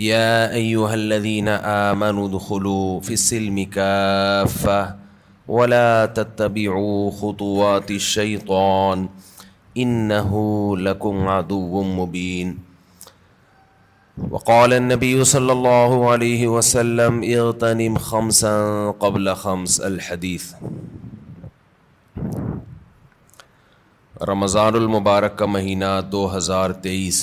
يا 0.00 0.52
أيها 0.52 0.94
الذين 0.94 1.48
آمنوا 1.92 3.00
في 3.00 3.12
السلم 3.20 3.62
كافة 3.64 4.96
ولا 5.48 6.06
تتبعوا 6.06 7.10
خطوات 7.10 7.90
الشيطان 7.90 9.08
إنه 9.76 10.30
لكم 10.76 11.28
عدو 11.28 11.82
مبين 11.82 12.58
وقال 14.30 14.72
النبي 14.72 15.24
صلى 15.24 15.52
الله 15.52 16.10
عليه 16.10 16.48
وسلم 16.48 17.20
اغتنم 17.24 17.98
خمسا 17.98 18.54
قبل 19.00 19.34
خمس 19.34 19.80
الحدیث 19.80 20.46
رمضان 24.32 24.74
المبارک 24.80 25.36
کا 25.38 25.46
مہینہ 25.56 25.92
دو 26.12 26.24
ہزار 26.36 26.70
تیئیس 26.88 27.20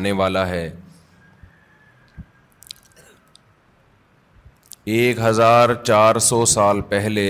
آنے 0.00 0.12
والا 0.22 0.46
ہے 0.48 0.66
ایک 4.94 5.18
ہزار 5.20 5.68
چار 5.82 6.18
سو 6.24 6.44
سال 6.46 6.80
پہلے 6.88 7.22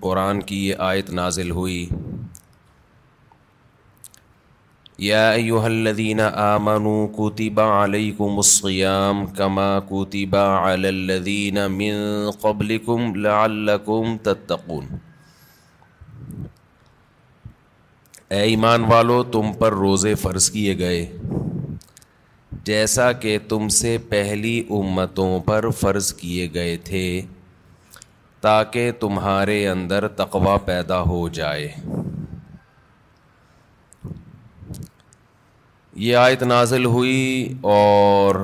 قرآن 0.00 0.40
کی 0.50 0.56
یہ 0.66 0.74
آیت 0.88 1.08
نازل 1.18 1.50
ہوئی 1.50 1.88
یا 5.06 5.22
ایوہ 5.30 5.62
الذین 5.70 6.20
آمنوا 6.20 7.06
کتب 7.16 7.60
علیکم 7.60 8.36
الصیام 8.44 9.24
کما 9.38 9.66
علی 10.72 10.88
الذین 10.88 11.58
من 11.78 12.30
قبلکم 12.42 13.14
لعلکم 13.26 14.16
تتقون 14.30 14.86
اے 18.28 18.40
ایمان 18.52 18.84
والو 18.92 19.22
تم 19.32 19.52
پر 19.58 19.72
روزے 19.82 20.14
فرض 20.22 20.50
کیے 20.50 20.78
گئے 20.78 21.06
جیسا 22.64 23.10
کہ 23.20 23.36
تم 23.48 23.68
سے 23.76 23.96
پہلی 24.08 24.62
امتوں 24.78 25.38
پر 25.44 25.68
فرض 25.80 26.12
کیے 26.14 26.48
گئے 26.54 26.76
تھے 26.84 27.02
تاکہ 28.40 28.90
تمہارے 29.00 29.66
اندر 29.68 30.06
تقوا 30.20 30.56
پیدا 30.64 31.00
ہو 31.08 31.28
جائے 31.38 31.68
یہ 36.04 36.16
آیت 36.16 36.42
نازل 36.42 36.84
ہوئی 36.94 37.52
اور 37.72 38.34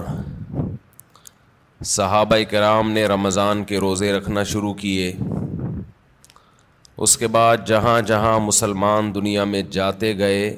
صحابہ 1.91 2.37
کرام 2.51 2.91
نے 2.91 3.07
رمضان 3.09 3.65
کے 3.65 3.79
روزے 3.81 4.13
رکھنا 4.13 4.43
شروع 4.53 4.73
کیے 4.85 5.13
اس 7.07 7.17
کے 7.19 7.27
بعد 7.39 7.67
جہاں 7.67 8.01
جہاں 8.07 8.39
مسلمان 8.41 9.15
دنیا 9.15 9.45
میں 9.53 9.63
جاتے 9.71 10.17
گئے 10.19 10.57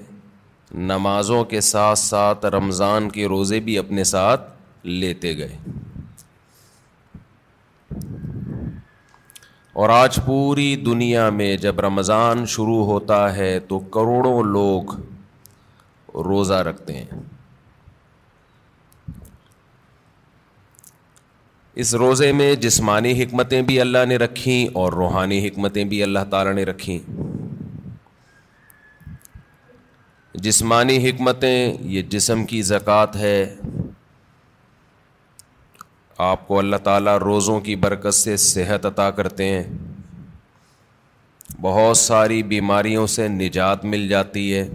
نمازوں 0.79 1.45
کے 1.45 1.61
ساتھ 1.61 1.99
ساتھ 1.99 2.45
رمضان 2.55 3.09
کے 3.11 3.27
روزے 3.29 3.59
بھی 3.61 3.77
اپنے 3.79 4.05
ساتھ 4.05 4.49
لیتے 4.87 5.37
گئے 5.39 5.57
اور 9.81 9.89
آج 9.89 10.19
پوری 10.27 10.75
دنیا 10.87 11.29
میں 11.31 11.57
جب 11.57 11.81
رمضان 11.81 12.45
شروع 12.55 12.85
ہوتا 12.85 13.35
ہے 13.37 13.59
تو 13.69 13.79
کروڑوں 13.95 14.43
لوگ 14.45 14.95
روزہ 16.27 16.55
رکھتے 16.69 16.93
ہیں 16.97 17.05
اس 21.83 21.95
روزے 21.95 22.31
میں 22.33 22.55
جسمانی 22.63 23.23
حکمتیں 23.23 23.61
بھی 23.63 23.81
اللہ 23.81 24.05
نے 24.09 24.17
رکھیں 24.19 24.67
اور 24.79 24.93
روحانی 24.93 25.47
حکمتیں 25.47 25.85
بھی 25.93 26.03
اللہ 26.03 26.25
تعالیٰ 26.31 26.53
نے 26.55 26.65
رکھیں 26.65 26.99
جسمانی 30.39 30.97
حکمتیں 31.09 31.75
یہ 31.91 32.03
جسم 32.11 32.45
کی 32.47 32.61
زکوٰۃ 32.63 33.17
ہے 33.19 33.55
آپ 36.29 36.47
کو 36.49 36.59
اللہ 36.59 36.77
تعالیٰ 36.85 37.17
روزوں 37.19 37.59
کی 37.61 37.75
برکت 37.85 38.15
سے 38.15 38.37
صحت 38.45 38.87
عطا 38.87 39.11
کرتے 39.17 39.45
ہیں 39.49 39.63
بہت 41.61 41.97
ساری 41.99 42.43
بیماریوں 42.53 43.07
سے 43.15 43.27
نجات 43.29 43.85
مل 43.85 44.07
جاتی 44.09 44.53
ہے 44.55 44.69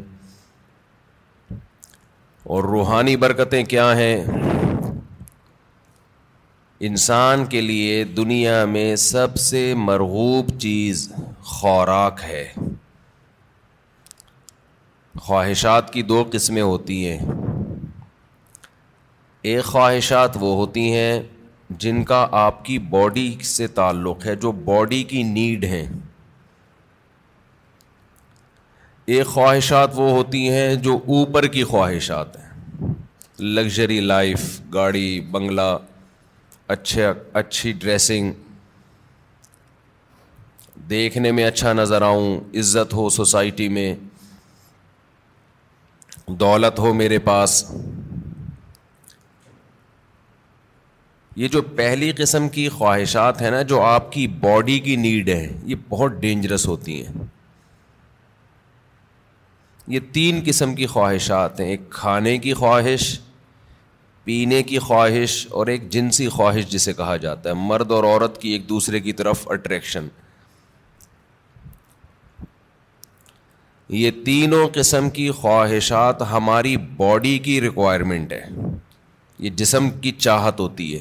اور 2.54 2.64
روحانی 2.74 3.16
برکتیں 3.18 3.64
کیا 3.66 3.96
ہیں 3.98 4.16
انسان 6.88 7.46
کے 7.50 7.62
لیے 7.62 8.04
دنیا 8.18 8.64
میں 8.72 8.96
سب 9.10 9.36
سے 9.50 9.74
مرغوب 9.88 10.58
چیز 10.62 11.12
خوراک 11.56 12.22
ہے 12.24 12.48
خواہشات 15.26 15.92
کی 15.94 16.02
دو 16.10 16.24
قسمیں 16.32 16.62
ہوتی 16.62 16.96
ہیں 17.10 17.18
ایک 19.52 19.64
خواہشات 19.66 20.36
وہ 20.40 20.54
ہوتی 20.56 20.82
ہیں 20.96 21.20
جن 21.84 22.04
کا 22.12 22.20
آپ 22.42 22.64
کی 22.66 22.78
باڈی 22.90 23.28
سے 23.54 23.68
تعلق 23.80 24.26
ہے 24.26 24.36
جو 24.44 24.52
باڈی 24.70 25.02
کی 25.14 25.24
نیڈ 25.32 25.64
ہیں 25.74 25.86
ایک 29.16 29.26
خواہشات 29.28 29.96
وہ 30.00 30.12
ہوتی 30.12 30.48
ہیں 30.50 30.74
جو 30.90 30.98
اوپر 31.16 31.48
کی 31.58 31.64
خواہشات 31.74 32.38
ہیں 32.42 32.94
لگژری 33.56 34.00
لائف 34.00 34.40
گاڑی 34.74 35.10
بنگلہ 35.32 35.70
اچھے 36.76 37.12
اچھی 37.42 37.72
ڈریسنگ 37.82 38.32
دیکھنے 40.90 41.32
میں 41.40 41.46
اچھا 41.46 41.74
نظر 41.74 42.02
آؤں 42.12 42.36
عزت 42.60 42.94
ہو 42.94 43.10
سوسائٹی 43.24 43.70
میں 43.78 43.94
دولت 46.28 46.80
ہو 46.80 46.94
میرے 46.94 47.18
پاس 47.24 47.64
یہ 51.36 51.48
جو 51.52 51.62
پہلی 51.76 52.12
قسم 52.18 52.48
کی 52.50 52.68
خواہشات 52.70 53.42
ہیں 53.42 53.50
نا 53.52 53.62
جو 53.70 53.82
آپ 53.82 54.12
کی 54.12 54.26
باڈی 54.42 54.78
کی 54.80 54.96
نیڈ 54.96 55.30
ہیں 55.30 55.48
یہ 55.70 55.76
بہت 55.90 56.12
ڈینجرس 56.22 56.68
ہوتی 56.68 57.02
ہیں 57.06 57.24
یہ 59.94 60.00
تین 60.14 60.42
قسم 60.46 60.76
کی 60.76 60.86
خواہشات 60.88 61.60
ہیں 61.60 61.68
ایک 61.70 61.90
کھانے 61.92 62.38
کی 62.46 62.54
خواہش 62.54 63.20
پینے 64.24 64.62
کی 64.64 64.80
خواہش 64.80 65.46
اور 65.52 65.68
ایک 65.74 65.90
جنسی 65.92 66.28
خواہش 66.30 66.68
جسے 66.72 66.94
کہا 66.94 67.16
جاتا 67.26 67.50
ہے 67.50 67.54
مرد 67.66 67.92
اور 67.92 68.04
عورت 68.04 68.42
کی 68.42 68.50
ایک 68.52 68.68
دوسرے 68.70 69.00
کی 69.00 69.14
طرف 69.14 69.48
اٹریکشن 69.52 70.08
یہ 73.94 74.12
تینوں 74.26 74.68
قسم 74.74 75.10
کی 75.14 75.30
خواہشات 75.40 76.22
ہماری 76.32 76.76
باڈی 76.98 77.38
کی 77.44 77.60
ریکوائرمنٹ 77.62 78.32
ہے 78.34 78.46
یہ 79.40 79.50
جسم 79.56 79.90
کی 80.02 80.12
چاہت 80.18 80.60
ہوتی 80.60 80.94
ہے 80.94 81.00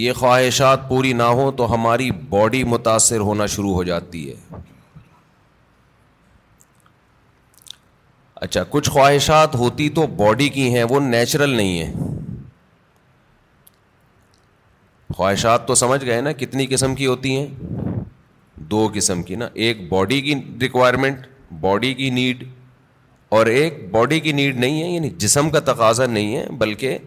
یہ 0.00 0.12
خواہشات 0.16 0.88
پوری 0.88 1.12
نہ 1.12 1.22
ہوں 1.38 1.50
تو 1.56 1.72
ہماری 1.74 2.10
باڈی 2.28 2.62
متاثر 2.72 3.20
ہونا 3.28 3.46
شروع 3.54 3.72
ہو 3.74 3.82
جاتی 3.84 4.28
ہے 4.28 4.34
اچھا 8.40 8.62
کچھ 8.70 8.90
خواہشات 8.90 9.54
ہوتی 9.56 9.88
تو 9.94 10.06
باڈی 10.16 10.48
کی 10.48 10.72
ہیں 10.74 10.84
وہ 10.90 11.00
نیچرل 11.00 11.56
نہیں 11.56 11.82
ہیں 11.82 12.08
خواہشات 15.16 15.66
تو 15.68 15.74
سمجھ 15.74 16.04
گئے 16.04 16.20
نا 16.20 16.32
کتنی 16.44 16.66
قسم 16.70 16.94
کی 16.94 17.06
ہوتی 17.06 17.36
ہیں 17.36 17.86
دو 18.70 18.86
قسم 18.94 19.22
کی 19.22 19.34
نا 19.36 19.48
ایک 19.64 19.88
باڈی 19.88 20.20
کی 20.20 20.34
ریکوائرمنٹ 20.60 21.26
باڈی 21.60 21.92
کی 21.94 22.08
نیڈ 22.10 22.44
اور 23.36 23.46
ایک 23.46 23.74
باڈی 23.90 24.18
کی 24.20 24.32
نیڈ 24.32 24.58
نہیں 24.60 24.82
ہے 24.82 24.88
یعنی 24.88 25.10
جسم 25.24 25.50
کا 25.50 25.60
تقاضا 25.72 26.06
نہیں 26.06 26.36
ہے 26.36 26.46
بلکہ 26.58 26.98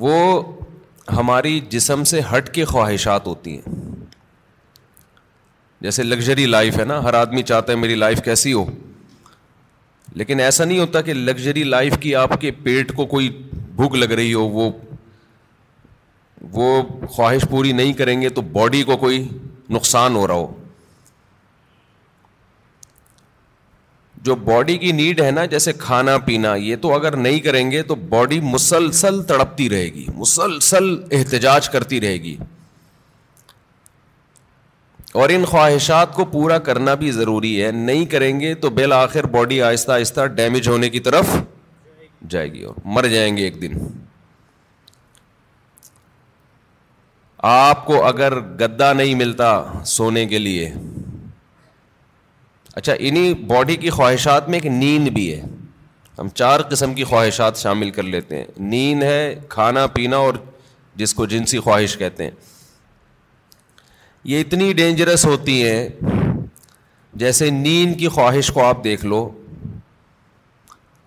وہ 0.00 0.14
ہماری 1.16 1.58
جسم 1.70 2.04
سے 2.10 2.20
ہٹ 2.32 2.48
کے 2.54 2.64
خواہشات 2.64 3.26
ہوتی 3.26 3.54
ہیں 3.56 3.74
جیسے 5.84 6.02
لگژری 6.02 6.46
لائف 6.46 6.78
ہے 6.78 6.84
نا 6.84 7.02
ہر 7.04 7.14
آدمی 7.14 7.42
چاہتا 7.42 7.72
ہے 7.72 7.76
میری 7.78 7.94
لائف 7.94 8.22
کیسی 8.24 8.52
ہو 8.52 8.64
لیکن 10.20 10.40
ایسا 10.40 10.64
نہیں 10.64 10.78
ہوتا 10.78 11.00
کہ 11.02 11.12
لگژری 11.14 11.62
لائف 11.64 11.96
کی 12.00 12.14
آپ 12.16 12.40
کے 12.40 12.50
پیٹ 12.62 12.92
کو 12.96 13.06
کوئی 13.06 13.28
بھوک 13.76 13.94
لگ 13.96 14.12
رہی 14.18 14.34
ہو 14.34 14.46
وہ 14.48 14.70
وہ 16.52 16.82
خواہش 17.08 17.44
پوری 17.50 17.72
نہیں 17.72 17.92
کریں 17.98 18.20
گے 18.22 18.28
تو 18.28 18.42
باڈی 18.54 18.82
کو 18.86 18.96
کوئی 18.96 19.22
نقصان 19.72 20.16
ہو 20.16 20.26
رہا 20.26 20.34
ہو 20.34 20.52
جو 24.24 24.34
باڈی 24.44 24.76
کی 24.78 24.90
نیڈ 24.92 25.20
ہے 25.20 25.30
نا 25.30 25.44
جیسے 25.52 25.72
کھانا 25.78 26.16
پینا 26.26 26.54
یہ 26.54 26.76
تو 26.82 26.92
اگر 26.94 27.16
نہیں 27.16 27.38
کریں 27.40 27.70
گے 27.70 27.82
تو 27.88 27.94
باڈی 28.08 28.40
مسلسل 28.40 29.22
تڑپتی 29.28 29.68
رہے 29.70 29.88
گی 29.94 30.04
مسلسل 30.16 30.94
احتجاج 31.18 31.68
کرتی 31.70 32.00
رہے 32.00 32.20
گی 32.22 32.36
اور 35.22 35.28
ان 35.30 35.44
خواہشات 35.44 36.14
کو 36.14 36.24
پورا 36.30 36.58
کرنا 36.68 36.94
بھی 37.02 37.10
ضروری 37.12 37.62
ہے 37.64 37.70
نہیں 37.72 38.04
کریں 38.14 38.38
گے 38.40 38.54
تو 38.62 38.70
بالآخر 38.78 39.26
باڈی 39.36 39.60
آہستہ 39.62 39.92
آہستہ 39.92 40.26
ڈیمیج 40.36 40.68
ہونے 40.68 40.88
کی 40.90 41.00
طرف 41.00 41.36
جائے 42.30 42.52
گی 42.52 42.62
اور 42.64 42.74
مر 42.94 43.06
جائیں 43.08 43.36
گے 43.36 43.42
ایک 43.44 43.60
دن 43.62 43.76
آپ 47.46 47.84
کو 47.86 48.04
اگر 48.06 48.38
گدا 48.60 48.92
نہیں 48.92 49.14
ملتا 49.14 49.48
سونے 49.86 50.24
کے 50.26 50.38
لیے 50.38 50.70
اچھا 52.74 52.92
انہیں 52.98 53.32
باڈی 53.46 53.74
کی 53.80 53.90
خواہشات 53.96 54.48
میں 54.48 54.58
ایک 54.58 54.66
نیند 54.72 55.08
بھی 55.14 55.26
ہے 55.32 55.40
ہم 56.18 56.28
چار 56.34 56.60
قسم 56.70 56.94
کی 56.94 57.04
خواہشات 57.10 57.56
شامل 57.58 57.90
کر 57.96 58.02
لیتے 58.02 58.36
ہیں 58.38 58.44
نیند 58.68 59.02
ہے 59.02 59.34
کھانا 59.54 59.86
پینا 59.94 60.16
اور 60.28 60.34
جس 61.02 61.12
کو 61.14 61.26
جنسی 61.34 61.58
خواہش 61.66 61.96
کہتے 61.98 62.24
ہیں 62.24 62.30
یہ 64.32 64.40
اتنی 64.40 64.72
ڈینجرس 64.80 65.24
ہوتی 65.26 65.62
ہیں 65.68 65.86
جیسے 67.24 67.50
نیند 67.60 67.98
کی 67.98 68.08
خواہش 68.16 68.50
کو 68.54 68.62
آپ 68.64 68.82
دیکھ 68.84 69.04
لو 69.06 69.28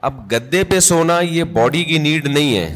اب 0.09 0.21
گدے 0.31 0.63
پہ 0.71 0.79
سونا 0.91 1.19
یہ 1.21 1.43
باڈی 1.59 1.83
کی 1.85 1.97
نیڈ 2.07 2.27
نہیں 2.27 2.57
ہے 2.57 2.73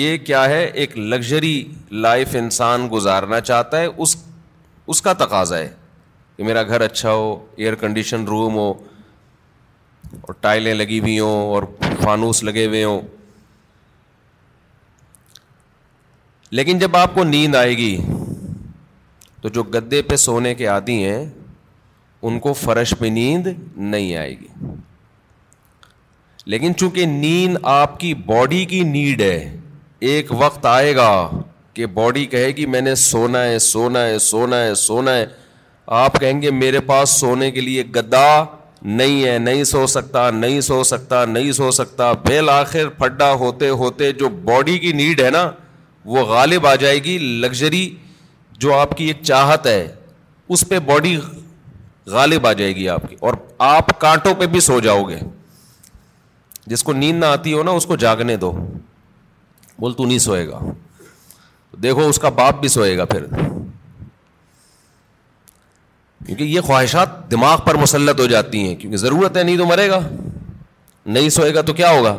یہ 0.00 0.16
کیا 0.26 0.44
ہے 0.48 0.64
ایک 0.64 0.98
لگژری 0.98 1.54
لائف 2.00 2.34
انسان 2.38 2.86
گزارنا 2.92 3.40
چاہتا 3.46 3.80
ہے 3.80 3.86
اس 4.02 4.16
اس 4.92 5.02
کا 5.02 5.12
تقاضا 5.18 5.56
ہے 5.58 5.68
کہ 6.36 6.44
میرا 6.44 6.62
گھر 6.68 6.80
اچھا 6.80 7.10
ہو 7.12 7.34
ایئر 7.56 7.74
کنڈیشن 7.80 8.24
روم 8.26 8.54
ہو 8.56 8.72
اور 10.20 10.34
ٹائلیں 10.40 10.72
لگی 10.74 10.98
ہوئی 11.00 11.18
ہوں 11.18 11.50
اور 11.54 11.62
فانوس 12.02 12.42
لگے 12.44 12.64
ہوئے 12.66 12.82
ہوں 12.84 13.00
لیکن 16.58 16.78
جب 16.78 16.96
آپ 16.96 17.14
کو 17.14 17.24
نیند 17.24 17.54
آئے 17.54 17.76
گی 17.76 17.96
تو 19.42 19.48
جو 19.58 19.62
گدے 19.74 20.00
پہ 20.08 20.16
سونے 20.24 20.54
کے 20.54 20.68
آدی 20.68 21.02
ہیں 21.04 21.24
ان 22.22 22.38
کو 22.40 22.52
فرش 22.52 22.94
پہ 22.98 23.06
نیند 23.18 23.46
نہیں 23.76 24.16
آئے 24.16 24.38
گی 24.40 24.48
لیکن 26.54 26.74
چونکہ 26.76 27.06
نیند 27.06 27.56
آپ 27.78 27.98
کی 28.00 28.12
باڈی 28.26 28.64
کی 28.74 28.82
نیڈ 28.94 29.22
ہے 29.22 29.38
ایک 30.12 30.30
وقت 30.38 30.66
آئے 30.66 30.94
گا 30.96 31.12
کہ 31.74 31.86
باڈی 31.94 32.24
کہے 32.26 32.48
گی 32.56 32.64
میں 32.66 32.80
نے 32.80 32.94
سونا 33.02 33.42
ہے 33.44 33.58
سونا 33.66 34.00
ہے 34.06 34.18
سونا 34.18 34.56
ہے 34.62 34.74
سونا 34.74 35.14
ہے 35.14 35.24
آپ 35.98 36.18
کہیں 36.20 36.42
گے 36.42 36.50
میرے 36.52 36.80
پاس 36.90 37.10
سونے 37.20 37.50
کے 37.50 37.60
لیے 37.60 37.82
گدا 37.94 38.26
نہیں 38.98 39.22
ہے 39.24 39.36
نہیں 39.38 39.64
سو 39.64 39.86
سکتا 39.86 40.28
نہیں 40.30 40.60
سو 40.68 40.82
سکتا 40.84 41.24
نہیں 41.24 41.52
سو 41.52 41.70
سکتا 41.70 42.12
بیل 42.26 42.48
آخر 42.50 42.88
پھڈا 42.98 43.32
ہوتے 43.42 43.68
ہوتے 43.82 44.12
جو 44.22 44.28
باڈی 44.48 44.78
کی 44.78 44.92
نیڈ 45.00 45.20
ہے 45.20 45.30
نا 45.30 45.50
وہ 46.12 46.24
غالب 46.26 46.66
آ 46.66 46.74
جائے 46.84 47.02
گی 47.04 47.16
لگژری 47.40 47.88
جو 48.64 48.74
آپ 48.74 48.96
کی 48.96 49.04
ایک 49.06 49.22
چاہت 49.24 49.66
ہے 49.66 49.86
اس 50.54 50.64
پہ 50.68 50.78
باڈی 50.86 51.16
غالب 52.10 52.46
آ 52.46 52.52
جائے 52.52 52.74
گی 52.76 52.88
آپ 52.88 53.02
کی 53.08 53.16
اور 53.26 53.34
آپ 53.72 53.98
کانٹوں 54.00 54.34
پہ 54.38 54.46
بھی 54.54 54.60
سو 54.68 54.78
جاؤ 54.88 55.02
گے 55.08 55.18
جس 56.72 56.82
کو 56.84 56.92
نیند 56.92 57.20
نہ 57.20 57.26
آتی 57.34 57.52
ہو 57.52 57.62
نا 57.62 57.70
اس 57.78 57.86
کو 57.86 57.96
جاگنے 58.06 58.36
دو 58.46 58.52
بول 59.80 59.92
تو 59.96 60.06
نہیں 60.06 60.18
سوئے 60.26 60.46
گا 60.48 60.58
دیکھو 61.82 62.08
اس 62.08 62.18
کا 62.18 62.28
باپ 62.36 62.60
بھی 62.60 62.68
سوئے 62.68 62.96
گا 62.98 63.04
پھر 63.10 63.24
کیونکہ 66.26 66.42
یہ 66.44 66.60
خواہشات 66.60 67.30
دماغ 67.30 67.60
پر 67.66 67.74
مسلط 67.80 68.20
ہو 68.20 68.26
جاتی 68.30 68.66
ہیں 68.66 68.74
کیونکہ 68.76 68.96
ضرورت 68.96 69.36
ہے 69.36 69.42
نہیں 69.42 69.56
تو 69.58 69.66
مرے 69.66 69.88
گا 69.90 69.98
نہیں 71.06 71.28
سوئے 71.36 71.54
گا 71.54 71.60
تو 71.60 71.72
کیا 71.74 71.90
ہوگا 71.90 72.16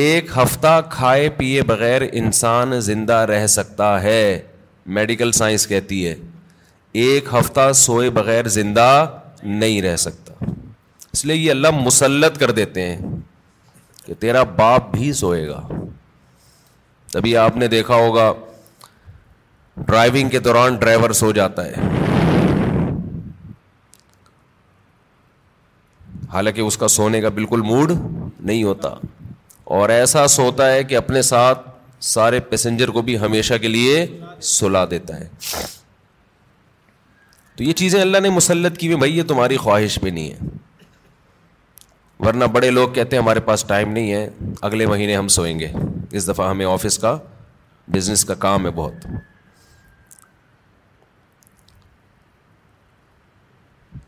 ایک 0.00 0.30
ہفتہ 0.36 0.80
کھائے 0.90 1.28
پیے 1.36 1.62
بغیر 1.66 2.02
انسان 2.12 2.78
زندہ 2.80 3.16
رہ 3.30 3.46
سکتا 3.54 4.02
ہے 4.02 4.40
میڈیکل 4.98 5.32
سائنس 5.32 5.66
کہتی 5.66 6.06
ہے 6.06 6.14
ایک 7.04 7.28
ہفتہ 7.32 7.70
سوئے 7.74 8.10
بغیر 8.10 8.48
زندہ 8.58 9.06
نہیں 9.42 9.80
رہ 9.82 9.96
سکتا 10.04 10.44
اس 11.12 11.24
لیے 11.24 11.36
یہ 11.36 11.50
اللہ 11.50 11.70
مسلط 11.82 12.38
کر 12.38 12.50
دیتے 12.60 12.86
ہیں 12.88 13.10
کہ 14.06 14.14
تیرا 14.20 14.42
باپ 14.56 14.90
بھی 14.92 15.12
سوئے 15.12 15.46
گا 15.48 15.60
ابھی 17.18 17.36
آپ 17.36 17.56
نے 17.56 17.66
دیکھا 17.68 17.94
ہوگا 17.94 18.32
ڈرائیونگ 19.86 20.28
کے 20.30 20.38
دوران 20.40 20.74
ڈرائیور 20.80 21.10
سو 21.20 21.30
جاتا 21.38 21.64
ہے 21.66 21.72
حالانکہ 26.32 26.60
اس 26.60 26.76
کا 26.78 26.88
سونے 26.96 27.20
کا 27.20 27.28
بالکل 27.38 27.60
موڈ 27.64 27.92
نہیں 28.40 28.62
ہوتا 28.64 28.92
اور 29.78 29.88
ایسا 29.88 30.26
سوتا 30.28 30.70
ہے 30.72 30.84
کہ 30.84 30.96
اپنے 30.96 31.22
ساتھ 31.30 31.68
سارے 32.14 32.40
پیسنجر 32.50 32.88
کو 32.90 33.02
بھی 33.08 33.18
ہمیشہ 33.20 33.54
کے 33.62 33.68
لیے 33.68 34.04
سلا 34.52 34.84
دیتا 34.90 35.18
ہے 35.20 35.28
تو 37.56 37.62
یہ 37.64 37.72
چیزیں 37.82 38.00
اللہ 38.00 38.18
نے 38.22 38.28
مسلط 38.30 38.78
کی 38.78 38.86
ہوئی 38.86 38.98
بھائی 38.98 39.16
یہ 39.18 39.22
تمہاری 39.28 39.56
خواہش 39.66 39.98
بھی 40.02 40.10
نہیں 40.10 40.30
ہے 40.30 40.58
ورنہ 42.26 42.44
بڑے 42.52 42.70
لوگ 42.70 42.88
کہتے 42.94 43.16
ہیں 43.16 43.22
ہمارے 43.22 43.40
پاس 43.44 43.62
ٹائم 43.64 43.92
نہیں 43.92 44.10
ہے 44.12 44.28
اگلے 44.68 44.86
مہینے 44.86 45.14
ہم 45.16 45.28
سوئیں 45.36 45.58
گے 45.58 45.68
اس 46.18 46.26
دفعہ 46.28 46.48
ہمیں 46.50 46.64
آفس 46.66 46.98
کا 47.04 47.16
بزنس 47.94 48.24
کا 48.24 48.34
کام 48.44 48.66
ہے 48.66 48.70
بہت 48.80 49.06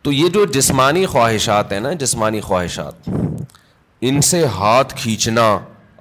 تو 0.04 0.12
یہ 0.12 0.28
جو 0.34 0.44
جسمانی 0.56 1.04
خواہشات 1.06 1.72
ہیں 1.72 1.80
نا 1.80 1.92
جسمانی 2.02 2.40
خواہشات 2.50 3.08
ان 4.08 4.20
سے 4.30 4.44
ہاتھ 4.58 4.94
کھینچنا 5.02 5.46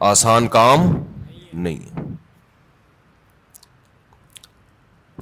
آسان 0.09 0.47
کام 0.57 0.91
نہیں 1.53 2.09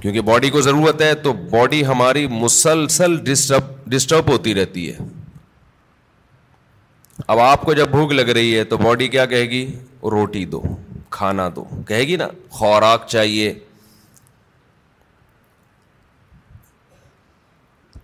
کیونکہ 0.02 0.20
باڈی 0.32 0.50
کو 0.50 0.60
ضرورت 0.70 1.02
ہے 1.02 1.14
تو 1.24 1.32
باڈی 1.50 1.84
ہماری 1.86 2.26
مسلسل 2.30 3.16
ڈسٹرب 3.24 3.64
ڈسٹرب 3.90 4.28
ہوتی 4.30 4.54
رہتی 4.54 4.90
ہے 4.90 4.96
اب 7.32 7.38
آپ 7.40 7.62
کو 7.64 7.72
جب 7.74 7.88
بھوک 7.88 8.12
لگ 8.12 8.28
رہی 8.36 8.56
ہے 8.56 8.62
تو 8.64 8.76
باڈی 8.78 9.06
کیا 9.08 9.24
کہے 9.26 9.48
گی 9.50 9.64
روٹی 10.10 10.44
دو 10.52 10.62
کھانا 11.10 11.48
دو 11.56 11.64
کہے 11.88 12.02
گی 12.06 12.16
نا 12.16 12.26
خوراک 12.58 13.06
چاہیے 13.08 13.52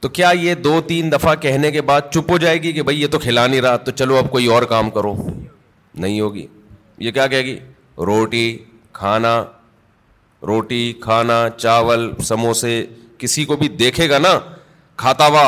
تو 0.00 0.08
کیا 0.16 0.30
یہ 0.40 0.54
دو 0.64 0.80
تین 0.86 1.10
دفعہ 1.12 1.34
کہنے 1.40 1.70
کے 1.72 1.82
بعد 1.90 2.00
چپ 2.12 2.30
ہو 2.30 2.38
جائے 2.38 2.62
گی 2.62 2.72
کہ 2.72 2.82
بھائی 2.88 3.00
یہ 3.02 3.06
تو 3.12 3.18
کھلا 3.18 3.46
نہیں 3.46 3.60
رہا 3.60 3.76
تو 3.86 3.90
چلو 3.90 4.16
اب 4.18 4.30
کوئی 4.32 4.46
اور 4.52 4.62
کام 4.72 4.90
کرو 4.90 5.14
نہیں 5.94 6.20
ہوگی 6.20 6.46
یہ 7.04 7.10
کیا 7.10 7.26
کہے 7.26 7.44
گی 7.44 7.58
روٹی 8.06 8.56
کھانا 8.92 9.36
روٹی 10.48 10.92
کھانا 11.02 11.42
چاول 11.56 12.10
سموسے 12.24 12.84
کسی 13.18 13.44
کو 13.44 13.56
بھی 13.56 13.68
دیکھے 13.82 14.08
گا 14.10 14.18
نا 14.18 14.38
کھاتا 14.98 15.26
ہوا 15.26 15.44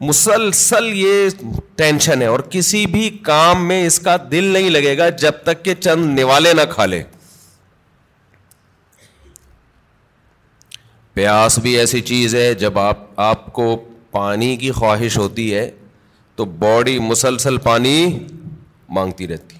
مسلسل 0.00 0.84
یہ 0.96 1.28
ٹینشن 1.76 2.22
ہے 2.22 2.26
اور 2.26 2.40
کسی 2.50 2.84
بھی 2.92 3.08
کام 3.24 3.66
میں 3.68 3.84
اس 3.86 3.98
کا 4.00 4.16
دل 4.30 4.44
نہیں 4.44 4.70
لگے 4.70 4.96
گا 4.98 5.08
جب 5.24 5.42
تک 5.44 5.64
کہ 5.64 5.74
چند 5.80 6.18
نوالے 6.18 6.52
نہ 6.54 6.60
کھا 6.70 6.86
لے 6.86 7.02
پیاس 11.14 11.58
بھی 11.62 11.76
ایسی 11.78 12.00
چیز 12.00 12.34
ہے 12.34 12.52
جب 12.62 12.78
آپ 12.78 12.98
آپ 13.20 13.52
کو 13.52 13.74
پانی 14.10 14.56
کی 14.56 14.70
خواہش 14.72 15.18
ہوتی 15.18 15.54
ہے 15.54 15.70
تو 16.36 16.44
باڈی 16.64 16.98
مسلسل 16.98 17.56
پانی 17.62 18.18
مانگتی 18.96 19.28
رہتی 19.28 19.58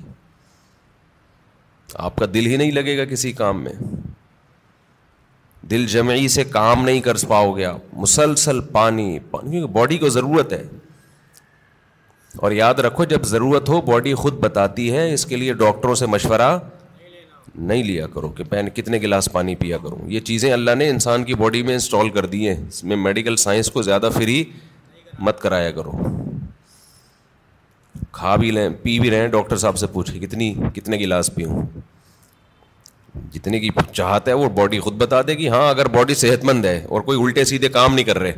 آپ 1.95 2.17
کا 2.17 2.27
دل 2.35 2.47
ہی 2.47 2.57
نہیں 2.57 2.73
لگے 2.73 2.97
گا 2.99 3.05
کسی 3.11 3.33
کام 3.33 3.63
میں 3.65 3.73
دل 5.75 5.85
جمعی 5.93 6.27
سے 6.35 6.43
کام 6.55 6.85
نہیں 6.85 7.01
کر 7.05 7.15
پاؤ 7.29 7.53
گیا 7.57 7.77
مسلسل 8.07 8.61
پانی 8.73 9.07
کیونکہ 9.31 9.65
باڈی 9.79 9.97
کو 9.99 10.09
ضرورت 10.17 10.53
ہے 10.53 10.63
اور 12.45 12.53
یاد 12.53 12.79
رکھو 12.87 13.05
جب 13.13 13.25
ضرورت 13.33 13.69
ہو 13.69 13.81
باڈی 13.91 14.13
خود 14.23 14.39
بتاتی 14.45 14.91
ہے 14.97 15.13
اس 15.15 15.25
کے 15.27 15.37
لیے 15.37 15.53
ڈاکٹروں 15.65 15.95
سے 16.03 16.07
مشورہ 16.15 16.51
نہیں 17.71 17.83
لیا 17.89 18.07
کرو 18.15 18.29
کہ 18.37 18.45
کتنے 18.75 18.99
گلاس 19.03 19.29
پانی 19.33 19.55
پیا 19.57 19.77
کروں 19.83 19.99
یہ 20.11 20.21
چیزیں 20.31 20.51
اللہ 20.53 20.75
نے 20.79 20.89
انسان 20.91 21.25
کی 21.25 21.35
باڈی 21.43 21.63
میں 21.69 21.73
انسٹال 21.73 22.09
کر 22.17 22.27
دی 22.35 22.47
ہیں 22.49 22.55
اس 22.69 22.83
میں 22.91 22.97
میڈیکل 23.07 23.37
سائنس 23.45 23.71
کو 23.77 23.83
زیادہ 23.89 24.09
فری 24.15 24.43
مت 25.29 25.41
کرایا 25.41 25.71
کرو 25.79 25.93
کھا 28.19 28.35
بھی 28.43 28.51
لیں 28.59 28.69
پی 28.83 28.99
بھی 29.01 29.11
رہے 29.11 29.21
ہیں 29.21 29.29
ڈاکٹر 29.39 29.57
صاحب 29.65 29.77
سے 29.79 29.87
پوچھیں 29.93 30.21
کتنی 30.27 30.53
کتنے 30.77 30.99
گلاس 31.05 31.35
پیوں 31.35 31.65
جتنے 33.33 33.59
کی 33.61 33.69
چاہتا 33.93 34.31
ہے 34.31 34.37
وہ 34.37 34.49
باڈی 34.57 34.79
خود 34.81 34.95
بتا 34.99 35.21
دے 35.27 35.35
گی 35.39 35.49
ہاں 35.49 35.69
اگر 35.69 35.89
باڈی 35.97 36.15
صحت 36.15 36.45
مند 36.45 36.65
ہے 36.65 36.83
اور 36.89 37.01
کوئی 37.09 37.19
الٹے 37.23 37.45
سیدھے 37.45 37.69
کام 37.79 37.95
نہیں 37.95 38.05
کر 38.05 38.19
رہے 38.19 38.33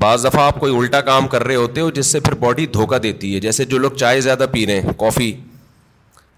بعض 0.00 0.24
دفعہ 0.24 0.42
آپ 0.42 0.60
کوئی 0.60 0.76
الٹا 0.76 1.00
کام 1.08 1.26
کر 1.28 1.44
رہے 1.44 1.54
ہوتے 1.54 1.80
ہو 1.80 1.90
جس 1.98 2.06
سے 2.12 2.20
پھر 2.20 2.34
باڈی 2.44 2.66
دھوکہ 2.74 2.98
دیتی 3.02 3.34
ہے 3.34 3.40
جیسے 3.40 3.64
جو 3.72 3.78
لوگ 3.78 3.90
چائے 4.00 4.20
زیادہ 4.20 4.46
پی 4.52 4.66
رہے 4.66 4.80
ہیں 4.80 4.92
کافی 5.00 5.32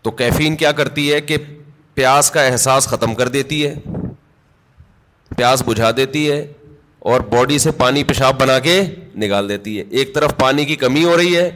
تو 0.02 0.10
کیفین 0.20 0.56
کیا 0.56 0.72
کرتی 0.80 1.12
ہے 1.12 1.20
کہ 1.20 1.36
پیاس 1.94 2.30
کا 2.30 2.42
احساس 2.46 2.86
ختم 2.88 3.14
کر 3.14 3.28
دیتی 3.36 3.66
ہے 3.66 3.74
پیاس 5.36 5.62
بجھا 5.66 5.90
دیتی 5.96 6.30
ہے 6.30 6.46
اور 7.12 7.20
باڈی 7.30 7.58
سے 7.58 7.70
پانی 7.80 8.02
پیشاب 8.04 8.40
بنا 8.40 8.58
کے 8.68 8.80
نکال 9.22 9.48
دیتی 9.48 9.78
ہے 9.78 9.84
ایک 9.98 10.14
طرف 10.14 10.36
پانی 10.38 10.64
کی 10.64 10.76
کمی 10.76 11.04
ہو 11.04 11.16
رہی 11.16 11.36
ہے 11.36 11.50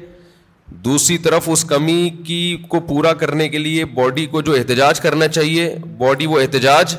دوسری 0.85 1.17
طرف 1.19 1.49
اس 1.53 1.65
کمی 1.69 2.09
کی 2.27 2.39
کو 2.69 2.81
پورا 2.89 3.13
کرنے 3.23 3.49
کے 3.49 3.59
لیے 3.59 3.85
باڈی 3.95 4.27
کو 4.33 4.41
جو 4.43 4.53
احتجاج 4.55 5.01
کرنا 5.01 5.29
چاہیے 5.29 5.75
باڈی 5.99 6.27
وہ 6.27 6.41
احتجاج 6.41 6.97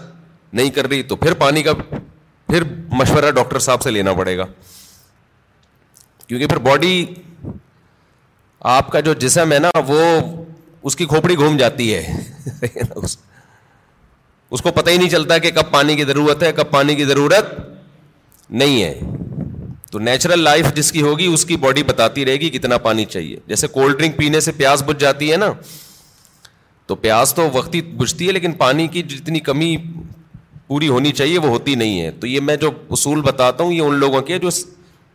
نہیں 0.54 0.70
کر 0.76 0.88
رہی 0.90 1.04
تو 1.12 1.16
پھر 1.16 1.34
پانی 1.40 1.64
کا 1.64 1.72
پھر 2.48 2.64
مشورہ 2.92 3.32
ڈاکٹر 3.36 3.60
صاحب 3.68 3.82
سے 3.82 3.92
لینا 3.92 4.14
پڑے 4.14 4.38
گا 4.38 4.46
کیونکہ 6.28 6.48
پھر 6.48 6.58
باڈی 6.70 7.06
آپ 8.74 8.90
کا 8.92 9.00
جو 9.00 9.14
جسم 9.20 9.52
ہے 9.52 9.60
نا 9.60 9.72
وہ 9.88 10.02
اس 10.90 10.96
کی 10.96 11.06
کھوپڑی 11.06 11.36
گھوم 11.38 11.58
جاتی 11.58 11.94
ہے 11.94 12.86
اس 14.52 14.62
کو 14.62 14.72
پتہ 14.76 14.90
ہی 14.90 14.98
نہیں 14.98 15.10
چلتا 15.10 15.38
کہ 15.38 15.52
کب 15.56 15.72
پانی 15.72 15.96
کی 15.96 16.04
ضرورت 16.06 16.44
ہے 16.44 16.52
کب 16.56 16.72
پانی 16.72 16.96
کی 16.96 17.06
ضرورت 17.06 17.54
نہیں 18.50 18.82
ہے 18.84 18.94
تو 19.92 20.00
نیچرل 20.00 20.40
لائف 20.44 20.66
جس 20.76 20.92
کی 20.92 21.02
ہوگی 21.02 21.26
اس 21.34 21.44
کی 21.46 21.56
باڈی 21.64 21.82
بتاتی 21.84 22.26
رہے 22.26 22.36
گی 22.42 22.50
کتنا 22.50 22.78
پانی 22.84 23.06
چاہیے 23.06 23.38
جیسے 23.48 23.68
کولڈ 23.68 23.98
ڈرنک 24.00 24.16
پینے 24.18 24.40
سے 24.40 24.52
پیاس 24.58 24.84
بجھ 24.86 25.00
جاتی 25.00 25.32
ہے 25.32 25.38
نا 25.38 25.52
تو 26.88 26.96
پیاس 27.06 27.34
تو 27.34 27.48
وقتی 27.54 27.82
بجھتی 27.98 28.28
ہے 28.28 28.32
لیکن 28.32 28.54
پانی 28.62 28.88
کی 28.94 29.02
جتنی 29.16 29.40
کمی 29.50 29.76
پوری 30.68 30.88
ہونی 30.88 31.12
چاہیے 31.12 31.40
وہ 31.40 31.48
ہوتی 31.50 31.76
نہیں 31.84 32.02
ہے 32.02 32.12
تو 32.20 32.28
یہ 32.28 32.40
میں 32.50 32.56
جو 32.58 32.70
اصول 32.98 33.22
بتاتا 33.22 33.64
ہوں 33.64 33.74
یہ 33.74 33.82
ان 33.82 33.96
لوگوں 34.06 34.22
کے 34.32 34.38
جو 34.44 34.50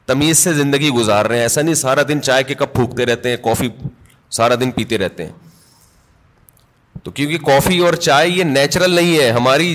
تمیز 0.07 0.39
سے 0.39 0.53
زندگی 0.55 0.91
گزار 0.99 1.27
رہے 1.27 1.37
ہیں 1.37 1.43
ایسا 1.45 1.63
نہیں 1.63 1.75
سارا 1.75 2.03
دن 2.09 2.21
چائے 2.23 2.43
کے 2.51 2.55
کپ 2.55 2.75
پھونکتے 2.75 3.07
رہتے 3.07 3.31
ہیں 3.31 3.37
کافی 3.45 3.69
سارا 4.43 4.55
دن 4.61 4.71
پیتے 4.71 4.99
رہتے 4.99 5.25
ہیں 5.27 5.33
تو 7.03 7.11
کیونکہ 7.11 7.39
کافی 7.47 7.79
اور 7.87 7.95
چائے 8.09 8.29
یہ 8.29 8.45
نیچرل 8.53 8.95
نہیں 8.97 9.19
ہے 9.19 9.31
ہماری 9.41 9.75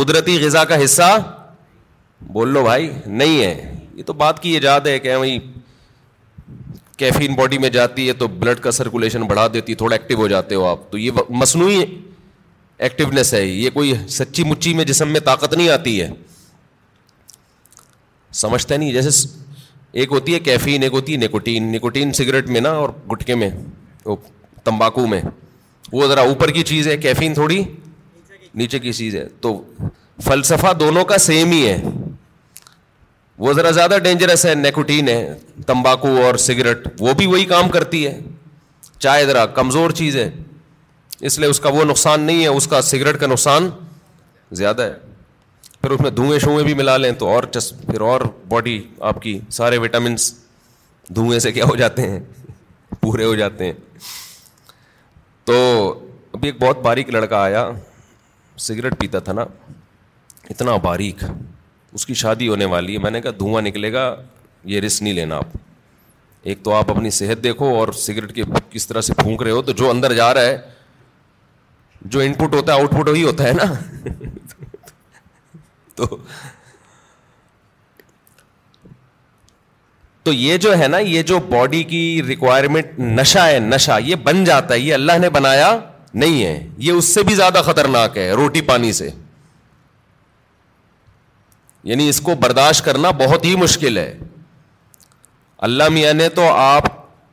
قدرتی 0.00 0.42
غذا 0.44 0.64
کا 0.72 0.82
حصہ 0.84 1.10
بول 2.32 2.48
لو 2.52 2.62
بھائی 2.64 2.90
نہیں 3.06 3.42
ہے 3.42 3.75
یہ 3.96 4.02
تو 4.06 4.12
بات 4.12 4.42
کی 4.42 4.50
ایجاد 4.54 4.86
ہے 4.86 4.98
کہ 4.98 5.14
وہی 5.16 5.38
کیفین 6.98 7.34
باڈی 7.34 7.58
میں 7.58 7.68
جاتی 7.70 8.06
ہے 8.08 8.12
تو 8.22 8.26
بلڈ 8.42 8.58
کا 8.66 8.70
سرکولیشن 8.78 9.22
بڑھا 9.26 9.46
دیتی 9.52 9.72
ہے 9.72 9.76
تھوڑا 9.78 9.94
ایکٹیو 9.96 10.18
ہو 10.18 10.26
جاتے 10.28 10.54
ہو 10.54 10.64
آپ 10.66 10.90
تو 10.90 10.98
یہ 10.98 11.12
مصنوعی 11.42 11.82
ایکٹیونیس 12.86 13.32
ہے 13.34 13.44
یہ 13.44 13.70
کوئی 13.74 13.92
سچی 14.16 14.44
مچی 14.44 14.74
میں 14.74 14.84
جسم 14.90 15.12
میں 15.12 15.20
طاقت 15.28 15.54
نہیں 15.54 15.68
آتی 15.70 16.00
ہے 16.00 16.08
سمجھتا 18.42 18.76
نہیں 18.76 18.92
جیسے 18.92 19.28
ایک 20.00 20.12
ہوتی 20.12 20.34
ہے 20.34 20.38
کیفین 20.50 20.82
ایک 20.82 20.92
ہوتی 20.92 21.12
ہے 21.12 21.18
نکوٹین 21.26 21.72
نکوٹین 21.72 22.12
سگریٹ 22.12 22.48
میں 22.56 22.60
نا 22.60 22.70
اور 22.80 22.88
گٹکے 23.12 23.34
میں 23.42 23.50
وہ 24.04 24.16
تمباکو 24.64 25.06
میں 25.06 25.20
وہ 25.92 26.06
ذرا 26.08 26.20
اوپر 26.32 26.50
کی 26.58 26.62
چیز 26.72 26.88
ہے 26.88 26.96
کیفین 27.06 27.34
تھوڑی 27.34 27.62
نیچے 28.62 28.78
کی 28.78 28.92
چیز 28.92 29.16
ہے 29.16 29.26
تو 29.40 29.60
فلسفہ 30.24 30.72
دونوں 30.80 31.04
کا 31.12 31.18
سیم 31.30 31.50
ہی 31.52 31.66
ہے 31.68 31.80
وہ 33.38 33.52
ذرا 33.52 33.70
زیادہ 33.78 33.98
ڈینجرس 34.02 34.44
ہے 34.46 34.54
نیکوٹین 34.54 35.08
ہے 35.08 35.34
تمباکو 35.66 36.08
اور 36.26 36.34
سگریٹ 36.44 36.86
وہ 37.00 37.12
بھی 37.16 37.26
وہی 37.26 37.44
کام 37.46 37.68
کرتی 37.70 38.06
ہے 38.06 38.18
چائے 38.98 39.24
ذرا 39.26 39.44
کمزور 39.60 39.90
چیز 40.00 40.16
ہے 40.16 40.30
اس 41.26 41.38
لیے 41.38 41.48
اس 41.48 41.60
کا 41.60 41.68
وہ 41.74 41.84
نقصان 41.84 42.20
نہیں 42.20 42.42
ہے 42.42 42.48
اس 42.60 42.66
کا 42.70 42.80
سگریٹ 42.82 43.20
کا 43.20 43.26
نقصان 43.26 43.68
زیادہ 44.60 44.82
ہے 44.82 44.94
پھر 45.80 45.90
اس 45.90 46.00
میں 46.00 46.10
دھوئیں 46.10 46.38
شوئیں 46.40 46.62
بھی 46.66 46.74
ملا 46.74 46.96
لیں 46.96 47.10
تو 47.18 47.28
اور 47.28 47.42
چس 47.54 47.72
پھر 47.86 48.00
اور 48.10 48.20
باڈی 48.48 48.82
آپ 49.10 49.20
کی 49.22 49.38
سارے 49.58 49.78
وٹامنس 49.78 50.32
دھوئیں 51.16 51.38
سے 51.40 51.52
کیا 51.52 51.64
ہو 51.70 51.76
جاتے 51.76 52.08
ہیں 52.10 52.20
پورے 53.00 53.24
ہو 53.24 53.34
جاتے 53.34 53.64
ہیں 53.66 53.72
تو 55.50 55.54
ابھی 56.34 56.48
ایک 56.48 56.62
بہت 56.62 56.78
باریک 56.82 57.10
لڑکا 57.14 57.42
آیا 57.42 57.68
سگریٹ 58.68 58.98
پیتا 59.00 59.18
تھا 59.28 59.32
نا 59.32 59.42
اتنا 60.50 60.76
باریک 60.82 61.24
اس 61.96 62.06
کی 62.06 62.14
شادی 62.20 62.46
ہونے 62.48 62.64
والی 62.72 62.94
ہے 62.94 62.98
میں 63.02 63.10
نے 63.10 63.20
کہا 63.22 63.30
دھواں 63.38 63.60
نکلے 63.62 63.92
گا 63.92 64.00
یہ 64.72 64.80
رسک 64.80 65.02
نہیں 65.02 65.12
لینا 65.18 65.36
آپ 65.36 65.52
ایک 66.50 66.58
تو 66.64 66.72
آپ 66.74 66.90
اپنی 66.90 67.10
صحت 67.18 67.42
دیکھو 67.44 67.72
اور 67.76 67.92
سگریٹ 68.00 68.34
کے 68.34 68.42
کس 68.70 68.86
طرح 68.88 69.00
سے 69.06 69.14
پھونک 69.20 69.42
رہے 69.42 69.50
ہو 69.50 69.62
تو 69.68 69.72
جو 69.80 69.88
اندر 69.90 70.12
جا 70.14 70.26
رہا 70.34 70.46
ہے 70.46 70.58
جو 72.14 72.20
ان 72.24 72.34
پٹ 72.40 72.54
ہوتا 72.54 72.74
ہے 72.74 72.80
آؤٹ 72.80 72.90
پٹ 72.98 73.08
وہی 73.08 73.22
ہوتا 73.22 73.48
ہے 73.48 73.52
نا 73.52 73.72
تو 80.22 80.32
یہ 80.32 80.56
جو 80.66 80.78
ہے 80.82 80.88
نا 80.88 80.98
یہ 81.12 81.22
جو 81.32 81.38
باڈی 81.50 81.82
کی 81.94 82.02
ریکوائرمنٹ 82.26 82.98
نشا 83.18 83.48
ہے 83.48 83.58
نشا 83.74 83.98
یہ 84.10 84.24
بن 84.30 84.44
جاتا 84.44 84.74
ہے 84.74 84.78
یہ 84.78 84.94
اللہ 84.94 85.18
نے 85.20 85.30
بنایا 85.40 85.76
نہیں 86.22 86.42
ہے 86.44 86.56
یہ 86.88 86.92
اس 86.92 87.14
سے 87.14 87.22
بھی 87.30 87.34
زیادہ 87.42 87.62
خطرناک 87.64 88.18
ہے 88.18 88.30
روٹی 88.42 88.60
پانی 88.72 88.92
سے 89.02 89.10
یعنی 91.88 92.08
اس 92.08 92.20
کو 92.26 92.34
برداشت 92.40 92.84
کرنا 92.84 93.10
بہت 93.18 93.44
ہی 93.44 93.54
مشکل 93.56 93.98
ہے 93.98 94.12
اللہ 95.66 95.88
میاں 95.96 96.12
نے 96.14 96.28
تو 96.38 96.48
آپ 96.54 96.86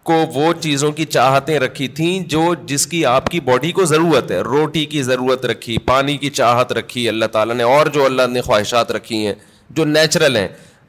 کو 0.10 0.14
وہ 0.34 0.52
چیزوں 0.62 0.92
کی 1.00 1.06
چاہتیں 1.16 1.58
رکھی 1.60 1.88
تھیں 2.00 2.20
جو 2.34 2.44
جس 2.72 2.86
کی 2.88 3.06
آپ 3.14 3.30
کی 3.30 3.40
باڈی 3.50 3.72
کو 3.80 3.86
ضرورت 3.92 4.32
ہے 4.32 4.40
روٹی 4.50 4.86
کی 4.92 5.02
ضرورت 5.04 5.46
رکھی 5.52 5.78
پانی 5.88 6.18
کی 6.26 6.30
چاہت 6.42 6.72
رکھی 6.80 7.08
اللہ 7.10 7.26
تعالیٰ 7.38 7.56
نے 7.56 7.64
اور 7.72 7.88
جو 7.96 8.06
اللہ 8.06 8.28
نے 8.32 8.42
خواہشات 8.50 8.92
رکھی 9.00 9.26
ہیں 9.26 9.34
جو 9.80 9.86
نیچرل 9.96 10.38
ہیں 10.38 10.48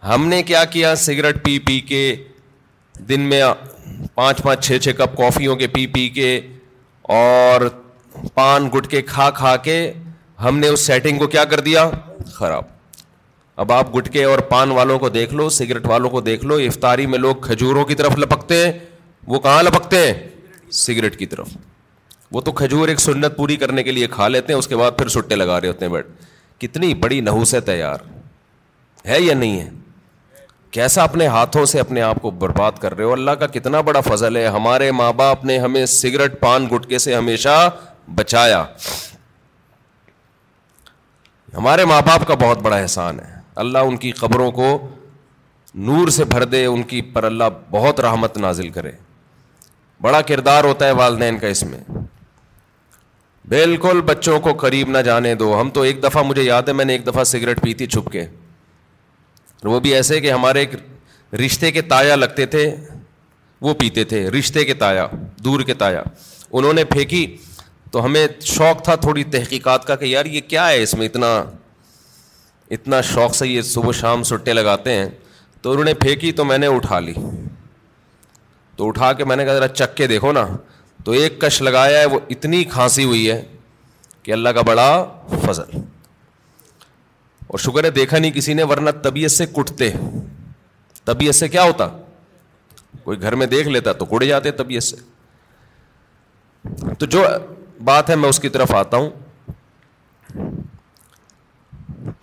ہم 0.09 0.27
نے 0.29 0.43
کیا 0.53 0.65
کیا 0.77 0.95
سگریٹ 1.07 1.43
پی 1.45 1.59
پی 1.69 1.81
کے 1.93 2.03
دن 3.09 3.21
میں 3.33 3.43
پانچ 4.15 4.43
پانچ 4.43 4.67
چھ 4.67 4.79
چھ 4.85 4.97
کپ 4.99 5.17
کافیوں 5.23 5.57
کے 5.63 5.67
پی 5.79 5.87
پی 5.97 6.09
کے 6.19 6.39
اور 7.21 7.69
پان 8.35 8.69
گٹ 8.79 8.87
کے 8.91 9.03
کھا 9.15 9.31
کھا 9.43 9.57
کے 9.69 9.81
ہم 10.45 10.59
نے 10.59 10.69
اس 10.69 10.87
سیٹنگ 10.87 11.19
کو 11.19 11.27
کیا 11.39 11.45
کر 11.55 11.61
دیا 11.71 11.89
خراب 12.35 12.73
اب 13.63 13.73
آپ 13.73 13.95
گٹکے 13.97 14.23
اور 14.25 14.39
پان 14.49 14.71
والوں 14.73 14.99
کو 14.99 15.09
دیکھ 15.09 15.35
لو 15.35 15.49
سگریٹ 15.57 15.87
والوں 15.87 16.11
کو 16.11 16.21
دیکھ 16.21 16.45
لو 16.47 16.55
افطاری 16.67 17.07
میں 17.07 17.19
لوگ 17.19 17.35
کھجوروں 17.43 17.85
کی 17.91 17.95
طرف 17.95 18.17
لپکتے 18.19 18.57
ہیں 18.65 18.73
وہ 19.35 19.39
کہاں 19.41 19.63
لپکتے 19.63 19.99
ہیں 20.07 20.15
سگریٹ 20.79 21.19
کی 21.19 21.27
طرف 21.35 21.49
وہ 22.33 22.41
تو 22.41 22.53
کھجور 22.53 22.89
ایک 22.89 23.01
سنت 23.01 23.37
پوری 23.37 23.57
کرنے 23.57 23.83
کے 23.83 23.93
لیے 23.93 24.07
کھا 24.11 24.29
لیتے 24.29 24.53
ہیں 24.53 24.59
اس 24.59 24.69
کے 24.69 24.77
بعد 24.77 24.97
پھر 24.99 25.09
سٹے 25.17 25.37
لگا 25.37 25.61
رہے 25.61 25.69
ہوتے 25.69 25.85
ہیں 25.85 25.93
بیٹھ 25.93 26.07
کتنی 26.61 26.93
بڑی 27.05 27.21
نحوس 27.29 27.55
ہے 27.55 27.61
تیار 27.69 27.99
ہے 29.09 29.21
یا 29.21 29.35
نہیں 29.35 29.61
ہے 29.61 29.69
کیسا 30.75 31.03
اپنے 31.03 31.27
ہاتھوں 31.37 31.65
سے 31.73 31.81
اپنے 31.81 32.03
آپ 32.03 32.17
کو 32.23 32.31
برباد 32.41 32.79
کر 32.81 32.97
رہے 32.97 33.05
ہو 33.05 33.13
اللہ 33.13 33.31
کا 33.41 33.47
کتنا 33.57 33.81
بڑا 33.91 34.01
فضل 34.09 34.37
ہے 34.37 34.47
ہمارے 34.57 34.91
ماں 35.01 35.13
باپ 35.23 35.45
نے 35.51 35.59
ہمیں 35.67 35.85
سگریٹ 35.97 36.41
پان 36.41 36.67
گٹکے 36.75 36.99
سے 37.07 37.15
ہمیشہ 37.15 37.69
بچایا 38.15 38.65
ہمارے 41.57 41.85
ماں 41.93 42.01
باپ 42.07 42.27
کا 42.29 42.35
بہت 42.41 42.63
بڑا 42.63 42.77
احسان 42.77 43.21
ہے 43.21 43.34
اللہ 43.63 43.79
ان 43.89 43.97
کی 43.97 44.11
قبروں 44.21 44.51
کو 44.53 44.67
نور 45.89 46.09
سے 46.17 46.25
بھر 46.33 46.45
دے 46.45 46.65
ان 46.67 46.83
کی 46.93 47.01
پر 47.13 47.25
اللہ 47.25 47.45
بہت 47.71 48.01
رحمت 48.01 48.37
نازل 48.39 48.69
کرے 48.71 48.91
بڑا 50.03 50.21
کردار 50.29 50.65
ہوتا 50.65 50.87
ہے 50.87 50.93
والدین 51.01 51.39
کا 51.39 51.47
اس 51.49 51.63
میں 51.65 51.79
بالکل 53.49 54.01
بچوں 54.07 54.39
کو 54.41 54.53
قریب 54.61 54.89
نہ 54.91 54.99
جانے 55.09 55.35
دو 55.45 55.61
ہم 55.61 55.71
تو 55.75 55.81
ایک 55.89 56.03
دفعہ 56.03 56.23
مجھے 56.27 56.43
یاد 56.43 56.69
ہے 56.69 56.73
میں 56.73 56.85
نے 56.85 56.93
ایک 56.93 57.07
دفعہ 57.07 57.25
سگریٹ 57.33 57.61
پی 57.63 57.75
تھی 57.81 57.87
چھپ 57.87 58.11
کے 58.13 58.25
وہ 59.65 59.81
بھی 59.81 59.95
ایسے 59.95 60.21
کہ 60.21 60.31
ہمارے 60.33 60.61
ایک 60.65 60.75
رشتے 61.45 61.71
کے 61.73 61.83
تایا 61.95 62.15
لگتے 62.17 62.47
تھے 62.55 62.65
وہ 63.63 63.75
پیتے 63.79 64.05
تھے 64.05 64.29
رشتے 64.31 64.65
کے 64.65 64.75
تایا 64.85 65.07
دور 65.45 65.61
کے 65.71 65.75
تایا 65.83 66.03
انہوں 66.53 66.73
نے 66.73 66.85
پھینکی 66.85 67.27
تو 67.93 68.05
ہمیں 68.05 68.27
شوق 68.45 68.83
تھا 68.85 68.95
تھوڑی 69.07 69.25
تحقیقات 69.35 69.85
کا 69.87 69.97
کہ 69.97 70.05
یار 70.05 70.25
یہ 70.37 70.41
کیا 70.49 70.69
ہے 70.69 70.83
اس 70.83 70.95
میں 70.95 71.07
اتنا 71.07 71.29
اتنا 72.73 73.01
شوق 73.15 73.35
سے 73.35 73.47
یہ 73.49 73.63
صبح 73.71 73.93
شام 73.95 74.23
سٹے 74.25 74.53
لگاتے 74.53 74.93
ہیں 74.97 75.09
تو 75.63 75.71
انہوں 75.73 75.85
نے 75.85 75.95
پھینکی 75.95 76.31
تو 76.39 76.45
میں 76.45 76.59
نے 76.59 76.67
اٹھا 76.77 76.99
لی 77.01 77.13
تو 78.77 78.87
اٹھا 78.89 79.13
کے 79.13 79.25
میں 79.25 79.37
نے 79.37 79.45
کہا 79.45 79.55
ذرا 79.55 79.69
چک 79.69 79.97
کے 79.97 80.07
دیکھو 80.07 80.33
نا 80.33 80.47
تو 81.05 81.13
ایک 81.13 81.41
کش 81.41 81.61
لگایا 81.63 81.99
ہے 82.01 82.05
وہ 82.15 82.19
اتنی 82.31 82.63
کھانسی 82.73 83.05
ہوئی 83.05 83.31
ہے 83.31 83.43
کہ 84.23 84.33
اللہ 84.33 84.49
کا 84.55 84.63
بڑا 84.67 84.87
فضل 85.47 85.77
اور 87.47 87.59
شکر 87.59 87.85
ہے 87.85 87.91
دیکھا 87.91 88.19
نہیں 88.19 88.31
کسی 88.35 88.55
نے 88.55 88.63
ورنہ 88.71 88.91
طبیعت 89.03 89.31
سے 89.31 89.47
کٹتے 89.57 89.91
طبیعت 91.05 91.35
سے 91.35 91.49
کیا 91.49 91.63
ہوتا 91.63 91.89
کوئی 93.05 93.21
گھر 93.23 93.35
میں 93.35 93.47
دیکھ 93.47 93.69
لیتا 93.69 93.93
تو 94.01 94.05
کڑ 94.15 94.23
جاتے 94.25 94.51
طبیعت 94.63 94.83
سے 94.83 94.97
تو 96.99 97.07
جو 97.07 97.25
بات 97.85 98.11
ہے 98.11 98.17
میں 98.17 98.29
اس 98.29 98.39
کی 98.41 98.49
طرف 98.49 98.75
آتا 98.75 98.97
ہوں 98.97 99.11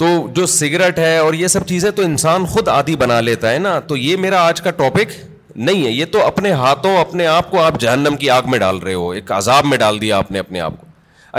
تو 0.01 0.08
جو 0.36 0.46
سگریٹ 0.51 1.00
ہے 1.00 1.17
اور 1.24 1.34
یہ 1.39 1.48
سب 1.53 1.65
چیزیں 1.67 1.89
تو 1.98 2.01
انسان 2.03 2.46
خود 2.53 2.67
عادی 2.67 2.96
بنا 3.01 3.20
لیتا 3.22 3.51
ہے 3.53 3.58
نا 3.65 3.77
تو 3.88 3.98
یہ 3.98 4.15
میرا 4.22 4.39
آج 4.46 4.62
کا 4.67 4.72
ٹاپک 4.79 5.10
نہیں 5.55 5.86
ہے 5.86 5.89
یہ 5.91 6.05
تو 6.12 6.24
اپنے 6.27 6.51
ہاتھوں 6.62 6.96
اپنے 6.98 7.27
آپ 7.34 7.51
کو 7.51 7.60
آپ 7.62 7.79
جہنم 7.79 8.15
کی 8.20 8.29
آگ 8.38 8.50
میں 8.51 8.60
ڈال 8.60 8.77
رہے 8.86 8.93
ہو 8.93 9.10
ایک 9.17 9.31
عذاب 9.31 9.65
میں 9.74 9.77
ڈال 9.77 10.00
دیا 10.01 10.17
آپ 10.17 10.31
نے 10.31 10.39
اپنے 10.39 10.60
آپ 10.60 10.79
کو 10.79 10.88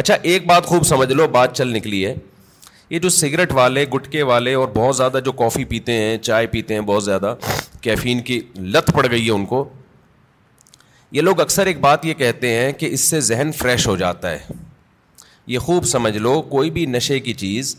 اچھا 0.02 0.14
ایک 0.33 0.47
بات 0.50 0.66
خوب 0.66 0.85
سمجھ 0.92 1.11
لو 1.12 1.26
بات 1.38 1.57
چل 1.57 1.73
نکلی 1.76 2.04
ہے 2.04 2.14
یہ 2.90 2.99
جو 2.99 3.09
سگریٹ 3.19 3.52
والے 3.62 3.85
گٹکے 3.95 4.23
والے 4.33 4.54
اور 4.54 4.69
بہت 4.76 4.97
زیادہ 4.97 5.19
جو 5.25 5.33
کافی 5.42 5.64
پیتے 5.75 5.92
ہیں 6.04 6.16
چائے 6.23 6.47
پیتے 6.54 6.75
ہیں 6.75 6.81
بہت 6.95 7.04
زیادہ 7.04 7.35
کیفین 7.88 8.21
کی 8.31 8.40
لت 8.76 8.92
پڑ 8.95 9.07
گئی 9.11 9.26
ہے 9.26 9.33
ان 9.33 9.45
کو 9.54 9.69
یہ 11.19 11.23
لوگ 11.31 11.40
اکثر 11.40 11.66
ایک 11.73 11.81
بات 11.90 12.04
یہ 12.07 12.14
کہتے 12.25 12.54
ہیں 12.59 12.73
کہ 12.83 12.88
اس 12.92 13.11
سے 13.11 13.21
ذہن 13.35 13.52
فریش 13.59 13.87
ہو 13.87 13.97
جاتا 14.07 14.31
ہے 14.31 14.61
یہ 15.52 15.59
خوب 15.69 15.85
سمجھ 15.99 16.16
لو 16.19 16.40
کوئی 16.57 16.71
بھی 16.78 16.87
نشے 16.97 17.21
کی 17.21 17.33
چیز 17.45 17.76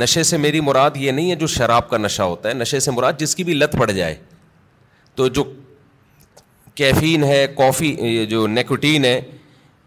نشے 0.00 0.22
سے 0.22 0.36
میری 0.36 0.60
مراد 0.60 0.90
یہ 0.96 1.10
نہیں 1.12 1.30
ہے 1.30 1.34
جو 1.36 1.46
شراب 1.54 1.88
کا 1.88 1.96
نشہ 1.98 2.22
ہوتا 2.22 2.48
ہے 2.48 2.54
نشے 2.54 2.78
سے 2.80 2.90
مراد 2.90 3.18
جس 3.20 3.34
کی 3.36 3.44
بھی 3.44 3.54
لت 3.54 3.72
پڑ 3.78 3.90
جائے 3.90 4.14
تو 5.14 5.26
جو 5.38 5.44
کیفین 6.74 7.24
ہے 7.24 7.46
کافی 7.56 7.94
جو 8.30 8.46
نیکوٹین 8.46 9.04
ہے 9.04 9.20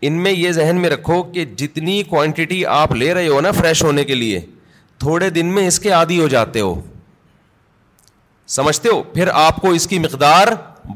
ان 0.07 0.21
میں 0.23 0.31
یہ 0.31 0.51
ذہن 0.51 0.79
میں 0.81 0.89
رکھو 0.89 1.21
کہ 1.33 1.45
جتنی 1.57 2.01
کوانٹٹی 2.09 2.65
آپ 2.65 2.91
لے 2.95 3.13
رہے 3.13 3.27
ہو 3.27 3.39
نا 3.41 3.51
فریش 3.59 3.83
ہونے 3.83 4.03
کے 4.05 4.15
لیے 4.15 4.39
تھوڑے 4.99 5.29
دن 5.37 5.45
میں 5.55 5.67
اس 5.67 5.79
کے 5.79 5.89
عادی 5.91 6.19
ہو 6.21 6.27
جاتے 6.33 6.59
ہو 6.61 6.73
سمجھتے 8.55 8.89
ہو 8.89 9.01
پھر 9.13 9.27
آپ 9.33 9.55
کو 9.61 9.69
اس 9.73 9.87
کی 9.87 9.99
مقدار 9.99 10.47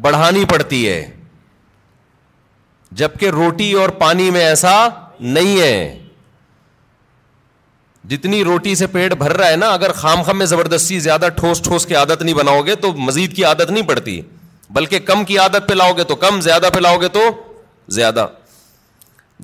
بڑھانی 0.01 0.43
پڑتی 0.49 0.87
ہے 0.87 1.01
جبکہ 2.99 3.29
روٹی 3.29 3.71
اور 3.81 3.89
پانی 4.03 4.29
میں 4.31 4.43
ایسا 4.45 4.73
نہیں 5.19 5.59
ہے 5.61 5.99
جتنی 8.07 8.43
روٹی 8.43 8.73
سے 8.75 8.87
پیٹ 8.87 9.13
بھر 9.17 9.35
رہا 9.37 9.49
ہے 9.49 9.55
نا 9.55 9.69
اگر 9.73 9.91
خام 9.95 10.21
خام 10.23 10.37
میں 10.37 10.45
زبردستی 10.45 10.99
زیادہ 10.99 11.27
ٹھوس 11.35 11.61
ٹھوس 11.61 11.85
کی 11.85 11.95
عادت 11.95 12.21
نہیں 12.21 12.35
بناؤ 12.35 12.61
گے 12.65 12.75
تو 12.81 12.91
مزید 13.07 13.35
کی 13.35 13.43
عادت 13.45 13.71
نہیں 13.71 13.87
پڑتی 13.87 14.19
بلکہ 14.73 14.99
کم 15.05 15.23
کی 15.25 15.37
عادت 15.37 15.67
پہ 15.67 15.73
لاؤ 15.73 15.93
گے 15.97 16.03
تو 16.11 16.15
کم 16.23 16.39
زیادہ 16.41 16.69
پہ 16.75 16.79
لاؤ 16.79 16.97
گے 17.01 17.07
تو 17.13 17.21
زیادہ 17.97 18.25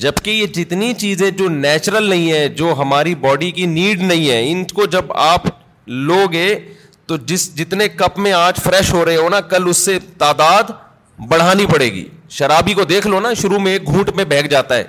جبکہ 0.04 0.30
یہ 0.32 0.46
جتنی 0.56 0.94
چیزیں 1.00 1.30
جو 1.38 1.50
نیچرل 1.50 2.10
نہیں 2.10 2.32
ہے 2.32 2.48
جو 2.62 2.74
ہماری 2.78 3.14
باڈی 3.20 3.52
کی 3.60 3.66
نیڈ 3.66 4.02
نہیں 4.04 4.30
ہے 4.30 4.42
ان 4.52 4.64
کو 4.76 4.86
جب 4.96 5.14
آپ 5.26 5.44
لو 5.88 6.26
گے 6.32 6.48
تو 7.08 7.18
جس 7.28 7.54
جتنے 7.58 7.88
کپ 7.96 8.18
میں 8.20 8.32
آج 8.34 8.60
فریش 8.64 8.94
ہو 8.94 9.04
رہے 9.06 9.16
ہو 9.16 9.30
نا 9.30 9.40
کل 9.54 9.68
اس 9.70 9.78
سے 9.86 9.98
تعداد 10.18 10.72
بڑھانی 11.30 11.66
پڑے 11.74 11.92
گی 11.94 12.08
شرابی 12.38 12.74
کو 12.74 12.84
دیکھ 12.86 13.08
لو 13.08 13.20
نا 13.20 13.34
شروع 13.42 13.60
میں 13.60 13.72
ایک 13.72 13.86
گھونٹ 13.88 14.10
میں 14.16 14.24
بہگ 14.30 14.48
جاتا 14.52 14.76
ہے 14.78 14.84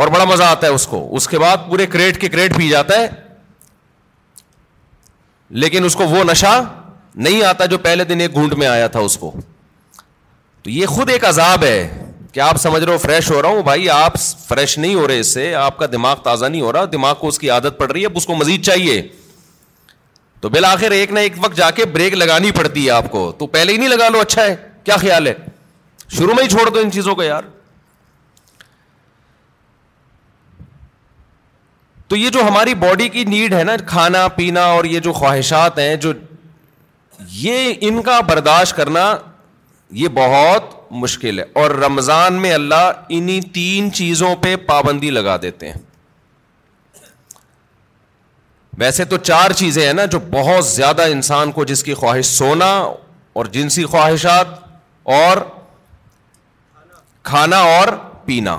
اور 0.00 0.08
بڑا 0.14 0.24
مزہ 0.28 0.42
آتا 0.42 0.66
ہے 0.66 0.72
اس 0.72 0.86
کو 0.92 1.02
اس 1.16 1.28
کے 1.28 1.38
بعد 1.38 1.66
پورے 1.68 1.84
کریٹ 1.86 2.20
کے 2.20 2.28
کریٹ 2.28 2.56
پی 2.56 2.68
جاتا 2.68 2.94
ہے 3.00 3.08
لیکن 5.64 5.84
اس 5.84 5.96
کو 5.96 6.04
وہ 6.12 6.22
نشہ 6.30 6.54
نہیں 7.26 7.42
آتا 7.44 7.66
جو 7.74 7.78
پہلے 7.84 8.04
دن 8.04 8.20
ایک 8.20 8.34
گھونٹ 8.34 8.54
میں 8.62 8.66
آیا 8.66 8.86
تھا 8.94 9.00
اس 9.08 9.16
کو 9.18 9.30
تو 10.62 10.70
یہ 10.70 10.86
خود 10.96 11.10
ایک 11.10 11.24
عذاب 11.24 11.64
ہے 11.64 11.78
کہ 12.32 12.40
آپ 12.40 12.56
سمجھ 12.60 12.82
رہے 12.84 12.92
ہو 12.92 12.98
فریش 12.98 13.30
ہو 13.30 13.40
رہا 13.42 13.48
ہوں 13.48 13.62
بھائی 13.62 13.88
آپ 13.90 14.18
فریش 14.48 14.76
نہیں 14.78 14.94
ہو 14.94 15.06
رہے 15.08 15.20
اس 15.20 15.32
سے 15.34 15.54
آپ 15.64 15.76
کا 15.78 15.86
دماغ 15.92 16.22
تازہ 16.24 16.46
نہیں 16.46 16.60
ہو 16.60 16.72
رہا 16.72 16.84
دماغ 16.92 17.14
کو 17.20 17.28
اس 17.28 17.38
کی 17.38 17.50
عادت 17.56 17.78
پڑ 17.78 17.90
رہی 17.92 18.00
ہے 18.00 18.06
اب 18.06 18.16
اس 18.16 18.26
کو 18.26 18.34
مزید 18.36 18.64
چاہیے 18.64 19.00
تو 20.40 20.48
بالآخر 20.54 20.90
ایک 20.90 21.12
نہ 21.12 21.18
ایک 21.26 21.32
وقت 21.44 21.56
جا 21.56 21.70
کے 21.76 21.84
بریک 21.92 22.14
لگانی 22.14 22.50
پڑتی 22.56 22.84
ہے 22.86 22.90
آپ 22.96 23.10
کو 23.10 23.30
تو 23.38 23.46
پہلے 23.56 23.72
ہی 23.72 23.76
نہیں 23.76 23.88
لگا 23.88 24.08
لو 24.16 24.20
اچھا 24.20 24.44
ہے 24.46 24.54
کیا 24.84 24.96
خیال 25.06 25.26
ہے 25.26 25.34
شروع 26.16 26.34
میں 26.34 26.44
ہی 26.44 26.48
چھوڑ 26.48 26.68
دو 26.70 26.80
ان 26.80 26.90
چیزوں 26.92 27.14
کو 27.14 27.22
یار 27.22 27.44
تو 32.14 32.18
یہ 32.18 32.30
جو 32.30 32.40
ہماری 32.46 32.72
باڈی 32.80 33.08
کی 33.12 33.22
نیڈ 33.28 33.54
ہے 33.54 33.62
نا 33.64 33.72
کھانا 33.86 34.26
پینا 34.34 34.64
اور 34.72 34.84
یہ 34.84 35.00
جو 35.04 35.12
خواہشات 35.12 35.78
ہیں 35.78 35.94
جو 36.02 36.12
یہ 37.36 37.72
ان 37.88 38.00
کا 38.08 38.18
برداشت 38.28 38.76
کرنا 38.76 39.02
یہ 40.02 40.08
بہت 40.18 40.74
مشکل 41.04 41.38
ہے 41.38 41.44
اور 41.62 41.70
رمضان 41.84 42.34
میں 42.42 42.52
اللہ 42.54 42.84
انہیں 43.16 43.40
تین 43.54 43.90
چیزوں 43.92 44.34
پہ 44.42 44.54
پابندی 44.66 45.10
لگا 45.10 45.36
دیتے 45.42 45.70
ہیں 45.70 45.80
ویسے 48.80 49.04
تو 49.12 49.16
چار 49.30 49.52
چیزیں 49.62 49.84
ہیں 49.86 49.92
نا 49.92 50.04
جو 50.12 50.18
بہت 50.38 50.64
زیادہ 50.66 51.06
انسان 51.16 51.52
کو 51.56 51.64
جس 51.72 51.82
کی 51.84 51.94
خواہش 52.04 52.26
سونا 52.36 52.70
اور 53.32 53.44
جنسی 53.56 53.84
خواہشات 53.96 54.54
اور 55.18 55.44
کھانا 57.30 57.58
اور 57.76 57.88
پینا 58.24 58.56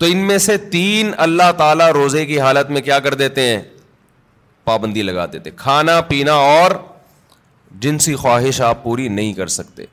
تو 0.00 0.06
ان 0.10 0.18
میں 0.28 0.36
سے 0.42 0.56
تین 0.72 1.10
اللہ 1.22 1.50
تعالیٰ 1.56 1.90
روزے 1.92 2.24
کی 2.26 2.38
حالت 2.40 2.68
میں 2.74 2.80
کیا 2.82 2.98
کر 3.06 3.14
دیتے 3.22 3.40
ہیں 3.48 3.60
پابندی 4.68 5.02
لگا 5.02 5.24
دیتے 5.32 5.50
کھانا 5.56 6.00
پینا 6.10 6.32
اور 6.52 6.70
جنسی 7.86 8.14
خواہش 8.22 8.60
آپ 8.68 8.82
پوری 8.82 9.08
نہیں 9.16 9.32
کر 9.40 9.46
سکتے 9.56 9.84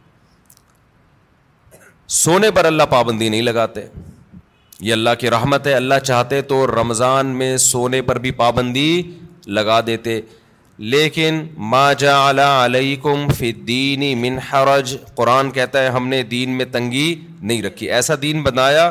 سونے 2.19 2.51
پر 2.55 2.65
اللہ 2.65 2.83
پابندی 2.89 3.29
نہیں 3.33 3.41
لگاتے 3.49 3.81
یہ 4.87 4.93
اللہ 4.93 5.15
کی 5.19 5.29
رحمت 5.35 5.67
ہے 5.67 5.73
اللہ 5.73 5.99
چاہتے 6.03 6.41
تو 6.53 6.65
رمضان 6.67 7.27
میں 7.41 7.55
سونے 7.65 8.01
پر 8.11 8.19
بھی 8.25 8.31
پابندی 8.41 8.89
لگا 9.57 9.79
دیتے 9.87 10.19
لیکن 10.93 11.45
ما 11.73 11.91
جا 12.05 12.17
علیکم 12.65 13.27
فی 13.37 13.51
من 14.23 14.37
حرج 14.51 14.95
قرآن 15.15 15.51
کہتا 15.51 15.83
ہے 15.83 15.89
ہم 15.99 16.07
نے 16.07 16.21
دین 16.33 16.57
میں 16.57 16.65
تنگی 16.71 17.07
نہیں 17.41 17.61
رکھی 17.63 17.89
ایسا 17.99 18.13
دین 18.21 18.41
بنایا 18.49 18.89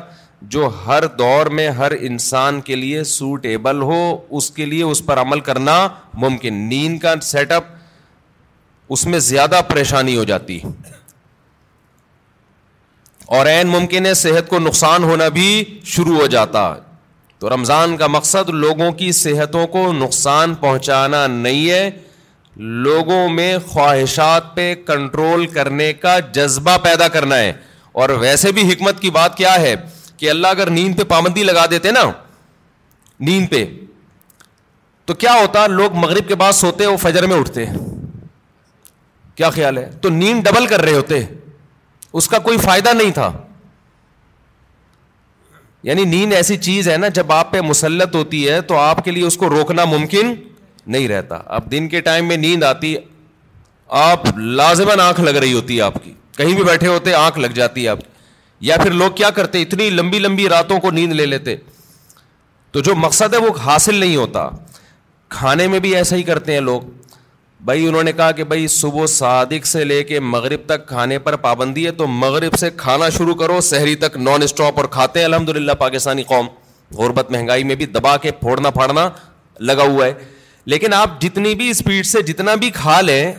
جو 0.54 0.66
ہر 0.86 1.06
دور 1.18 1.46
میں 1.58 1.68
ہر 1.78 1.92
انسان 2.08 2.60
کے 2.66 2.76
لیے 2.76 3.02
سوٹیبل 3.12 3.80
ہو 3.82 4.00
اس 4.38 4.50
کے 4.58 4.64
لیے 4.66 4.82
اس 4.82 5.04
پر 5.06 5.20
عمل 5.20 5.40
کرنا 5.48 5.76
ممکن 6.24 6.54
نیند 6.68 6.98
کا 7.02 7.14
سیٹ 7.30 7.52
اپ 7.52 7.64
اس 8.96 9.04
میں 9.06 9.18
زیادہ 9.28 9.60
پریشانی 9.68 10.16
ہو 10.16 10.24
جاتی 10.24 10.58
اور 13.38 13.46
این 13.52 13.66
ممکن 13.68 14.06
ہے 14.06 14.12
صحت 14.22 14.48
کو 14.48 14.58
نقصان 14.68 15.04
ہونا 15.04 15.28
بھی 15.38 15.48
شروع 15.94 16.14
ہو 16.20 16.26
جاتا 16.36 16.62
تو 17.38 17.50
رمضان 17.54 17.96
کا 17.96 18.06
مقصد 18.16 18.48
لوگوں 18.66 18.90
کی 19.00 19.10
صحتوں 19.22 19.66
کو 19.74 19.90
نقصان 19.92 20.54
پہنچانا 20.60 21.26
نہیں 21.26 21.70
ہے 21.70 21.90
لوگوں 22.84 23.28
میں 23.28 23.52
خواہشات 23.72 24.54
پہ 24.56 24.74
کنٹرول 24.86 25.46
کرنے 25.58 25.92
کا 26.06 26.18
جذبہ 26.40 26.76
پیدا 26.84 27.08
کرنا 27.18 27.38
ہے 27.38 27.52
اور 28.00 28.10
ویسے 28.22 28.52
بھی 28.52 28.72
حکمت 28.72 29.00
کی 29.00 29.10
بات 29.20 29.36
کیا 29.36 29.60
ہے 29.60 29.74
کہ 30.18 30.30
اللہ 30.30 30.46
اگر 30.56 30.70
نیند 30.70 30.96
پہ 30.98 31.04
پابندی 31.08 31.42
لگا 31.44 31.64
دیتے 31.70 31.90
نا 31.92 32.02
نیند 33.28 33.50
پہ 33.50 33.64
تو 35.06 35.14
کیا 35.14 35.32
ہوتا 35.40 35.66
لوگ 35.66 35.94
مغرب 36.04 36.28
کے 36.28 36.34
بعد 36.34 36.52
سوتے 36.62 36.86
وہ 36.86 36.96
فجر 37.02 37.26
میں 37.32 37.36
اٹھتے 37.38 37.66
کیا 39.36 39.50
خیال 39.56 39.78
ہے 39.78 39.88
تو 40.02 40.08
نیند 40.20 40.42
ڈبل 40.46 40.66
کر 40.66 40.82
رہے 40.82 40.94
ہوتے 40.94 41.22
اس 42.20 42.28
کا 42.28 42.38
کوئی 42.48 42.58
فائدہ 42.58 42.92
نہیں 43.02 43.10
تھا 43.18 43.32
یعنی 45.88 46.04
نیند 46.12 46.32
ایسی 46.32 46.56
چیز 46.66 46.88
ہے 46.88 46.96
نا 46.96 47.08
جب 47.18 47.32
آپ 47.32 47.50
پہ 47.52 47.60
مسلط 47.66 48.14
ہوتی 48.16 48.48
ہے 48.48 48.60
تو 48.70 48.76
آپ 48.78 49.04
کے 49.04 49.10
لیے 49.10 49.24
اس 49.26 49.36
کو 49.42 49.48
روکنا 49.50 49.84
ممکن 49.94 50.34
نہیں 50.94 51.08
رہتا 51.08 51.38
اب 51.58 51.70
دن 51.70 51.88
کے 51.88 52.00
ٹائم 52.08 52.28
میں 52.28 52.36
نیند 52.36 52.64
آتی 52.64 52.94
آپ 54.04 54.26
لازمن 54.58 55.00
آنکھ 55.00 55.20
لگ 55.20 55.36
رہی 55.44 55.52
ہوتی 55.52 55.76
ہے 55.76 55.82
آپ 55.82 56.02
کی 56.04 56.12
کہیں 56.36 56.54
بھی 56.54 56.62
بیٹھے 56.64 56.86
ہوتے 56.88 57.14
آنکھ 57.14 57.38
لگ 57.38 57.54
جاتی 57.60 57.82
ہے 57.84 57.88
آپ 57.88 58.00
کی 58.00 58.06
یا 58.64 58.76
پھر 58.82 58.90
لوگ 58.90 59.10
کیا 59.14 59.30
کرتے 59.36 59.62
اتنی 59.62 59.88
لمبی 59.90 60.18
لمبی 60.18 60.48
راتوں 60.48 60.78
کو 60.80 60.90
نیند 60.90 61.12
لے 61.12 61.26
لیتے 61.26 61.56
تو 62.72 62.80
جو 62.82 62.94
مقصد 62.96 63.34
ہے 63.34 63.38
وہ 63.46 63.52
حاصل 63.64 63.94
نہیں 63.94 64.16
ہوتا 64.16 64.48
کھانے 65.36 65.66
میں 65.68 65.78
بھی 65.80 65.94
ایسا 65.96 66.16
ہی 66.16 66.22
کرتے 66.22 66.52
ہیں 66.52 66.60
لوگ 66.60 66.80
بھائی 67.64 67.86
انہوں 67.88 68.02
نے 68.02 68.12
کہا 68.12 68.30
کہ 68.32 68.44
بھائی 68.44 68.66
صبح 68.68 69.06
صادق 69.08 69.66
سے 69.66 69.84
لے 69.84 70.02
کے 70.04 70.20
مغرب 70.20 70.64
تک 70.66 70.86
کھانے 70.88 71.18
پر 71.18 71.36
پابندی 71.46 71.86
ہے 71.86 71.90
تو 72.02 72.06
مغرب 72.06 72.54
سے 72.58 72.70
کھانا 72.76 73.08
شروع 73.16 73.34
کرو 73.34 73.60
شہری 73.70 73.94
تک 74.04 74.16
نان 74.20 74.42
اسٹاپ 74.42 74.78
اور 74.80 74.84
کھاتے 74.96 75.18
ہیں 75.20 75.26
الحمد 75.26 75.48
للہ 75.56 75.72
پاکستانی 75.78 76.22
قوم 76.32 76.46
غربت 76.96 77.30
مہنگائی 77.30 77.64
میں 77.64 77.74
بھی 77.74 77.86
دبا 77.96 78.16
کے 78.22 78.30
پھوڑنا 78.40 78.70
پھاڑنا 78.70 79.08
لگا 79.68 79.82
ہوا 79.88 80.06
ہے 80.06 80.12
لیکن 80.72 80.92
آپ 80.94 81.20
جتنی 81.20 81.54
بھی 81.54 81.68
اسپیڈ 81.70 82.06
سے 82.06 82.22
جتنا 82.32 82.54
بھی 82.60 82.70
کھا 82.74 83.00
لیں 83.00 83.32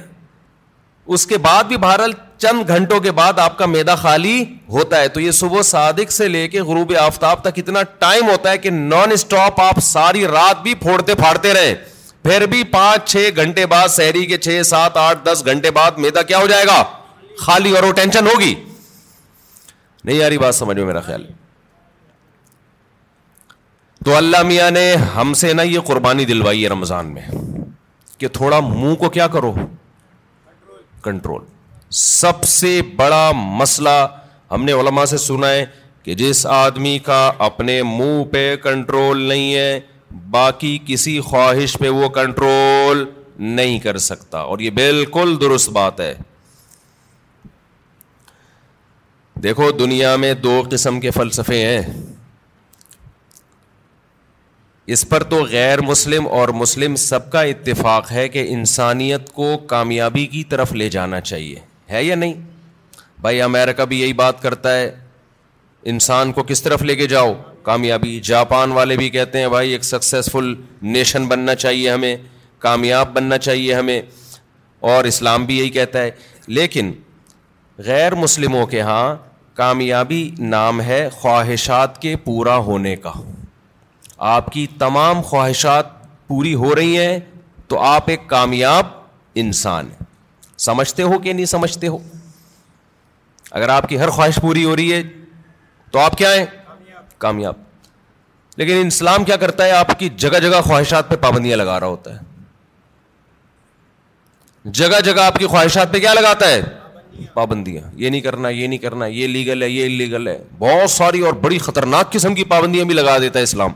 اس 1.16 1.26
کے 1.28 1.38
بعد 1.44 1.64
بھی 1.68 1.78
بہرحال 1.84 2.12
چند 2.40 2.70
گھنٹوں 2.76 3.00
کے 3.02 3.12
بعد 3.20 3.40
آپ 3.40 3.58
کا 3.58 3.66
میدا 3.66 3.94
خالی 3.96 4.44
ہوتا 4.72 4.98
ہے 5.02 5.08
تو 5.10 5.20
یہ 5.20 5.32
صبح 5.38 5.62
صادق 5.70 6.12
سے 6.12 6.28
لے 6.28 6.48
کے 6.56 6.62
غروب 6.70 6.92
آفتاب 7.02 7.42
تک 7.44 7.58
اتنا 7.60 7.84
ٹائم 8.00 8.30
ہوتا 8.30 8.52
ہے 8.52 8.58
کہ 8.66 8.70
نان 8.72 9.12
اسٹاپ 9.12 9.62
آپ 9.62 9.80
ساری 9.84 10.26
رات 10.28 10.62
بھی 10.64 10.74
پھوڑتے 10.82 11.16
پھاڑتے 11.22 11.54
رہے 11.54 11.74
پھر 12.24 12.46
بھی 12.52 12.64
پانچ 12.74 13.10
چھ 13.12 13.30
گھنٹے 13.42 13.66
بعد 13.74 13.88
شہری 13.96 14.26
کے 14.34 14.38
چھ 14.38 14.62
سات 14.66 14.98
آٹھ 14.98 15.24
دس 15.26 15.44
گھنٹے 15.46 15.72
بعد 15.80 15.98
میدا 16.06 16.22
کیا 16.32 16.38
ہو 16.42 16.48
جائے 16.48 16.66
گا 16.68 16.84
خالی 17.46 17.76
اور 17.76 17.84
وہ 17.84 17.92
ٹینشن 18.02 18.28
ہوگی 18.34 18.54
نہیں 20.04 20.16
یاری 20.18 20.38
بات 20.38 20.56
سمجھ 20.56 20.78
میں 20.78 20.86
میرا 20.86 21.02
خیال 21.06 21.26
تو 24.06 24.16
اللہ 24.16 24.42
میاں 24.48 24.70
نے 24.72 24.92
ہم 25.16 25.34
سے 25.44 25.54
نا 25.54 25.64
یہ 25.64 25.80
قربانی 25.86 26.26
دلوائی 26.26 26.64
ہے 26.64 26.70
رمضان 26.70 27.14
میں 27.14 27.22
کہ 28.18 28.28
تھوڑا 28.34 28.60
منہ 28.70 28.96
کو 29.00 29.10
کیا 29.16 29.28
کرو 29.34 29.54
کنٹرول 31.04 31.42
سب 32.04 32.44
سے 32.48 32.80
بڑا 32.96 33.32
مسئلہ 33.36 33.98
ہم 34.52 34.64
نے 34.66 34.72
علماء 34.80 35.06
سے 35.12 35.18
سنا 35.18 35.50
ہے 35.50 35.66
کہ 36.04 36.14
جس 36.16 36.46
آدمی 36.50 36.98
کا 37.06 37.26
اپنے 37.46 37.82
منہ 37.84 38.24
پہ 38.32 38.56
کنٹرول 38.64 39.22
نہیں 39.22 39.54
ہے 39.56 39.80
باقی 40.32 40.78
کسی 40.88 41.20
خواہش 41.26 41.78
پہ 41.80 41.90
وہ 41.90 42.10
کنٹرول 42.20 43.06
نہیں 43.56 43.80
کر 43.80 43.98
سکتا 44.10 44.40
اور 44.52 44.60
یہ 44.60 44.70
بالکل 44.78 45.36
درست 45.42 45.70
بات 45.80 46.00
ہے 46.00 46.14
دیکھو 49.44 49.70
دنیا 49.80 50.16
میں 50.22 50.34
دو 50.44 50.62
قسم 50.70 51.00
کے 51.00 51.12
فلسفے 51.18 51.66
ہیں 51.66 51.82
اس 54.96 55.08
پر 55.10 55.24
تو 55.30 55.38
غیر 55.52 55.82
مسلم 55.88 56.28
اور 56.40 56.50
مسلم 56.58 56.96
سب 56.96 57.32
کا 57.32 57.42
اتفاق 57.54 58.12
ہے 58.12 58.28
کہ 58.36 58.46
انسانیت 58.50 59.32
کو 59.34 59.48
کامیابی 59.70 60.26
کی 60.36 60.44
طرف 60.50 60.72
لے 60.74 60.88
جانا 60.90 61.20
چاہیے 61.22 61.56
ہے 61.92 62.04
یا 62.04 62.16
نہیں 62.16 62.34
بھائی 63.22 63.42
امیرکا 63.42 63.84
بھی 63.94 64.00
یہی 64.02 64.14
بات 64.22 64.42
کرتا 64.42 64.76
ہے 64.78 64.90
انسان 65.94 66.32
کو 66.38 66.44
کس 66.48 66.62
طرف 66.64 66.82
لے 66.82 66.96
کے 66.96 67.08
جاؤ 67.08 67.34
کامیابی 67.64 68.20
جاپان 68.24 68.72
والے 68.72 68.96
بھی 68.98 69.10
کہتے 69.10 69.40
ہیں 69.42 69.48
بھائی 69.58 69.72
ایک 69.72 69.84
سکسیزفل 69.84 70.54
نیشن 70.94 71.26
بننا 71.28 71.56
چاہیے 71.56 71.90
ہمیں 71.90 72.16
کامیاب 72.68 73.14
بننا 73.16 73.38
چاہیے 73.48 73.74
ہمیں 73.76 74.02
اور 74.94 75.06
اسلام 75.12 75.46
بھی 75.46 75.58
یہی 75.58 75.70
کہتا 75.80 76.02
ہے 76.04 76.12
لیکن 76.60 76.92
غیر 77.86 78.16
مسلموں 78.24 78.66
کے 78.68 78.82
ہاں 78.82 79.16
کامیابی 79.58 80.30
نام 80.40 80.82
ہے 80.92 81.08
خواہشات 81.20 82.02
کے 82.02 82.16
پورا 82.26 82.56
ہونے 82.70 82.96
کا 83.04 83.12
آپ 84.26 84.46
کی 84.52 84.66
تمام 84.80 85.22
خواہشات 85.22 85.86
پوری 86.28 86.54
ہو 86.56 86.74
رہی 86.76 86.98
ہیں 86.98 87.18
تو 87.70 87.80
آپ 87.86 88.10
ایک 88.10 88.22
کامیاب 88.28 88.86
انسان 89.42 89.90
ہیں 89.92 90.06
سمجھتے 90.60 91.04
ہو 91.04 91.20
کہ 91.24 91.34
نہیں 91.34 91.46
سمجھتے 91.46 91.88
ہو 91.88 91.98
اگر 93.52 93.70
آپ 93.70 93.88
کی 93.90 94.00
ہر 94.00 94.10
خواہش 94.10 94.40
پوری 94.42 94.64
ہو 94.66 94.76
رہی 94.76 94.94
ہے 94.94 95.02
تو 95.92 96.00
آپ 96.00 96.18
کیا 96.18 96.34
ہیں 96.36 96.46
کامیاب 97.18 97.56
لیکن 98.62 98.86
اسلام 98.88 99.24
کیا 99.24 99.36
کرتا 99.38 99.66
ہے 99.66 99.72
آپ 99.72 99.98
کی 100.00 100.10
جگہ 100.18 100.40
جگہ 100.44 100.62
خواہشات 100.66 101.10
پہ 101.10 101.16
پابندیاں 101.22 101.58
لگا 101.58 101.80
رہا 101.80 101.88
ہوتا 101.88 102.14
ہے 102.16 102.26
جگہ 104.80 105.00
جگہ 105.06 105.22
آپ 105.22 105.36
کی 105.40 105.48
خواہشات 105.48 105.92
پہ 105.94 106.00
کیا 106.00 106.14
لگاتا 106.14 106.48
ہے 106.50 106.62
پابندیاں 107.34 107.90
یہ 107.98 108.10
نہیں 108.10 108.22
کرنا 108.22 108.50
یہ 108.50 108.68
نہیں 108.68 108.80
کرنا 108.80 109.06
یہ 109.06 109.28
لیگل 109.28 109.64
ہے 109.64 109.70
یہ 109.70 109.86
ان 109.86 109.92
لیگل 109.98 110.28
ہے 110.28 110.38
بہت 110.60 110.90
ساری 110.92 111.20
اور 111.26 111.34
بڑی 111.44 111.58
خطرناک 111.68 112.12
قسم 112.14 112.36
کی 112.36 112.44
پابندیاں 112.56 112.86
بھی 112.86 112.96
لگا 112.96 113.18
دیتا 113.22 113.40
ہے 113.40 113.44
اسلام 113.44 113.72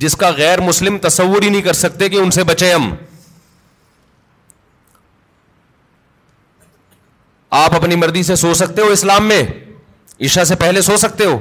جس 0.00 0.16
کا 0.16 0.30
غیر 0.36 0.60
مسلم 0.60 0.98
تصور 1.02 1.42
ہی 1.42 1.48
نہیں 1.48 1.62
کر 1.62 1.72
سکتے 1.80 2.08
کہ 2.08 2.16
ان 2.16 2.30
سے 2.30 2.44
بچے 2.44 2.72
ہم 2.72 2.94
آپ 7.64 7.74
اپنی 7.74 7.96
مرضی 7.96 8.22
سے 8.22 8.34
سو 8.36 8.52
سکتے 8.54 8.82
ہو 8.82 8.88
اسلام 8.92 9.26
میں 9.28 9.42
عشا 10.26 10.44
سے 10.44 10.56
پہلے 10.56 10.80
سو 10.82 10.96
سکتے 10.96 11.24
ہو 11.24 11.38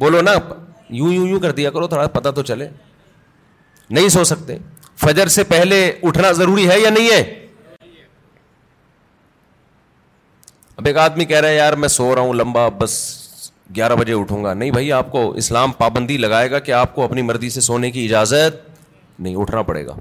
بولو 0.00 0.20
نا 0.22 0.32
یوں 0.94 1.12
یوں 1.12 1.26
یوں 1.28 1.40
کر 1.40 1.52
دیا 1.52 1.70
کرو 1.70 1.86
تھوڑا 1.88 2.06
پتہ 2.18 2.28
تو 2.36 2.42
چلے 2.52 2.68
نہیں 3.90 4.08
سو 4.08 4.24
سکتے 4.24 4.56
فجر 5.04 5.28
سے 5.36 5.44
پہلے 5.44 5.80
اٹھنا 6.06 6.30
ضروری 6.32 6.68
ہے 6.70 6.78
یا 6.80 6.90
نہیں 6.90 7.10
ہے 7.10 7.20
اب 10.76 10.86
ایک 10.86 10.96
آدمی 10.98 11.24
کہہ 11.24 11.40
رہا 11.40 11.48
ہے 11.48 11.56
یار 11.56 11.72
میں 11.82 11.88
سو 11.96 12.14
رہا 12.14 12.22
ہوں 12.22 12.34
لمبا 12.34 12.68
بس 12.78 12.90
گیارہ 13.76 13.94
بجے 13.98 14.12
اٹھوں 14.14 14.42
گا 14.44 14.52
نہیں 14.54 14.70
بھائی 14.70 14.90
آپ 14.92 15.10
کو 15.12 15.28
اسلام 15.42 15.72
پابندی 15.78 16.16
لگائے 16.18 16.50
گا 16.50 16.58
کہ 16.66 16.72
آپ 16.78 16.94
کو 16.94 17.02
اپنی 17.04 17.22
مرضی 17.22 17.50
سے 17.50 17.60
سونے 17.68 17.90
کی 17.90 18.04
اجازت 18.04 18.70
نہیں 19.20 19.36
اٹھنا 19.40 19.62
پڑے 19.68 19.84
گا 19.86 19.94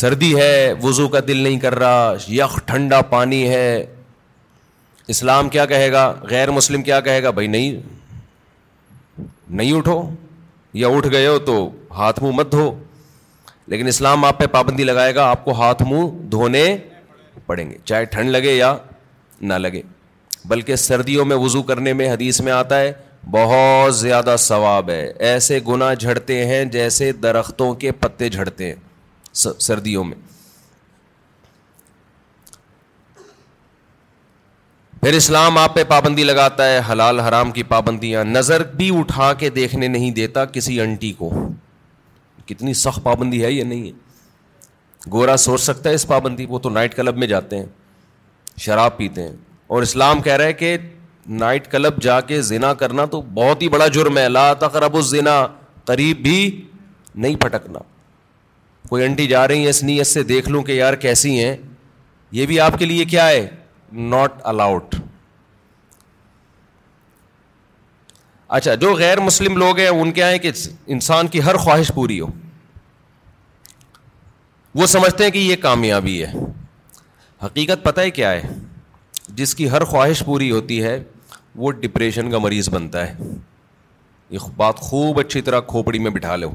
سردی 0.00 0.34
ہے 0.36 0.72
وضو 0.82 1.08
کا 1.14 1.20
دل 1.28 1.36
نہیں 1.38 1.58
کر 1.60 1.78
رہا 1.78 2.14
یخ 2.28 2.58
ٹھنڈا 2.66 3.00
پانی 3.14 3.48
ہے 3.48 3.66
اسلام 5.14 5.48
کیا 5.54 5.64
کہے 5.72 5.90
گا 5.92 6.06
غیر 6.30 6.50
مسلم 6.58 6.82
کیا 6.82 7.00
کہے 7.06 7.22
گا 7.22 7.30
بھائی 7.38 7.48
نہیں 7.54 7.80
نہیں 9.60 9.72
اٹھو 9.76 10.00
یا 10.82 10.88
اٹھ 10.96 11.08
گئے 11.12 11.26
ہو 11.26 11.38
تو 11.46 11.56
ہاتھ 11.96 12.22
منہ 12.22 12.32
مت 12.36 12.52
دھو 12.52 12.72
لیکن 13.72 13.86
اسلام 13.88 14.24
آپ 14.24 14.38
پہ 14.38 14.46
پابندی 14.52 14.84
لگائے 14.84 15.14
گا 15.14 15.24
آپ 15.30 15.44
کو 15.44 15.52
ہاتھ 15.60 15.82
منہ 15.88 16.08
دھونے 16.30 16.64
پڑیں 17.46 17.68
گے 17.70 17.76
چاہے 17.84 18.04
ٹھنڈ 18.14 18.30
لگے 18.30 18.54
یا 18.56 18.76
نہ 19.40 19.54
لگے 19.64 19.82
بلکہ 20.48 20.76
سردیوں 20.76 21.24
میں 21.24 21.36
وضو 21.36 21.62
کرنے 21.62 21.92
میں 21.92 22.10
حدیث 22.12 22.40
میں 22.40 22.52
آتا 22.52 22.78
ہے 22.80 22.92
بہت 23.30 23.94
زیادہ 23.96 24.34
ثواب 24.38 24.88
ہے 24.90 25.04
ایسے 25.30 25.58
گناہ 25.68 25.94
جھڑتے 25.94 26.44
ہیں 26.46 26.64
جیسے 26.76 27.10
درختوں 27.22 27.72
کے 27.82 27.92
پتے 28.00 28.28
جھڑتے 28.28 28.66
ہیں 28.68 28.74
سردیوں 29.66 30.04
میں 30.04 30.16
پھر 35.00 35.12
اسلام 35.16 35.58
آپ 35.58 35.74
پہ 35.74 35.82
پابندی 35.88 36.24
لگاتا 36.24 36.66
ہے 36.72 36.80
حلال 36.90 37.20
حرام 37.20 37.50
کی 37.52 37.62
پابندیاں 37.70 38.24
نظر 38.24 38.62
بھی 38.76 38.90
اٹھا 38.98 39.32
کے 39.38 39.48
دیکھنے 39.50 39.88
نہیں 39.88 40.10
دیتا 40.14 40.44
کسی 40.56 40.80
انٹی 40.80 41.12
کو 41.18 41.30
کتنی 42.46 42.74
سخت 42.82 43.02
پابندی 43.02 43.42
ہے 43.44 43.50
یا 43.52 43.64
نہیں 43.68 43.86
ہے 43.86 45.10
گورا 45.12 45.36
سوچ 45.46 45.60
سکتا 45.60 45.90
ہے 45.90 45.94
اس 45.94 46.06
پابندی 46.06 46.46
وہ 46.48 46.58
تو 46.66 46.70
نائٹ 46.70 46.94
کلب 46.96 47.16
میں 47.18 47.26
جاتے 47.26 47.58
ہیں 47.58 47.64
شراب 48.66 48.96
پیتے 48.96 49.22
ہیں 49.22 49.32
اور 49.72 49.82
اسلام 49.82 50.20
کہہ 50.22 50.32
رہا 50.36 50.44
ہے 50.44 50.52
کہ 50.52 50.76
نائٹ 51.42 51.70
کلب 51.72 52.00
جا 52.02 52.20
کے 52.30 52.40
زنا 52.48 52.72
کرنا 52.80 53.04
تو 53.12 53.20
بہت 53.34 53.62
ہی 53.62 53.68
بڑا 53.74 53.86
جرم 53.96 54.18
ہے 54.18 54.28
لا 54.28 54.52
تقرب 54.62 54.96
الزنا 54.96 55.36
قریب 55.90 56.16
بھی 56.22 56.34
نہیں 57.24 57.36
پھٹکنا 57.40 57.78
کوئی 58.88 59.04
انٹی 59.04 59.26
جا 59.26 59.46
رہی 59.48 59.60
ہیں 59.62 59.68
اس 59.68 59.82
نیت 59.82 60.06
سے 60.06 60.22
دیکھ 60.32 60.48
لوں 60.48 60.62
کہ 60.62 60.72
یار 60.72 60.94
کیسی 61.04 61.32
ہیں 61.44 61.56
یہ 62.40 62.46
بھی 62.46 62.58
آپ 62.64 62.78
کے 62.78 62.84
لیے 62.90 63.04
کیا 63.14 63.28
ہے 63.28 63.46
ناٹ 64.12 64.32
الاؤڈ 64.52 64.94
اچھا 68.58 68.74
جو 68.84 68.92
غیر 68.96 69.20
مسلم 69.30 69.56
لوگ 69.62 69.78
ہیں 69.78 69.86
ان 69.88 70.10
کے 70.18 70.24
ہیں 70.24 70.38
کہ 70.38 70.50
انسان 70.98 71.28
کی 71.34 71.42
ہر 71.44 71.56
خواہش 71.64 71.92
پوری 71.94 72.18
ہو 72.20 72.26
وہ 74.80 74.86
سمجھتے 74.96 75.24
ہیں 75.24 75.30
کہ 75.30 75.38
یہ 75.50 75.56
کامیابی 75.62 76.22
ہے 76.24 76.32
حقیقت 77.44 77.84
پتہ 77.84 78.00
ہے 78.00 78.10
کیا 78.20 78.32
ہے 78.32 78.42
جس 79.36 79.54
کی 79.54 79.68
ہر 79.70 79.84
خواہش 79.90 80.22
پوری 80.26 80.50
ہوتی 80.50 80.82
ہے 80.82 81.02
وہ 81.64 81.70
ڈپریشن 81.72 82.30
کا 82.30 82.38
مریض 82.38 82.68
بنتا 82.72 83.06
ہے 83.08 83.32
یہ 84.30 84.48
بات 84.56 84.78
خوب 84.88 85.18
اچھی 85.20 85.40
طرح 85.46 85.60
کھوپڑی 85.68 85.98
میں 86.06 86.10
بٹھا 86.10 86.34
لو 86.36 86.50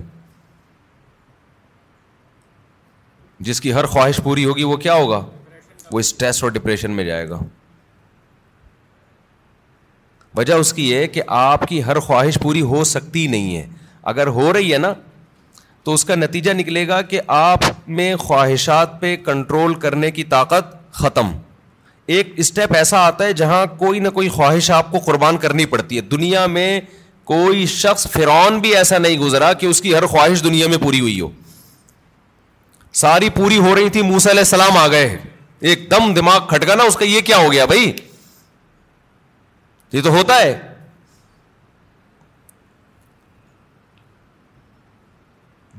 جس 3.47 3.61
کی 3.61 3.73
ہر 3.73 3.85
خواہش 3.93 4.19
پوری 4.23 4.45
ہوگی 4.45 4.63
وہ 4.73 4.77
کیا 4.85 4.93
ہوگا 4.93 5.21
وہ 5.91 5.99
اسٹریس 5.99 6.43
اور 6.43 6.51
ڈپریشن 6.51 6.91
میں 6.99 7.03
جائے 7.05 7.27
گا 7.29 7.39
وجہ 10.37 10.53
اس 10.63 10.73
کی 10.73 10.89
یہ 10.89 11.05
کہ 11.13 11.21
آپ 11.41 11.67
کی 11.67 11.83
ہر 11.83 11.99
خواہش 12.07 12.37
پوری 12.41 12.61
ہو 12.73 12.83
سکتی 12.93 13.25
نہیں 13.35 13.55
ہے 13.57 13.65
اگر 14.13 14.27
ہو 14.37 14.51
رہی 14.53 14.71
ہے 14.73 14.77
نا 14.77 14.93
تو 15.83 15.93
اس 15.93 16.05
کا 16.05 16.15
نتیجہ 16.15 16.51
نکلے 16.53 16.87
گا 16.87 17.01
کہ 17.13 17.19
آپ 17.41 17.65
میں 17.99 18.15
خواہشات 18.27 18.99
پہ 19.01 19.15
کنٹرول 19.25 19.73
کرنے 19.85 20.11
کی 20.11 20.23
طاقت 20.35 20.75
ختم 21.01 21.31
ایک 22.15 22.27
اسٹیپ 22.39 22.73
ایسا 22.77 22.97
آتا 23.05 23.23
ہے 23.25 23.33
جہاں 23.39 23.65
کوئی 23.77 23.99
نہ 23.99 24.09
کوئی 24.17 24.27
خواہش 24.33 24.69
آپ 24.71 24.91
کو 24.91 24.99
قربان 25.05 25.37
کرنی 25.37 25.65
پڑتی 25.71 25.95
ہے 25.95 26.01
دنیا 26.11 26.45
میں 26.57 26.69
کوئی 27.31 27.65
شخص 27.67 28.07
فرعون 28.11 28.59
بھی 28.65 28.75
ایسا 28.77 28.97
نہیں 28.97 29.17
گزرا 29.19 29.51
کہ 29.61 29.65
اس 29.65 29.81
کی 29.81 29.93
ہر 29.95 30.05
خواہش 30.07 30.43
دنیا 30.43 30.67
میں 30.69 30.77
پوری 30.83 30.99
ہوئی 30.99 31.19
ہو 31.19 31.29
ساری 33.01 33.29
پوری 33.35 33.57
ہو 33.65 33.73
رہی 33.75 33.89
تھی 33.95 34.01
موس 34.11 34.27
علیہ 34.27 34.39
السلام 34.47 34.77
آ 34.77 34.87
گئے 34.91 35.17
ایک 35.69 35.89
دم 35.91 36.13
دماغ 36.13 36.47
کھٹ 36.49 36.67
گا 36.67 36.75
نا 36.75 36.83
اس 36.87 36.95
کا 36.95 37.05
یہ 37.05 37.21
کیا 37.31 37.37
ہو 37.37 37.51
گیا 37.51 37.65
بھائی 37.73 37.91
یہ 39.93 40.01
تو 40.03 40.15
ہوتا 40.15 40.39
ہے 40.41 40.57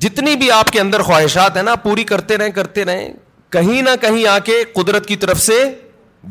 جتنی 0.00 0.34
بھی 0.42 0.50
آپ 0.52 0.70
کے 0.72 0.80
اندر 0.80 1.02
خواہشات 1.02 1.56
ہیں 1.56 1.62
نا 1.62 1.74
پوری 1.82 2.04
کرتے 2.14 2.36
رہیں 2.38 2.50
کرتے 2.60 2.84
رہیں 2.84 3.08
کہیں 3.52 3.80
نہ 3.82 3.96
کہیں 4.00 4.26
آ 4.28 4.38
کے 4.44 4.62
قدرت 4.74 5.06
کی 5.06 5.16
طرف 5.24 5.40
سے 5.42 5.62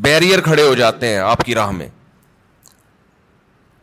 بیریئر 0.02 0.40
کھڑے 0.40 0.62
ہو 0.62 0.74
جاتے 0.74 1.08
ہیں 1.08 1.18
آپ 1.28 1.44
کی 1.44 1.54
راہ 1.54 1.70
میں 1.80 1.86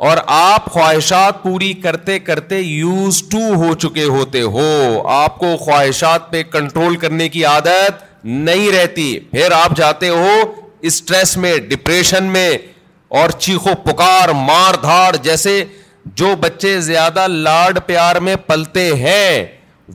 اور 0.08 0.18
آپ 0.36 0.66
خواہشات 0.72 1.42
پوری 1.44 1.72
کرتے 1.84 2.18
کرتے 2.30 2.60
یوز 2.60 3.22
ٹو 3.32 3.54
ہو 3.64 3.74
چکے 3.84 4.04
ہوتے 4.16 4.42
ہو 4.56 4.68
آپ 5.12 5.38
کو 5.40 5.56
خواہشات 5.58 6.32
پہ 6.32 6.42
کنٹرول 6.52 6.96
کرنے 7.04 7.28
کی 7.36 7.44
عادت 7.46 8.04
نہیں 8.26 8.72
رہتی 8.72 9.08
پھر 9.32 9.52
آپ 9.56 9.76
جاتے 9.78 10.10
ہو 10.10 10.34
اسٹریس 10.90 11.36
میں 11.44 11.56
ڈپریشن 11.70 12.24
میں 12.38 12.50
اور 13.22 13.30
چیخو 13.46 13.76
پکار 13.86 14.30
مار 14.46 14.74
دھاڑ 14.82 15.16
جیسے 15.24 15.64
جو 16.22 16.36
بچے 16.42 16.80
زیادہ 16.90 17.28
لاڈ 17.28 17.78
پیار 17.86 18.16
میں 18.28 18.36
پلتے 18.48 18.86
ہیں 19.06 19.46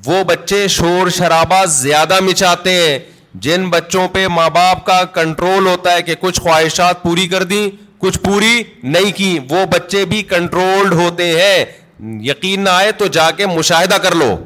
وہ 0.06 0.22
بچے 0.26 0.66
شور 0.78 1.08
شرابہ 1.18 1.64
زیادہ 1.80 2.18
مچاتے 2.24 2.70
ہیں 2.80 2.98
جن 3.44 3.68
بچوں 3.70 4.06
پہ 4.12 4.26
ماں 4.34 4.48
باپ 4.54 4.84
کا 4.86 5.02
کنٹرول 5.14 5.66
ہوتا 5.66 5.92
ہے 5.96 6.02
کہ 6.02 6.14
کچھ 6.20 6.40
خواہشات 6.40 7.02
پوری 7.02 7.26
کر 7.28 7.42
دیں 7.52 7.68
کچھ 8.02 8.18
پوری 8.22 8.62
نہیں 8.82 9.12
کی 9.16 9.38
وہ 9.50 9.64
بچے 9.72 10.04
بھی 10.08 10.22
کنٹرولڈ 10.28 10.92
ہوتے 11.00 11.26
ہیں 11.40 11.64
یقین 12.24 12.64
نہ 12.64 12.68
آئے 12.70 12.92
تو 12.98 13.06
جا 13.16 13.30
کے 13.36 13.46
مشاہدہ 13.46 13.94
کر 14.02 14.14
لو 14.20 14.36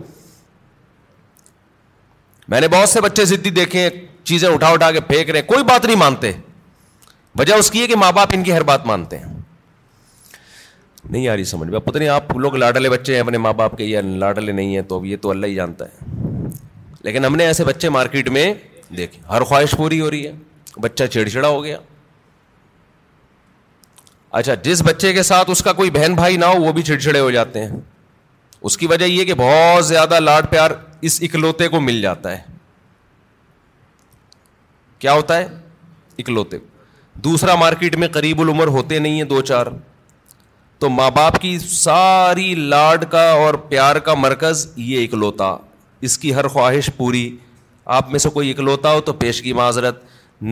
میں 2.49 2.61
نے 2.61 2.69
بہت 2.69 2.89
سے 2.89 3.01
بچے 3.01 3.25
ضدی 3.25 3.51
دیکھے 3.61 3.81
ہیں 3.83 3.91
چیزیں 4.31 4.49
اٹھا 4.49 4.69
اٹھا 4.73 4.91
کے 4.93 5.01
پھینک 5.07 5.31
رہے 5.31 5.43
کوئی 5.53 5.65
بات 5.65 5.85
نہیں 5.85 5.97
مانتے 5.97 6.33
وجہ 7.39 7.55
اس 7.59 7.71
کی 7.71 7.81
ہے 7.83 7.87
کہ 7.87 7.97
ماں 7.97 8.11
باپ 8.17 8.31
ان 8.35 8.43
کی 8.45 8.53
ہر 8.53 8.63
بات 8.71 8.87
مانتے 8.87 9.19
ہیں 9.19 9.33
نہیں 11.09 11.23
یاری 11.23 11.45
سمجھ 11.45 11.69
میں 11.69 11.79
پتہ 11.81 11.99
نہیں 11.99 12.09
آپ 12.09 12.37
لوگ 12.39 12.55
لاڈلے 12.57 12.91
بچے 12.91 13.15
ہیں 13.15 13.21
اپنے 13.21 13.39
ماں 13.47 13.53
باپ 13.63 13.77
کے 13.79 13.85
یا 13.85 14.01
لاڈلے 14.05 14.53
نہیں 14.53 14.75
ہیں 14.77 14.83
تو 14.89 15.05
یہ 15.05 15.17
تو 15.23 15.31
اللہ 15.31 15.47
ہی 15.47 15.55
جانتا 15.55 15.85
ہے 15.85 16.49
لیکن 17.05 17.25
ہم 17.25 17.37
نے 17.37 17.47
ایسے 17.47 17.65
بچے 17.65 17.89
مارکیٹ 17.89 18.29
میں 18.37 18.53
دیکھیں 18.97 19.23
ہر 19.31 19.43
خواہش 19.45 19.75
پوری 19.77 20.01
ہو 20.01 20.11
رہی 20.11 20.27
ہے 20.27 20.33
بچہ 20.83 21.05
چڑچڑا 21.13 21.49
ہو 21.49 21.63
گیا 21.65 21.79
اچھا 24.39 24.55
جس 24.63 24.83
بچے 24.87 25.13
کے 25.13 25.23
ساتھ 25.23 25.51
اس 25.51 25.63
کا 25.63 25.73
کوئی 25.73 25.91
بہن 25.91 26.15
بھائی 26.15 26.37
نہ 26.37 26.45
ہو 26.45 26.61
وہ 26.63 26.73
بھی 26.73 26.83
چڑچڑے 26.83 27.19
ہو 27.21 27.31
جاتے 27.31 27.65
ہیں 27.65 27.77
اس 28.69 28.77
کی 28.79 28.87
وجہ 28.87 29.05
یہ 29.05 29.25
کہ 29.25 29.35
بہت 29.37 29.85
زیادہ 29.87 30.21
لاڈ 30.21 30.51
پیار 30.51 30.71
اس 31.09 31.19
اکلوتے 31.23 31.69
کو 31.69 31.81
مل 31.81 32.01
جاتا 32.03 32.33
ہے 32.37 32.43
کیا 34.99 35.13
ہوتا 35.13 35.37
ہے 35.39 35.47
اکلوتے 36.19 36.59
دوسرا 37.25 37.55
مارکیٹ 37.55 37.97
میں 37.97 38.09
قریب 38.13 38.41
العمر 38.41 38.67
ہوتے 38.77 38.99
نہیں 38.99 39.17
ہیں 39.19 39.29
دو 39.29 39.41
چار 39.41 39.67
تو 40.79 40.89
ماں 40.91 41.11
باپ 41.17 41.39
کی 41.41 41.59
ساری 41.69 42.55
لاڈ 42.55 43.05
کا 43.11 43.31
اور 43.33 43.55
پیار 43.69 43.97
کا 44.07 44.15
مرکز 44.15 44.67
یہ 44.77 45.05
اکلوتا 45.05 45.57
اس 46.07 46.19
کی 46.19 46.35
ہر 46.35 46.49
خواہش 46.49 46.91
پوری 46.97 47.29
آپ 47.97 48.11
میں 48.11 48.19
سے 48.19 48.29
کوئی 48.35 48.51
اکلوتا 48.51 48.93
ہو 48.93 49.01
تو 49.07 49.13
پیشگی 49.13 49.53
معذرت 49.53 50.03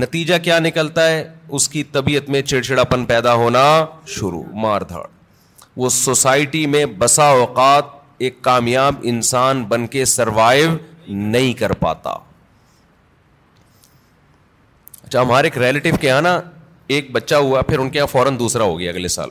نتیجہ 0.02 0.34
کیا 0.42 0.58
نکلتا 0.58 1.06
ہے 1.10 1.22
اس 1.58 1.68
کی 1.68 1.82
طبیعت 1.92 2.28
میں 2.30 2.42
چڑچڑاپن 2.42 3.04
پیدا 3.04 3.34
ہونا 3.34 3.64
شروع 4.14 4.42
مار 4.62 4.82
دھاڑ 4.88 5.04
وہ 5.76 5.88
سوسائٹی 5.90 6.64
میں 6.74 6.84
بسا 6.98 7.26
اوقات 7.40 7.84
ایک 8.26 8.40
کامیاب 8.42 8.94
انسان 9.12 9.62
بن 9.68 9.86
کے 9.94 10.04
سروائیو 10.04 10.70
نہیں 11.08 11.52
کر 11.58 11.72
پاتا 11.84 12.10
اچھا 15.02 15.22
ہمارے 15.22 15.46
ایک 15.48 15.58
ریلیٹو 15.58 15.96
کے 16.00 16.06
یہاں 16.06 16.20
نا 16.22 16.40
ایک 16.96 17.10
بچہ 17.12 17.34
ہوا 17.34 17.62
پھر 17.62 17.78
ان 17.78 17.90
کے 17.90 17.98
یہاں 17.98 18.06
فوراً 18.06 18.38
دوسرا 18.38 18.64
ہو 18.64 18.78
گیا 18.78 18.90
اگلے 18.90 19.08
سال 19.16 19.28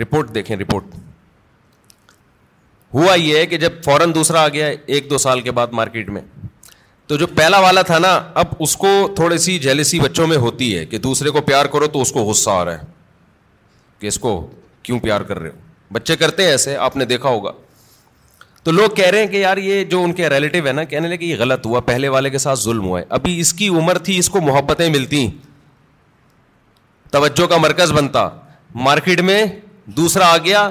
رپورٹ 0.00 0.34
دیکھیں 0.34 0.56
رپورٹ 0.56 0.94
ہوا 2.94 3.14
یہ 3.14 3.38
ہے 3.38 3.46
کہ 3.46 3.56
جب 3.58 3.72
فوراً 3.84 4.14
دوسرا 4.14 4.42
آ 4.44 4.48
گیا 4.52 4.66
ایک 4.86 5.10
دو 5.10 5.18
سال 5.18 5.40
کے 5.40 5.50
بعد 5.60 5.68
مارکیٹ 5.80 6.08
میں 6.10 6.20
تو 7.10 7.16
جو 7.18 7.26
پہلا 7.36 7.58
والا 7.60 7.82
تھا 7.82 7.98
نا 7.98 8.08
اب 8.40 8.46
اس 8.64 8.76
کو 8.82 8.88
تھوڑی 9.16 9.36
سی 9.44 9.58
جیلسی 9.58 9.98
بچوں 10.00 10.26
میں 10.26 10.36
ہوتی 10.42 10.66
ہے 10.78 10.84
کہ 10.86 10.98
دوسرے 11.06 11.30
کو 11.36 11.40
پیار 11.48 11.66
کرو 11.72 11.86
تو 11.94 12.00
اس 12.00 12.12
کو 12.12 12.22
غصہ 12.24 12.50
آ 12.50 12.64
رہا 12.64 12.80
ہے 12.80 12.84
کہ 14.00 14.06
اس 14.06 14.18
کو 14.26 14.34
کیوں 14.82 14.98
پیار 15.06 15.20
کر 15.30 15.38
رہے 15.38 15.48
ہو 15.50 15.56
بچے 15.92 16.16
کرتے 16.16 16.42
ہیں 16.44 16.50
ایسے 16.50 16.76
آپ 16.88 16.96
نے 16.96 17.04
دیکھا 17.14 17.28
ہوگا 17.28 17.52
تو 18.64 18.70
لوگ 18.70 18.90
کہہ 18.96 19.08
رہے 19.10 19.20
ہیں 19.24 19.26
کہ 19.32 19.36
یار 19.36 19.56
یہ 19.64 19.82
جو 19.94 20.02
ان 20.04 20.12
کے 20.12 20.28
ریلیٹیو 20.30 20.66
ہے 20.66 20.72
نا 20.72 20.84
کہنے 20.94 21.08
لگے 21.16 21.26
یہ 21.26 21.36
غلط 21.38 21.66
ہوا 21.66 21.80
پہلے 21.90 22.08
والے 22.16 22.30
کے 22.30 22.38
ساتھ 22.46 22.60
ظلم 22.60 22.84
ہوا 22.86 23.00
ہے 23.00 23.04
ابھی 23.18 23.38
اس 23.40 23.52
کی 23.60 23.68
عمر 23.82 23.98
تھی 24.08 24.18
اس 24.18 24.28
کو 24.36 24.40
محبتیں 24.52 24.88
ملتی 24.88 25.26
توجہ 27.12 27.46
کا 27.50 27.56
مرکز 27.66 27.92
بنتا 27.98 28.28
مارکیٹ 28.90 29.20
میں 29.30 29.42
دوسرا 30.00 30.28
آ 30.32 30.36
گیا 30.44 30.68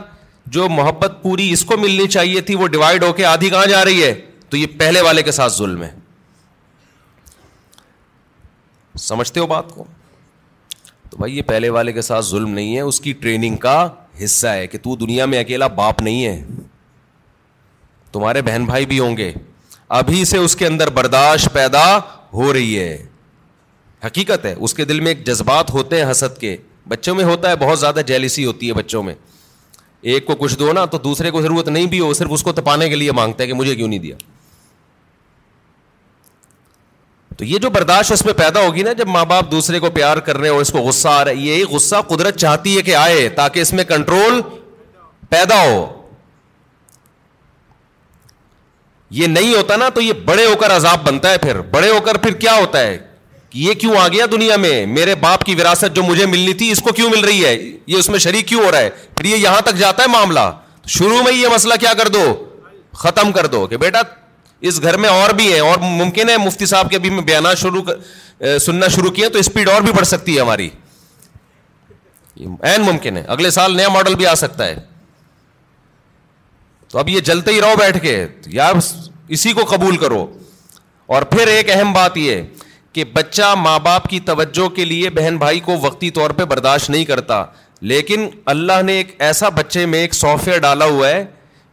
جو 0.58 0.70
محبت 0.80 1.22
پوری 1.24 1.52
اس 1.54 1.66
کو 1.72 1.78
ملنی 1.82 2.08
چاہیے 2.18 2.42
تھی 2.50 2.56
وہ 2.64 2.68
ڈیوائڈ 2.78 3.04
ہو 3.04 3.14
کے 3.22 3.26
آدھی 3.36 3.50
کہاں 3.50 3.66
جا 3.70 3.86
رہی 3.86 4.04
ہے 4.04 4.14
تو 4.50 4.58
یہ 4.58 4.68
پہلے 4.80 5.02
والے 5.10 5.22
کے 5.24 5.32
ساتھ 5.42 5.54
ظلم 5.58 5.84
ہے 5.84 5.98
سمجھتے 8.98 9.40
ہو 9.40 9.48
بات 9.48 9.70
کو 9.76 9.84
تو 11.10 11.18
بھائی 11.18 11.38
یہ 11.38 11.42
پہلے 11.48 11.70
والے 11.76 11.92
کے 11.94 12.02
ساتھ 12.02 12.26
ظلم 12.26 12.50
نہیں 12.54 12.76
ہے 12.76 12.82
اس 12.82 13.00
کی 13.02 13.14
ٹریننگ 13.22 13.56
کا 13.58 13.88
حصہ 14.24 14.48
ہے 14.48 14.68
کہ 14.68 14.78
تو 14.84 14.96
دنیا 15.06 15.26
میں 15.26 15.40
اکیلا 15.40 15.68
باپ 15.80 16.02
نہیں 16.02 16.26
ہے 16.26 16.44
تمہارے 18.12 18.42
بہن 18.42 18.66
بھائی 18.66 18.86
بھی 18.86 19.00
ہوں 19.00 19.18
گے 19.18 19.32
ابھی 20.00 20.24
سے 20.26 20.38
اس 20.38 20.56
کے 20.56 20.66
اندر 20.68 20.90
برداشت 20.94 21.52
پیدا 21.54 21.84
ہو 22.34 22.52
رہی 22.54 22.78
ہے 22.80 22.98
حقیقت 24.06 24.46
ہے 24.46 24.54
اس 24.60 24.74
کے 24.74 24.86
دل 24.86 25.00
میں 25.00 25.08
ایک 25.12 25.26
جذبات 25.28 25.70
ہوتے 25.74 26.04
ہیں 26.04 26.10
حسد 26.12 26.38
کے 26.40 26.56
بچوں 26.88 27.16
میں 27.16 27.24
ہوتا 27.26 27.50
ہے 27.50 27.56
بہت 27.64 27.80
زیادہ 27.80 28.02
جیلسی 28.08 28.46
ہوتی 28.46 28.68
ہے 28.70 28.74
بچوں 28.74 29.02
میں 29.04 29.14
ایک 30.12 30.26
کو 30.26 30.36
کچھ 30.40 30.58
دو 30.60 30.72
نا 30.74 30.84
تو 30.92 30.98
دوسرے 31.04 31.32
کو 31.32 31.42
ضرورت 31.42 31.68
نہیں 31.70 31.86
بھی 31.94 32.00
ہو 32.00 32.14
صرف 32.14 32.28
اس 32.34 32.44
کو 32.44 32.52
تپانے 32.60 32.90
کے 32.90 32.96
لیے 32.96 33.12
مانگتا 33.12 33.42
ہے 33.44 33.48
کہ 33.48 33.54
مجھے 33.54 33.76
کیوں 33.76 33.88
نہیں 33.88 34.00
دیا 34.00 34.16
تو 37.40 37.46
یہ 37.46 37.60
جو 37.64 37.70
برداشت 37.74 38.12
اس 38.12 38.24
میں 38.26 38.32
پیدا 38.38 38.60
ہوگی 38.66 38.82
نا 38.84 38.92
جب 39.02 39.08
ماں 39.08 39.24
باپ 39.26 39.52
دوسرے 39.52 39.80
کو 39.80 39.90
پیار 39.98 40.18
کر 40.24 40.38
رہے 40.38 40.48
ہیں 40.50 40.54
اور 40.56 40.62
اس 40.62 40.70
کو 40.72 40.80
غصہ 40.88 41.08
آ 41.08 41.24
رہا 41.26 41.32
ہے 41.32 41.36
یہی 41.36 41.64
غصہ 41.74 41.96
قدرت 42.08 42.38
چاہتی 42.40 42.76
ہے 42.78 42.82
کہ 42.88 42.96
آئے 43.02 43.28
تاکہ 43.36 43.60
اس 43.66 43.72
میں 43.74 43.84
کنٹرول 43.92 44.42
پیدا 45.30 45.62
ہو 45.64 45.86
یہ 49.20 49.28
نہیں 49.38 49.56
ہوتا 49.56 49.76
نا 49.84 49.88
تو 49.96 50.02
یہ 50.02 50.14
بڑے 50.26 50.46
ہو 50.46 50.56
کر 50.62 50.76
عذاب 50.76 51.08
بنتا 51.08 51.32
ہے 51.32 51.38
پھر 51.46 51.62
بڑے 51.78 51.90
ہو 51.92 52.00
کر 52.06 52.18
پھر 52.26 52.34
کیا 52.44 52.58
ہوتا 52.60 52.80
ہے 52.88 52.98
یہ 53.64 53.74
کیوں 53.84 53.96
آ 54.00 54.08
گیا 54.08 54.26
دنیا 54.32 54.56
میں 54.66 54.76
میرے 55.00 55.16
باپ 55.24 55.44
کی 55.46 55.56
وراثت 55.60 55.96
جو 55.96 56.04
مجھے 56.10 56.26
ملنی 56.36 56.54
تھی 56.58 56.72
اس 56.72 56.82
کو 56.88 56.94
کیوں 57.00 57.10
مل 57.10 57.24
رہی 57.26 57.44
ہے 57.46 57.54
یہ 57.60 57.98
اس 57.98 58.10
میں 58.10 58.20
شریک 58.28 58.48
کیوں 58.48 58.66
ہو 58.66 58.72
رہا 58.72 58.80
ہے 58.80 58.90
پھر 59.16 59.26
یہ 59.26 59.38
یہاں 59.38 59.62
تک 59.70 59.78
جاتا 59.86 60.04
ہے 60.04 60.08
معاملہ 60.18 60.50
شروع 60.98 61.22
میں 61.26 61.34
یہ 61.34 61.48
مسئلہ 61.56 61.74
کیا 61.80 61.94
کر 61.98 62.08
دو 62.18 62.32
ختم 63.06 63.32
کر 63.32 63.46
دو 63.56 63.66
کہ 63.68 63.78
بیٹا 63.86 64.02
اس 64.68 64.82
گھر 64.82 64.98
میں 65.00 65.10
اور 65.10 65.30
بھی 65.34 65.52
ہیں 65.54 65.60
اور 65.60 65.78
ممکن 65.82 66.30
ہے 66.30 66.38
مفتی 66.38 66.66
صاحب 66.66 66.90
کے 66.90 66.96
ابھی 66.96 67.10
میں 67.10 67.22
بیانات 67.24 67.58
شروع 67.58 67.82
سننا 68.66 68.88
شروع 68.96 69.12
کیا 69.12 69.28
تو 69.34 69.40
اسپیڈ 69.40 69.70
اور 69.70 69.82
بھی 69.82 69.92
بڑھ 69.96 70.08
سکتی 70.08 70.36
ہے 70.36 70.42
ہماری 70.42 70.70
این 72.40 72.82
ممکن 72.86 73.18
ہے 73.18 73.24
اگلے 73.36 73.50
سال 73.52 73.76
نیا 73.78 73.90
ماڈل 73.94 74.16
بھی 74.16 74.28
آ 74.28 74.34
سکتا 74.44 74.66
ہے 74.66 74.76
تو 76.92 77.00
اب 77.00 77.10
یہ 77.10 77.20
جلتے 77.30 77.52
ہی 77.54 77.62
رہو 77.62 77.76
بیٹھ 77.80 77.98
کے 78.02 78.26
یار 78.50 78.76
اسی 79.38 79.54
کو 79.54 79.66
قبول 79.70 79.98
کرو 79.98 80.26
اور 81.16 81.22
پھر 81.32 81.48
ایک 81.48 81.70
اہم 81.76 81.92
بات 81.94 82.18
یہ 82.18 82.42
کہ 82.94 83.04
بچہ 83.14 83.54
ماں 83.58 83.78
باپ 83.84 84.08
کی 84.10 84.20
توجہ 84.30 84.68
کے 84.76 84.86
لیے 84.86 85.10
بہن 85.18 85.38
بھائی 85.38 85.60
کو 85.66 85.76
وقتی 85.82 86.10
طور 86.12 86.30
پہ 86.38 86.44
برداشت 86.54 86.90
نہیں 86.90 87.06
کرتا 87.06 87.44
لیکن 87.92 88.28
اللہ 88.54 88.82
نے 88.86 88.94
ایک 88.98 89.16
ایسا 89.28 89.50
بچے 89.60 89.86
میں 89.92 90.00
ایک 90.00 90.14
سافٹ 90.14 90.48
ویئر 90.48 90.60
ڈالا 90.62 90.86
ہوا 90.86 91.10
ہے 91.10 91.24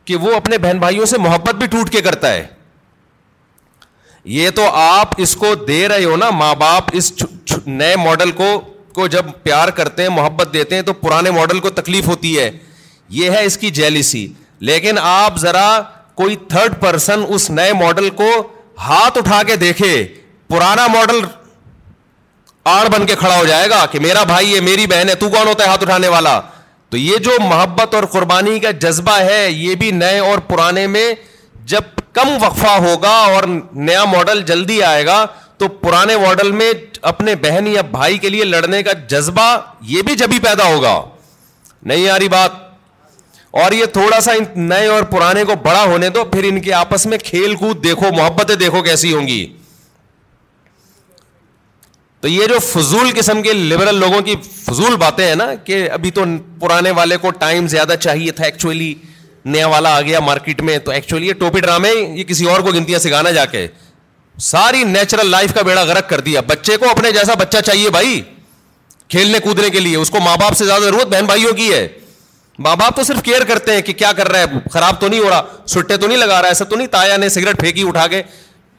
کہ 0.05 0.17
وہ 0.27 0.35
اپنے 0.37 0.59
بہن 0.67 0.79
بھائیوں 0.79 1.07
سے 1.15 1.19
محبت 1.19 1.55
بھی 1.61 1.67
ٹوٹ 1.71 1.91
کے 1.91 2.01
کرتا 2.03 2.33
ہے 2.33 2.45
یہ 4.35 4.51
تو 4.55 4.63
آپ 4.75 5.09
اس 5.23 5.35
کو 5.37 5.55
دے 5.67 5.87
رہے 5.89 6.05
ہو 6.05 6.15
نا 6.17 6.29
ماں 6.37 6.55
باپ 6.59 6.85
اس 7.01 7.13
نئے 7.67 7.95
ماڈل 8.05 8.31
کو 8.41 8.45
کو 8.95 9.07
جب 9.09 9.25
پیار 9.43 9.69
کرتے 9.79 10.03
ہیں 10.03 10.09
محبت 10.11 10.53
دیتے 10.53 10.75
ہیں 10.75 10.83
تو 10.83 10.93
پرانے 11.03 11.31
ماڈل 11.31 11.59
کو 11.67 11.71
تکلیف 11.71 12.07
ہوتی 12.09 12.39
ہے 12.39 12.51
یہ 13.19 13.31
ہے 13.31 13.45
اس 13.45 13.57
کی 13.59 13.71
جیلیسی 13.79 14.27
لیکن 14.71 14.99
آپ 15.03 15.39
ذرا 15.41 15.67
کوئی 16.21 16.37
تھرڈ 16.49 16.75
پرسن 16.81 17.23
اس 17.35 17.49
نئے 17.51 17.73
ماڈل 17.83 18.09
کو 18.21 18.31
ہاتھ 18.87 19.19
اٹھا 19.19 19.43
کے 19.47 19.57
دیکھے 19.57 19.93
پرانا 20.49 20.87
ماڈل 20.95 21.21
آڑ 22.75 22.87
بن 22.93 23.07
کے 23.07 23.15
کھڑا 23.19 23.37
ہو 23.39 23.45
جائے 23.47 23.69
گا 23.71 23.85
کہ 23.91 24.01
میرا 24.07 24.23
بھائی 24.33 24.55
ہے 24.55 24.61
میری 24.71 24.87
بہن 24.93 25.09
ہے 25.09 25.15
تو 25.25 25.29
کون 25.37 25.49
ہوتا 25.49 25.65
ہے 25.65 25.69
ہاتھ 25.69 25.83
اٹھانے 25.83 26.09
والا 26.15 26.41
تو 26.91 26.97
یہ 26.97 27.19
جو 27.25 27.31
محبت 27.43 27.95
اور 27.95 28.03
قربانی 28.13 28.59
کا 28.61 28.71
جذبہ 28.87 29.19
ہے 29.29 29.47
یہ 29.51 29.75
بھی 29.79 29.91
نئے 30.01 30.19
اور 30.31 30.39
پرانے 30.49 30.87
میں 30.97 31.13
جب 31.75 31.95
کم 32.17 32.29
وقفہ 32.43 32.69
ہوگا 32.83 33.11
اور 33.33 33.45
نیا 33.89 34.05
ماڈل 34.13 34.41
جلدی 34.51 34.83
آئے 34.83 35.05
گا 35.07 35.17
تو 35.63 35.67
پرانے 35.81 36.17
ماڈل 36.23 36.51
میں 36.61 36.73
اپنے 37.11 37.35
بہن 37.43 37.67
یا 37.73 37.81
بھائی 37.97 38.19
کے 38.23 38.29
لیے 38.35 38.45
لڑنے 38.53 38.83
کا 38.83 38.93
جذبہ 39.13 39.45
یہ 39.95 40.03
بھی 40.09 40.15
جبھی 40.23 40.39
پیدا 40.47 40.69
ہوگا 40.75 40.95
نہیں 41.91 42.09
آ 42.09 42.19
رہی 42.19 42.29
بات 42.35 42.65
اور 43.63 43.73
یہ 43.73 43.85
تھوڑا 43.97 44.21
سا 44.27 44.33
نئے 44.73 44.87
اور 44.95 45.03
پرانے 45.11 45.45
کو 45.51 45.55
بڑا 45.67 45.83
ہونے 45.91 46.09
دو 46.17 46.25
پھر 46.33 46.45
ان 46.51 46.61
کے 46.61 46.73
آپس 46.79 47.05
میں 47.13 47.19
کھیل 47.25 47.55
کود 47.63 47.83
دیکھو 47.85 48.13
محبتیں 48.17 48.55
دیکھو 48.63 48.83
کیسی 48.89 49.13
ہوں 49.15 49.27
گی 49.27 49.41
تو 52.21 52.29
یہ 52.29 52.47
جو 52.55 52.59
فضول 52.69 53.11
قسم 53.17 53.43
کے 53.43 53.53
لبرل 53.73 53.99
لوگوں 54.05 54.21
کی 54.31 54.35
فضول 54.65 54.97
باتیں 55.05 55.25
ہیں 55.27 55.35
نا 55.45 55.53
کہ 55.69 55.89
ابھی 55.99 56.11
تو 56.19 56.25
پرانے 56.61 56.91
والے 57.01 57.17
کو 57.27 57.31
ٹائم 57.45 57.67
زیادہ 57.77 57.95
چاہیے 58.07 58.33
تھا 58.41 58.45
ایکچولی 58.45 58.95
نیا 59.53 59.67
والا 59.69 59.95
آ 59.97 60.01
گیا 60.03 60.21
مارکیٹ 60.27 60.61
میں 60.69 60.79
تو 60.85 60.91
ایکچولی 60.91 61.27
یہ 61.27 61.33
ٹوپی 61.39 61.61
ڈرامے 61.61 61.91
یہ 61.93 62.25
کسی 62.29 62.47
اور 62.51 62.61
کو 62.61 62.71
گنتیاں 62.73 62.99
سکھانا 62.99 63.31
جا 63.33 63.45
کے 63.51 63.67
ساری 64.47 64.83
نیچرل 64.85 65.31
لائف 65.31 65.53
کا 65.55 65.63
بیڑا 65.69 65.83
غرق 65.91 66.09
کر 66.09 66.21
دیا 66.29 66.41
بچے 66.47 66.77
کو 66.77 66.89
اپنے 66.91 67.13
جیسا 67.13 67.35
بچہ 67.41 67.61
چاہیے 67.67 67.91
بھائی 67.97 68.21
کھیلنے 69.15 69.39
کودنے 69.45 69.69
کے 69.71 69.81
لیے 69.81 69.97
اس 69.97 70.11
کو 70.11 70.21
ماں 70.25 70.37
باپ 70.41 70.57
سے 70.59 70.65
زیادہ 70.65 70.83
ضرورت 70.83 71.07
بہن 71.15 71.27
بھائیوں 71.27 71.53
کی 71.57 71.73
ہے 71.73 71.87
ماں 72.67 72.75
باپ 72.81 72.97
تو 72.97 73.03
صرف 73.11 73.23
کیئر 73.23 73.45
کرتے 73.49 73.75
ہیں 73.75 73.83
کہ 73.87 73.93
کیا 74.03 74.13
کر 74.17 74.29
رہا 74.31 74.39
ہے 74.39 74.69
خراب 74.73 75.01
تو 75.01 75.09
نہیں 75.09 75.21
ہو 75.21 75.31
رہا 75.31 75.43
سٹے 75.77 75.97
تو 75.97 76.07
نہیں 76.07 76.19
لگا 76.19 76.41
رہا 76.43 76.49
ایسا 76.49 76.65
تو 76.71 76.77
نہیں 76.77 76.87
تایا 76.97 77.17
نے 77.17 77.29
سگریٹ 77.39 77.61
پھینکی 77.61 77.85
اٹھا 77.89 78.07
کے 78.15 78.23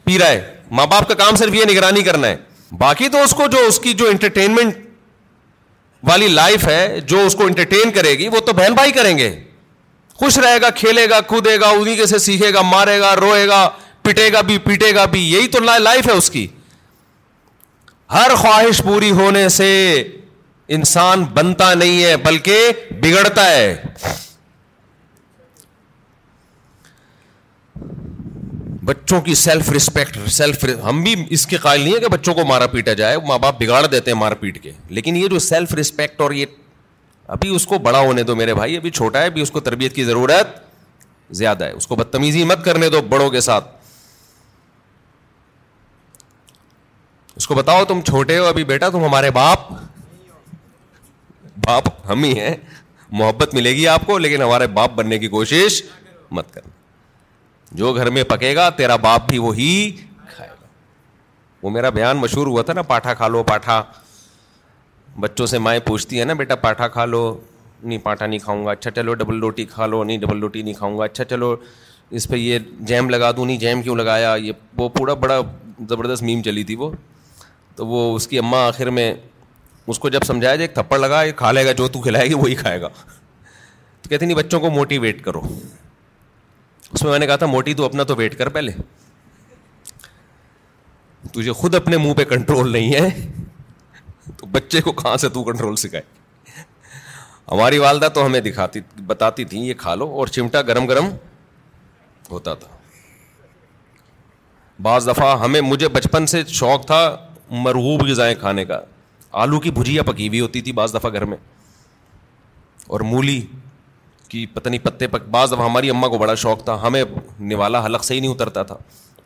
پی 0.06 0.18
رہا 0.20 0.28
ہے 0.30 0.46
ماں 0.80 0.88
باپ 0.88 1.08
کا 1.08 1.14
کام 1.26 1.36
صرف 1.44 1.54
یہ 1.56 1.66
نگرانی 1.72 2.02
کرنا 2.10 2.28
ہے 2.28 2.36
باقی 2.78 3.10
تو 3.12 3.24
اس 3.24 3.34
کو 3.42 3.48
جو 3.52 3.60
اس 3.68 3.80
کی 3.80 3.94
جو 4.04 4.08
انٹرٹینمنٹ 4.10 4.86
والی 6.08 6.28
لائف 6.28 6.68
ہے 6.68 7.00
جو 7.08 7.20
اس 7.26 7.36
کو 7.36 7.46
انٹرٹین 7.46 7.92
کرے 7.92 8.18
گی 8.18 8.28
وہ 8.34 8.40
تو 8.46 8.54
بہن 8.54 8.74
بھائی 8.76 8.92
کریں 9.02 9.18
گے 9.18 9.36
خوش 10.20 10.38
رہے 10.40 10.62
گا 10.62 10.70
کھیلے 10.76 11.10
گا 11.10 11.20
کودے 11.32 11.60
گا 11.62 11.68
انہیں 11.80 11.96
کے 11.96 12.06
سے 12.12 12.18
سیکھے 12.20 12.54
گا 12.54 12.62
مارے 12.70 13.00
گا 13.00 13.16
روئے 13.16 13.48
گا 13.48 13.60
پٹے 14.04 14.32
گا 14.34 14.42
بھی 14.50 14.58
پیٹے 14.68 14.94
گا 14.96 15.04
بھی 15.16 15.20
یہی 15.32 15.48
تو 15.56 15.60
لائف 15.64 16.08
ہے 16.08 16.14
اس 16.22 16.30
کی 16.36 16.46
ہر 18.14 18.36
خواہش 18.42 18.82
پوری 18.86 19.12
ہونے 19.20 19.48
سے 19.58 19.70
انسان 20.76 21.24
بنتا 21.34 21.74
نہیں 21.74 22.04
ہے 22.04 22.16
بلکہ 22.24 22.72
بگڑتا 23.02 23.50
ہے 23.52 23.76
بچوں 28.90 29.20
کی 29.22 29.34
سیلف 29.36 29.70
ریسپیکٹ 29.78 30.18
سیلف 30.32 30.64
ہم 30.90 31.02
بھی 31.04 31.16
اس 31.38 31.46
کے 31.54 31.58
قائل 31.64 31.82
نہیں 31.82 31.94
ہے 31.94 32.00
کہ 32.00 32.08
بچوں 32.12 32.34
کو 32.34 32.46
مارا 32.52 32.68
پیٹا 32.76 32.94
جائے 33.00 33.18
ماں 33.28 33.38
باپ 33.46 33.60
بگاڑ 33.62 33.86
دیتے 33.86 34.12
ہیں 34.12 34.18
مار 34.18 34.32
پیٹ 34.44 34.62
کے 34.64 34.72
لیکن 34.98 35.16
یہ 35.16 35.28
جو 35.34 35.40
سیلف 35.54 35.74
ریسپیکٹ 35.80 36.22
اور 36.22 36.32
یہ 36.42 36.46
ابھی 37.36 37.50
اس 37.56 37.66
کو 37.68 37.78
بڑا 37.86 38.00
ہونے 38.00 38.24
دو 38.24 38.36
میرے 38.36 38.54
بھائی 38.56 38.76
ابھی 38.78 38.90
چھوٹا 38.98 39.22
ہے 39.22 39.26
ابھی 39.28 39.42
اس 39.42 39.52
کو 39.52 39.60
تربیت 39.60 39.96
کی 39.96 40.04
ضرورت 40.06 40.56
زیادہ 41.40 41.64
ہے 41.66 41.72
اس 41.80 41.88
کو 41.88 41.96
بدتمیزی 41.96 42.44
مت 42.52 42.64
کرنے 42.66 42.90
دو 42.90 43.02
بڑوں 43.10 43.30
کے 43.30 43.40
ساتھ 43.48 43.66
اس 47.38 47.48
کو 47.48 47.56
بتاؤ 47.56 47.84
تم 47.86 48.02
چھوٹے 48.08 48.38
ہو 48.40 48.46
ابھی 48.46 48.64
بیٹا 48.72 48.90
تم 48.90 49.04
ہمارے 49.06 49.32
باپ 49.32 49.70
باپ 51.66 51.88
ہم 52.10 52.24
ہی 52.24 52.40
ہیں 52.40 52.56
محبت 53.12 53.54
ملے 53.54 53.72
گی 53.76 53.88
آپ 53.88 54.06
کو 54.06 54.18
لیکن 54.18 54.42
ہمارے 54.42 54.68
باپ 54.80 54.92
بننے 54.96 55.20
کی 55.20 55.28
کوشش 55.36 55.82
مت 56.38 56.54
کرنا 56.54 56.76
جو 57.82 57.94
گھر 57.94 58.10
میں 58.18 58.24
پکے 58.28 58.56
گا 58.56 58.70
تیرا 58.78 58.96
باپ 59.06 59.28
بھی 59.30 59.38
وہی 59.40 59.72
کھائے 60.36 60.50
گا 60.50 60.66
وہ 61.64 61.70
میرا 61.76 61.90
بیان 62.00 62.18
مشہور 62.18 62.48
ہوا 62.48 62.62
تھا 62.70 62.74
نا 62.74 62.82
پاٹھا 62.92 63.14
کھا 63.22 63.28
لو 63.28 63.44
پاٹھا 63.52 63.82
بچوں 65.22 65.46
سے 65.48 65.58
مائیں 65.58 65.80
پوچھتی 65.86 66.20
ہے 66.20 66.26
نا 66.26 66.34
بیٹا 66.40 66.56
پاٹھا 66.64 66.88
کھا 66.96 67.06
لو 67.06 67.20
نہیں 67.84 67.98
پاٹھا 68.04 68.26
نہیں 68.26 68.40
کھاؤں 68.40 68.66
گا 68.66 68.72
اچھا 68.72 68.92
چلو 68.96 69.14
ڈبل 69.22 69.40
روٹی 69.42 69.64
کھا 69.66 69.86
لو 69.88 70.04
نہیں 70.04 70.18
ڈبل 70.18 70.40
روٹی 70.42 70.62
نہیں 70.62 70.74
کھاؤں 70.74 70.98
گا 70.98 71.04
اچھا 71.04 71.24
چلو 71.30 71.56
اس 72.18 72.28
پہ 72.28 72.36
یہ 72.36 72.60
جیم 72.92 73.10
لگا 73.10 73.32
دوں 73.38 73.46
نہیں 73.46 73.58
جیم 73.60 73.82
کیوں 73.82 73.96
لگایا 73.96 74.34
یہ 74.42 74.54
وہ 74.78 74.90
پورا 74.98 75.14
بڑا 75.24 75.40
زبردست 75.90 76.24
میم 76.24 76.42
چلی 76.42 76.64
تھی 76.64 76.76
وہ 76.76 76.90
تو 77.76 77.86
وہ 77.88 78.16
اس 78.16 78.28
کی 78.28 78.40
اماں 78.40 78.66
آخر 78.68 78.90
میں 79.00 79.14
اس 79.92 80.00
کو 80.00 80.10
جب 80.10 80.24
سمجھایا 80.28 80.56
جائے 80.56 80.68
ایک 80.68 80.76
تھپڑ 80.76 81.00
لگا 81.00 81.22
یہ 81.24 81.32
کھا 81.38 81.52
لے 81.52 81.66
گا 81.66 81.72
جو 81.82 81.88
تو 81.98 82.02
کھلائے 82.02 82.28
گی 82.30 82.34
وہی 82.34 82.56
کھائے 82.56 82.82
گا 82.82 82.88
تو 82.88 84.10
کہتے 84.10 84.26
نہیں 84.26 84.38
بچوں 84.38 84.60
کو 84.60 84.70
موٹیویٹ 84.72 85.24
کرو 85.26 85.42
اس 86.92 87.04
میں 87.04 87.12
میں 87.12 87.20
نے 87.20 87.28
کہا 87.28 87.36
تھا 87.36 87.46
موٹی 87.56 87.74
تو 87.82 87.86
اپنا 87.86 88.04
تو 88.12 88.16
ویٹ 88.16 88.38
کر 88.38 88.50
پہلے 88.58 88.72
تجھے 91.34 91.52
خود 91.62 91.76
اپنے 91.76 91.98
منہ 91.98 92.14
پہ 92.18 92.24
کنٹرول 92.34 92.72
نہیں 92.72 92.94
ہے 92.96 93.10
تو 94.38 94.46
بچے 94.52 94.82
کو 94.82 94.92
کہاں 94.92 95.16
سے 95.18 95.30
تو 95.38 95.44
کنٹرول 95.44 95.76
سکھائے 95.84 96.16
ہماری 97.52 97.78
والدہ 97.78 98.08
تو 98.14 98.26
ہمیں 98.26 98.40
دکھاتی 98.48 98.80
بتاتی 99.08 99.44
تھیں 99.52 99.62
یہ 99.66 99.74
کھا 99.78 99.94
لو 99.96 100.10
اور 100.20 100.28
چمٹا 100.38 100.62
گرم 100.68 100.86
گرم 100.88 101.06
ہوتا 102.32 102.54
تھا 102.64 102.76
بعض 104.84 105.08
دفعہ 105.08 105.38
ہمیں 105.44 105.60
مجھے 105.62 105.88
بچپن 105.90 106.26
سے 106.28 106.42
شوق 106.48 106.86
تھا 106.88 107.00
مرغوب 107.68 108.02
غذائیں 108.10 108.34
کھانے 108.40 108.66
کا 108.66 108.80
آلو 109.44 109.60
کی 109.60 109.72
بھجیا 109.72 110.04
پکی 110.08 110.28
ہوئی 110.28 110.40
ہوتی 110.42 110.62
تھی 110.62 110.72
بعض 110.80 110.94
دفعہ 110.96 111.12
گھر 111.14 111.26
میں 111.32 111.38
اور 112.96 113.00
مولی 113.12 113.42
کی 114.30 114.46
پتنی 114.54 114.80
پتے 114.80 115.08
پک 115.08 115.28
بعض 115.32 115.52
دفعہ 115.52 115.66
ہماری 115.66 115.90
اماں 115.90 116.10
کو 116.10 116.18
بڑا 116.18 116.36
شوق 116.44 116.64
تھا 116.66 116.78
ہمیں 116.84 117.04
نوالا 117.52 117.86
حلق 117.86 118.04
سے 118.06 118.14
ہی 118.14 118.20
نہیں 118.20 118.32
اترتا 118.32 118.64
تھا 118.72 118.76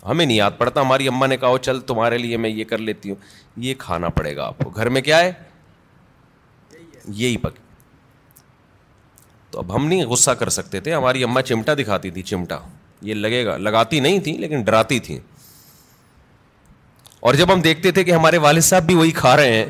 ہمیں 0.10 0.26
نہیں 0.26 0.38
یاد 0.38 0.52
پڑتا 0.58 0.82
ہماری 0.82 1.08
اماں 1.08 1.28
نے 1.28 1.38
کہا 1.38 1.58
چل 1.62 1.80
تمہارے 1.88 2.18
لیے 2.18 2.38
میں 2.44 2.50
یہ 2.50 2.64
کر 2.70 2.78
لیتی 2.78 3.10
ہوں 3.10 3.18
یہ 3.66 3.74
کھانا 3.78 4.10
پڑے 4.20 4.36
گا 4.36 4.46
آپ 4.46 4.58
کو 4.64 4.70
گھر 4.70 4.90
میں 4.96 5.02
کیا 5.02 5.20
ہے 5.20 5.32
یہی 7.08 7.38
پک 7.42 7.60
تو 9.52 9.60
اب 9.60 9.76
ہم 9.76 9.88
نہیں 9.88 10.04
غصہ 10.06 10.32
کر 10.40 10.50
سکتے 10.58 10.80
تھے 10.82 10.94
ہماری 10.94 11.24
اماں 11.24 11.42
چمٹا 11.52 11.74
دکھاتی 11.80 12.10
تھی 12.12 12.22
چمٹا 12.32 12.58
یہ 13.10 13.14
لگے 13.14 13.46
گا 13.46 13.56
لگاتی 13.58 14.00
نہیں 14.00 14.20
تھی 14.26 14.36
لیکن 14.38 14.62
ڈراتی 14.64 15.00
تھیں 15.08 15.20
اور 17.30 17.34
جب 17.36 17.54
ہم 17.54 17.62
دیکھتے 17.62 17.92
تھے 17.92 18.04
کہ 18.04 18.12
ہمارے 18.12 18.38
والد 18.46 18.62
صاحب 18.64 18.84
بھی 18.88 18.96
وہی 18.96 19.12
کھا 19.18 19.36
رہے 19.38 19.54
ہیں 19.54 19.66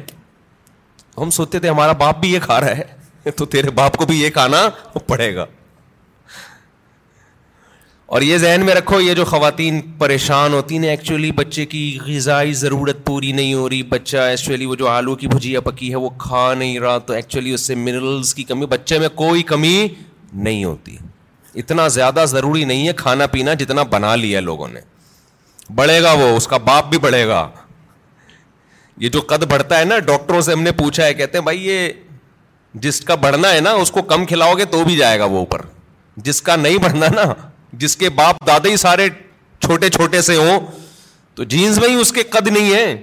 ہم 1.17 1.29
سوچتے 1.37 1.59
تھے 1.59 1.69
ہمارا 1.69 1.91
باپ 2.01 2.19
بھی 2.19 2.31
یہ 2.33 2.39
کھا 2.43 2.59
رہا 2.61 2.77
ہے 2.77 3.31
تو 3.37 3.45
تیرے 3.55 3.69
باپ 3.79 3.97
کو 3.97 4.05
بھی 4.05 4.19
یہ 4.21 4.29
کھانا 4.33 4.67
پڑے 5.07 5.33
گا 5.35 5.45
اور 8.15 8.21
یہ 8.21 8.37
ذہن 8.37 8.63
میں 8.65 8.73
رکھو 8.75 8.99
یہ 9.01 9.13
جو 9.15 9.23
خواتین 9.25 9.79
پریشان 9.97 10.53
ہوتی 10.53 10.77
ہیں 10.77 10.89
ایکچولی 10.89 11.31
بچے 11.35 11.65
کی 11.73 11.83
غذائی 12.07 12.53
ضرورت 12.61 12.97
پوری 13.05 13.31
نہیں 13.31 13.53
ہو 13.53 13.67
رہی 13.69 13.83
بچہ 13.91 14.17
ایکچولی 14.31 14.65
وہ 14.65 14.75
جو 14.81 14.87
آلو 14.89 15.13
کی 15.21 15.27
بھجیا 15.33 15.59
پکی 15.67 15.89
ہے 15.91 15.95
وہ 16.05 16.09
کھا 16.23 16.53
نہیں 16.57 16.79
رہا 16.79 16.97
تو 17.05 17.13
ایکچولی 17.13 17.53
اس 17.53 17.61
سے 17.67 17.75
منرلس 17.83 18.33
کی 18.35 18.43
کمی 18.49 18.65
بچے 18.73 18.97
میں 18.99 19.09
کوئی 19.21 19.43
کمی 19.53 19.75
نہیں 20.47 20.63
ہوتی 20.63 20.95
اتنا 21.61 21.87
زیادہ 21.99 22.23
ضروری 22.27 22.63
نہیں 22.71 22.87
ہے 22.87 22.93
کھانا 23.03 23.25
پینا 23.37 23.53
جتنا 23.61 23.83
بنا 23.93 24.13
لیا 24.15 24.39
لوگوں 24.49 24.67
نے 24.73 24.79
بڑھے 25.75 26.01
گا 26.03 26.11
وہ 26.21 26.25
اس 26.37 26.47
کا 26.47 26.57
باپ 26.71 26.89
بھی 26.89 26.97
بڑھے 27.07 27.25
گا 27.27 27.47
یہ 29.05 29.09
جو 29.17 29.21
قد 29.27 29.43
بڑھتا 29.51 29.79
ہے 29.79 29.85
نا 29.93 29.99
ڈاکٹروں 30.11 30.41
سے 30.41 30.51
ہم 30.53 30.63
نے 30.63 30.71
پوچھا 30.83 31.05
ہے 31.05 31.13
کہتے 31.21 31.37
ہیں 31.37 31.43
بھائی 31.45 31.65
یہ 31.67 31.87
جس 32.87 32.99
کا 33.11 33.15
بڑھنا 33.27 33.53
ہے 33.53 33.59
نا 33.61 33.71
اس 33.85 33.91
کو 33.91 34.01
کم 34.13 34.25
کھلاؤ 34.33 34.53
گے 34.57 34.65
تو 34.75 34.83
بھی 34.85 34.95
جائے 34.97 35.19
گا 35.19 35.25
وہ 35.35 35.37
اوپر 35.45 35.61
جس 36.29 36.41
کا 36.49 36.55
نہیں 36.65 36.77
بڑھنا 36.87 37.07
نا 37.15 37.31
جس 37.79 37.95
کے 37.97 38.09
باپ 38.15 38.45
دادا 38.47 38.69
ہی 38.69 38.77
سارے 38.77 39.07
چھوٹے 39.63 39.89
چھوٹے 39.89 40.21
سے 40.21 40.35
ہوں 40.35 40.59
تو 41.35 41.43
جینس 41.53 41.77
میں 41.79 41.89
ہی 41.89 41.95
اس 42.01 42.11
کے 42.11 42.23
قد 42.29 42.47
نہیں 42.47 42.73
ہے 42.73 42.95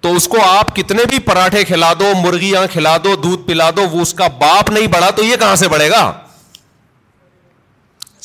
تو 0.00 0.14
اس 0.16 0.26
کو 0.28 0.38
آپ 0.46 0.74
کتنے 0.76 1.02
بھی 1.10 1.18
پراٹھے 1.24 1.62
کھلا 1.64 1.92
دو 2.00 2.12
مرغیاں 2.22 2.66
کھلا 2.72 2.96
دو 3.04 3.14
دودھ 3.22 3.46
پلا 3.46 3.70
دو 3.76 3.88
وہ 3.92 4.00
اس 4.02 4.12
کا 4.14 4.26
باپ 4.40 4.70
نہیں 4.70 4.86
بڑھا 4.92 5.10
تو 5.16 5.24
یہ 5.24 5.36
کہاں 5.40 5.54
سے 5.62 5.68
بڑھے 5.68 5.88
گا 5.90 6.10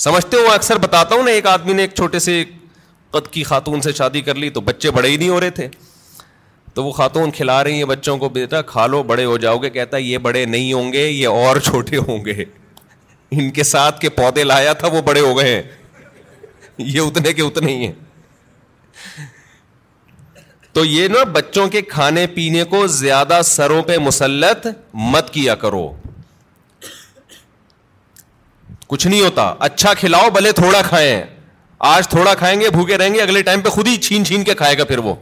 سمجھتے 0.04 0.38
ہو 0.46 0.52
اکثر 0.52 0.78
بتاتا 0.82 1.16
ہوں 1.16 1.24
نا 1.24 1.32
ایک 1.32 1.46
آدمی 1.48 1.74
نے 1.74 1.82
ایک 1.82 1.94
چھوٹے 1.96 2.20
سے 2.20 2.44
قد 3.12 3.28
کی 3.34 3.44
خاتون 3.44 3.82
سے 3.82 3.92
شادی 3.94 4.22
کر 4.22 4.36
لی 4.36 4.50
تو 4.50 4.62
بچے 4.68 4.92
بڑے 4.92 5.10
ہی 5.10 5.18
نہیں 5.18 5.30
ہو 5.30 5.40
رہے 5.40 5.50
تھے 5.62 5.68
تو 6.74 6.84
وہ 6.84 6.92
خاتون 6.98 7.32
کھلا 7.36 7.64
رہی 7.64 7.78
ہیں 7.78 7.86
بچوں 7.86 8.18
کو 8.18 8.30
بیٹا 8.36 8.62
کھا 8.72 8.86
لو 8.88 9.02
بڑے 9.04 9.26
ہو 9.26 9.38
جاؤ 9.46 9.58
گے 9.64 9.70
کہتا 9.70 9.98
ہے 9.98 10.02
یہ 10.02 10.18
بڑے 10.28 10.46
نہیں 10.46 10.72
ہوں 10.74 10.94
گے 10.94 11.08
یہ 11.08 11.28
اور 11.28 11.58
چھوٹے 11.66 11.98
ہوں 12.08 12.24
گے 12.26 12.44
ان 13.40 13.50
کے 13.58 13.64
ساتھ 13.64 14.00
کے 14.00 14.10
پودے 14.16 14.44
لایا 14.44 14.72
تھا 14.82 14.88
وہ 14.94 15.02
بڑے 15.02 15.20
ہو 15.20 15.38
گئے 15.38 15.54
ہیں 15.56 15.62
یہ 16.78 17.00
اتنے 17.02 17.34
کے 17.34 17.42
اتنے 17.42 17.72
ہی 17.72 17.86
ہیں 17.86 17.92
تو 20.74 20.84
یہ 20.86 21.08
نا 21.08 21.24
بچوں 21.34 21.68
کے 21.70 21.82
کھانے 21.94 22.26
پینے 22.36 22.64
کو 22.74 22.86
زیادہ 22.98 23.40
سروں 23.46 23.82
پہ 23.88 23.98
مسلط 24.08 24.68
مت 25.16 25.30
کیا 25.34 25.56
کرو 25.64 25.92
کچھ 28.88 29.08
نہیں 29.08 29.22
ہوتا 29.22 29.54
اچھا 29.70 29.94
کھلاؤ 30.00 30.30
بھلے 30.38 30.52
تھوڑا 30.62 30.82
کھائیں 30.88 31.22
آج 31.94 32.08
تھوڑا 32.10 32.34
کھائیں 32.40 32.60
گے 32.62 32.70
بھوکے 32.70 32.98
رہیں 32.98 33.14
گے 33.14 33.22
اگلے 33.22 33.42
ٹائم 33.44 33.62
پہ 33.62 33.70
خود 33.76 33.88
ہی 33.88 33.96
چھین 34.08 34.26
چھین 34.26 34.44
کے 34.44 34.54
کھائے 34.56 34.78
گا 34.78 34.84
پھر 34.86 34.98
وہ 35.10 35.14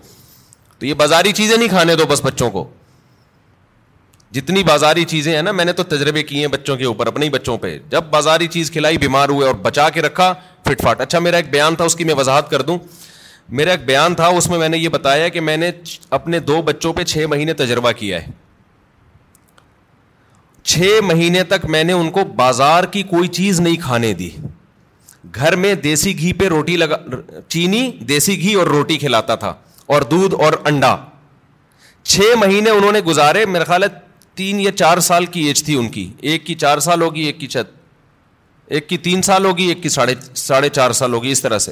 تو 0.80 0.86
یہ 0.86 0.94
بازاری 1.04 1.32
چیزیں 1.42 1.58
نہیں 1.58 1.70
کھانے 1.70 1.96
دو 1.96 2.06
بس 2.10 2.22
بچوں 2.26 2.50
کو 2.52 2.68
جتنی 4.36 4.64
بازاری 4.64 5.04
چیزیں 5.12 5.34
ہیں 5.36 5.42
نا 5.42 5.52
میں 5.52 5.64
نے 5.66 5.74
تو 5.74 5.84
تجربے 5.94 6.22
کیے 6.24 6.40
ہیں 6.40 6.48
بچوں 6.54 6.76
کے 6.78 6.86
اوپر 6.86 7.08
اپنے 7.08 7.26
ہی 7.26 7.30
بچوں 7.32 7.58
پہ 7.62 7.78
جب 7.90 8.04
بازاری 8.10 8.48
چیز 8.56 8.70
کھلائی 8.72 8.98
بیمار 8.98 9.30
ہوئے 9.30 9.46
اور 9.48 9.56
بچا 9.62 9.90
کے 9.94 10.02
رکھا 10.02 10.34
فٹ 10.66 10.82
فاٹ 10.84 11.00
اچھا 11.02 11.20
میرا 11.20 11.38
ایک 11.38 11.50
بیان 11.52 11.76
تھا 11.76 11.86
اس 11.86 11.96
کی 11.96 12.04
میں 12.06 12.14
وضاحت 12.18 12.50
کر 12.50 12.62
دوں 12.62 12.78
میرا 13.60 13.72
ایک 13.72 13.86
بیان 13.86 14.16
تھا 14.16 14.28
اس 14.40 14.50
میں 14.50 14.58
میں 14.60 14.68
نے 14.70 14.78
یہ 14.78 14.90
بتایا 14.98 15.28
کہ 15.38 15.42
میں 15.42 15.56
نے 15.58 15.72
اپنے 16.18 16.40
دو 16.50 16.62
بچوں 16.62 16.92
پہ 16.94 17.04
چھ 17.12 17.26
مہینے 17.30 17.54
تجربہ 17.62 17.92
کیا 17.98 18.22
ہے 18.22 18.32
چھ 20.72 21.00
مہینے 21.04 21.44
تک 21.54 21.66
میں 21.76 21.84
نے 21.84 21.94
ان 21.94 22.12
کو 22.12 22.24
بازار 22.42 22.84
کی 22.92 23.04
کوئی 23.14 23.28
چیز 23.38 23.60
نہیں 23.62 23.76
کھانے 23.82 24.14
دی 24.22 24.30
گھر 25.36 25.56
میں 25.66 25.74
دیسی 25.84 26.18
گھی 26.20 26.34
پہ 26.42 26.48
روٹی 26.48 26.76
لگا 26.78 26.98
چینی 27.48 27.90
دیسی 28.10 28.40
گھی 28.42 28.54
اور 28.60 28.68
روٹی 28.68 28.98
کھلاتا 28.98 29.36
تھا 29.46 29.54
اور 29.94 30.02
دودھ 30.12 30.36
اور 30.46 30.54
انڈا 30.72 30.96
چھ 32.12 32.36
مہینے 32.40 32.70
انہوں 32.70 32.92
نے 32.92 33.00
گزارے 33.08 33.46
میرا 33.46 33.64
خیال 33.64 33.84
ہے 33.84 33.88
تین 34.40 34.60
یا 34.64 34.72
چار 34.82 35.00
سال 35.12 35.26
کی 35.36 35.42
ایج 35.52 35.64
تھی 35.66 35.76
ان 35.78 35.88
کی 35.96 36.08
ایک 36.30 36.46
کی 36.46 36.54
چار 36.64 36.80
سال 36.84 37.02
ہوگی 37.06 37.22
ایک 37.30 37.40
کی 37.40 37.48
کی 37.54 37.60
ایک 38.78 38.94
تین 39.04 39.22
سال 39.30 39.46
ہوگی 39.46 39.66
ایک 39.72 39.82
کی 39.84 39.90
ساڑھے 39.96 40.14
ساڑھے 40.42 40.70
چار 40.78 40.92
سال 41.00 41.14
ہوگی 41.14 41.32
اس 41.36 41.42
طرح 41.42 41.58
سے 41.64 41.72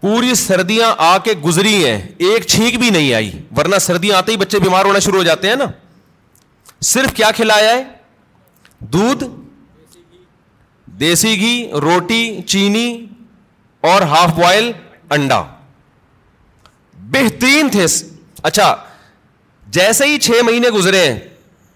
پوری 0.00 0.34
سردیاں 0.42 0.90
آ 1.08 1.16
کے 1.24 1.32
گزری 1.44 1.74
ہیں 1.84 1.98
ایک 2.28 2.46
چھینک 2.54 2.78
بھی 2.82 2.88
نہیں 2.96 3.12
آئی 3.18 3.30
ورنہ 3.56 3.78
سردیاں 3.86 4.16
آتے 4.18 4.32
ہی 4.32 4.36
بچے 4.44 4.58
بیمار 4.64 4.84
ہونا 4.90 4.98
شروع 5.06 5.18
ہو 5.18 5.22
جاتے 5.28 5.48
ہیں 5.48 5.56
نا 5.62 5.66
صرف 6.94 7.12
کیا 7.20 7.30
کھلایا 7.36 7.70
ہے 7.74 7.82
دودھ 8.96 9.24
دیسی 11.04 11.34
گھی 11.40 11.54
روٹی 11.86 12.22
چینی 12.54 12.86
اور 13.92 14.02
ہاف 14.14 14.34
بوائل 14.38 14.70
انڈا 15.16 15.42
بہترین 17.16 17.68
تھے 17.76 17.86
اچھا 18.50 18.74
جیسے 19.74 20.06
ہی 20.06 20.18
چھ 20.22 20.42
مہینے 20.44 20.68
گزرے 20.74 20.98
ہیں 21.06 21.18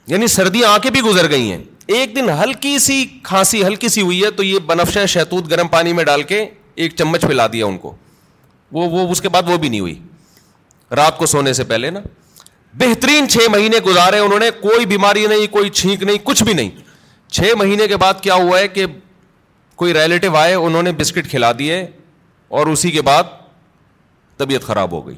یعنی 0.07 0.27
سردیاں 0.27 0.69
آ 0.73 0.79
کے 0.83 0.91
بھی 0.91 1.01
گزر 1.03 1.31
گئی 1.31 1.51
ہیں 1.51 1.63
ایک 1.97 2.15
دن 2.17 2.29
ہلکی 2.43 2.79
سی 2.79 3.05
کھانسی 3.23 3.65
ہلکی 3.67 3.89
سی 3.89 4.03
ہوئی 4.03 4.23
ہے 4.25 4.31
تو 4.37 4.43
یہ 4.43 4.59
بنفشاں 4.67 5.07
شہتوت 5.15 5.51
گرم 5.51 5.69
پانی 5.69 5.93
میں 5.93 6.05
ڈال 6.05 6.23
کے 6.33 6.45
ایک 6.83 6.95
چمچ 6.97 7.23
پلا 7.29 7.47
دیا 7.53 7.67
ان 7.67 7.79
کو 7.79 7.95
وہ 8.73 8.89
وہ 8.91 9.11
اس 9.13 9.21
کے 9.21 9.29
بعد 9.29 9.49
وہ 9.51 9.57
بھی 9.59 9.69
نہیں 9.69 9.81
ہوئی 9.81 9.95
رات 10.97 11.19
کو 11.19 11.27
سونے 11.33 11.53
سے 11.53 11.65
پہلے 11.73 11.91
نا 11.91 12.01
بہترین 12.81 13.29
چھ 13.29 13.49
مہینے 13.53 13.79
گزارے 13.87 14.19
انہوں 14.25 14.39
نے 14.39 14.51
کوئی 14.61 14.87
بیماری 14.93 15.27
نہیں 15.31 15.47
کوئی 15.53 15.71
چھینک 15.81 16.03
نہیں 16.03 16.19
کچھ 16.25 16.43
بھی 16.45 16.53
نہیں 16.53 16.71
چھ 17.33 17.53
مہینے 17.59 17.89
کے 17.89 17.97
بعد 18.05 18.21
کیا 18.23 18.35
ہوا 18.35 18.59
ہے 18.59 18.69
کہ 18.69 18.87
کوئی 19.83 19.95
ریلیٹو 19.95 20.35
آئے 20.37 20.55
انہوں 20.55 20.83
نے 20.83 20.93
بسکٹ 21.03 21.31
کھلا 21.31 21.53
دیے 21.59 21.85
اور 22.59 22.67
اسی 22.67 22.91
کے 22.91 23.03
بعد 23.11 23.25
طبیعت 24.39 24.63
خراب 24.67 24.93
ہو 24.93 25.07
گئی 25.07 25.15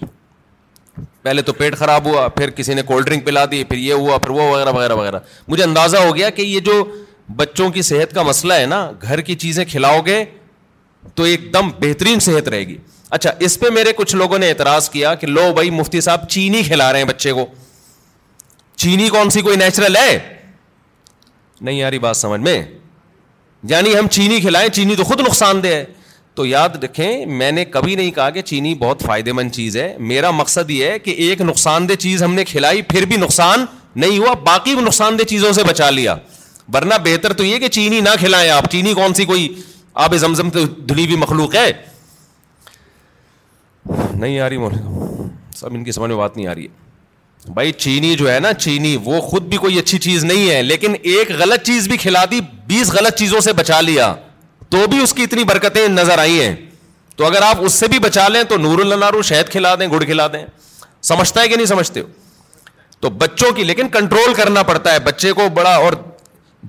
پہلے 1.22 1.42
تو 1.42 1.52
پیٹ 1.52 1.76
خراب 1.78 2.04
ہوا 2.06 2.26
پھر 2.28 2.50
کسی 2.56 2.74
نے 2.74 2.82
کولڈ 2.86 3.06
ڈرنک 3.06 3.24
پلا 3.26 3.44
دی 3.50 3.62
پھر 3.64 3.76
یہ 3.78 3.92
ہوا 3.92 4.16
پھر 4.18 4.30
وہ 4.30 4.42
وغیرہ 4.50 4.72
وغیرہ 4.74 4.94
وغیرہ 4.94 5.18
مجھے 5.48 5.62
اندازہ 5.64 5.96
ہو 6.06 6.14
گیا 6.16 6.30
کہ 6.38 6.42
یہ 6.42 6.60
جو 6.68 6.84
بچوں 7.36 7.68
کی 7.72 7.82
صحت 7.82 8.12
کا 8.14 8.22
مسئلہ 8.22 8.54
ہے 8.54 8.66
نا 8.66 8.90
گھر 9.02 9.20
کی 9.28 9.34
چیزیں 9.44 9.64
کھلاؤ 9.70 10.00
گے 10.06 10.24
تو 11.14 11.22
ایک 11.30 11.52
دم 11.54 11.70
بہترین 11.80 12.20
صحت 12.20 12.48
رہے 12.48 12.66
گی 12.66 12.76
اچھا 13.16 13.30
اس 13.46 13.58
پہ 13.60 13.70
میرے 13.70 13.92
کچھ 13.96 14.14
لوگوں 14.16 14.38
نے 14.38 14.48
اعتراض 14.48 14.88
کیا 14.90 15.14
کہ 15.22 15.26
لو 15.26 15.52
بھائی 15.54 15.70
مفتی 15.70 16.00
صاحب 16.00 16.28
چینی 16.28 16.62
کھلا 16.66 16.92
رہے 16.92 16.98
ہیں 17.00 17.08
بچے 17.08 17.32
کو 17.32 17.46
چینی 18.84 19.08
کون 19.08 19.30
سی 19.30 19.40
کوئی 19.48 19.56
نیچرل 19.56 19.96
ہے 19.96 20.18
نہیں 21.60 21.76
یاری 21.78 21.98
بات 22.04 22.16
سمجھ 22.16 22.40
میں 22.40 22.62
یعنی 23.70 23.98
ہم 23.98 24.06
چینی 24.10 24.40
کھلائیں 24.40 24.68
چینی 24.78 24.94
تو 24.96 25.04
خود 25.04 25.20
نقصان 25.20 25.62
دہ 25.62 25.68
ہے 25.68 25.84
تو 26.36 26.44
یاد 26.46 26.82
رکھیں 26.82 27.26
میں 27.28 27.50
نے 27.52 27.64
کبھی 27.70 27.94
نہیں 27.96 28.10
کہا 28.14 28.28
کہ 28.34 28.42
چینی 28.50 28.74
بہت 28.82 29.02
فائدے 29.06 29.32
مند 29.32 29.50
چیز 29.52 29.76
ہے 29.76 29.92
میرا 30.10 30.30
مقصد 30.30 30.70
یہ 30.70 30.86
ہے 30.90 30.98
کہ 30.98 31.10
ایک 31.24 31.40
نقصان 31.40 31.88
دہ 31.88 31.94
چیز 32.04 32.22
ہم 32.22 32.34
نے 32.34 32.44
کھلائی 32.44 32.82
پھر 32.92 33.04
بھی 33.06 33.16
نقصان 33.20 33.64
نہیں 34.04 34.18
ہوا 34.18 34.32
باقی 34.46 34.74
نقصان 34.86 35.18
دہ 35.18 35.24
چیزوں 35.30 35.52
سے 35.52 35.64
بچا 35.68 35.88
لیا 35.90 36.14
ورنہ 36.74 36.94
بہتر 37.04 37.32
تو 37.40 37.44
یہ 37.44 37.58
کہ 37.58 37.68
چینی 37.76 38.00
نہ 38.00 38.08
کھلائیں 38.18 38.48
آپ 38.50 38.70
چینی 38.70 38.94
کون 38.94 39.14
سی 39.14 39.24
کوئی 39.32 39.46
آب 40.04 40.14
زمزم 40.16 40.50
تو 40.50 40.64
دھلی 40.88 41.04
ہوئی 41.04 41.16
مخلوق 41.22 41.54
ہے 41.54 41.70
نہیں 44.14 44.38
آ 44.40 44.48
رہی 44.48 44.78
سب 45.56 45.74
ان 45.74 45.84
کی 45.84 45.92
سمجھ 45.92 46.08
میں 46.10 46.18
بات 46.18 46.36
نہیں 46.36 46.46
آ 46.46 46.54
رہی 46.54 46.64
ہے 46.66 47.50
بھائی 47.54 47.72
چینی 47.72 48.14
جو 48.16 48.32
ہے 48.32 48.38
نا 48.40 48.52
چینی 48.54 48.96
وہ 49.04 49.20
خود 49.20 49.42
بھی 49.50 49.56
کوئی 49.58 49.78
اچھی 49.78 49.98
چیز 49.98 50.24
نہیں 50.24 50.50
ہے 50.50 50.62
لیکن 50.62 50.94
ایک 51.12 51.30
غلط 51.38 51.62
چیز 51.66 51.88
بھی 51.88 51.96
کھلا 52.02 52.24
دی 52.30 52.40
بیس 52.66 52.92
غلط 52.94 53.18
چیزوں 53.18 53.40
سے 53.46 53.52
بچا 53.60 53.80
لیا 53.80 54.14
تو 54.72 54.86
بھی 54.90 55.02
اس 55.02 55.12
کی 55.14 55.22
اتنی 55.22 55.42
برکتیں 55.44 55.86
نظر 55.88 56.18
آئی 56.18 56.40
ہیں 56.40 56.54
تو 57.16 57.24
اگر 57.26 57.42
آپ 57.46 57.56
اس 57.64 57.72
سے 57.82 57.86
بھی 57.94 57.98
بچا 58.04 58.26
لیں 58.28 58.42
تو 58.52 58.56
نور 58.58 58.78
النارو 58.84 59.20
شہد 59.30 59.50
کھلا 59.52 59.74
دیں 59.80 59.86
گڑ 59.94 60.02
کھلا 60.10 60.26
دیں 60.32 60.44
سمجھتا 61.08 61.40
ہے 61.40 61.48
کہ 61.48 61.56
نہیں 61.56 61.66
سمجھتے 61.72 62.00
ہو 62.00 62.06
تو 63.00 63.10
بچوں 63.24 63.50
کی 63.56 63.64
لیکن 63.64 63.88
کنٹرول 63.98 64.32
کرنا 64.36 64.62
پڑتا 64.70 64.92
ہے 64.94 64.98
بچے 65.10 65.32
کو 65.40 65.48
بڑا 65.54 65.74
اور 65.84 65.92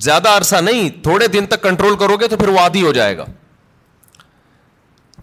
زیادہ 0.07 0.29
عرصہ 0.37 0.55
نہیں 0.71 0.89
تھوڑے 1.03 1.27
دن 1.37 1.45
تک 1.53 1.63
کنٹرول 1.63 1.95
کرو 1.99 2.17
گے 2.19 2.27
تو 2.27 2.37
پھر 2.43 2.47
وہ 2.47 2.59
آدھی 2.59 2.81
ہو 2.85 2.91
جائے 2.99 3.17
گا 3.17 3.25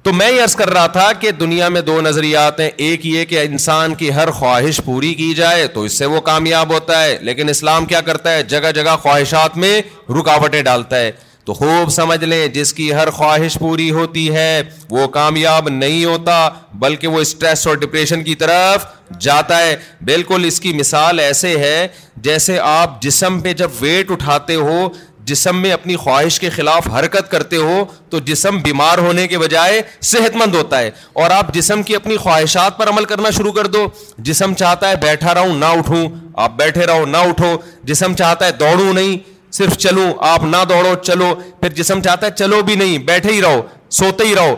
تو 0.02 0.12
میں 0.12 0.30
یہ 0.30 0.42
عرض 0.42 0.54
کر 0.56 0.70
رہا 0.72 0.86
تھا 0.96 1.10
کہ 1.20 1.30
دنیا 1.44 1.68
میں 1.76 1.80
دو 1.92 2.00
نظریات 2.00 2.60
ہیں 2.60 2.70
ایک 2.88 3.06
یہ 3.06 3.24
کہ 3.32 3.40
انسان 3.42 3.94
کی 4.02 4.12
ہر 4.14 4.30
خواہش 4.40 4.80
پوری 4.84 5.12
کی 5.14 5.32
جائے 5.42 5.66
تو 5.74 5.82
اس 5.88 5.98
سے 5.98 6.06
وہ 6.12 6.20
کامیاب 6.30 6.72
ہوتا 6.74 7.02
ہے 7.02 7.16
لیکن 7.28 7.48
اسلام 7.48 7.86
کیا 7.92 8.00
کرتا 8.10 8.32
ہے 8.34 8.42
جگہ 8.54 8.72
جگہ 8.74 8.96
خواہشات 9.02 9.56
میں 9.64 9.80
رکاوٹیں 10.18 10.62
ڈالتا 10.70 11.00
ہے 11.00 11.10
تو 11.50 11.54
خوب 11.54 11.88
سمجھ 11.90 12.24
لیں 12.24 12.46
جس 12.54 12.72
کی 12.74 12.92
ہر 12.94 13.10
خواہش 13.10 13.56
پوری 13.58 13.90
ہوتی 13.90 14.26
ہے 14.34 14.60
وہ 14.90 15.06
کامیاب 15.14 15.68
نہیں 15.68 16.04
ہوتا 16.04 16.34
بلکہ 16.82 17.08
وہ 17.08 17.20
اسٹریس 17.20 17.66
اور 17.66 17.76
ڈپریشن 17.76 18.22
کی 18.24 18.34
طرف 18.42 18.84
جاتا 19.20 19.58
ہے 19.60 19.74
بالکل 20.10 20.44
اس 20.46 20.60
کی 20.60 20.72
مثال 20.80 21.20
ایسے 21.20 21.56
ہے 21.58 21.86
جیسے 22.26 22.58
آپ 22.62 23.00
جسم 23.02 23.40
پہ 23.44 23.52
جب 23.62 23.70
ویٹ 23.80 24.10
اٹھاتے 24.12 24.54
ہو 24.54 24.86
جسم 25.30 25.60
میں 25.62 25.72
اپنی 25.72 25.96
خواہش 26.04 26.38
کے 26.40 26.50
خلاف 26.56 26.88
حرکت 26.98 27.30
کرتے 27.30 27.56
ہو 27.56 27.84
تو 28.10 28.18
جسم 28.30 28.58
بیمار 28.64 28.98
ہونے 29.06 29.26
کے 29.28 29.38
بجائے 29.44 29.82
صحت 30.12 30.36
مند 30.42 30.54
ہوتا 30.54 30.78
ہے 30.80 30.90
اور 31.22 31.30
آپ 31.38 31.52
جسم 31.54 31.82
کی 31.88 31.96
اپنی 31.96 32.16
خواہشات 32.28 32.78
پر 32.78 32.88
عمل 32.90 33.04
کرنا 33.14 33.30
شروع 33.38 33.52
کر 33.60 33.66
دو 33.76 33.86
جسم 34.30 34.54
چاہتا 34.62 34.90
ہے 34.90 34.96
بیٹھا 35.02 35.34
رہوں 35.34 35.58
نہ 35.58 35.74
اٹھوں 35.78 36.08
آپ 36.46 36.56
بیٹھے 36.62 36.86
رہو 36.92 37.06
نہ 37.06 37.26
اٹھو 37.30 37.54
جسم 37.92 38.14
چاہتا 38.22 38.46
ہے 38.46 38.52
دوڑوں 38.60 38.92
نہیں 38.92 39.38
صرف 39.52 39.76
چلو 39.76 40.10
آپ 40.32 40.44
نہ 40.44 40.56
دوڑو 40.68 40.94
چلو 41.02 41.34
پھر 41.60 41.68
جسم 41.78 42.02
چاہتا 42.02 42.26
ہے 42.26 42.30
چلو 42.38 42.60
بھی 42.66 42.74
نہیں 42.82 42.98
بیٹھے 43.06 43.32
ہی 43.32 43.40
رہو 43.42 43.60
سوتے 43.98 44.24
ہی 44.26 44.34
رہو 44.34 44.54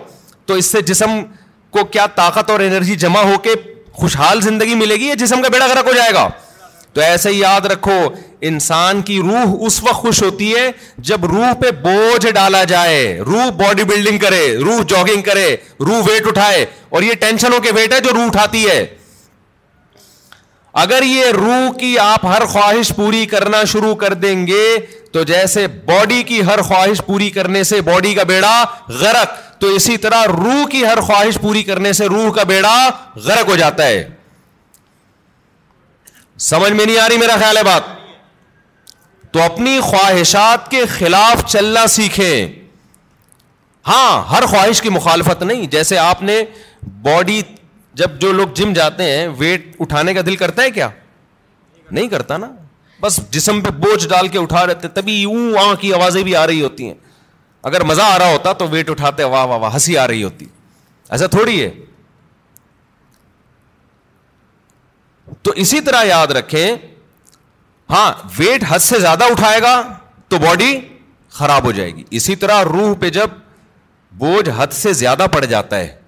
تو 0.46 0.54
اس 0.60 0.66
سے 0.72 0.82
جسم 0.90 1.20
کو 1.76 1.84
کیا 1.92 2.06
طاقت 2.14 2.50
اور 2.50 2.60
انرجی 2.60 2.94
جمع 3.04 3.20
ہو 3.30 3.38
کے 3.42 3.54
خوشحال 4.00 4.40
زندگی 4.40 4.74
ملے 4.74 4.94
گی 5.00 5.06
یا 5.08 5.14
جسم 5.18 5.42
کا 5.42 5.48
بیڑا 5.52 5.66
گرک 5.74 5.86
ہو 5.88 5.92
جائے 5.96 6.12
گا 6.14 6.28
تو 6.94 7.00
ایسے 7.00 7.28
ہی 7.30 7.38
یاد 7.38 7.66
رکھو 7.70 7.92
انسان 8.48 9.00
کی 9.02 9.18
روح 9.26 9.54
اس 9.66 9.82
وقت 9.82 10.00
خوش 10.02 10.22
ہوتی 10.22 10.52
ہے 10.54 10.68
جب 11.10 11.24
روح 11.32 11.52
پہ 11.60 11.70
بوجھ 11.82 12.26
ڈالا 12.34 12.62
جائے 12.72 12.98
روح 13.26 13.48
باڈی 13.60 13.84
بلڈنگ 13.90 14.18
کرے 14.24 14.46
روح 14.64 14.82
جاگنگ 14.88 15.22
کرے 15.28 15.46
روح 15.86 16.02
ویٹ 16.08 16.26
اٹھائے 16.26 16.64
اور 16.90 17.02
یہ 17.02 17.14
ٹینشنوں 17.20 17.60
کے 17.62 17.70
ویٹ 17.76 17.92
ہے 17.92 18.00
جو 18.00 18.10
روح 18.16 18.24
اٹھاتی 18.26 18.68
ہے 18.68 18.84
اگر 20.80 21.02
یہ 21.04 21.30
روح 21.34 21.72
کی 21.80 21.98
آپ 21.98 22.24
ہر 22.26 22.44
خواہش 22.48 22.92
پوری 22.96 23.24
کرنا 23.30 23.62
شروع 23.72 23.94
کر 24.02 24.14
دیں 24.22 24.46
گے 24.46 24.66
تو 25.12 25.22
جیسے 25.30 25.66
باڈی 25.86 26.22
کی 26.26 26.40
ہر 26.46 26.62
خواہش 26.68 27.00
پوری 27.06 27.28
کرنے 27.30 27.62
سے 27.70 27.80
باڈی 27.88 28.12
کا 28.14 28.22
بیڑا 28.28 28.54
غرق 29.00 29.36
تو 29.60 29.66
اسی 29.74 29.96
طرح 30.04 30.24
روح 30.32 30.66
کی 30.70 30.84
ہر 30.86 31.00
خواہش 31.06 31.38
پوری 31.40 31.62
کرنے 31.62 31.92
سے 31.98 32.06
روح 32.08 32.30
کا 32.36 32.42
بیڑا 32.52 32.76
غرق 33.24 33.48
ہو 33.48 33.56
جاتا 33.56 33.86
ہے 33.86 34.06
سمجھ 36.48 36.72
میں 36.72 36.84
نہیں 36.84 36.98
آ 36.98 37.08
رہی 37.08 37.16
میرا 37.18 37.36
خیال 37.40 37.56
ہے 37.56 37.62
بات 37.64 38.00
تو 39.32 39.42
اپنی 39.42 39.78
خواہشات 39.82 40.70
کے 40.70 40.84
خلاف 40.98 41.44
چلنا 41.52 41.86
سیکھیں 41.88 42.58
ہاں 43.88 44.22
ہر 44.32 44.46
خواہش 44.46 44.80
کی 44.82 44.88
مخالفت 44.90 45.42
نہیں 45.42 45.66
جیسے 45.70 45.98
آپ 45.98 46.22
نے 46.22 46.42
باڈی 47.02 47.40
جب 48.00 48.18
جو 48.20 48.32
لوگ 48.32 48.48
جم 48.56 48.72
جاتے 48.72 49.04
ہیں 49.10 49.26
ویٹ 49.38 49.74
اٹھانے 49.80 50.12
کا 50.14 50.20
دل 50.26 50.36
کرتا 50.36 50.62
ہے 50.62 50.70
کیا 50.70 50.88
نہیں 51.90 52.08
کرتا 52.08 52.36
نا 52.38 52.50
بس 53.00 53.20
جسم 53.30 53.60
پہ 53.62 53.70
بوجھ 53.80 54.06
ڈال 54.08 54.28
کے 54.28 54.38
اٹھا 54.38 54.66
رہتے 54.66 54.88
تبھی 54.98 55.22
اون 55.32 55.54
آوازیں 55.94 56.22
بھی 56.22 56.34
آ 56.36 56.46
رہی 56.46 56.62
ہوتی 56.62 56.86
ہیں 56.86 56.94
اگر 57.70 57.82
مزہ 57.84 58.02
آ 58.02 58.18
رہا 58.18 58.30
ہوتا 58.32 58.52
تو 58.60 58.68
ویٹ 58.68 58.90
اٹھاتے 58.90 59.24
واہ 59.32 59.44
واہ 59.46 59.58
واہ 59.58 59.72
ہنسی 59.74 59.96
آ 59.98 60.06
رہی 60.08 60.22
ہوتی 60.22 60.46
ایسا 61.16 61.26
تھوڑی 61.34 61.60
ہے 61.62 61.70
تو 65.42 65.50
اسی 65.64 65.80
طرح 65.80 66.02
یاد 66.04 66.32
رکھیں 66.38 66.76
ہاں 67.90 68.12
ویٹ 68.38 68.64
حد 68.68 68.78
سے 68.82 68.98
زیادہ 69.00 69.24
اٹھائے 69.30 69.60
گا 69.62 69.76
تو 70.28 70.38
باڈی 70.42 70.78
خراب 71.38 71.64
ہو 71.64 71.70
جائے 71.72 71.94
گی 71.96 72.04
اسی 72.18 72.36
طرح 72.36 72.62
روح 72.64 72.94
پہ 73.00 73.10
جب 73.10 73.30
بوجھ 74.22 74.48
حد 74.56 74.72
سے 74.74 74.92
زیادہ 74.92 75.26
پڑ 75.32 75.44
جاتا 75.44 75.78
ہے 75.78 76.00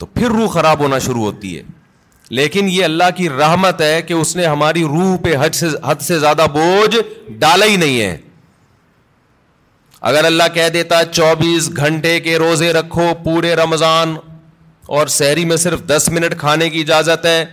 تو 0.00 0.06
پھر 0.14 0.30
روح 0.32 0.48
خراب 0.52 0.80
ہونا 0.80 0.98
شروع 1.06 1.22
ہوتی 1.24 1.56
ہے 1.56 1.62
لیکن 2.38 2.68
یہ 2.68 2.84
اللہ 2.84 3.08
کی 3.16 3.28
رحمت 3.28 3.80
ہے 3.80 4.00
کہ 4.08 4.14
اس 4.14 4.34
نے 4.36 4.46
ہماری 4.46 4.82
روح 4.92 5.16
پہ 5.22 5.34
حد 5.84 6.00
سے 6.02 6.18
زیادہ 6.18 6.46
بوجھ 6.52 6.96
ڈالا 7.38 7.66
ہی 7.70 7.76
نہیں 7.82 8.00
ہے 8.00 8.16
اگر 10.10 10.24
اللہ 10.24 10.42
کہہ 10.54 10.68
دیتا 10.74 11.04
چوبیس 11.10 11.70
گھنٹے 11.76 12.18
کے 12.26 12.36
روزے 12.44 12.72
رکھو 12.72 13.10
پورے 13.24 13.54
رمضان 13.62 14.14
اور 14.98 15.06
شہری 15.16 15.44
میں 15.50 15.56
صرف 15.64 15.82
دس 15.86 16.08
منٹ 16.12 16.36
کھانے 16.40 16.68
کی 16.70 16.80
اجازت 16.80 17.26
ہے 17.26 17.44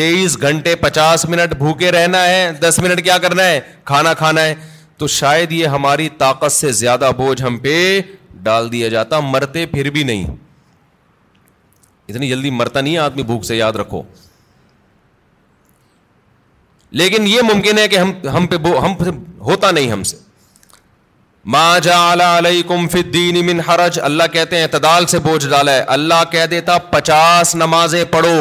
تیئیس 0.00 0.40
گھنٹے 0.42 0.74
پچاس 0.86 1.24
منٹ 1.28 1.54
بھوکے 1.58 1.90
رہنا 1.92 2.24
ہے 2.26 2.50
دس 2.60 2.80
منٹ 2.82 3.02
کیا 3.04 3.18
کرنا 3.28 3.44
ہے 3.48 3.60
کھانا 3.92 4.14
کھانا 4.24 4.42
ہے 4.44 4.54
تو 4.98 5.06
شاید 5.20 5.52
یہ 5.52 5.66
ہماری 5.76 6.08
طاقت 6.18 6.52
سے 6.52 6.72
زیادہ 6.82 7.10
بوجھ 7.16 7.42
ہم 7.42 7.58
پہ 7.62 7.78
ڈال 8.48 8.72
دیا 8.72 8.88
جاتا 8.88 9.20
مرتے 9.34 9.66
پھر 9.74 9.90
بھی 9.90 10.02
نہیں 10.12 10.34
اتنی 12.08 12.28
جلدی 12.28 12.50
مرتا 12.50 12.80
نہیں 12.80 12.92
ہے 12.94 12.98
آدمی 12.98 13.22
بھوک 13.30 13.44
سے 13.44 13.56
یاد 13.56 13.72
رکھو 13.80 14.02
لیکن 17.00 17.26
یہ 17.26 17.40
ممکن 17.54 17.78
ہے 17.78 17.86
کہ 17.88 17.96
ہم 17.96 18.10
ہم 18.34 18.46
ہم 18.52 18.76
ہم 18.84 18.94
پہ 18.98 19.10
ہوتا 19.48 19.70
نہیں 19.70 20.02
سے 20.10 20.16
ما 21.54 21.76
حرج 23.68 23.98
اللہ 24.02 24.26
کہتے 24.32 24.56
ہیں 24.56 24.62
اعتدال 24.62 25.06
سے 25.12 25.18
بوجھ 25.26 25.46
ڈالا 25.48 25.72
ہے 25.72 25.82
اللہ 25.98 26.22
کہہ 26.30 26.46
دیتا 26.50 26.78
پچاس 26.92 27.54
نمازیں 27.62 28.04
پڑھو 28.10 28.40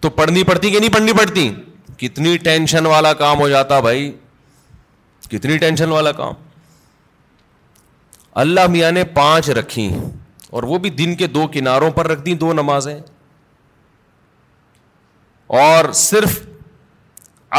تو 0.00 0.10
پڑھنی 0.20 0.42
پڑتی 0.50 0.70
کہ 0.70 0.78
نہیں 0.80 0.92
پڑھنی 0.92 1.12
پڑتی 1.18 1.48
کتنی 1.98 2.36
ٹینشن 2.48 2.86
والا 2.86 3.12
کام 3.22 3.40
ہو 3.40 3.48
جاتا 3.48 3.80
بھائی 3.86 4.10
کتنی 5.30 5.58
ٹینشن 5.64 5.90
والا 5.98 6.12
کام 6.22 6.32
اللہ 8.44 8.66
میاں 8.70 8.90
نے 8.92 9.04
پانچ 9.14 9.48
رکھی 9.60 9.88
اور 10.54 10.62
وہ 10.70 10.78
بھی 10.84 10.90
دن 10.98 11.14
کے 11.16 11.26
دو 11.36 11.46
کناروں 11.54 11.90
پر 11.96 12.06
رکھ 12.10 12.24
دیں 12.24 12.34
دو 12.38 12.52
نمازیں 12.52 12.98
اور 15.58 15.90
صرف 16.00 16.40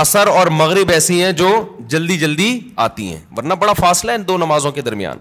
اثر 0.01 0.27
اور 0.39 0.47
مغرب 0.57 0.91
ایسی 0.91 1.23
ہیں 1.23 1.31
جو 1.41 1.47
جلدی 1.93 2.17
جلدی 2.19 2.49
آتی 2.85 3.11
ہیں 3.11 3.19
ورنہ 3.37 3.53
بڑا 3.63 3.73
فاصلہ 3.79 4.11
ہے 4.11 4.15
ان 4.17 4.27
دو 4.27 4.37
نمازوں 4.37 4.71
کے 4.77 4.81
درمیان 4.81 5.19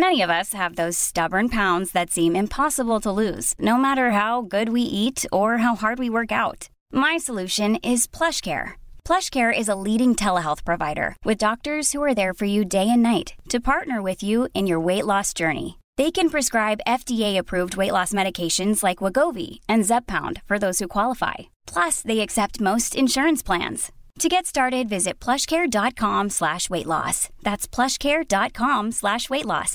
many 0.00 0.22
of 0.22 0.30
us 0.36 0.54
have 0.54 0.68
this 0.76 0.98
stubborn 1.14 1.48
pounds 1.48 1.94
that 1.94 2.12
seem 2.12 2.36
impossible 2.38 2.98
to 3.02 3.18
lose 3.20 3.54
no 3.68 3.76
matter 3.88 4.08
how 4.20 4.40
good 4.52 4.68
we 4.74 4.82
eat 5.00 5.26
اور 5.40 5.54
how 5.64 5.74
hard 5.82 6.00
we 6.00 6.08
work 6.18 6.32
out 6.42 6.64
my 7.04 7.18
solution 7.26 7.72
is 7.92 8.08
PlushCare 8.42 8.83
PlushCare 9.04 9.56
is 9.56 9.68
a 9.68 9.80
leading 9.86 10.14
telehealth 10.14 10.64
provider 10.64 11.16
with 11.24 11.46
doctors 11.46 11.92
who 11.92 12.02
are 12.02 12.14
there 12.14 12.32
for 12.32 12.46
you 12.46 12.64
day 12.64 12.88
and 12.90 13.02
night 13.02 13.34
to 13.50 13.60
partner 13.60 14.02
with 14.02 14.22
you 14.22 14.48
in 14.54 14.66
your 14.66 14.80
weight 14.80 15.06
loss 15.06 15.32
journey. 15.34 15.78
They 15.96 16.10
can 16.10 16.30
prescribe 16.30 16.86
FDA-approved 16.86 17.76
weight 17.76 17.92
loss 17.92 18.12
medications 18.12 18.82
like 18.82 19.04
Wegovy 19.04 19.60
and 19.68 19.84
Zepbound 19.84 20.42
for 20.44 20.58
those 20.58 20.80
who 20.80 20.88
qualify. 20.88 21.34
Plus, 21.66 22.02
they 22.02 22.20
accept 22.20 22.60
most 22.60 22.96
insurance 22.96 23.44
plans. 23.44 23.92
To 24.20 24.28
get 24.28 24.46
started, 24.46 24.84
visit 24.88 25.16
plushcare.com/weightloss. 25.24 27.18
That's 27.46 27.66
plushcare.com/weightloss. 27.76 29.74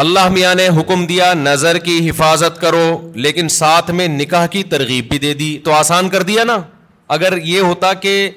Allah 0.00 0.28
میاں 0.32 0.54
نے 0.54 0.66
حکم 0.78 1.04
دیا 1.06 1.32
نظر 1.34 1.78
کی 1.84 1.98
حفاظت 2.08 2.60
کرو 2.60 2.86
لیکن 3.14 3.48
ساتھ 3.56 3.90
میں 3.90 4.06
نکاح 4.08 4.46
کی 4.50 4.62
ترغیب 4.74 5.08
بھی 5.10 5.18
دے 5.24 5.32
دی 5.40 5.56
تو 5.64 5.72
آسان 5.72 6.08
کر 6.10 6.22
دیا 6.30 6.44
نا 6.44 6.56
اگر 7.16 7.36
یہ 7.44 7.60
ہوتا 7.60 7.92
کہ 8.04 8.30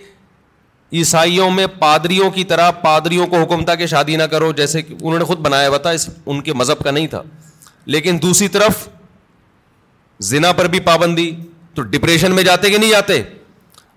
عیسائیوں 1.00 1.50
میں 1.52 1.68
پادریوں 1.80 2.30
کی 2.32 2.44
طرح 2.50 2.70
پادریوں 2.82 3.28
کو 3.28 3.42
حکم 3.42 3.64
تھا 3.66 3.76
کہ 3.76 3.86
شادی 3.94 4.16
نہ 4.16 4.24
کرو 4.34 4.52
جیسے 4.58 4.82
کہ 4.82 4.94
انہوں 5.02 5.18
نے 5.20 5.26
خود 5.26 5.40
بنایا 5.46 5.70
ہوا 5.70 5.78
تھا 5.78 5.90
اس 6.00 6.08
ان 6.26 6.42
کے 6.42 6.54
مذہب 6.64 6.84
کا 6.84 6.92
نہیں 6.92 7.08
تھا 7.16 7.22
لیکن 7.96 8.18
دوسری 8.22 8.48
طرف 8.58 8.88
زنا 10.32 10.52
پر 10.60 10.68
بھی 10.76 10.80
پابندی 10.80 11.30
تو 11.76 11.82
ڈپریشن 11.94 12.36
میں 12.36 12.44
جاتے 12.44 12.70
کہ 12.70 12.78
نہیں 12.78 12.90
جاتے 12.92 13.22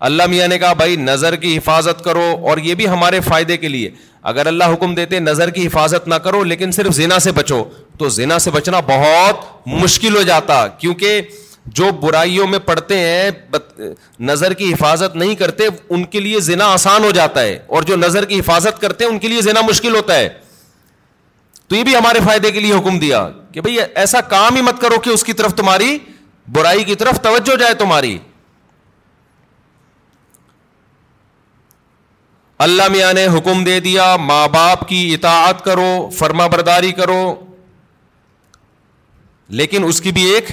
اللہ 0.06 0.26
میاں 0.30 0.46
نے 0.48 0.58
کہا 0.58 0.72
بھائی 0.80 0.96
نظر 0.96 1.36
کی 1.44 1.56
حفاظت 1.56 2.04
کرو 2.04 2.24
اور 2.48 2.58
یہ 2.62 2.74
بھی 2.80 2.86
ہمارے 2.88 3.20
فائدے 3.28 3.56
کے 3.56 3.68
لیے 3.68 3.90
اگر 4.32 4.46
اللہ 4.46 4.72
حکم 4.72 4.94
دیتے 4.94 5.18
نظر 5.20 5.50
کی 5.50 5.66
حفاظت 5.66 6.06
نہ 6.08 6.14
کرو 6.24 6.42
لیکن 6.44 6.72
صرف 6.72 6.92
زینا 6.94 7.18
سے 7.20 7.32
بچو 7.32 7.62
تو 7.98 8.08
زنا 8.16 8.38
سے 8.38 8.50
بچنا 8.50 8.80
بہت 8.86 9.44
مشکل 9.66 10.16
ہو 10.16 10.22
جاتا 10.22 10.66
کیونکہ 10.80 11.20
جو 11.78 11.90
برائیوں 12.02 12.46
میں 12.46 12.58
پڑھتے 12.66 12.98
ہیں 12.98 13.30
نظر 14.30 14.52
کی 14.60 14.72
حفاظت 14.72 15.16
نہیں 15.16 15.34
کرتے 15.42 15.64
ان 15.88 16.04
کے 16.14 16.20
لیے 16.20 16.40
زنا 16.40 16.66
آسان 16.72 17.04
ہو 17.04 17.10
جاتا 17.14 17.42
ہے 17.42 17.58
اور 17.76 17.82
جو 17.90 17.96
نظر 17.96 18.24
کی 18.30 18.38
حفاظت 18.40 18.80
کرتے 18.80 19.04
ہیں 19.04 19.10
ان 19.10 19.18
کے 19.24 19.28
لیے 19.28 19.40
زنا 19.42 19.60
مشکل 19.68 19.94
ہوتا 19.96 20.14
ہے 20.18 20.28
تو 21.68 21.76
یہ 21.76 21.82
بھی 21.84 21.96
ہمارے 21.96 22.20
فائدے 22.26 22.50
کے 22.50 22.60
لیے 22.60 22.72
حکم 22.74 22.98
دیا 22.98 23.28
کہ 23.52 23.60
بھائی 23.60 23.76
ایسا 24.02 24.20
کام 24.30 24.56
ہی 24.56 24.62
مت 24.70 24.80
کرو 24.80 24.98
کہ 25.04 25.10
اس 25.10 25.24
کی 25.24 25.32
طرف 25.40 25.54
تمہاری 25.54 25.96
برائی 26.52 26.84
کی 26.84 26.94
طرف 27.02 27.20
توجہ 27.22 27.56
جائے 27.60 27.74
تمہاری 27.78 28.16
اللہ 32.66 32.88
میاں 32.92 33.12
نے 33.14 33.26
حکم 33.36 33.62
دے 33.64 33.78
دیا 33.80 34.04
ماں 34.28 34.46
باپ 34.52 34.88
کی 34.88 35.00
اطاعت 35.14 35.64
کرو 35.64 35.90
فرما 36.18 36.46
برداری 36.54 36.90
کرو 37.00 37.20
لیکن 39.60 39.84
اس 39.88 40.00
کی 40.06 40.12
بھی 40.12 40.24
ایک 40.34 40.48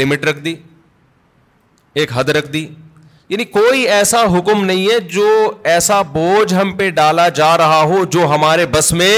لمٹ 0.00 0.24
رکھ 0.28 0.38
دی 0.44 0.54
ایک 2.00 2.12
حد 2.14 2.28
رکھ 2.38 2.50
دی 2.52 2.66
یعنی 3.28 3.44
کوئی 3.58 3.82
ایسا 3.98 4.22
حکم 4.36 4.64
نہیں 4.64 4.86
ہے 4.90 4.98
جو 5.16 5.26
ایسا 5.74 6.00
بوجھ 6.14 6.52
ہم 6.54 6.74
پہ 6.76 6.88
ڈالا 7.00 7.28
جا 7.40 7.56
رہا 7.58 7.80
ہو 7.92 8.04
جو 8.16 8.26
ہمارے 8.34 8.66
بس 8.76 8.90
میں 9.00 9.14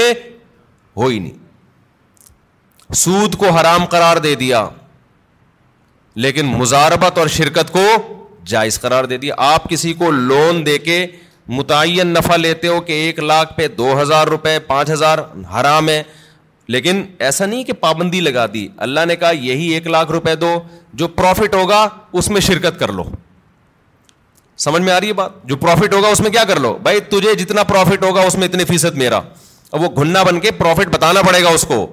ہو 0.97 1.07
ہی 1.07 1.19
نہیں 1.19 2.93
سود 3.03 3.35
کو 3.43 3.49
حرام 3.59 3.85
قرار 3.95 4.17
دے 4.27 4.35
دیا 4.43 4.67
لیکن 6.23 6.45
مزاربت 6.59 7.17
اور 7.17 7.27
شرکت 7.39 7.71
کو 7.73 7.85
جائز 8.53 8.79
قرار 8.81 9.03
دے 9.11 9.17
دیا 9.17 9.33
آپ 9.53 9.69
کسی 9.69 9.93
کو 10.03 10.11
لون 10.11 10.65
دے 10.65 10.77
کے 10.89 11.05
متعین 11.57 12.07
نفع 12.13 12.35
لیتے 12.35 12.67
ہو 12.67 12.79
کہ 12.87 12.91
ایک 13.05 13.19
لاکھ 13.19 13.51
پہ 13.55 13.67
دو 13.77 14.01
ہزار 14.01 14.27
روپے 14.33 14.57
پانچ 14.67 14.89
ہزار 14.89 15.19
حرام 15.53 15.89
ہے 15.89 16.01
لیکن 16.75 17.01
ایسا 17.27 17.45
نہیں 17.45 17.63
کہ 17.69 17.73
پابندی 17.79 18.19
لگا 18.27 18.45
دی 18.53 18.67
اللہ 18.87 19.05
نے 19.07 19.15
کہا 19.23 19.31
یہی 19.47 19.67
ایک 19.73 19.87
لاکھ 19.95 20.11
روپے 20.11 20.35
دو 20.43 20.53
جو 21.01 21.07
پروفٹ 21.21 21.55
ہوگا 21.55 21.87
اس 22.19 22.29
میں 22.29 22.41
شرکت 22.47 22.79
کر 22.79 22.91
لو 22.99 23.03
سمجھ 24.65 24.81
میں 24.81 24.93
آ 24.93 24.99
رہی 24.99 25.07
ہے 25.07 25.13
بات 25.21 25.43
جو 25.49 25.57
پروفٹ 25.65 25.93
ہوگا 25.93 26.07
اس 26.15 26.19
میں 26.25 26.29
کیا 26.31 26.43
کر 26.47 26.59
لو 26.65 26.73
بھائی 26.83 26.99
تجھے 27.09 27.33
جتنا 27.43 27.63
پروفٹ 27.73 28.03
ہوگا 28.03 28.21
اس 28.29 28.35
میں 28.41 28.47
اتنی 28.47 28.65
فیصد 28.71 28.97
میرا 29.03 29.19
اب 29.71 29.81
وہ 29.83 29.89
گھننا 30.03 30.23
بن 30.23 30.39
کے 30.39 30.51
پروفٹ 30.63 30.93
بتانا 30.95 31.21
پڑے 31.27 31.43
گا 31.43 31.49
اس 31.59 31.65
کو 31.67 31.85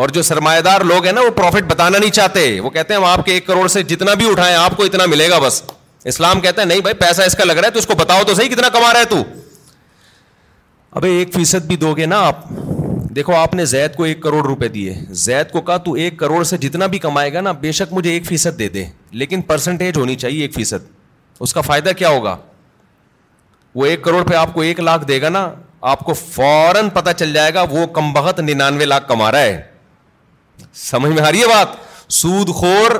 اور 0.00 0.08
جو 0.16 0.22
سرمایہ 0.32 0.60
دار 0.70 0.80
لوگ 0.92 1.04
ہیں 1.04 1.12
نا 1.12 1.20
وہ 1.24 1.30
پروفٹ 1.36 1.70
بتانا 1.72 1.98
نہیں 1.98 2.10
چاہتے 2.20 2.48
وہ 2.66 2.70
کہتے 2.70 2.94
ہیں 2.94 3.00
ہم 3.00 3.06
آپ 3.06 3.24
کے 3.26 3.32
ایک 3.32 3.46
کروڑ 3.46 3.66
سے 3.76 3.82
جتنا 3.92 4.14
بھی 4.22 4.30
اٹھائیں 4.30 4.54
آپ 4.56 4.76
کو 4.76 4.84
اتنا 4.90 5.06
ملے 5.14 5.28
گا 5.30 5.38
بس 5.46 5.62
اسلام 6.10 6.40
کہتا 6.40 6.62
ہے 6.62 6.66
نہیں 6.66 6.80
بھائی 6.80 6.94
پیسہ 6.94 7.22
اس 7.26 7.34
کا 7.36 7.44
لگ 7.44 7.52
رہا 7.56 7.66
ہے 7.66 7.72
تو 7.72 7.78
اس 7.78 7.86
کو 7.86 7.94
بتاؤ 7.98 8.22
تو 8.26 8.34
صحیح 8.34 8.48
کتنا 8.48 8.68
کما 8.72 8.92
رہا 8.92 9.00
ہے 9.00 9.04
تو 9.10 9.16
ابھی 10.98 11.10
ایک 11.18 11.32
فیصد 11.34 11.64
بھی 11.66 11.76
دو 11.76 11.94
گے 11.96 12.06
نا 12.06 12.20
آپ 12.26 12.44
دیکھو 13.16 13.34
آپ 13.36 13.54
نے 13.54 13.64
زید 13.64 13.94
کو 13.96 14.04
ایک 14.04 14.22
کروڑ 14.22 14.44
روپے 14.46 14.68
دیے 14.68 14.94
زید 15.24 15.50
کو 15.52 15.60
کہا 15.60 15.76
تو 15.86 15.92
ایک 16.02 16.18
کروڑ 16.18 16.42
سے 16.50 16.56
جتنا 16.58 16.86
بھی 16.94 16.98
کمائے 16.98 17.32
گا 17.32 17.40
نا 17.40 17.52
بے 17.62 17.72
شک 17.78 17.92
مجھے 17.92 18.10
ایک 18.10 18.26
فیصد 18.26 18.58
دے 18.58 18.68
دے 18.78 18.84
لیکن 19.22 19.40
پرسنٹیج 19.50 19.96
ہونی 19.98 20.16
چاہیے 20.22 20.42
ایک 20.42 20.54
فیصد 20.54 20.86
اس 21.46 21.52
کا 21.54 21.60
فائدہ 21.60 21.90
کیا 21.96 22.08
ہوگا 22.08 22.36
وہ 23.74 23.86
ایک 23.86 24.02
کروڑ 24.04 24.22
پہ 24.28 24.34
آپ 24.34 24.54
کو 24.54 24.60
ایک 24.62 24.80
لاکھ 24.80 25.04
دے 25.08 25.20
گا 25.22 25.28
نا 25.28 25.48
آپ 25.90 26.00
کو 26.04 26.12
فوراً 26.14 26.88
پتا 26.94 27.12
چل 27.14 27.32
جائے 27.32 27.54
گا 27.54 27.62
وہ 27.70 27.86
کم 27.98 28.12
بہت 28.12 28.40
ننانوے 28.40 28.84
لاکھ 28.84 29.08
کما 29.08 29.30
رہا 29.32 29.40
ہے 29.40 29.60
سمجھ 30.74 31.12
میں 31.12 31.22
آ 31.22 31.30
رہی 31.30 31.40
ہے 31.42 31.46
بات 31.48 32.12
سود 32.12 32.48
خور 32.54 32.90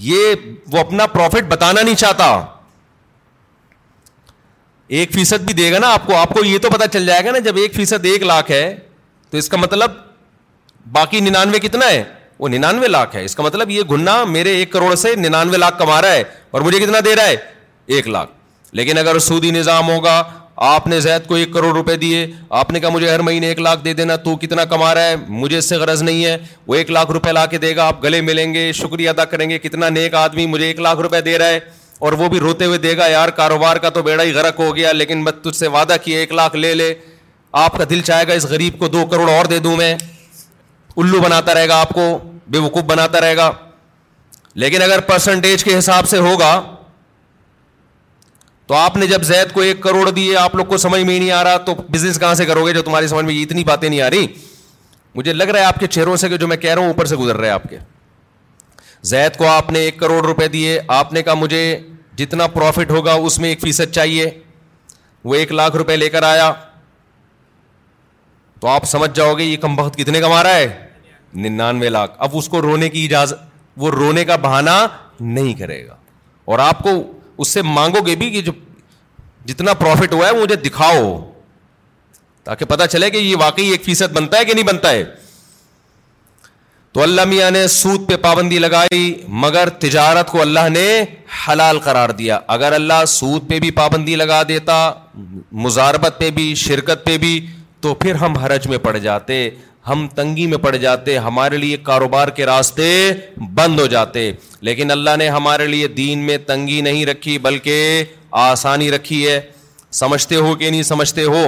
یہ 0.00 0.34
وہ 0.72 0.78
اپنا 0.78 1.06
پروفٹ 1.06 1.44
بتانا 1.48 1.80
نہیں 1.82 1.94
چاہتا 1.94 2.24
ایک 4.96 5.12
فیصد 5.12 5.42
بھی 5.44 5.54
دے 5.54 5.72
گا 5.72 5.78
نا 5.78 5.92
آپ 5.92 6.06
کو 6.06 6.14
آپ 6.16 6.32
کو 6.34 6.44
یہ 6.44 6.58
تو 6.62 6.70
پتا 6.70 6.86
چل 6.88 7.06
جائے 7.06 7.24
گا 7.24 7.30
نا 7.32 7.38
جب 7.44 7.56
ایک 7.56 7.74
فیصد 7.74 8.04
ایک 8.06 8.22
لاکھ 8.22 8.50
ہے 8.50 8.74
تو 9.30 9.36
اس 9.38 9.48
کا 9.48 9.56
مطلب 9.56 9.90
باقی 10.92 11.20
ننانوے 11.20 11.58
کتنا 11.60 11.88
ہے 11.90 12.02
وہ 12.38 12.48
ننانوے 12.48 12.88
لاکھ 12.88 13.16
ہے 13.16 13.24
اس 13.24 13.34
کا 13.36 13.42
مطلب 13.42 13.70
یہ 13.70 13.82
گنا 13.90 14.22
میرے 14.28 14.50
ایک 14.56 14.72
کروڑ 14.72 14.94
سے 14.94 15.14
ننانوے 15.16 15.56
لاکھ 15.58 15.78
کما 15.78 16.00
رہا 16.02 16.12
ہے 16.12 16.22
اور 16.50 16.60
مجھے 16.62 16.78
کتنا 16.80 16.98
دے 17.04 17.14
رہا 17.16 17.26
ہے 17.26 17.36
ایک 17.94 18.08
لاکھ 18.08 18.30
لیکن 18.76 18.98
اگر 18.98 19.18
سودی 19.18 19.50
نظام 19.50 19.88
ہوگا 19.88 20.22
آپ 20.64 20.86
نے 20.86 20.98
زید 21.00 21.26
کو 21.28 21.34
ایک 21.34 21.52
کروڑ 21.52 21.72
روپے 21.74 21.94
دیے 22.02 22.26
آپ 22.58 22.70
نے 22.72 22.80
کہا 22.80 22.88
مجھے 22.90 23.08
ہر 23.10 23.20
مہینے 23.22 23.46
ایک 23.46 23.58
لاکھ 23.60 23.80
دے 23.84 23.92
دینا 23.94 24.14
تو 24.24 24.34
کتنا 24.42 24.64
کما 24.64 24.94
رہا 24.94 25.08
ہے 25.08 25.16
مجھے 25.28 25.56
اس 25.58 25.68
سے 25.68 25.76
غرض 25.76 26.02
نہیں 26.02 26.24
ہے 26.24 26.36
وہ 26.66 26.74
ایک 26.74 26.90
لاکھ 26.90 27.10
روپے 27.12 27.32
لا 27.32 27.44
کے 27.46 27.58
دے 27.64 27.74
گا 27.76 27.86
آپ 27.88 28.02
گلے 28.04 28.20
ملیں 28.20 28.54
گے 28.54 28.70
شکریہ 28.74 29.08
ادا 29.10 29.24
کریں 29.32 29.48
گے 29.50 29.58
کتنا 29.58 29.88
نیک 29.88 30.14
آدمی 30.20 30.46
مجھے 30.52 30.64
ایک 30.66 30.80
لاکھ 30.80 31.00
روپے 31.00 31.20
دے 31.20 31.36
رہا 31.38 31.48
ہے 31.48 31.58
اور 32.04 32.12
وہ 32.12 32.28
بھی 32.28 32.38
روتے 32.40 32.64
ہوئے 32.64 32.78
دے 32.78 32.96
گا 32.96 33.06
یار 33.08 33.28
کاروبار 33.40 33.76
کا 33.84 33.88
تو 33.90 34.02
بیڑا 34.02 34.22
ہی 34.22 34.32
غرق 34.34 34.58
ہو 34.60 34.74
گیا 34.76 34.92
لیکن 34.92 35.24
میں 35.24 35.32
تجھ 35.42 35.56
سے 35.56 35.66
وعدہ 35.76 35.96
کیا 36.04 36.18
ایک 36.20 36.32
لاکھ 36.32 36.56
لے 36.56 36.72
لے 36.74 36.92
آپ 37.64 37.76
کا 37.78 37.84
دل 37.90 38.00
چاہے 38.06 38.26
گا 38.28 38.32
اس 38.34 38.44
غریب 38.50 38.78
کو 38.78 38.88
دو 38.96 39.04
کروڑ 39.10 39.28
اور 39.30 39.44
دے 39.50 39.58
دوں 39.68 39.76
میں 39.76 39.94
الو 40.96 41.20
بناتا 41.22 41.54
رہے 41.54 41.68
گا 41.68 41.80
آپ 41.80 41.88
کو 41.94 42.18
بے 42.48 42.58
وقوف 42.58 42.84
بناتا 42.94 43.20
رہے 43.20 43.36
گا 43.36 43.50
لیکن 44.62 44.82
اگر 44.82 45.00
پرسنٹیج 45.06 45.64
کے 45.64 45.78
حساب 45.78 46.08
سے 46.08 46.18
ہوگا 46.26 46.52
تو 48.66 48.74
آپ 48.74 48.96
نے 48.96 49.06
جب 49.06 49.22
زید 49.22 49.52
کو 49.54 49.60
ایک 49.60 49.80
کروڑ 49.80 50.08
دیے 50.10 50.36
آپ 50.36 50.54
لوگ 50.54 50.64
کو 50.66 50.76
سمجھ 50.84 51.00
میں 51.00 51.14
ہی 51.14 51.18
نہیں 51.18 51.30
آ 51.32 51.42
رہا 51.44 51.56
تو 51.66 51.74
بزنس 51.92 52.18
کہاں 52.20 52.34
سے 52.34 52.44
کرو 52.46 52.66
گے 52.66 52.72
جو 52.72 52.82
تمہاری 52.82 53.08
سمجھ 53.08 53.24
میں 53.24 53.34
اتنی 53.42 53.64
باتیں 53.64 53.88
نہیں 53.88 54.00
آ 54.02 54.08
رہی 54.10 54.26
مجھے 55.14 55.32
لگ 55.32 55.48
رہا 55.52 55.60
ہے 55.60 55.64
آپ 55.64 55.78
کے 55.80 55.86
چہروں 55.96 56.16
سے 56.22 56.28
کہ 56.28 56.36
جو 56.36 56.46
میں 56.48 56.56
کہہ 56.56 56.70
رہا 56.74 56.80
ہوں 56.82 56.88
اوپر 56.88 57.04
سے 57.12 57.16
گزر 57.16 57.36
رہے 57.36 57.50
آپ 57.50 57.62
کے 57.70 57.78
زید 59.10 59.36
کو 59.36 59.46
آپ 59.48 59.70
نے 59.72 59.78
ایک 59.84 59.98
کروڑ 60.00 60.22
روپے 60.26 60.48
دیے 60.54 60.78
آپ 60.96 61.12
نے 61.12 61.22
کہا 61.22 61.34
مجھے 61.34 61.62
جتنا 62.16 62.46
پروفٹ 62.56 62.90
ہوگا 62.90 63.12
اس 63.28 63.38
میں 63.38 63.48
ایک 63.48 63.60
فیصد 63.60 63.92
چاہیے 63.94 64.28
وہ 65.24 65.34
ایک 65.34 65.52
لاکھ 65.52 65.76
روپے 65.76 65.96
لے 65.96 66.08
کر 66.10 66.22
آیا 66.22 66.52
تو 68.60 68.68
آپ 68.68 68.84
سمجھ 68.88 69.10
جاؤ 69.14 69.34
گے 69.38 69.44
یہ 69.44 69.56
کم 69.62 69.78
وقت 69.78 69.96
کتنے 69.98 70.20
کما 70.20 70.42
رہا 70.42 70.56
ہے 70.56 70.68
ننانوے 71.46 71.88
لاکھ 71.88 72.12
اب 72.26 72.36
اس 72.38 72.48
کو 72.48 72.62
رونے 72.62 72.88
کی 72.88 73.04
اجازت 73.04 73.40
وہ 73.84 73.90
رونے 73.90 74.24
کا 74.24 74.36
بہانا 74.46 74.76
نہیں 75.20 75.54
کرے 75.54 75.86
گا 75.86 75.96
اور 76.52 76.58
آپ 76.64 76.82
کو 76.82 76.90
اس 77.40 77.48
سے 77.56 77.62
مانگو 77.62 78.04
گے 78.06 78.14
بھی 78.16 78.30
کہ 78.30 78.40
جو 78.48 78.52
جتنا 79.46 79.72
پروفٹ 79.80 80.12
ہوا 80.14 80.26
ہے 80.26 80.32
وہ 80.34 80.40
مجھے 80.42 80.56
دکھاؤ 80.64 81.02
تاکہ 82.44 82.64
پتا 82.68 82.86
چلے 82.86 83.10
کہ 83.10 83.16
یہ 83.18 83.36
واقعی 83.40 83.64
ایک 83.70 83.84
فیصد 83.84 84.12
بنتا 84.12 84.38
ہے 84.38 84.44
کہ 84.44 84.54
نہیں 84.54 84.64
بنتا 84.66 84.90
ہے 84.90 85.04
تو 86.92 87.02
اللہ 87.02 87.24
میاں 87.28 87.50
نے 87.50 87.66
سود 87.68 88.08
پہ 88.08 88.16
پابندی 88.22 88.58
لگائی 88.58 89.12
مگر 89.44 89.68
تجارت 89.80 90.28
کو 90.30 90.40
اللہ 90.40 90.68
نے 90.72 90.86
حلال 91.48 91.78
قرار 91.84 92.08
دیا 92.20 92.38
اگر 92.56 92.72
اللہ 92.72 93.04
سود 93.14 93.48
پہ 93.48 93.58
بھی 93.60 93.70
پابندی 93.80 94.16
لگا 94.16 94.42
دیتا 94.48 94.74
مزاربت 95.64 96.14
پہ 96.18 96.30
بھی 96.38 96.54
شرکت 96.64 97.04
پہ 97.06 97.16
بھی 97.24 97.32
تو 97.80 97.94
پھر 98.04 98.14
ہم 98.22 98.36
حرج 98.44 98.66
میں 98.68 98.78
پڑ 98.82 98.96
جاتے 98.98 99.48
ہم 99.88 100.06
تنگی 100.14 100.46
میں 100.46 100.58
پڑ 100.58 100.74
جاتے 100.76 101.16
ہمارے 101.26 101.56
لیے 101.58 101.76
کاروبار 101.88 102.28
کے 102.36 102.46
راستے 102.46 102.86
بند 103.54 103.80
ہو 103.80 103.86
جاتے 103.86 104.30
لیکن 104.68 104.90
اللہ 104.90 105.16
نے 105.18 105.28
ہمارے 105.28 105.66
لیے 105.66 105.88
دین 105.98 106.24
میں 106.26 106.36
تنگی 106.46 106.80
نہیں 106.86 107.04
رکھی 107.06 107.36
بلکہ 107.46 108.02
آسانی 108.44 108.90
رکھی 108.90 109.26
ہے 109.26 109.40
سمجھتے 110.00 110.36
ہو 110.46 110.54
کہ 110.54 110.70
نہیں 110.70 110.82
سمجھتے 110.92 111.24
ہو 111.24 111.44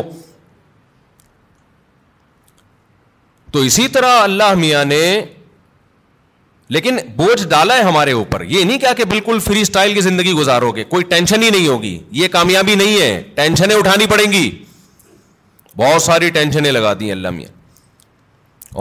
تو 3.52 3.58
اسی 3.70 3.88
طرح 3.92 4.18
اللہ 4.22 4.54
میاں 4.60 4.84
نے 4.84 5.02
لیکن 6.76 6.96
بوجھ 7.16 7.46
ڈالا 7.48 7.76
ہے 7.76 7.82
ہمارے 7.82 8.12
اوپر 8.12 8.42
یہ 8.48 8.64
نہیں 8.64 8.78
کہا 8.78 8.92
کہ 8.96 9.04
بالکل 9.12 9.38
فری 9.44 9.60
اسٹائل 9.60 9.94
کی 9.94 10.00
زندگی 10.10 10.32
گزارو 10.40 10.70
گے 10.76 10.84
کوئی 10.94 11.04
ٹینشن 11.10 11.42
ہی 11.42 11.50
نہیں 11.50 11.66
ہوگی 11.68 11.98
یہ 12.22 12.28
کامیابی 12.32 12.74
نہیں 12.82 13.00
ہے 13.00 13.22
ٹینشنیں 13.34 13.76
اٹھانی 13.76 14.06
پڑیں 14.10 14.30
گی 14.32 14.48
بہت 15.76 16.02
ساری 16.02 16.28
ٹینشنیں 16.40 16.70
دی 16.72 17.04
ہیں 17.04 17.12
اللہ 17.14 17.30
میاں 17.38 17.56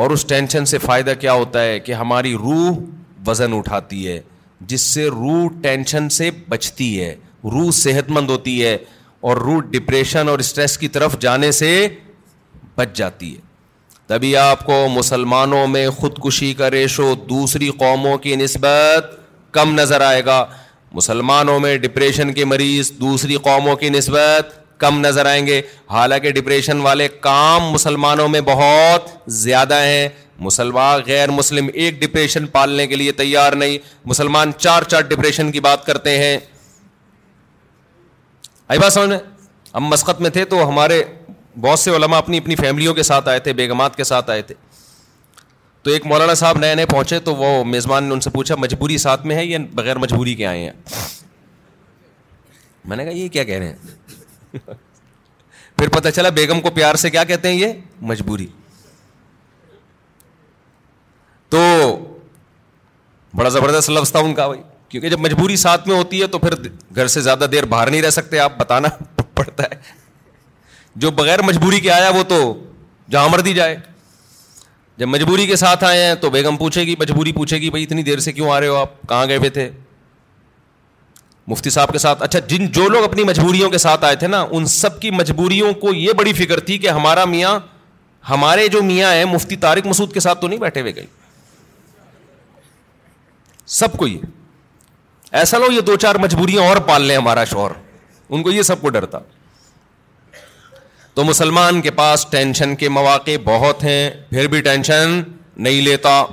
اور 0.01 0.09
اس 0.11 0.23
ٹینشن 0.29 0.65
سے 0.69 0.77
فائدہ 0.77 1.11
کیا 1.19 1.33
ہوتا 1.33 1.61
ہے 1.63 1.79
کہ 1.85 1.91
ہماری 1.99 2.33
روح 2.39 2.75
وزن 3.27 3.53
اٹھاتی 3.57 4.07
ہے 4.07 4.19
جس 4.71 4.81
سے 4.93 5.05
روح 5.07 5.47
ٹینشن 5.61 6.09
سے 6.17 6.29
بچتی 6.49 6.89
ہے 7.03 7.09
روح 7.51 7.69
صحت 7.77 8.09
مند 8.17 8.29
ہوتی 8.29 8.53
ہے 8.65 8.77
اور 9.29 9.37
روح 9.45 9.61
ڈپریشن 9.71 10.29
اور 10.29 10.39
اسٹریس 10.39 10.77
کی 10.77 10.87
طرف 10.97 11.17
جانے 11.25 11.51
سے 11.61 11.69
بچ 12.77 12.95
جاتی 12.97 13.33
ہے 13.33 13.39
تبھی 14.07 14.35
آپ 14.41 14.65
کو 14.65 14.77
مسلمانوں 14.97 15.65
میں 15.67 15.89
خودکشی 15.99 16.53
کا 16.59 16.69
ریشو 16.71 17.13
دوسری 17.29 17.69
قوموں 17.79 18.17
کی 18.27 18.35
نسبت 18.43 19.11
کم 19.57 19.73
نظر 19.79 20.01
آئے 20.11 20.23
گا 20.25 20.39
مسلمانوں 20.99 21.59
میں 21.59 21.75
ڈپریشن 21.87 22.33
کے 22.33 22.45
مریض 22.53 22.91
دوسری 23.01 23.35
قوموں 23.49 23.75
کی 23.83 23.89
نسبت 23.97 24.55
کم 24.79 24.99
نظر 25.05 25.25
آئیں 25.25 25.45
گے 25.47 25.61
حالانکہ 25.91 26.31
ڈپریشن 26.31 26.79
والے 26.81 27.07
کام 27.21 27.69
مسلمانوں 27.71 28.27
میں 28.29 28.41
بہت 28.49 29.09
زیادہ 29.43 29.79
ہیں 29.81 30.07
مسلمان 30.47 31.01
غیر 31.05 31.31
مسلم 31.31 31.69
ایک 31.73 31.99
ڈپریشن 32.01 32.45
پالنے 32.57 32.85
کے 32.87 32.95
لیے 32.95 33.11
تیار 33.21 33.53
نہیں 33.61 33.77
مسلمان 34.11 34.51
چار 34.57 34.83
چار 34.87 35.01
ڈپریشن 35.13 35.51
کی 35.51 35.59
بات 35.67 35.85
کرتے 35.85 36.17
ہیں 36.23 36.37
آئی 38.67 38.79
بات 38.79 38.97
میں 38.97 39.17
ہم 39.75 39.85
مسقط 39.89 40.21
میں 40.21 40.29
تھے 40.35 40.45
تو 40.51 40.67
ہمارے 40.69 41.03
بہت 41.61 41.79
سے 41.79 41.91
علماء 41.95 42.17
اپنی 42.17 42.37
اپنی 42.37 42.55
فیملیوں 42.55 42.93
کے 42.93 43.03
ساتھ 43.03 43.29
آئے 43.29 43.39
تھے 43.45 43.53
بیگمات 43.59 43.95
کے 43.95 44.03
ساتھ 44.03 44.29
آئے 44.29 44.41
تھے 44.49 44.55
تو 45.83 45.91
ایک 45.91 46.05
مولانا 46.07 46.33
صاحب 46.33 46.57
نئے 46.59 46.75
نئے 46.75 46.85
پہنچے 46.91 47.19
تو 47.27 47.35
وہ 47.35 47.47
میزبان 47.73 48.03
نے 48.03 48.13
ان 48.13 48.19
سے 48.21 48.29
پوچھا 48.29 48.55
مجبوری 48.59 48.97
ساتھ 49.03 49.25
میں 49.27 49.35
ہے 49.35 49.45
یا 49.45 49.57
بغیر 49.75 49.97
مجبوری 50.05 50.33
کے 50.35 50.45
آئے 50.45 50.63
ہیں 50.63 51.07
میں 52.89 52.97
نے 52.97 53.05
کہا 53.05 53.13
یہ 53.17 53.27
کیا 53.27 53.43
کہہ 53.43 53.57
رہے 53.57 53.67
ہیں 53.67 54.06
پھر 54.53 55.89
پتہ 55.91 56.09
چلا 56.15 56.29
بیگم 56.39 56.61
کو 56.61 56.69
پیار 56.75 56.95
سے 57.05 57.09
کیا 57.09 57.23
کہتے 57.31 57.49
ہیں 57.49 57.55
یہ 57.55 57.73
مجبوری 58.11 58.47
تو 61.49 61.59
بڑا 63.35 63.49
زبردست 63.49 63.89
لفظ 63.89 64.11
تھا 64.11 64.19
ان 64.19 64.33
کا 64.35 64.47
بھائی 64.47 64.61
کیونکہ 64.89 65.09
جب 65.09 65.19
مجبوری 65.19 65.55
ساتھ 65.63 65.87
میں 65.87 65.95
ہوتی 65.95 66.21
ہے 66.21 66.27
تو 66.35 66.39
پھر 66.39 66.53
گھر 66.95 67.07
سے 67.15 67.21
زیادہ 67.21 67.45
دیر 67.51 67.65
باہر 67.73 67.89
نہیں 67.91 68.01
رہ 68.01 68.09
سکتے 68.09 68.39
آپ 68.39 68.57
بتانا 68.57 68.87
پڑتا 69.35 69.63
ہے 69.71 69.79
جو 71.03 71.11
بغیر 71.21 71.41
مجبوری 71.47 71.79
کے 71.79 71.91
آیا 71.91 72.09
وہ 72.15 72.23
تو 72.29 72.35
جہاں 73.11 73.27
مر 73.29 73.39
دی 73.47 73.53
جائے 73.53 73.75
جب 74.97 75.07
مجبوری 75.07 75.45
کے 75.47 75.55
ساتھ 75.55 75.83
آئے 75.83 76.03
ہیں 76.05 76.13
تو 76.21 76.29
بیگم 76.29 76.57
پوچھے 76.57 76.81
گی 76.85 76.95
مجبوری 76.99 77.31
پوچھے 77.33 77.57
گی 77.61 77.69
بھائی 77.69 77.83
اتنی 77.83 78.03
دیر 78.03 78.19
سے 78.27 78.31
کیوں 78.33 78.49
آ 78.51 78.59
رہے 78.59 78.67
ہو 78.67 78.75
آپ 78.75 79.01
کہاں 79.09 79.25
گئے 79.27 79.37
ہوئے 79.37 79.49
تھے 79.57 79.69
مفتی 81.47 81.69
صاحب 81.69 81.91
کے 81.93 81.97
ساتھ 81.99 82.21
اچھا 82.23 82.39
جن 82.47 82.65
جو 82.77 82.87
لوگ 82.89 83.03
اپنی 83.03 83.23
مجبوریوں 83.23 83.69
کے 83.71 83.77
ساتھ 83.77 84.03
آئے 84.05 84.15
تھے 84.23 84.27
نا 84.27 84.45
ان 84.51 84.65
سب 84.71 84.99
کی 85.01 85.11
مجبوریوں 85.11 85.73
کو 85.83 85.93
یہ 85.93 86.13
بڑی 86.17 86.33
فکر 86.39 86.59
تھی 86.69 86.77
کہ 86.85 86.89
ہمارا 86.97 87.23
میاں 87.33 87.57
ہمارے 88.29 88.67
جو 88.67 88.81
میاں 88.83 89.13
ہیں 89.13 89.25
مفتی 89.33 89.55
طارق 89.65 89.85
مسعود 89.87 90.13
کے 90.13 90.19
ساتھ 90.19 90.41
تو 90.41 90.47
نہیں 90.47 90.59
بیٹھے 90.59 90.81
ہوئے 90.81 90.95
گئی 90.95 91.05
سب 93.81 93.97
کو 93.97 94.07
یہ 94.07 94.19
ایسا 95.39 95.57
لو 95.57 95.71
یہ 95.71 95.81
دو 95.87 95.95
چار 96.05 96.15
مجبوریاں 96.25 96.63
اور 96.69 96.77
پال 96.87 97.01
لیں 97.05 97.15
ہمارا 97.17 97.43
شوہر 97.53 97.71
ان 98.29 98.43
کو 98.43 98.51
یہ 98.51 98.61
سب 98.71 98.81
کو 98.81 98.89
ڈرتا 98.97 99.19
تو 101.13 101.23
مسلمان 101.23 101.81
کے 101.81 101.91
پاس 102.01 102.25
ٹینشن 102.31 102.75
کے 102.83 102.89
مواقع 102.97 103.31
بہت 103.43 103.83
ہیں 103.83 104.09
پھر 104.29 104.47
بھی 104.47 104.61
ٹینشن 104.61 105.21
نہیں 105.67 105.81
لیتا 105.81 106.23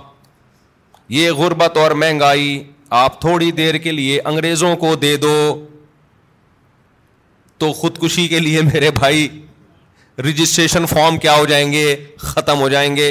یہ 1.18 1.30
غربت 1.40 1.76
اور 1.76 1.90
مہنگائی 2.02 2.62
آپ 2.96 3.20
تھوڑی 3.20 3.50
دیر 3.52 3.76
کے 3.84 3.92
لیے 3.92 4.20
انگریزوں 4.30 4.74
کو 4.80 4.94
دے 5.04 5.16
دو 5.22 5.30
تو 7.58 7.72
خودکشی 7.82 8.26
کے 8.28 8.38
لیے 8.40 8.60
میرے 8.62 8.90
بھائی 8.98 9.26
رجسٹریشن 10.28 10.84
فارم 10.90 11.16
کیا 11.24 11.34
ہو 11.36 11.46
جائیں 11.52 11.72
گے 11.72 11.84
ختم 12.26 12.60
ہو 12.60 12.68
جائیں 12.74 12.94
گے 12.96 13.08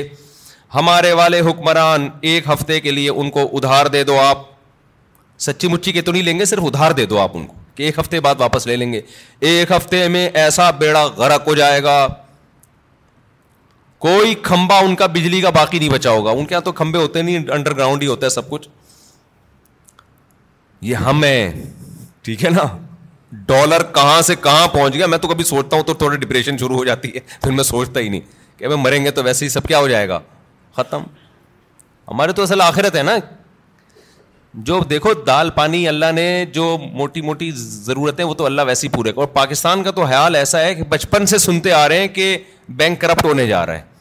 ہمارے 0.75 1.11
والے 1.21 1.39
حکمران 1.49 2.07
ایک 2.31 2.47
ہفتے 2.49 2.79
کے 2.85 2.91
لیے 2.91 3.09
ان 3.09 3.29
کو 3.37 3.43
ادھار 3.57 3.85
دے 3.95 4.03
دو 4.11 4.19
آپ 4.19 4.45
سچی 5.47 5.67
مچی 5.73 5.91
کے 5.97 6.01
تو 6.01 6.11
نہیں 6.11 6.23
لیں 6.23 6.37
گے 6.39 6.45
صرف 6.53 6.63
ادھار 6.67 6.91
دے 7.01 7.05
دو 7.13 7.19
آپ 7.21 7.35
ان 7.37 7.45
کو 7.47 7.55
کہ 7.75 7.83
ایک 7.83 7.99
ہفتے 7.99 8.19
بعد 8.27 8.35
واپس 8.41 8.67
لے 8.67 8.75
لیں 8.75 8.91
گے 8.93 9.01
ایک 9.49 9.71
ہفتے 9.75 10.07
میں 10.15 10.27
ایسا 10.45 10.69
بیڑا 10.85 11.03
غرق 11.17 11.47
ہو 11.47 11.55
جائے 11.55 11.81
گا 11.83 11.97
کوئی 14.07 14.33
کھمبا 14.47 14.77
ان 14.87 14.95
کا 15.01 15.05
بجلی 15.17 15.41
کا 15.41 15.49
باقی 15.59 15.79
نہیں 15.79 15.89
بچا 15.97 16.09
ہوگا 16.19 16.31
ان 16.31 16.45
کے 16.45 16.53
یہاں 16.55 16.65
تو 16.69 16.71
کھمبے 16.79 16.99
ہوتے 16.99 17.21
نہیں 17.27 17.49
انڈر 17.57 17.75
گراؤنڈ 17.77 18.01
ہی 18.01 18.07
ہوتا 18.13 18.25
ہے 18.25 18.29
سب 18.39 18.49
کچھ 18.49 18.67
ہم 21.05 21.23
ہیں 21.23 21.51
ٹھیک 22.23 22.43
ہے 22.45 22.49
نا 22.49 22.61
ڈالر 23.47 23.83
کہاں 23.93 24.21
سے 24.21 24.35
کہاں 24.41 24.67
پہنچ 24.73 24.93
گیا 24.95 25.05
میں 25.07 25.17
تو 25.17 25.27
کبھی 25.27 25.43
سوچتا 25.43 25.75
ہوں 25.75 25.83
تو 25.83 25.93
تھوڑا 26.01 26.15
ڈپریشن 26.15 26.57
شروع 26.57 26.75
ہو 26.77 26.83
جاتی 26.85 27.11
ہے 27.13 27.19
پھر 27.43 27.51
میں 27.51 27.63
سوچتا 27.63 27.99
ہی 27.99 28.09
نہیں 28.09 28.19
کہ 28.57 28.65
ہمیں 28.65 28.75
مریں 28.83 29.03
گے 29.05 29.11
تو 29.11 29.23
ویسے 29.23 29.45
ہی 29.45 29.49
سب 29.49 29.67
کیا 29.67 29.79
ہو 29.79 29.87
جائے 29.87 30.09
گا 30.09 30.19
ختم 30.75 31.03
ہمارے 32.11 32.31
تو 32.37 32.43
اصل 32.43 32.61
آخرت 32.61 32.95
ہے 32.95 33.03
نا 33.03 33.15
جو 34.69 34.79
دیکھو 34.89 35.13
دال 35.27 35.49
پانی 35.55 35.87
اللہ 35.87 36.11
نے 36.15 36.27
جو 36.53 36.75
موٹی 36.91 37.21
موٹی 37.21 37.49
ضرورت 37.55 38.19
ہے 38.19 38.25
وہ 38.25 38.33
تو 38.41 38.45
اللہ 38.45 38.61
ویسے 38.67 38.87
ہی 38.87 38.91
پورے 38.95 39.11
اور 39.15 39.27
پاکستان 39.39 39.83
کا 39.83 39.91
تو 39.91 40.05
خیال 40.09 40.35
ایسا 40.35 40.59
ہے 40.61 40.73
کہ 40.75 40.83
بچپن 40.89 41.25
سے 41.31 41.37
سنتے 41.45 41.71
آ 41.73 41.87
رہے 41.89 41.99
ہیں 41.99 42.07
کہ 42.17 42.37
بینک 42.81 43.01
کرپٹ 43.01 43.25
ہونے 43.25 43.45
جا 43.47 43.65
رہا 43.65 43.73
ہے 43.77 43.91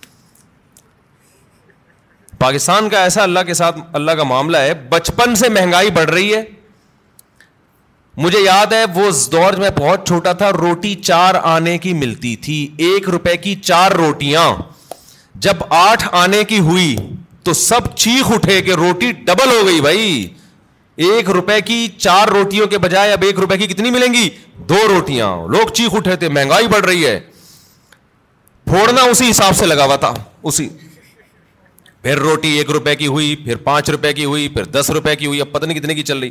پاکستان 2.39 2.89
کا 2.91 3.03
ایسا 3.03 3.23
اللہ 3.23 3.41
کے 3.47 3.55
ساتھ 3.55 3.79
اللہ 3.93 4.13
کا 4.19 4.23
معاملہ 4.29 4.57
ہے 4.59 4.75
بچپن 4.89 5.35
سے 5.45 5.49
مہنگائی 5.49 5.91
بڑھ 5.95 6.11
رہی 6.11 6.35
ہے 6.35 6.43
مجھے 8.17 8.41
یاد 8.41 8.73
ہے 8.73 8.85
وہ 8.95 9.07
اس 9.09 9.31
دور 9.33 9.55
میں 9.59 9.69
بہت 9.79 10.07
چھوٹا 10.07 10.33
تھا 10.41 10.51
روٹی 10.59 10.95
چار 11.03 11.35
آنے 11.55 11.77
کی 11.85 11.93
ملتی 12.01 12.35
تھی 12.47 12.57
ایک 12.89 13.09
روپے 13.11 13.37
کی 13.45 13.55
چار 13.63 13.93
روٹیاں 13.99 14.45
جب 15.47 15.63
آٹھ 15.75 16.05
آنے 16.15 16.43
کی 16.49 16.59
ہوئی 16.67 16.95
تو 17.45 17.53
سب 17.61 17.95
چیخ 17.97 18.33
اٹھے 18.33 18.61
کہ 18.63 18.75
روٹی 18.81 19.11
ڈبل 19.27 19.51
ہو 19.57 19.67
گئی 19.67 19.81
بھائی 19.81 20.29
ایک 21.07 21.31
روپے 21.37 21.61
کی 21.67 21.87
چار 21.97 22.29
روٹیوں 22.35 22.67
کے 22.69 22.79
بجائے 22.79 23.13
اب 23.13 23.23
ایک 23.27 23.39
روپے 23.41 23.57
کی 23.59 23.67
کتنی 23.67 23.91
ملیں 23.91 24.15
گی 24.15 24.29
دو 24.69 24.85
روٹیاں 24.89 25.31
لوگ 25.57 25.69
چیخ 25.75 25.95
اٹھے 25.97 26.17
تھے 26.17 26.29
مہنگائی 26.29 26.69
بڑھ 26.73 26.85
رہی 26.87 27.07
ہے 27.07 27.19
پھوڑنا 28.67 29.03
اسی 29.11 29.31
حساب 29.31 29.57
سے 29.57 29.67
لگا 29.67 29.85
ہوا 29.85 29.97
تھا 30.05 30.13
اسی 30.43 30.69
پھر 32.03 32.19
روٹی 32.19 32.49
ایک 32.59 32.71
روپے 32.71 32.95
کی 32.97 33.07
ہوئی 33.07 33.35
پھر 33.45 33.57
پانچ 33.65 33.91
روپے 33.91 34.13
کی 34.13 34.25
ہوئی 34.25 34.49
پھر 34.59 34.65
دس 34.81 34.91
روپے 34.95 35.17
کی 35.17 35.27
ہوئی 35.27 35.41
اب 35.41 35.53
پتہ 35.53 35.67
نہیں 35.67 35.79
کتنے 35.79 35.95
کی 35.95 36.03
چل 36.03 36.19
رہی 36.19 36.31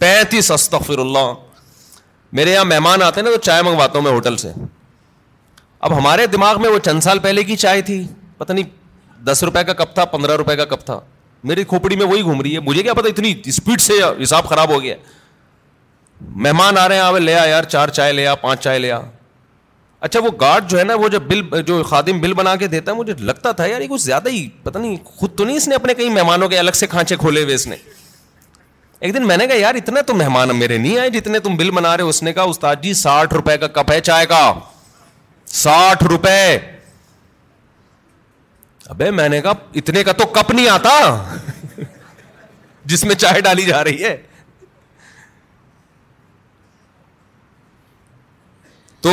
پینتیس 0.00 0.50
استغفر 0.52 0.98
اللہ 0.98 1.32
میرے 2.38 2.52
یہاں 2.52 2.64
مہمان 2.64 3.02
آتے 3.02 3.20
ہیں 3.20 3.24
نا 3.28 3.32
تو 3.34 3.40
چائے 3.42 3.62
منگواتا 3.62 3.98
ہوں 3.98 4.04
میں 4.04 4.12
ہوٹل 4.12 4.36
سے 4.36 4.52
اب 5.86 5.96
ہمارے 5.98 6.26
دماغ 6.26 6.60
میں 6.62 6.68
وہ 6.70 6.78
چند 6.84 7.00
سال 7.00 7.18
پہلے 7.26 7.44
کی 7.44 7.56
چائے 7.64 7.82
تھی 7.88 8.02
پتہ 8.38 8.52
نہیں 8.52 9.24
دس 9.28 9.42
روپے 9.44 9.62
کا 9.66 9.72
کپ 9.84 9.94
تھا 9.94 10.04
پندرہ 10.14 10.36
روپے 10.36 10.56
کا 10.56 10.64
کپ 10.74 10.84
تھا 10.86 10.98
میری 11.50 11.64
کھوپڑی 11.72 11.96
میں 11.96 12.06
وہی 12.06 12.22
گھوم 12.22 12.42
رہی 12.42 12.54
ہے 12.54 12.60
مجھے 12.66 12.82
کیا 12.82 12.94
پتا 12.94 13.08
اتنی 13.08 13.32
اسپیڈ 13.46 13.80
سے 13.80 13.92
حساب 14.22 14.46
خراب 14.48 14.70
ہو 14.70 14.80
گیا 14.82 14.94
مہمان 16.44 16.78
آ 16.78 16.88
رہے 16.88 16.94
ہیں 16.96 17.02
آپ 17.02 17.14
لیا 17.16 17.42
یار 17.48 17.64
چار 17.74 17.88
چائے 17.98 18.12
لیا 18.12 18.34
پانچ 18.46 18.60
چائے 18.62 18.78
لیا 18.78 19.00
اچھا 20.06 20.20
وہ 20.24 20.30
گارڈ 20.40 20.68
جو 20.70 20.78
ہے 20.78 20.82
نا 20.84 20.94
وہ 20.94 21.08
جو 21.12 21.20
بل 21.28 21.62
جو 21.66 21.82
خادم 21.82 22.20
بل 22.20 22.32
بنا 22.40 22.54
کے 22.56 22.66
دیتا 22.74 22.92
ہے 22.92 22.96
مجھے 22.96 23.14
لگتا 23.28 23.52
تھا 23.60 23.66
یار 23.66 23.80
یہ 23.80 23.88
کچھ 23.90 24.02
زیادہ 24.02 24.28
ہی 24.30 24.46
پتہ 24.62 24.78
نہیں 24.78 24.96
خود 25.04 25.36
تو 25.38 25.44
نہیں 25.44 25.56
اس 25.56 25.68
نے 25.68 25.74
اپنے 25.74 25.94
کئی 25.94 26.10
مہمانوں 26.10 26.48
کے 26.48 26.58
الگ 26.58 26.76
سے 26.80 26.86
کھانچے 26.86 27.16
کھولے 27.20 27.42
ہوئے 27.42 27.54
اس 27.54 27.66
نے 27.66 27.76
ایک 29.00 29.12
دن 29.14 29.26
میں 29.26 29.36
نے 29.36 29.46
کہا 29.46 29.56
یار 29.56 29.74
اتنے 29.74 30.02
تو 30.06 30.14
مہمان 30.14 30.54
میرے 30.56 30.76
نہیں 30.78 30.98
آئے 30.98 31.10
جتنے 31.10 31.38
تم 31.40 31.56
بل 31.56 31.70
بنا 31.74 31.96
رہے 31.96 32.04
اس 32.12 32.22
نے 32.22 32.32
کہا 32.32 32.42
استاد 32.52 32.76
جی 32.82 32.92
ساٹھ 33.00 33.34
روپے 33.34 33.56
کا 33.58 33.66
کپ 33.80 33.90
ہے 33.92 34.00
چائے 34.08 34.26
کا 34.32 34.40
ساٹھ 35.62 36.04
روپے 36.10 36.38
ابے 38.94 39.10
میں 39.20 39.28
نے 39.28 39.40
کہا 39.42 39.52
اتنے 39.80 40.02
کا 40.04 40.12
تو 40.22 40.26
کپ 40.38 40.50
نہیں 40.50 40.68
آتا 40.68 41.34
جس 42.92 43.04
میں 43.04 43.14
چائے 43.24 43.40
ڈالی 43.46 43.62
جا 43.64 43.82
رہی 43.84 44.04
ہے 44.04 44.16
تو 49.06 49.10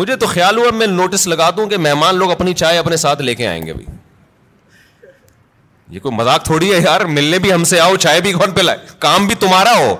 مجھے 0.00 0.16
تو 0.16 0.26
خیال 0.26 0.58
ہوا 0.58 0.70
میں 0.80 0.86
نوٹس 0.86 1.26
لگا 1.26 1.50
دوں 1.56 1.66
کہ 1.70 1.76
مہمان 1.86 2.16
لوگ 2.16 2.30
اپنی 2.30 2.52
چائے 2.64 2.78
اپنے 2.78 2.96
ساتھ 3.04 3.22
لے 3.22 3.34
کے 3.40 3.46
آئیں 3.46 3.62
گے 3.66 3.72
بھائی 3.72 3.86
یہ 5.90 6.00
کوئی 6.02 6.14
مزاق 6.16 6.44
تھوڑی 6.44 6.72
ہے 6.72 6.78
یار 6.84 7.00
ملنے 7.18 7.38
بھی 7.44 7.52
ہم 7.52 7.64
سے 7.68 7.80
آؤ 7.80 7.94
چائے 8.00 8.20
بھی 8.20 8.32
کون 8.32 8.50
پہ 8.54 8.60
لائے 8.62 8.78
کام 8.98 9.26
بھی 9.26 9.34
تمہارا 9.40 9.76
ہو 9.78 9.94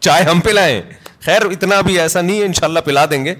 چائے 0.00 0.24
ہم 0.30 0.40
لائیں 0.54 0.80
خیر 1.24 1.44
اتنا 1.52 1.80
بھی 1.86 1.98
ایسا 2.00 2.20
نہیں 2.20 2.40
ہے 2.40 2.44
ان 2.44 2.52
شاء 2.52 2.66
اللہ 2.66 2.80
پلا 2.84 3.04
دیں 3.10 3.24
گے 3.24 3.34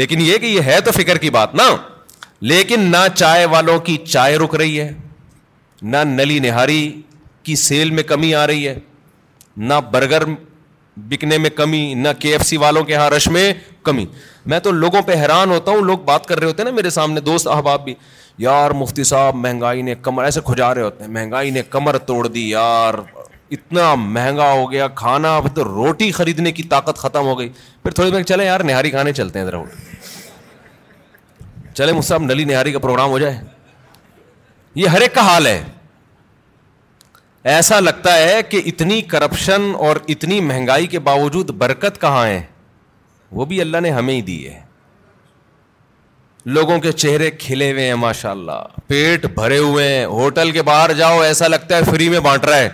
لیکن 0.00 0.20
یہ 0.20 0.38
کہ 0.38 0.46
یہ 0.46 0.62
ہے 0.70 0.80
تو 0.84 0.90
فکر 0.92 1.18
کی 1.18 1.30
بات 1.38 1.54
نا 1.54 1.68
لیکن 2.52 2.80
نہ 2.90 3.02
چائے 3.14 3.44
والوں 3.52 3.78
کی 3.88 3.96
چائے 4.06 4.36
رک 4.38 4.54
رہی 4.62 4.80
ہے 4.80 4.90
نہ 5.82 5.96
نلی 6.06 6.38
نہاری 6.48 6.80
کی 7.44 7.56
سیل 7.56 7.90
میں 7.98 8.02
کمی 8.12 8.34
آ 8.34 8.46
رہی 8.46 8.66
ہے 8.68 8.74
نہ 9.70 9.74
برگر 9.92 10.24
بکنے 11.10 11.38
میں 11.38 11.50
کمی 11.56 11.82
نہ 11.94 12.08
کے 12.20 12.32
ایف 12.32 12.42
سی 12.46 12.56
والوں 12.56 12.84
کے 12.84 12.92
یہاں 12.92 13.10
رش 13.10 13.28
میں 13.36 13.52
کمی 13.84 14.06
میں 14.52 14.58
تو 14.60 14.70
لوگوں 14.72 15.02
پہ 15.06 15.14
حیران 15.22 15.50
ہوتا 15.50 15.70
ہوں 15.72 15.80
لوگ 15.90 15.98
بات 16.12 16.26
کر 16.26 16.38
رہے 16.38 16.46
ہوتے 16.46 16.62
ہیں 16.62 16.70
نا 16.70 16.74
میرے 16.76 16.90
سامنے 16.90 17.20
دوست 17.30 17.46
احباب 17.56 17.84
بھی 17.84 17.94
یار 18.38 18.70
مفتی 18.72 19.04
صاحب 19.04 19.34
مہنگائی 19.34 19.82
نے 19.82 19.94
کمر 20.02 20.24
ایسے 20.24 20.40
کھجا 20.46 20.74
رہے 20.74 20.82
ہوتے 20.82 21.04
ہیں 21.04 21.10
مہنگائی 21.12 21.50
نے 21.50 21.62
کمر 21.70 21.96
توڑ 22.08 22.26
دی 22.26 22.48
یار 22.50 22.94
اتنا 23.52 23.94
مہنگا 23.94 24.50
ہو 24.52 24.70
گیا 24.72 24.86
کھانا 25.00 25.38
تو 25.54 25.64
روٹی 25.64 26.10
خریدنے 26.18 26.52
کی 26.52 26.62
طاقت 26.74 26.98
ختم 26.98 27.26
ہو 27.26 27.38
گئی 27.38 27.48
پھر 27.82 27.90
تھوڑی 27.90 28.10
دیر 28.10 28.22
چلے 28.30 28.44
یار 28.44 28.60
نہاری 28.70 28.90
کھانے 28.90 29.12
چلتے 29.12 29.38
ہیں 29.38 29.62
چلے 31.76 31.92
مجھ 31.92 32.04
صاحب 32.04 32.22
نلی 32.22 32.44
نہاری 32.44 32.72
کا 32.72 32.78
پروگرام 32.78 33.10
ہو 33.10 33.18
جائے 33.18 33.36
یہ 34.74 34.88
ہر 34.88 35.00
ایک 35.00 35.14
کا 35.14 35.20
حال 35.26 35.46
ہے 35.46 35.62
ایسا 37.56 37.78
لگتا 37.80 38.16
ہے 38.18 38.40
کہ 38.48 38.60
اتنی 38.66 39.00
کرپشن 39.12 39.70
اور 39.86 39.96
اتنی 40.14 40.40
مہنگائی 40.50 40.86
کے 40.94 40.98
باوجود 41.10 41.50
برکت 41.64 42.00
کہاں 42.00 42.24
ہے 42.26 42.40
وہ 43.38 43.44
بھی 43.52 43.60
اللہ 43.60 43.80
نے 43.82 43.90
ہمیں 43.98 44.14
ہی 44.14 44.20
دی 44.32 44.44
ہے 44.48 44.58
لوگوں 46.46 46.78
کے 46.80 46.92
چہرے 46.92 47.30
کھلے 47.38 47.70
ہوئے 47.72 47.86
ہیں 47.86 47.94
ماشاء 48.04 48.30
اللہ 48.30 48.76
پیٹ 48.86 49.24
بھرے 49.34 49.58
ہوئے 49.58 49.88
ہیں 49.94 50.04
ہوٹل 50.06 50.50
کے 50.52 50.62
باہر 50.62 50.92
جاؤ 50.96 51.20
ایسا 51.20 51.46
لگتا 51.48 51.76
ہے 51.76 51.84
فری 51.90 52.08
میں 52.08 52.20
بانٹ 52.20 52.44
رہا 52.44 52.56
ہے 52.58 52.68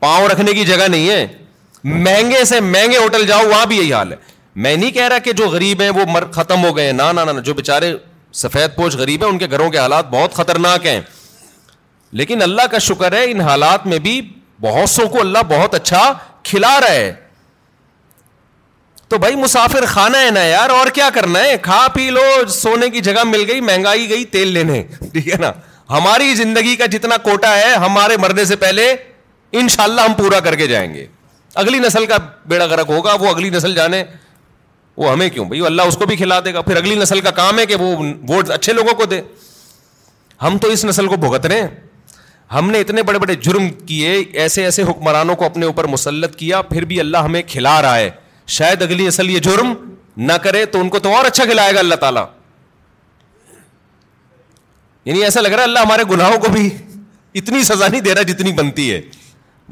پاؤں 0.00 0.26
رکھنے 0.28 0.52
کی 0.52 0.64
جگہ 0.64 0.86
نہیں 0.90 1.08
ہے 1.10 1.26
مہنگے 1.84 2.44
سے 2.44 2.60
مہنگے 2.60 2.98
ہوٹل 2.98 3.26
جاؤ 3.26 3.48
وہاں 3.48 3.66
بھی 3.66 3.76
یہی 3.78 3.92
حال 3.92 4.12
ہے 4.12 4.16
میں 4.64 4.74
نہیں 4.76 4.90
کہہ 4.92 5.08
رہا 5.08 5.18
کہ 5.24 5.32
جو 5.32 5.48
غریب 5.50 5.80
ہیں 5.82 5.90
وہ 5.96 6.04
مر 6.12 6.24
ختم 6.32 6.64
ہو 6.64 6.76
گئے 6.76 6.86
ہیں 6.86 6.92
نان 6.92 7.16
نا 7.16 7.32
جو 7.44 7.54
بےچارے 7.54 7.92
سفید 8.42 8.74
پوچھ 8.76 8.96
غریب 8.96 9.22
ہیں 9.24 9.30
ان 9.30 9.38
کے 9.38 9.46
گھروں 9.50 9.70
کے 9.70 9.78
حالات 9.78 10.06
بہت 10.10 10.34
خطرناک 10.34 10.86
ہیں 10.86 11.00
لیکن 12.20 12.42
اللہ 12.42 12.66
کا 12.70 12.78
شکر 12.86 13.12
ہے 13.16 13.24
ان 13.30 13.40
حالات 13.40 13.86
میں 13.86 13.98
بھی 14.06 14.20
بہت 14.60 14.90
سو 14.90 15.06
کو 15.08 15.20
اللہ 15.20 15.42
بہت 15.48 15.74
اچھا 15.74 16.12
کھلا 16.44 16.78
رہا 16.80 16.92
ہے 16.92 17.12
تو 19.12 19.18
بھائی 19.22 19.34
مسافر 19.36 19.84
کھانا 19.88 20.20
ہے 20.24 20.28
نا 20.34 20.42
یار 20.42 20.70
اور 20.70 20.86
کیا 20.94 21.08
کرنا 21.14 21.42
ہے 21.44 21.56
کھا 21.62 21.78
پی 21.94 22.08
لو 22.10 22.20
سونے 22.50 22.88
کی 22.90 23.00
جگہ 23.08 23.22
مل 23.28 23.42
گئی 23.50 23.60
مہنگائی 23.60 24.08
گئی 24.10 24.24
تیل 24.36 24.52
لینے 24.52 24.82
ٹھیک 25.12 25.28
ہے 25.28 25.36
نا 25.40 25.50
ہماری 25.90 26.34
زندگی 26.34 26.74
کا 26.82 26.86
جتنا 26.94 27.16
کوٹا 27.22 27.50
ہے 27.58 27.72
ہمارے 27.84 28.16
مرنے 28.20 28.44
سے 28.52 28.56
پہلے 28.62 28.86
ان 29.62 29.68
شاء 29.74 29.82
اللہ 29.84 30.00
ہم 30.08 30.14
پورا 30.18 30.38
کر 30.46 30.54
کے 30.60 30.66
جائیں 30.66 30.92
گے 30.94 31.04
اگلی 31.64 31.78
نسل 31.78 32.06
کا 32.12 32.16
بیڑا 32.52 32.66
گرک 32.66 32.90
ہوگا 32.90 33.14
وہ 33.20 33.28
اگلی 33.30 33.50
نسل 33.56 33.74
جانے 33.74 34.02
وہ 35.02 35.12
ہمیں 35.12 35.28
کیوں 35.34 35.44
بھائی 35.48 35.60
اللہ 35.66 35.90
اس 35.92 35.96
کو 35.96 36.06
بھی 36.06 36.16
کھلا 36.22 36.38
دے 36.44 36.54
گا 36.54 36.60
پھر 36.70 36.76
اگلی 36.82 36.94
نسل 37.02 37.20
کا 37.26 37.30
کام 37.42 37.58
ہے 37.58 37.66
کہ 37.66 37.74
وہ 37.82 37.92
ووٹ 38.28 38.50
اچھے 38.54 38.72
لوگوں 38.80 38.94
کو 38.98 39.04
دے 39.12 39.20
ہم 40.42 40.58
تو 40.62 40.68
اس 40.76 40.84
نسل 40.84 41.06
کو 41.08 41.16
بھگت 41.26 41.46
رہے 41.46 41.60
ہیں 41.60 41.68
ہم 42.54 42.70
نے 42.70 42.80
اتنے 42.86 43.02
بڑے 43.12 43.18
بڑے 43.26 43.34
جرم 43.44 43.68
کیے 43.86 44.18
ایسے 44.42 44.64
ایسے 44.64 44.82
حکمرانوں 44.90 45.36
کو 45.36 45.44
اپنے 45.44 45.66
اوپر 45.66 45.84
مسلط 45.98 46.36
کیا 46.38 46.62
پھر 46.72 46.84
بھی 46.92 47.00
اللہ 47.00 47.28
ہمیں 47.30 47.42
کھلا 47.48 47.80
رہا 47.82 47.98
ہے 47.98 48.10
شاید 48.46 48.82
اگلی 48.82 49.06
اصل 49.08 49.30
یہ 49.30 49.38
جرم 49.42 49.72
نہ 50.26 50.32
کرے 50.42 50.64
تو 50.72 50.80
ان 50.80 50.88
کو 50.88 50.98
تو 50.98 51.14
اور 51.16 51.24
اچھا 51.24 51.44
کھلائے 51.44 51.74
گا 51.74 51.78
اللہ 51.78 51.94
تعالیٰ 52.00 52.24
یعنی 55.04 55.22
ایسا 55.24 55.40
لگ 55.40 55.48
رہا 55.50 55.58
ہے 55.58 55.64
اللہ 55.66 55.78
ہمارے 55.84 56.02
گناہوں 56.10 56.38
کو 56.44 56.48
بھی 56.52 56.68
اتنی 57.38 57.62
سزا 57.64 57.86
نہیں 57.88 58.00
دے 58.00 58.14
رہا 58.14 58.22
جتنی 58.30 58.52
بنتی 58.54 58.90
ہے 58.92 59.00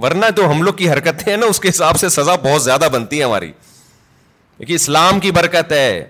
ورنہ 0.03 0.27
جو 0.37 0.51
ہم 0.51 0.62
لوگ 0.62 0.75
کی 0.75 0.89
حرکتیں 0.91 1.31
ہیں 1.33 1.37
نا 1.41 1.47
اس 1.47 1.61
کے 1.61 1.68
حساب 1.68 1.99
سے 2.01 2.09
سزا 2.09 2.35
بہت 2.43 2.62
زیادہ 2.62 2.89
بنتی 2.93 3.18
ہے 3.18 3.25
ہماری 3.25 3.53
اسلام 4.75 5.21
کی 5.21 5.31
برکت 5.33 5.71
ہے 5.73 6.05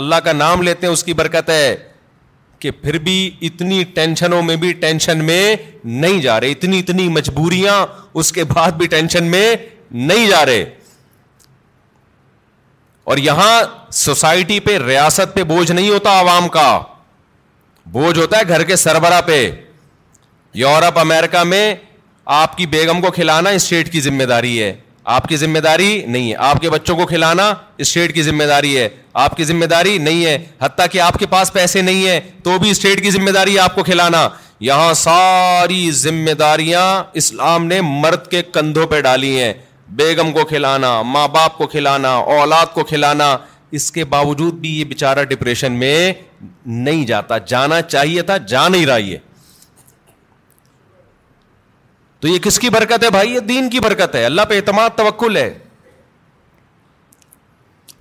اللہ 0.00 0.14
کا 0.24 0.32
نام 0.32 0.60
لیتے 0.62 0.86
ہیں 0.86 0.92
اس 0.92 1.02
کی 1.04 1.12
برکت 1.20 1.48
ہے 1.50 1.74
کہ 2.58 2.70
پھر 2.82 2.98
بھی 3.06 3.14
اتنی 3.48 3.82
ٹینشنوں 3.94 4.40
میں 4.42 4.56
بھی 4.56 4.72
ٹینشن 4.82 5.24
میں 5.24 5.56
نہیں 5.84 6.20
جا 6.22 6.38
رہے 6.40 6.50
اتنی 6.50 6.78
اتنی 6.78 7.08
مجبوریاں 7.08 7.74
اس 8.20 8.30
کے 8.32 8.44
بعد 8.54 8.70
بھی 8.78 8.86
ٹینشن 8.94 9.24
میں 9.30 9.56
نہیں 9.90 10.28
جا 10.30 10.44
رہے 10.46 10.64
اور 13.08 13.16
یہاں 13.18 13.52
سوسائٹی 13.98 14.58
پہ 14.60 14.76
ریاست 14.86 15.34
پہ 15.34 15.42
بوجھ 15.50 15.70
نہیں 15.72 15.88
ہوتا 15.90 16.18
عوام 16.20 16.48
کا 16.56 16.64
بوجھ 17.92 18.18
ہوتا 18.18 18.38
ہے 18.38 18.48
گھر 18.52 18.62
کے 18.70 18.76
سربراہ 18.76 19.20
پہ 19.26 19.36
یورپ 20.62 20.98
امریکہ 20.98 21.42
میں 21.52 21.62
آپ 22.42 22.56
کی 22.56 22.66
بیگم 22.74 23.00
کو 23.00 23.10
کھلانا 23.10 23.50
اسٹیٹ 23.58 23.90
کی 23.92 24.00
ذمہ 24.08 24.24
داری 24.32 24.62
ہے 24.62 24.72
آپ 25.16 25.28
کی 25.28 25.36
ذمہ 25.44 25.58
داری 25.68 25.90
نہیں 26.06 26.28
ہے 26.30 26.36
آپ 26.48 26.60
کے 26.60 26.70
بچوں 26.70 26.96
کو 26.96 27.06
کھلانا 27.14 27.52
اسٹیٹ 27.84 28.14
کی 28.14 28.22
ذمہ 28.22 28.44
داری 28.52 28.76
ہے 28.76 28.88
آپ 29.24 29.36
کی 29.36 29.44
ذمہ 29.52 29.64
داری 29.74 29.96
نہیں 30.08 30.24
ہے 30.26 30.36
حتیٰ 30.62 30.86
کہ 30.92 31.00
آپ 31.00 31.18
کے 31.18 31.26
پاس 31.36 31.52
پیسے 31.52 31.82
نہیں 31.88 32.06
ہے 32.08 32.20
تو 32.44 32.58
بھی 32.62 32.70
اسٹیٹ 32.70 33.02
کی 33.02 33.10
ذمہ 33.16 33.30
داری 33.38 33.54
ہے 33.54 33.60
آپ 33.60 33.74
کو 33.74 33.82
کھلانا 33.84 34.28
یہاں 34.70 34.92
ساری 35.06 35.90
ذمہ 36.04 36.32
داریاں 36.44 36.84
اسلام 37.22 37.66
نے 37.66 37.80
مرد 37.86 38.26
کے 38.30 38.42
کندھوں 38.52 38.86
پہ 38.90 39.00
ڈالی 39.08 39.36
ہیں 39.40 39.52
بیگم 39.96 40.32
کو 40.32 40.44
کھلانا 40.48 40.90
ماں 41.02 41.26
باپ 41.34 41.56
کو 41.58 41.66
کھلانا 41.66 42.08
اولاد 42.32 42.72
کو 42.72 42.84
کھلانا 42.84 43.36
اس 43.76 43.90
کے 43.92 44.04
باوجود 44.14 44.54
بھی 44.60 44.74
یہ 44.78 44.84
بےچارہ 44.88 45.22
ڈپریشن 45.30 45.72
میں 45.78 46.12
نہیں 46.66 47.04
جاتا 47.06 47.38
جانا 47.52 47.80
چاہیے 47.82 48.22
تھا 48.30 48.36
جا 48.52 48.66
نہیں 48.68 48.84
رہا 48.86 48.96
یہ 48.96 49.18
تو 52.20 52.28
یہ 52.28 52.38
کس 52.42 52.58
کی 52.58 52.70
برکت 52.70 53.04
ہے 53.04 53.10
بھائی 53.16 53.32
یہ 53.34 53.40
دین 53.48 53.70
کی 53.70 53.80
برکت 53.80 54.14
ہے 54.14 54.24
اللہ 54.24 54.42
پہ 54.48 54.54
اعتماد 54.56 54.96
توکل 54.96 55.36
ہے 55.36 55.52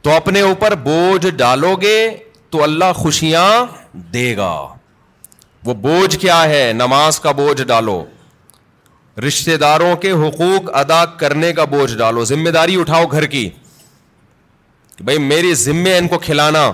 تو 0.04 0.12
اپنے 0.16 0.42
اوپر 0.42 0.76
بوجھ 0.84 1.28
ڈالو 1.30 1.76
گے 1.82 1.98
تو 2.52 2.64
اللہ 2.64 2.92
خوشیاں 2.96 3.48
دے 4.14 4.36
گا 4.38 4.52
وہ 5.66 5.74
بوجھ 5.82 6.18
کیا 6.20 6.44
ہے 6.50 6.72
نماز 6.76 7.20
کا 7.20 7.32
بوجھ 7.42 7.62
ڈالو 7.62 8.04
رشتے 9.26 9.56
داروں 9.58 9.96
کے 10.02 10.12
حقوق 10.12 10.70
ادا 10.78 11.04
کرنے 11.22 11.52
کا 11.60 11.64
بوجھ 11.72 11.96
ڈالو 11.98 12.24
ذمہ 12.26 12.50
داری 12.58 12.80
اٹھاؤ 12.80 13.06
گھر 13.12 13.26
کی 13.28 13.50
بھائی 15.06 15.18
میری 15.20 15.54
ذمے 15.64 15.98
ان 15.98 16.08
کو 16.08 16.18
کھلانا 16.20 16.72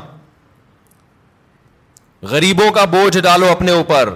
غریبوں 2.32 2.70
کا 2.72 2.86
بوجھ 2.92 3.18
ڈالو 3.20 3.48
اپنے 3.52 3.72
اوپر 3.72 4.10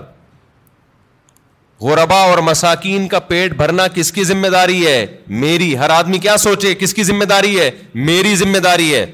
غربا 1.82 2.20
اور 2.30 2.38
مساکین 2.44 3.08
کا 3.08 3.20
پیٹ 3.32 3.54
بھرنا 3.58 3.88
کس 3.96 4.12
کی 4.12 4.24
ذمہ 4.24 4.48
داری 4.54 4.86
ہے 4.86 5.06
میری 5.44 5.78
ہر 5.78 5.90
آدمی 5.96 6.18
کیا 6.20 6.38
سوچے 6.46 6.74
کس 6.80 6.94
کی 6.94 7.04
ذمہ 7.04 7.24
داری 7.30 7.60
ہے 7.60 7.70
میری 8.10 8.36
ذمہ 8.36 8.58
داری 8.68 8.94
ہے 8.94 9.06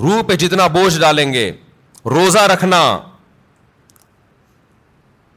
روح 0.00 0.22
پہ 0.28 0.34
جتنا 0.42 0.66
بوجھ 0.78 0.98
ڈالیں 1.00 1.32
گے 1.32 1.50
روزہ 2.14 2.38
رکھنا 2.52 2.80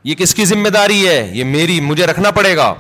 یہ 0.08 0.16
کس 0.18 0.34
کی 0.36 0.46
ذمہ 0.46 0.70
داری 0.74 1.08
ہے 1.08 1.18
یہ 1.34 1.44
میری 1.52 1.80
مجھے 1.82 2.06
رکھنا 2.08 2.32
پڑے 2.32 2.56
گا 2.58 2.74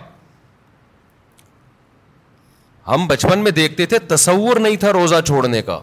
ہم 2.87 3.05
بچپن 3.07 3.39
میں 3.43 3.51
دیکھتے 3.51 3.85
تھے 3.93 3.99
تصور 4.09 4.57
نہیں 4.65 4.75
تھا 4.83 4.91
روزہ 4.93 5.21
چھوڑنے 5.27 5.61
کا 5.69 5.79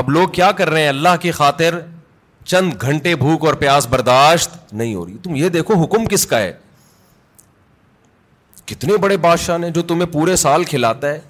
اب 0.00 0.08
لوگ 0.16 0.28
کیا 0.38 0.50
کر 0.60 0.70
رہے 0.70 0.82
ہیں 0.82 0.88
اللہ 0.88 1.16
کی 1.20 1.30
خاطر 1.38 1.78
چند 2.44 2.72
گھنٹے 2.80 3.14
بھوک 3.22 3.44
اور 3.46 3.54
پیاس 3.62 3.86
برداشت 3.90 4.50
نہیں 4.72 4.94
ہو 4.94 5.04
رہی 5.06 5.16
تم 5.22 5.34
یہ 5.36 5.48
دیکھو 5.60 5.74
حکم 5.84 6.06
کس 6.14 6.26
کا 6.26 6.38
ہے 6.40 6.52
کتنے 8.66 8.96
بڑے 9.06 9.16
بادشاہ 9.16 9.58
نے 9.58 9.70
جو 9.78 9.82
تمہیں 9.92 10.12
پورے 10.12 10.36
سال 10.46 10.64
کھلاتا 10.72 11.12
ہے 11.12 11.20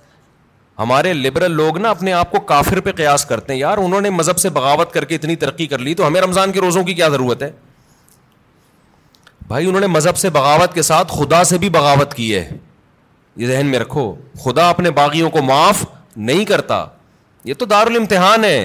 ہمارے 0.78 1.12
لبرل 1.12 1.52
لوگ 1.56 1.78
نا 1.78 1.90
اپنے 1.90 2.12
آپ 2.12 2.30
کو 2.30 2.40
کافر 2.50 2.80
پہ 2.80 2.92
قیاس 2.96 3.24
کرتے 3.26 3.52
ہیں 3.52 3.58
یار 3.60 3.78
انہوں 3.84 4.00
نے 4.00 4.10
مذہب 4.10 4.38
سے 4.38 4.50
بغاوت 4.58 4.92
کر 4.92 5.04
کے 5.04 5.14
اتنی 5.14 5.36
ترقی 5.44 5.66
کر 5.72 5.78
لی 5.86 5.94
تو 6.00 6.06
ہمیں 6.06 6.20
رمضان 6.20 6.52
کے 6.52 6.60
روزوں 6.60 6.82
کی 6.84 6.94
کیا 6.94 7.08
ضرورت 7.14 7.42
ہے 7.42 7.50
بھائی 9.48 9.66
انہوں 9.66 9.80
نے 9.80 9.86
مذہب 9.86 10.16
سے 10.18 10.30
بغاوت 10.30 10.74
کے 10.74 10.82
ساتھ 10.90 11.12
خدا 11.16 11.42
سے 11.50 11.58
بھی 11.58 11.68
بغاوت 11.78 12.14
کی 12.14 12.34
ہے 12.34 12.46
یہ 13.36 13.46
ذہن 13.46 13.66
میں 13.66 13.78
رکھو 13.78 14.12
خدا 14.44 14.68
اپنے 14.70 14.90
باغیوں 15.00 15.30
کو 15.30 15.42
معاف 15.48 15.84
نہیں 16.30 16.44
کرتا 16.44 16.84
یہ 17.50 17.54
تو 17.58 17.64
دار 17.74 17.86
ہے 18.44 18.58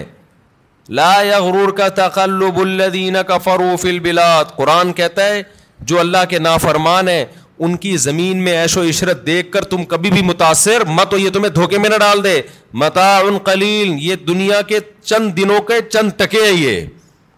لا 0.99 1.11
یا 1.23 1.37
غرور 1.43 1.69
کا 1.77 1.87
تقلب 1.97 2.57
الدین 2.61 3.15
کا 3.27 3.37
فروف 3.43 3.85
البلاد 3.89 4.45
قرآن 4.55 4.91
کہتا 4.93 5.25
ہے 5.25 5.41
جو 5.91 5.99
اللہ 5.99 6.25
کے 6.29 6.39
نافرمان 6.39 7.07
ہیں 7.07 7.19
ہے 7.19 7.25
ان 7.61 7.75
کی 7.77 7.95
زمین 8.03 8.37
میں 8.43 8.51
ایش 8.57 8.75
و 8.77 8.83
عشرت 8.89 9.25
دیکھ 9.25 9.51
کر 9.51 9.63
تم 9.71 9.83
کبھی 9.89 10.11
بھی 10.11 10.21
متاثر 10.25 10.83
مت 10.87 11.13
ہو 11.13 11.17
یہ 11.17 11.29
تمہیں 11.33 11.49
دھوکے 11.53 11.77
میں 11.79 11.89
نہ 11.89 11.97
ڈال 11.99 12.23
دے 12.23 12.41
متا 12.83 13.17
ان 13.27 13.37
کلیل 13.45 13.93
یہ 14.05 14.15
دنیا 14.27 14.61
کے 14.67 14.79
چند 15.03 15.35
دنوں 15.37 15.59
کے 15.67 15.79
چند 15.89 16.11
ٹکے 16.17 16.43
یہ 16.51 16.79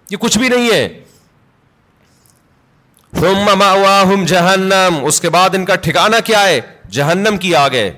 یہ 0.10 0.18
کچھ 0.20 0.38
بھی 0.38 0.50
نہیں 0.50 0.70
ہے 0.72 0.88
جہنم 4.28 5.00
اس 5.08 5.20
کے 5.22 5.30
بعد 5.36 5.56
ان 5.56 5.66
کا 5.66 5.76
ٹھکانا 5.84 6.20
کیا 6.26 6.44
ہے 6.48 6.60
جہنم 6.94 7.38
کی 7.42 7.54
آگ 7.56 7.72
ہے 7.74 7.90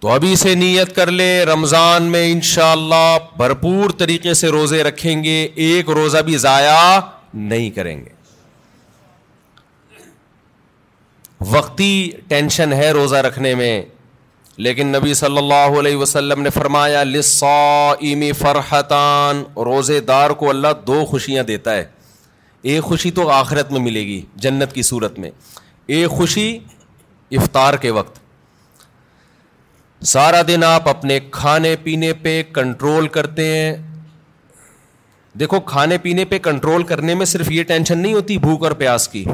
تو 0.00 0.08
ابھی 0.12 0.34
سے 0.36 0.54
نیت 0.54 0.94
کر 0.96 1.10
لے 1.10 1.28
رمضان 1.52 2.02
میں 2.12 2.30
انشاءاللہ 2.32 2.94
اللہ 2.94 3.36
بھرپور 3.36 3.90
طریقے 3.98 4.34
سے 4.42 4.48
روزے 4.58 4.82
رکھیں 4.84 5.22
گے 5.24 5.40
ایک 5.66 5.90
روزہ 6.02 6.18
بھی 6.26 6.36
ضائع 6.46 6.98
نہیں 7.34 7.70
کریں 7.76 7.96
گے 8.04 8.14
وقتی 11.40 12.10
ٹینشن 12.28 12.72
ہے 12.72 12.90
روزہ 12.92 13.16
رکھنے 13.26 13.54
میں 13.54 13.82
لیکن 14.64 14.86
نبی 14.96 15.14
صلی 15.14 15.38
اللہ 15.38 15.78
علیہ 15.78 15.96
وسلم 15.96 16.42
نے 16.42 16.50
فرمایا 16.50 17.02
لسا 17.04 17.54
ایمی 18.00 18.30
فرحتان 18.38 19.42
روزے 19.64 19.98
دار 20.10 20.30
کو 20.42 20.48
اللہ 20.50 20.68
دو 20.86 21.04
خوشیاں 21.08 21.42
دیتا 21.44 21.74
ہے 21.76 21.84
ایک 22.72 22.82
خوشی 22.82 23.10
تو 23.18 23.28
آخرت 23.30 23.72
میں 23.72 23.80
ملے 23.80 24.04
گی 24.06 24.20
جنت 24.44 24.72
کی 24.74 24.82
صورت 24.82 25.18
میں 25.18 25.30
ایک 25.96 26.08
خوشی 26.10 26.58
افطار 27.38 27.74
کے 27.80 27.90
وقت 27.90 28.18
سارا 30.06 30.40
دن 30.48 30.64
آپ 30.64 30.88
اپنے 30.88 31.18
کھانے 31.30 31.74
پینے 31.82 32.12
پہ 32.22 32.42
کنٹرول 32.54 33.08
کرتے 33.18 33.44
ہیں 33.56 33.76
دیکھو 35.40 35.60
کھانے 35.72 35.98
پینے 36.02 36.24
پہ 36.24 36.38
کنٹرول 36.42 36.82
کرنے 36.92 37.14
میں 37.14 37.26
صرف 37.26 37.50
یہ 37.52 37.62
ٹینشن 37.68 37.98
نہیں 38.02 38.14
ہوتی 38.14 38.38
بھوک 38.48 38.62
اور 38.64 38.72
پیاس 38.82 39.08
کی 39.08 39.24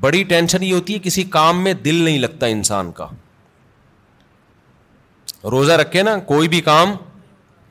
بڑی 0.00 0.22
ٹینشن 0.28 0.62
یہ 0.62 0.74
ہوتی 0.74 0.94
ہے 0.94 0.98
کسی 1.04 1.22
کام 1.30 1.62
میں 1.64 1.72
دل 1.84 1.94
نہیں 2.04 2.18
لگتا 2.18 2.46
انسان 2.46 2.90
کا 2.92 3.06
روزہ 5.50 5.72
رکھے 5.72 6.02
نا 6.02 6.16
کوئی 6.26 6.48
بھی 6.48 6.60
کام 6.68 6.94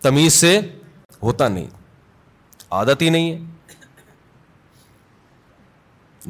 تمیز 0.01 0.33
سے 0.33 0.59
ہوتا 1.23 1.47
نہیں 1.47 1.65
عادت 2.79 3.01
ہی 3.01 3.09
نہیں 3.09 3.31
ہے 3.31 3.39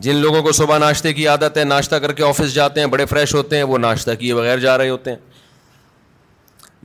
جن 0.03 0.15
لوگوں 0.15 0.41
کو 0.43 0.51
صبح 0.51 0.77
ناشتے 0.79 1.11
کی 1.13 1.27
عادت 1.27 1.57
ہے 1.57 1.63
ناشتہ 1.63 1.95
کر 2.03 2.11
کے 2.19 2.23
آفس 2.25 2.53
جاتے 2.53 2.79
ہیں 2.79 2.87
بڑے 2.87 3.05
فریش 3.05 3.33
ہوتے 3.35 3.57
ہیں 3.57 3.63
وہ 3.71 3.77
ناشتہ 3.77 4.11
کیے 4.19 4.33
بغیر 4.35 4.59
جا 4.59 4.77
رہے 4.77 4.89
ہوتے 4.89 5.11
ہیں 5.11 5.17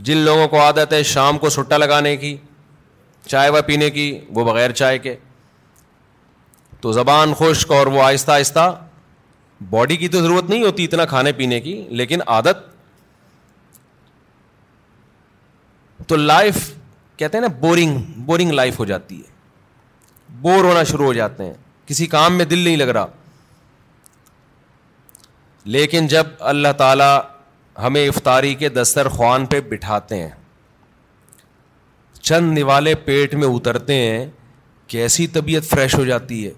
جن 0.06 0.16
لوگوں 0.24 0.48
کو 0.48 0.60
عادت 0.60 0.92
ہے 0.92 1.02
شام 1.12 1.38
کو 1.38 1.48
سٹا 1.50 1.76
لگانے 1.76 2.16
کی 2.22 2.36
چائے 3.26 3.50
و 3.50 3.62
پینے 3.66 3.90
کی 3.90 4.08
وہ 4.34 4.44
بغیر 4.44 4.72
چائے 4.80 4.98
کے 5.06 5.14
تو 6.80 6.92
زبان 6.92 7.32
خشک 7.38 7.72
اور 7.72 7.86
وہ 7.92 8.02
آہستہ 8.02 8.30
آہستہ 8.32 8.68
باڈی 9.70 9.96
کی 9.96 10.08
تو 10.08 10.20
ضرورت 10.22 10.48
نہیں 10.50 10.62
ہوتی 10.64 10.84
اتنا 10.84 11.04
کھانے 11.06 11.32
پینے 11.32 11.60
کی 11.60 11.72
لیکن 11.98 12.20
عادت 12.26 12.56
تو 16.08 16.16
لائف 16.16 16.56
کہتے 17.18 17.36
ہیں 17.38 17.42
نا 17.44 17.54
بورنگ 17.60 17.98
بورنگ 18.26 18.50
لائف 18.52 18.78
ہو 18.78 18.84
جاتی 18.84 19.16
ہے 19.18 19.34
بور 20.40 20.64
ہونا 20.64 20.82
شروع 20.90 21.06
ہو 21.06 21.12
جاتے 21.12 21.44
ہیں 21.44 21.54
کسی 21.86 22.06
کام 22.14 22.36
میں 22.36 22.44
دل 22.44 22.58
نہیں 22.58 22.76
لگ 22.76 22.88
رہا 22.96 23.06
لیکن 25.74 26.06
جب 26.06 26.26
اللہ 26.50 26.72
تعالیٰ 26.78 27.18
ہمیں 27.82 28.06
افطاری 28.06 28.54
کے 28.54 28.68
دسترخوان 28.68 29.46
پہ 29.46 29.60
بٹھاتے 29.70 30.16
ہیں 30.22 30.30
چند 32.20 32.58
نوالے 32.58 32.94
پیٹ 33.04 33.34
میں 33.34 33.48
اترتے 33.54 33.94
ہیں 33.94 34.26
کیسی 34.94 35.26
طبیعت 35.32 35.64
فریش 35.70 35.94
ہو 35.98 36.04
جاتی 36.04 36.46
ہے 36.46 36.52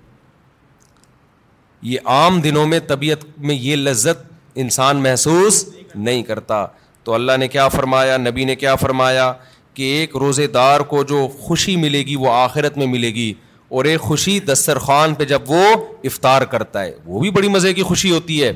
یہ 1.83 1.99
عام 2.11 2.41
دنوں 2.43 2.67
میں 2.67 2.79
طبیعت 2.87 3.25
میں 3.47 3.55
یہ 3.55 3.77
لذت 3.77 4.23
انسان 4.63 5.03
محسوس 5.03 5.65
نہیں 5.95 6.23
کرتا 6.23 6.65
تو 7.05 7.15
اللہ 7.15 7.37
نے 7.39 7.49
کیا 7.49 7.69
فرمایا 7.69 8.17
نبی 8.17 8.45
نے 8.45 8.55
کیا 8.57 8.75
فرمایا 8.77 9.33
کہ 9.75 9.83
ایک 9.99 10.17
روزے 10.17 10.47
دار 10.57 10.81
کو 10.93 11.03
جو 11.09 11.27
خوشی 11.41 11.77
ملے 11.77 12.01
گی 12.07 12.17
وہ 12.17 12.33
آخرت 12.33 12.79
میں 12.79 12.87
ملے 12.87 13.09
گی 13.15 13.33
اور 13.77 13.85
ایک 13.85 14.01
خوشی 14.01 14.39
دسترخوان 14.47 15.15
پہ 15.15 15.25
جب 15.33 15.51
وہ 15.51 15.63
افطار 16.05 16.43
کرتا 16.53 16.83
ہے 16.83 16.93
وہ 17.05 17.21
بھی 17.21 17.31
بڑی 17.31 17.49
مزے 17.49 17.73
کی 17.75 17.83
خوشی 17.83 18.11
ہوتی 18.11 18.43
ہے 18.43 18.53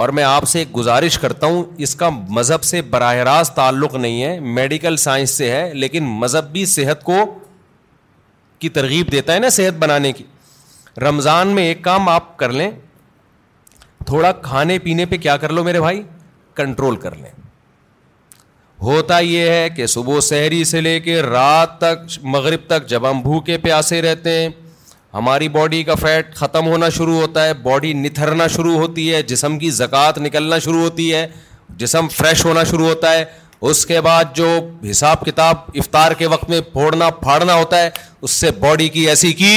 اور 0.00 0.08
میں 0.16 0.24
آپ 0.24 0.44
سے 0.48 0.58
ایک 0.58 0.76
گزارش 0.76 1.18
کرتا 1.18 1.46
ہوں 1.46 1.62
اس 1.86 1.94
کا 1.96 2.08
مذہب 2.28 2.62
سے 2.64 2.82
براہ 2.90 3.14
راست 3.28 3.54
تعلق 3.56 3.94
نہیں 3.94 4.22
ہے 4.22 4.38
میڈیکل 4.56 4.96
سائنس 5.04 5.30
سے 5.38 5.50
ہے 5.50 5.70
لیکن 5.74 6.04
مذہب 6.18 6.50
بھی 6.52 6.64
صحت 6.76 7.02
کو 7.04 7.24
کی 8.58 8.68
ترغیب 8.78 9.12
دیتا 9.12 9.34
ہے 9.34 9.38
نا 9.38 9.48
صحت 9.60 9.78
بنانے 9.78 10.12
کی 10.12 10.24
رمضان 11.04 11.48
میں 11.54 11.62
ایک 11.68 11.82
کام 11.84 12.08
آپ 12.08 12.36
کر 12.38 12.52
لیں 12.52 12.70
تھوڑا 14.06 14.30
کھانے 14.42 14.78
پینے 14.78 15.04
پہ 15.06 15.16
کیا 15.18 15.36
کر 15.36 15.52
لو 15.52 15.64
میرے 15.64 15.80
بھائی 15.80 16.02
کنٹرول 16.56 16.96
کر 17.00 17.14
لیں 17.16 17.30
ہوتا 18.82 19.18
یہ 19.18 19.48
ہے 19.50 19.68
کہ 19.76 19.86
صبح 19.86 20.20
سحری 20.20 20.62
سے 20.70 20.80
لے 20.80 20.98
کے 21.00 21.20
رات 21.22 21.76
تک 21.78 22.18
مغرب 22.34 22.66
تک 22.66 22.86
جب 22.88 23.10
ہم 23.10 23.20
بھوکے 23.22 23.56
پیاسے 23.58 24.00
رہتے 24.02 24.30
ہیں 24.38 24.48
ہماری 25.14 25.48
باڈی 25.48 25.82
کا 25.84 25.94
فیٹ 26.00 26.34
ختم 26.36 26.66
ہونا 26.66 26.88
شروع 26.96 27.16
ہوتا 27.20 27.44
ہے 27.44 27.52
باڈی 27.62 27.92
نتھرنا 28.02 28.46
شروع 28.56 28.74
ہوتی 28.78 29.12
ہے 29.14 29.22
جسم 29.32 29.58
کی 29.58 29.70
زکوٰۃ 29.80 30.18
نکلنا 30.22 30.58
شروع 30.64 30.80
ہوتی 30.82 31.12
ہے 31.14 31.26
جسم 31.78 32.08
فریش 32.16 32.44
ہونا 32.44 32.64
شروع 32.70 32.86
ہوتا 32.88 33.12
ہے 33.12 33.24
اس 33.70 33.84
کے 33.86 34.00
بعد 34.00 34.34
جو 34.34 34.48
حساب 34.90 35.24
کتاب 35.26 35.58
افطار 35.74 36.12
کے 36.18 36.26
وقت 36.34 36.48
میں 36.50 36.60
پھوڑنا 36.72 37.08
پھاڑنا 37.24 37.54
ہوتا 37.54 37.82
ہے 37.82 37.88
اس 38.22 38.30
سے 38.30 38.50
باڈی 38.60 38.88
کی 38.96 39.08
ایسی 39.10 39.32
کی 39.42 39.56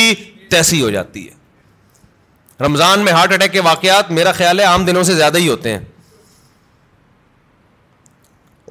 تیسی 0.50 0.82
ہو 0.82 0.90
جاتی 0.90 1.28
ہے 1.28 1.38
رمضان 2.66 3.00
میں 3.06 3.12
ہارٹ 3.14 3.34
اٹیک 3.34 3.52
کے 3.52 3.60
واقعات 3.70 4.12
میرا 4.18 4.32
خیال 4.42 4.60
ہے 4.60 4.64
عام 4.66 4.86
دنوں 4.86 5.04
سے 5.10 5.16
زیادہ 5.22 5.38
ہی 5.38 5.48
ہوتے 5.50 5.72
ہیں 5.74 5.80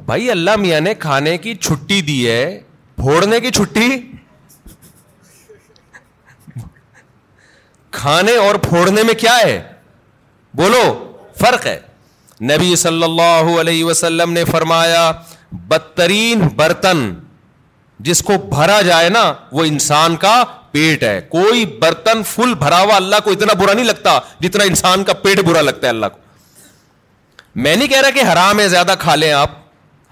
بھائی 0.08 0.30
اللہ 0.30 0.56
میاں 0.56 0.80
نے 0.80 0.94
کھانے 1.04 1.36
کی 1.44 1.54
چھٹی 1.60 2.00
دی 2.08 2.18
ہے 2.30 2.42
پھوڑنے 3.02 3.40
کی 3.40 3.50
چھٹی 3.58 3.88
کھانے 7.98 8.36
اور 8.36 8.54
پھوڑنے 8.68 9.02
میں 9.08 9.14
کیا 9.20 9.36
ہے 9.42 9.56
بولو 10.60 10.82
فرق 11.40 11.66
ہے 11.66 11.78
نبی 12.52 12.74
صلی 12.82 13.02
اللہ 13.02 13.48
علیہ 13.60 13.84
وسلم 13.84 14.32
نے 14.32 14.44
فرمایا 14.50 15.10
بدترین 15.68 16.46
برتن 16.56 16.98
جس 18.08 18.22
کو 18.28 18.36
بھرا 18.54 18.80
جائے 18.88 19.08
نا 19.08 19.22
وہ 19.52 19.64
انسان 19.74 20.16
کا 20.24 20.36
پیٹ 20.78 21.02
ہے 21.04 21.20
کوئی 21.28 21.64
برتن 21.82 22.22
فل 22.32 22.52
بھرا 22.64 22.80
ہوا 22.80 22.96
اللہ 22.96 23.20
کو 23.24 23.30
اتنا 23.36 23.52
برا 23.62 23.72
نہیں 23.72 23.84
لگتا 23.86 24.18
جتنا 24.40 24.64
انسان 24.72 25.02
کا 25.04 25.12
پیٹ 25.22 25.40
برا 25.48 25.60
لگتا 25.68 25.86
ہے 25.86 25.92
اللہ 25.92 26.06
کو 26.12 26.18
میں 27.64 27.74
نہیں 27.76 27.88
کہہ 27.88 28.00
رہا 28.00 28.10
کہ 28.16 28.22
حرام 28.32 28.60
ہے 28.60 28.68
زیادہ 28.74 28.94
کھا 28.98 29.14
لیں 29.14 29.32
آپ 29.38 29.56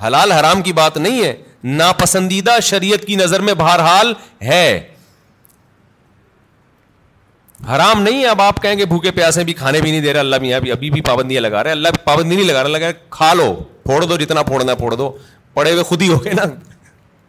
حلال 0.07 0.33
حرام 0.33 0.62
کی 0.62 0.73
بات 0.79 0.97
نہیں 1.05 1.23
ہے 1.25 1.33
ناپسندیدہ 1.81 2.59
شریعت 2.71 3.05
کی 3.07 3.14
نظر 3.23 3.41
میں 3.51 3.55
بہرحال 3.61 4.12
ہے 4.49 4.67
حرام 7.75 8.03
نہیں 8.03 8.21
ہے 8.23 8.27
اب 8.29 8.43
آپ 8.43 8.61
کہیں 8.62 8.77
گے 8.79 8.85
بھوکے 8.95 9.11
پیاسے 9.21 9.45
بھی 9.45 9.53
کھانے 9.61 9.81
بھی 9.81 9.91
نہیں 9.91 10.01
دے 10.01 10.12
رہے 10.12 10.21
اللہ 10.21 10.41
میاں 10.45 10.57
ابھی 10.59 10.73
ابھی 10.73 10.91
بھی 10.97 11.01
پابندیاں 11.12 11.41
لگا 11.47 11.62
رہے 11.64 11.71
اللہ 11.79 12.03
پابندی 12.05 12.37
نہیں 12.37 12.47
لگا 12.53 12.62
رہا 12.62 12.77
لگا 12.79 12.91
کھا 13.19 13.33
لو 13.43 13.49
پھوڑ 13.85 14.05
دو 14.05 14.17
جتنا 14.25 14.43
پھوڑنا 14.53 14.75
پھوڑ 14.83 14.95
دو 14.95 15.11
پڑے 15.59 15.73
ہوئے 15.73 15.83
خود 15.93 16.03
ہی 16.03 16.09
ہو 16.12 16.23
گئے 16.25 16.33
نا 16.41 16.45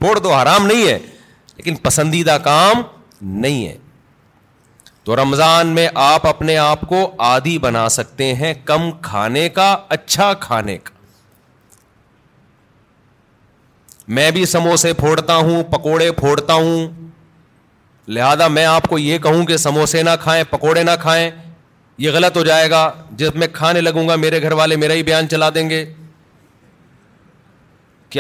پھوڑ 0.04 0.18
دو 0.28 0.34
حرام 0.34 0.66
نہیں 0.74 0.88
ہے 0.88 0.98
لیکن 1.58 1.76
پسندیدہ 1.88 2.38
کام 2.44 2.82
نہیں 3.22 3.68
ہے 3.68 3.78
تو 5.04 5.16
رمضان 5.16 5.68
میں 5.76 5.88
آپ 6.04 6.26
اپنے 6.28 6.58
آپ 6.58 6.82
کو 6.90 7.10
آدھی 7.26 7.58
بنا 7.60 7.88
سکتے 7.90 8.34
ہیں 8.36 8.54
کم 8.66 8.90
کھانے 9.02 9.48
کا 9.60 9.76
اچھا 9.96 10.32
کھانے 10.40 10.78
کا 10.84 10.96
میں 14.18 14.30
بھی 14.32 14.46
سموسے 14.46 14.92
پھوڑتا 14.98 15.36
ہوں 15.36 15.64
پکوڑے 15.72 16.12
پھوڑتا 16.18 16.54
ہوں 16.54 16.88
لہذا 18.18 18.48
میں 18.48 18.66
آپ 18.66 18.88
کو 18.90 18.98
یہ 19.00 19.18
کہوں 19.24 19.46
کہ 19.46 19.58
سموسے 19.58 20.04
نہ 20.04 20.10
کھائیں 20.22 20.44
پکوڑے 20.50 20.84
نہ 20.84 20.92
کھائیں 21.00 21.30
یہ 22.00 22.12
غلط 22.14 22.38
ہو 22.38 22.44
جائے 22.44 22.70
گا 22.70 22.90
جب 23.20 23.36
میں 23.40 23.48
کھانے 23.54 23.82
لگوں 23.82 24.08
گا 24.10 24.16
میرے 24.16 24.42
گھر 24.42 24.52
والے 24.60 24.76
میرا 24.78 24.94
ہی 24.94 25.04
بیان 25.04 25.30
چلا 25.30 25.50
دیں 25.56 25.70
گے 25.70 25.84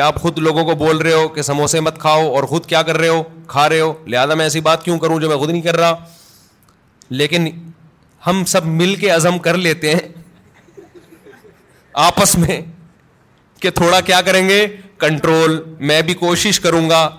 آپ 0.03 0.15
خود 0.21 0.39
لوگوں 0.39 0.63
کو 0.65 0.73
بول 0.75 0.97
رہے 0.97 1.11
ہو 1.13 1.27
کہ 1.35 1.41
سموسے 1.41 1.79
مت 1.79 1.99
کھاؤ 1.99 2.27
اور 2.35 2.43
خود 2.47 2.65
کیا 2.65 2.81
کر 2.83 2.97
رہے 2.97 3.07
ہو 3.07 3.21
کھا 3.47 3.67
رہے 3.69 3.79
ہو 3.79 3.93
لہٰذا 4.07 4.33
میں 4.35 4.45
ایسی 4.45 4.61
بات 4.61 4.83
کیوں 4.85 4.97
کروں 4.99 5.19
جو 5.19 5.29
میں 5.29 5.37
خود 5.37 5.49
نہیں 5.49 5.61
کر 5.61 5.75
رہا 5.79 5.95
لیکن 7.09 7.47
ہم 8.25 8.43
سب 8.47 8.65
مل 8.65 8.95
کے 9.01 9.09
عزم 9.09 9.37
کر 9.39 9.57
لیتے 9.57 9.93
ہیں 9.95 10.07
آپس 12.07 12.35
میں 12.37 12.59
کہ 13.61 13.69
تھوڑا 13.75 13.99
کیا 14.05 14.21
کریں 14.25 14.47
گے 14.49 14.65
کنٹرول 14.99 15.57
میں 15.79 16.01
بھی 16.09 16.13
کوشش 16.23 16.59
کروں 16.59 16.89
گا 16.89 17.09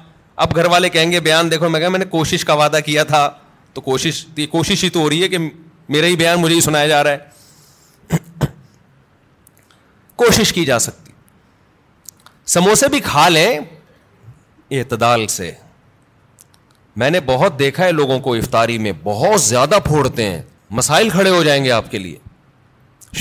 اب 0.44 0.54
گھر 0.56 0.64
والے 0.70 0.88
کہیں 0.88 1.10
گے 1.12 1.20
بیان 1.20 1.50
دیکھو 1.50 1.68
میں 1.68 1.80
کہا 1.80 1.88
میں 1.88 1.98
نے 1.98 2.04
کوشش 2.10 2.44
کا 2.44 2.54
وعدہ 2.62 2.78
کیا 2.86 3.04
تھا 3.04 3.28
تو 3.74 3.80
کوشش 3.80 4.24
یہ 4.36 4.46
کوشش 4.50 4.84
ہی 4.84 4.90
تو 4.90 5.00
ہو 5.00 5.08
رہی 5.10 5.22
ہے 5.22 5.28
کہ 5.28 5.38
میرا 5.88 6.06
ہی 6.06 6.16
بیان 6.16 6.38
مجھے 6.40 6.54
ہی 6.54 6.60
سنایا 6.60 6.86
جا 6.86 7.02
رہا 7.04 7.10
ہے 8.12 8.46
کوشش 10.16 10.52
کی 10.52 10.64
جا 10.64 10.78
سکتی 10.78 11.07
سموسے 12.54 12.88
بھی 12.88 12.98
کھا 13.04 13.28
لیں 13.28 13.58
اعتدال 14.78 15.26
سے 15.28 15.50
میں 17.00 17.10
نے 17.10 17.20
بہت 17.26 17.58
دیکھا 17.58 17.84
ہے 17.84 17.92
لوگوں 17.92 18.18
کو 18.20 18.34
افطاری 18.34 18.76
میں 18.84 18.92
بہت 19.02 19.40
زیادہ 19.40 19.78
پھوڑتے 19.84 20.28
ہیں 20.30 20.40
مسائل 20.78 21.08
کھڑے 21.10 21.30
ہو 21.30 21.42
جائیں 21.42 21.62
گے 21.64 21.70
آپ 21.70 21.90
کے 21.90 21.98
لیے 21.98 22.16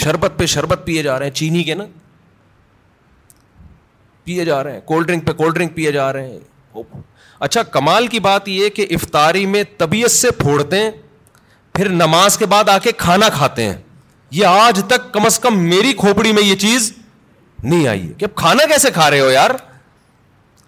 شربت 0.03 0.33
پہ 0.37 0.45
شربت 0.53 0.81
پیے 0.85 1.01
جا 1.03 1.17
رہے 1.19 1.25
ہیں 1.27 1.33
چینی 1.35 1.63
کے 1.63 1.75
نا 1.75 1.83
پیے 4.23 4.45
جا 4.45 4.63
رہے 4.63 4.73
ہیں 4.73 4.79
کولڈ 4.91 5.07
ڈرنک 5.07 5.25
پہ 5.27 5.31
کولڈ 5.41 5.55
ڈرنک 5.55 5.75
پیے 5.75 5.91
جا 5.91 6.11
رہے 6.13 6.29
ہیں 6.29 6.83
اچھا 7.39 7.63
کمال 7.73 8.07
کی 8.15 8.19
بات 8.27 8.47
یہ 8.49 8.69
کہ 8.75 8.85
افطاری 8.95 9.45
میں 9.45 9.63
طبیعت 9.77 10.11
سے 10.11 10.31
پھوڑتے 10.43 10.79
ہیں 10.81 10.91
پھر 11.73 11.89
نماز 12.03 12.37
کے 12.37 12.45
بعد 12.55 12.69
آ 12.69 12.77
کے 12.83 12.91
کھانا 13.03 13.29
کھاتے 13.35 13.63
ہیں 13.69 13.75
یہ 14.39 14.45
آج 14.63 14.81
تک 14.89 15.11
کم 15.13 15.25
از 15.25 15.39
کم 15.39 15.59
میری 15.63 15.93
کھوپڑی 15.97 16.31
میں 16.33 16.43
یہ 16.43 16.55
چیز 16.65 16.91
نہیں 17.63 17.87
آئی 17.87 18.07
کہ 18.17 18.25
اب 18.25 18.35
کھانا 18.37 18.65
کیسے 18.71 18.91
کھا 18.93 19.09
رہے 19.11 19.19
ہو 19.19 19.29
یار 19.31 19.49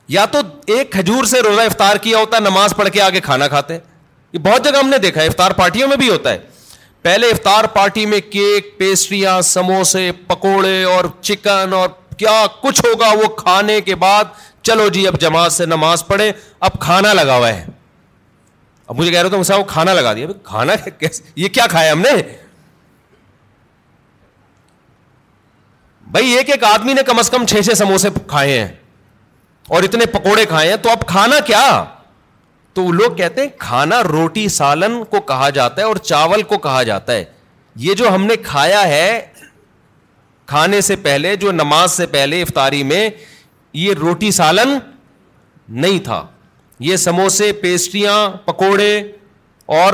یا 0.09 0.25
تو 0.31 0.39
ایک 0.75 0.91
کھجور 0.91 1.23
سے 1.31 1.41
روزہ 1.43 1.61
افطار 1.61 1.95
کیا 2.01 2.19
ہوتا 2.19 2.37
ہے 2.37 2.41
نماز 2.41 2.73
پڑھ 2.77 2.89
کے 2.93 3.01
آگے 3.01 3.19
کھانا 3.21 3.47
کھاتے 3.47 3.77
یہ 4.33 4.39
بہت 4.43 4.63
جگہ 4.65 4.77
ہم 4.81 4.89
نے 4.89 4.97
دیکھا 4.97 5.21
ہے 5.21 5.27
افطار 5.27 5.51
پارٹیوں 5.57 5.87
میں 5.87 5.97
بھی 5.97 6.09
ہوتا 6.09 6.31
ہے 6.31 6.37
پہلے 7.01 7.29
افطار 7.31 7.63
پارٹی 7.73 8.05
میں 8.05 8.19
کیک 8.31 8.77
پیسٹریاں 8.79 9.39
سموسے 9.49 10.11
پکوڑے 10.27 10.83
اور 10.83 11.05
چکن 11.21 11.73
اور 11.73 11.89
کیا 12.17 12.43
کچھ 12.61 12.81
ہوگا 12.85 13.09
وہ 13.23 13.27
کھانے 13.35 13.79
کے 13.81 13.95
بعد 14.05 14.37
چلو 14.69 14.87
جی 14.93 15.07
اب 15.07 15.19
جماعت 15.19 15.51
سے 15.51 15.65
نماز 15.65 16.05
پڑھے 16.07 16.31
اب 16.69 16.79
کھانا 16.79 17.13
لگا 17.13 17.37
ہوا 17.37 17.49
ہے 17.49 17.65
اب 18.87 18.99
مجھے 18.99 19.11
کہہ 19.11 19.21
رہے 19.21 19.37
مسا 19.37 19.55
وہ 19.55 19.63
کھانا 19.67 19.93
لگا 19.93 20.13
دیا 20.13 20.27
کھانا 20.43 20.75
کیسے 20.99 21.23
یہ 21.41 21.47
کیا 21.53 21.67
کھایا 21.71 21.91
ہم 21.91 22.01
نے 22.01 22.15
بھائی 26.11 26.31
ایک 26.37 26.49
ایک 26.49 26.63
آدمی 26.63 26.93
نے 26.93 27.01
کم 27.07 27.19
از 27.19 27.29
کم 27.29 27.45
چھ 27.49 27.61
چھ 27.65 27.73
سموسے 27.77 28.09
کھائے 28.27 28.59
ہیں 28.59 28.67
اور 29.75 29.83
اتنے 29.83 30.05
پکوڑے 30.11 30.45
کھائے 30.49 30.69
ہیں 30.69 30.77
تو 30.81 30.89
اب 30.91 31.05
کھانا 31.07 31.39
کیا 31.47 31.63
تو 32.73 32.91
لوگ 32.91 33.15
کہتے 33.15 33.41
ہیں 33.41 33.47
کھانا 33.59 34.01
روٹی 34.03 34.47
سالن 34.55 35.03
کو 35.09 35.19
کہا 35.29 35.49
جاتا 35.57 35.81
ہے 35.81 35.87
اور 35.87 35.95
چاول 36.11 36.41
کو 36.53 36.57
کہا 36.65 36.81
جاتا 36.89 37.13
ہے 37.13 37.23
یہ 37.85 37.93
جو 38.01 38.13
ہم 38.15 38.25
نے 38.25 38.35
کھایا 38.49 38.83
ہے 38.87 39.09
کھانے 40.53 40.81
سے 40.89 40.95
پہلے 41.05 41.35
جو 41.43 41.51
نماز 41.51 41.91
سے 41.97 42.05
پہلے 42.17 42.41
افطاری 42.41 42.83
میں 42.91 43.09
یہ 43.83 43.93
روٹی 43.99 44.31
سالن 44.41 44.77
نہیں 45.81 45.99
تھا 46.03 46.25
یہ 46.87 46.95
سموسے 47.05 47.51
پیسٹریاں 47.61 48.17
پکوڑے 48.45 48.91
اور 49.81 49.93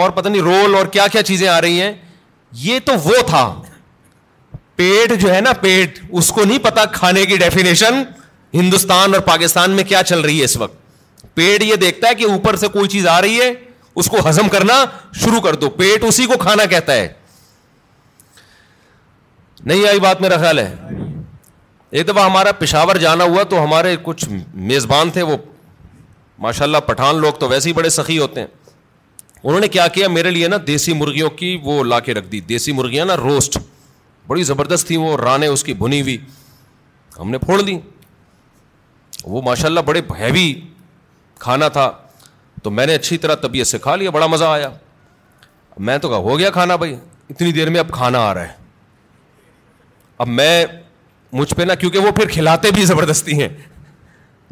اور 0.00 0.10
پتہ 0.16 0.28
نہیں 0.28 0.42
رول 0.42 0.74
اور 0.76 0.86
کیا 0.96 1.06
کیا 1.12 1.22
چیزیں 1.32 1.48
آ 1.48 1.60
رہی 1.60 1.80
ہیں 1.80 1.92
یہ 2.66 2.78
تو 2.84 2.92
وہ 3.04 3.22
تھا 3.26 3.44
پیٹ 4.76 5.12
جو 5.20 5.34
ہے 5.34 5.40
نا 5.40 5.52
پیٹ 5.60 5.98
اس 6.08 6.28
کو 6.34 6.44
نہیں 6.44 6.58
پتا 6.62 6.84
کھانے 6.92 7.24
کی 7.26 7.36
ڈیفینیشن 7.42 8.02
ہندوستان 8.54 9.14
اور 9.14 9.20
پاکستان 9.26 9.70
میں 9.76 9.84
کیا 9.84 10.02
چل 10.10 10.20
رہی 10.20 10.38
ہے 10.38 10.44
اس 10.44 10.56
وقت 10.56 11.24
پیٹ 11.34 11.62
یہ 11.62 11.76
دیکھتا 11.80 12.08
ہے 12.08 12.14
کہ 12.14 12.24
اوپر 12.24 12.56
سے 12.56 12.68
کوئی 12.74 12.88
چیز 12.88 13.06
آ 13.12 13.20
رہی 13.22 13.40
ہے 13.40 13.50
اس 14.02 14.06
کو 14.10 14.28
ہزم 14.28 14.48
کرنا 14.52 14.84
شروع 15.22 15.40
کر 15.40 15.54
دو 15.62 15.70
پیٹ 15.80 16.04
اسی 16.08 16.26
کو 16.26 16.38
کھانا 16.40 16.64
کہتا 16.72 16.92
ہے 16.94 17.08
نہیں 19.64 19.86
آئی 19.88 20.00
بات 20.00 20.20
میرا 20.20 20.36
خیال 20.40 20.58
ہے 20.58 20.72
ایک 21.90 22.08
دفعہ 22.08 22.24
ہمارا 22.24 22.52
پشاور 22.58 22.96
جانا 23.04 23.24
ہوا 23.24 23.42
تو 23.50 23.62
ہمارے 23.64 23.94
کچھ 24.02 24.28
میزبان 24.72 25.10
تھے 25.10 25.22
وہ 25.30 25.36
ماشاء 26.46 26.64
اللہ 26.64 26.78
پٹھان 26.86 27.20
لوگ 27.20 27.32
تو 27.40 27.48
ویسے 27.48 27.68
ہی 27.68 27.74
بڑے 27.74 27.90
سخی 27.90 28.18
ہوتے 28.18 28.40
ہیں 28.40 28.46
انہوں 29.42 29.60
نے 29.60 29.68
کیا 29.76 29.86
کیا 29.94 30.08
میرے 30.08 30.30
لیے 30.30 30.48
نا 30.48 30.56
دیسی 30.66 30.92
مرغیوں 31.02 31.30
کی 31.42 31.56
وہ 31.64 31.82
لا 31.84 32.00
کے 32.08 32.14
رکھ 32.14 32.26
دی 32.32 32.40
دیسی 32.50 32.72
مرغیاں 32.72 33.04
نا 33.06 33.16
روسٹ 33.16 33.58
بڑی 34.28 34.42
زبردست 34.42 34.86
تھی 34.86 34.96
وہ 34.96 35.16
رانیں 35.16 35.48
اس 35.48 35.62
کی 35.64 35.72
بنی 35.80 36.00
ہوئی 36.00 36.16
ہم 37.18 37.30
نے 37.30 37.38
پھوڑ 37.38 37.60
دی 37.62 37.78
وہ 39.24 39.42
ماشاء 39.42 39.66
اللہ 39.68 39.80
بڑے 39.86 40.00
ہیوی 40.18 40.46
کھانا 41.38 41.68
تھا 41.76 41.90
تو 42.62 42.70
میں 42.70 42.86
نے 42.86 42.94
اچھی 42.94 43.18
طرح 43.24 43.34
طبیعت 43.42 43.66
سے 43.66 43.78
کھا 43.78 43.94
لیا 43.96 44.10
بڑا 44.10 44.26
مزہ 44.26 44.44
آیا 44.44 44.68
میں 45.88 45.96
تو 45.98 46.08
کہا 46.08 46.16
ہو 46.28 46.38
گیا 46.38 46.50
کھانا 46.50 46.76
بھائی 46.82 46.94
اتنی 47.30 47.52
دیر 47.52 47.70
میں 47.70 47.80
اب 47.80 47.90
کھانا 47.92 48.18
آ 48.28 48.32
رہا 48.34 48.48
ہے 48.48 48.54
اب 50.24 50.28
میں 50.28 50.64
مجھ 51.32 51.54
پہ 51.54 51.62
نا 51.62 51.74
کیونکہ 51.74 51.98
وہ 51.98 52.10
پھر 52.16 52.28
کھلاتے 52.32 52.70
بھی 52.74 52.84
زبردستی 52.86 53.40
ہیں 53.40 53.48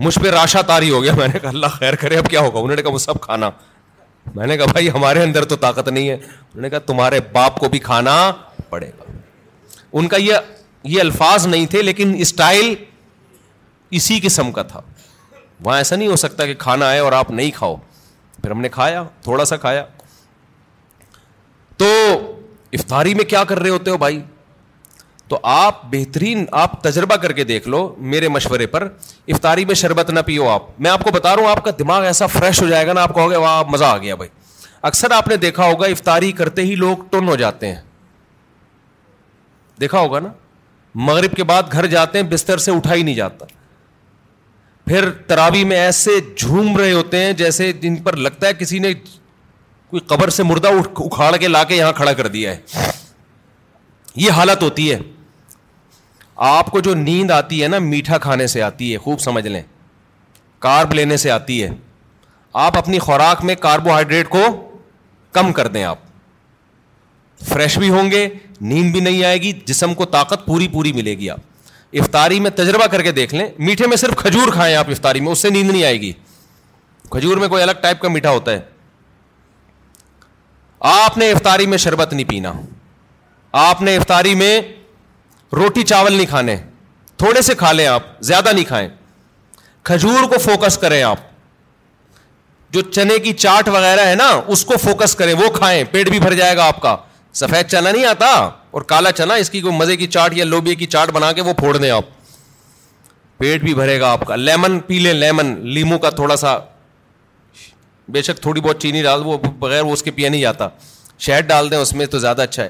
مجھ 0.07 0.19
پہ 0.23 0.31
راشا 0.31 0.61
تاری 0.69 0.91
ہو 0.91 1.03
گیا 1.03 1.15
میں 1.17 1.29
نے 1.33 1.39
کہا 1.39 1.49
اللہ 1.49 1.77
خیر 1.79 1.95
کرے 2.03 2.17
اب 2.19 2.29
کیا 2.31 2.41
ہوگا 2.41 2.59
انہوں 2.61 2.77
نے 2.77 2.83
کہا 2.83 2.93
وہ 2.93 2.99
سب 3.09 3.21
کھانا 3.21 3.51
میں 4.35 4.47
نے 4.47 4.57
کہا 4.57 4.71
بھائی 4.73 4.91
ہمارے 4.91 5.23
اندر 5.23 5.45
تو 5.45 5.57
طاقت 5.67 5.89
نہیں 5.89 6.09
ہے 6.09 6.15
انہوں 6.15 6.63
نے 6.63 6.71
کہا 6.71 6.79
تمہارے 6.87 7.21
باپ 7.33 7.59
کو 7.61 7.69
بھی 7.69 7.79
کھانا 7.89 8.15
پڑے 8.71 8.91
گا 8.99 9.14
ان 9.99 10.09
کا 10.09 10.17
یہ 10.17 10.33
یہ 10.93 11.01
الفاظ 11.01 11.47
نہیں 11.47 11.67
تھے 11.75 11.81
لیکن 11.83 12.15
اسٹائل 12.27 12.75
اسی 13.99 14.19
قسم 14.23 14.51
کا 14.53 14.63
تھا 14.71 14.81
وہاں 15.65 15.77
ایسا 15.79 15.97
نہیں 15.97 16.09
ہو 16.09 16.17
سکتا 16.23 16.47
کہ 16.47 16.55
کھانا 16.59 16.87
آئے 16.89 16.99
اور 17.01 17.13
آپ 17.19 17.31
نہیں 17.31 17.51
کھاؤ 17.55 17.77
پھر 18.41 18.51
ہم 18.51 18.61
نے 18.61 18.69
کھایا 18.69 19.03
تھوڑا 19.25 19.45
سا 19.51 19.57
کھایا 19.67 19.85
تو 21.79 21.87
افطاری 22.79 23.15
میں 23.15 23.25
کیا 23.25 23.45
کر 23.49 23.59
رہے 23.63 23.71
ہوتے 23.71 23.91
ہو 23.91 23.97
بھائی 23.99 24.21
تو 25.29 25.39
آپ 25.53 25.85
بہترین 25.91 26.45
آپ 26.63 26.83
تجربہ 26.83 27.17
کر 27.23 27.33
کے 27.37 27.45
دیکھ 27.53 27.69
لو 27.69 27.79
میرے 28.15 28.29
مشورے 28.29 28.67
پر 28.75 28.89
افطاری 29.35 29.65
میں 29.65 29.75
شربت 29.83 30.11
نہ 30.11 30.21
پیو 30.27 30.49
آپ 30.49 30.67
میں 30.87 30.91
آپ 30.91 31.05
کو 31.05 31.11
بتا 31.15 31.35
رہا 31.37 31.43
ہوں 31.43 31.51
آپ 31.51 31.65
کا 31.65 31.71
دماغ 31.79 32.05
ایسا 32.05 32.27
فریش 32.35 32.63
ہو 32.63 32.67
جائے 32.69 32.87
گا 32.87 32.93
نا 32.99 33.03
آپ 33.03 33.15
کہو 33.15 33.31
گے 33.31 33.37
وہاں 33.47 33.63
مزہ 33.71 33.85
آ 33.85 33.97
گیا 33.99 34.15
بھائی 34.23 34.31
اکثر 34.91 35.11
آپ 35.19 35.29
نے 35.29 35.37
دیکھا 35.47 35.67
ہوگا 35.71 35.87
افطاری 35.87 36.33
کرتے 36.43 36.63
ہی 36.71 36.75
لوگ 36.85 37.05
ٹن 37.11 37.29
ہو 37.29 37.37
جاتے 37.45 37.73
ہیں 37.75 37.81
دیکھا 39.81 40.01
ہوگا 40.01 40.19
نا 40.21 40.29
مغرب 41.09 41.35
کے 41.37 41.45
بعد 41.45 41.63
گھر 41.73 41.87
جاتے 41.95 42.19
ہیں 42.21 42.27
بستر 42.31 42.59
سے 42.65 42.71
اٹھا 42.73 42.95
ہی 42.95 43.03
نہیں 43.03 43.15
جاتا 43.15 43.47
پھر 44.87 45.11
ترابی 45.27 45.65
میں 45.65 45.77
ایسے 45.81 46.11
جھوم 46.37 46.77
رہے 46.77 46.93
ہوتے 46.93 47.25
ہیں 47.25 47.33
جیسے 47.33 47.73
جن 47.83 47.97
پر 48.03 48.17
لگتا 48.17 48.47
ہے 48.47 48.53
کسی 48.59 48.79
نے 48.79 48.93
کوئی 48.95 50.01
قبر 50.09 50.29
سے 50.39 50.43
مردہ 50.43 50.69
اکھاڑ 51.05 51.37
کے 51.37 51.49
لا 51.49 51.63
کے 51.71 51.77
یہاں 51.77 51.93
کھڑا 51.97 52.13
کر 52.21 52.27
دیا 52.37 52.51
ہے 52.55 52.91
یہ 54.25 54.31
حالت 54.37 54.63
ہوتی 54.63 54.91
ہے 54.93 54.99
آپ 56.49 56.67
کو 56.71 56.81
جو 56.81 56.95
نیند 56.95 57.31
آتی 57.31 57.63
ہے 57.63 57.69
نا 57.69 57.79
میٹھا 57.79 58.19
کھانے 58.19 58.47
سے 58.55 58.63
آتی 58.63 58.93
ہے 58.93 58.99
خوب 58.99 59.21
سمجھ 59.21 59.47
لیں 59.47 59.63
کارب 60.67 60.93
لینے 60.95 61.17
سے 61.25 61.31
آتی 61.31 61.63
ہے 61.63 61.69
آپ 62.67 62.77
اپنی 62.79 62.99
خوراک 63.09 63.45
میں 63.45 63.55
کاربوہائیڈریٹ 63.61 64.29
کو 64.29 64.43
کم 65.33 65.53
کر 65.53 65.67
دیں 65.77 65.85
آپ 65.85 65.99
فریش 67.49 67.77
بھی 67.79 67.89
ہوں 67.91 68.11
گے 68.11 68.29
نیند 68.61 68.93
بھی 68.93 69.01
نہیں 69.01 69.25
آئے 69.25 69.39
گی 69.43 69.53
جسم 69.67 69.95
کو 69.95 70.05
طاقت 70.15 70.45
پوری 70.47 70.69
پوری 70.73 70.93
ملے 70.93 71.15
گی 71.19 71.31
آپ 71.31 71.99
افطاری 72.03 72.39
میں 72.41 72.51
تجربہ 72.61 72.87
کر 72.93 73.03
کے 73.03 73.13
دیکھ 73.19 73.35
لیں 73.35 73.47
میٹھے 73.67 73.87
میں 73.87 73.97
صرف 73.97 74.17
کھجور 74.23 74.53
کھائیں 74.53 74.75
آپ 74.77 74.91
افطاری 74.91 75.21
میں 75.21 75.33
اس 75.33 75.39
سے 75.43 75.51
نیند 75.51 75.71
نہیں 75.71 75.85
آئے 75.85 76.01
گی 76.01 76.13
کھجور 77.11 77.37
میں 77.39 77.49
کوئی 77.49 77.63
الگ 77.63 77.81
ٹائپ 77.83 78.01
کا 78.01 78.09
میٹھا 78.09 78.31
ہوتا 78.31 78.53
ہے 78.53 78.61
آپ 80.93 81.19
نے 81.19 81.31
افطاری 81.33 81.67
میں 81.67 81.79
شربت 81.85 82.13
نہیں 82.13 82.29
پینا 82.29 82.53
آپ 83.69 83.83
نے 83.83 83.97
افطاری 83.97 84.35
میں 84.35 84.61
روٹی 85.57 85.83
چاول 85.93 86.13
نہیں 86.13 86.27
کھانے 86.27 86.57
تھوڑے 87.19 87.43
سے 87.43 87.55
کھا 87.55 87.71
لیں 87.73 87.87
آپ 87.87 88.05
زیادہ 88.31 88.53
نہیں 88.53 88.65
کھائیں 88.69 88.89
کھجور 89.91 90.29
کو 90.33 90.39
فوکس 90.45 90.79
کریں 90.79 91.03
آپ 91.03 91.19
جو 92.75 92.81
چنے 92.91 93.19
کی 93.25 93.33
چاٹ 93.33 93.69
وغیرہ 93.73 94.07
ہے 94.07 94.15
نا 94.19 94.29
اس 94.57 94.65
کو 94.65 94.77
فوکس 94.85 95.15
کریں 95.17 95.33
وہ 95.39 95.49
کھائیں 95.55 95.83
پیٹ 95.91 96.09
بھی 96.11 96.19
بھر 96.21 96.35
جائے 96.35 96.57
گا 96.57 96.65
آپ 96.67 96.81
کا 96.83 96.97
سفید 97.41 97.67
چنا 97.69 97.91
نہیں 97.91 98.05
آتا 98.07 98.27
اور 98.75 98.83
کالا 98.91 99.11
چنا 99.21 99.35
اس 99.43 99.51
کی 99.51 99.61
کوئی 99.61 99.75
مزے 99.77 99.97
کی 99.97 100.07
چاٹ 100.07 100.37
یا 100.37 100.45
لوبیا 100.45 100.75
کی 100.79 100.87
چاٹ 100.95 101.11
بنا 101.13 101.31
کے 101.39 101.43
وہ 101.43 101.53
پھوڑ 101.59 101.77
دیں 101.77 101.91
آپ 101.91 102.05
پیٹ 103.39 103.63
بھی 103.63 103.75
بھرے 103.75 103.99
گا 104.01 104.11
آپ 104.13 104.25
کا 104.27 104.37
لیمن 104.37 104.79
پی 104.87 104.99
لیں 104.99 105.13
لیمن 105.13 105.55
لیمو 105.75 105.99
کا 105.99 106.11
تھوڑا 106.21 106.37
سا 106.43 106.57
بے 108.15 108.23
شک 108.23 108.41
تھوڑی 108.43 108.61
بہت 108.61 108.81
چینی 108.83 109.03
ڈال 109.03 109.23
وہ 109.25 109.37
بغیر 109.59 109.83
وہ 109.85 109.93
اس 109.93 110.03
کے 110.03 110.11
پیا 110.21 110.31
نہیں 110.31 110.41
جاتا 110.41 110.69
شہد 111.27 111.49
ڈال 111.49 111.71
دیں 111.71 111.79
اس 111.79 111.93
میں 111.95 112.07
تو 112.15 112.19
زیادہ 112.19 112.43
اچھا 112.43 112.65
ہے 112.65 112.69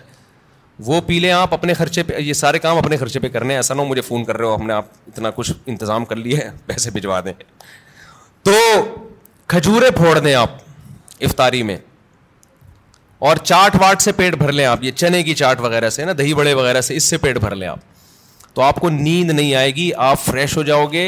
وہ 0.86 1.00
پی 1.06 1.18
لیں 1.20 1.30
آپ 1.32 1.52
اپنے 1.54 1.74
خرچے 1.74 2.02
پہ 2.02 2.18
یہ 2.18 2.32
سارے 2.32 2.58
کام 2.58 2.78
اپنے 2.78 2.96
خرچے 2.96 3.20
پہ 3.20 3.28
کرنے 3.36 3.54
ہیں 3.54 3.58
ایسا 3.58 3.74
نہ 3.74 3.80
ہو 3.80 3.86
مجھے 3.86 4.02
فون 4.02 4.24
کر 4.24 4.36
رہے 4.36 4.46
ہو 4.46 4.54
ہم 4.56 4.66
نے 4.66 4.72
آپ 4.72 4.84
اتنا 5.06 5.30
کچھ 5.34 5.52
انتظام 5.72 6.04
کر 6.04 6.16
لیے 6.16 6.48
پیسے 6.66 6.90
بھجوا 6.90 7.20
دیں 7.24 7.32
تو 8.48 8.52
کھجورے 9.54 9.90
پھوڑ 9.96 10.18
دیں 10.18 10.34
آپ 10.34 10.50
افطاری 11.22 11.62
میں 11.70 11.76
اور 13.28 13.36
چاٹ 13.48 13.76
واٹ 13.80 14.02
سے 14.02 14.12
پیٹ 14.12 14.34
بھر 14.38 14.50
لیں 14.52 14.64
آپ 14.66 14.82
یہ 14.84 14.90
چنے 15.00 15.22
کی 15.24 15.34
چاٹ 15.34 15.60
وغیرہ 15.62 15.88
سے 15.90 16.04
نا 16.04 16.12
دہی 16.16 16.32
بڑے 16.40 16.52
وغیرہ 16.54 16.80
سے 16.88 16.96
اس 16.96 17.04
سے 17.10 17.16
پیٹ 17.18 17.38
بھر 17.40 17.54
لیں 17.56 17.68
آپ 17.68 17.80
تو 18.54 18.62
آپ 18.62 18.80
کو 18.80 18.88
نیند 18.90 19.30
نہیں 19.30 19.54
آئے 19.60 19.70
گی 19.76 19.88
آپ 20.06 20.20
فریش 20.24 20.56
ہو 20.56 20.62
جاؤ 20.62 20.84
گے 20.92 21.04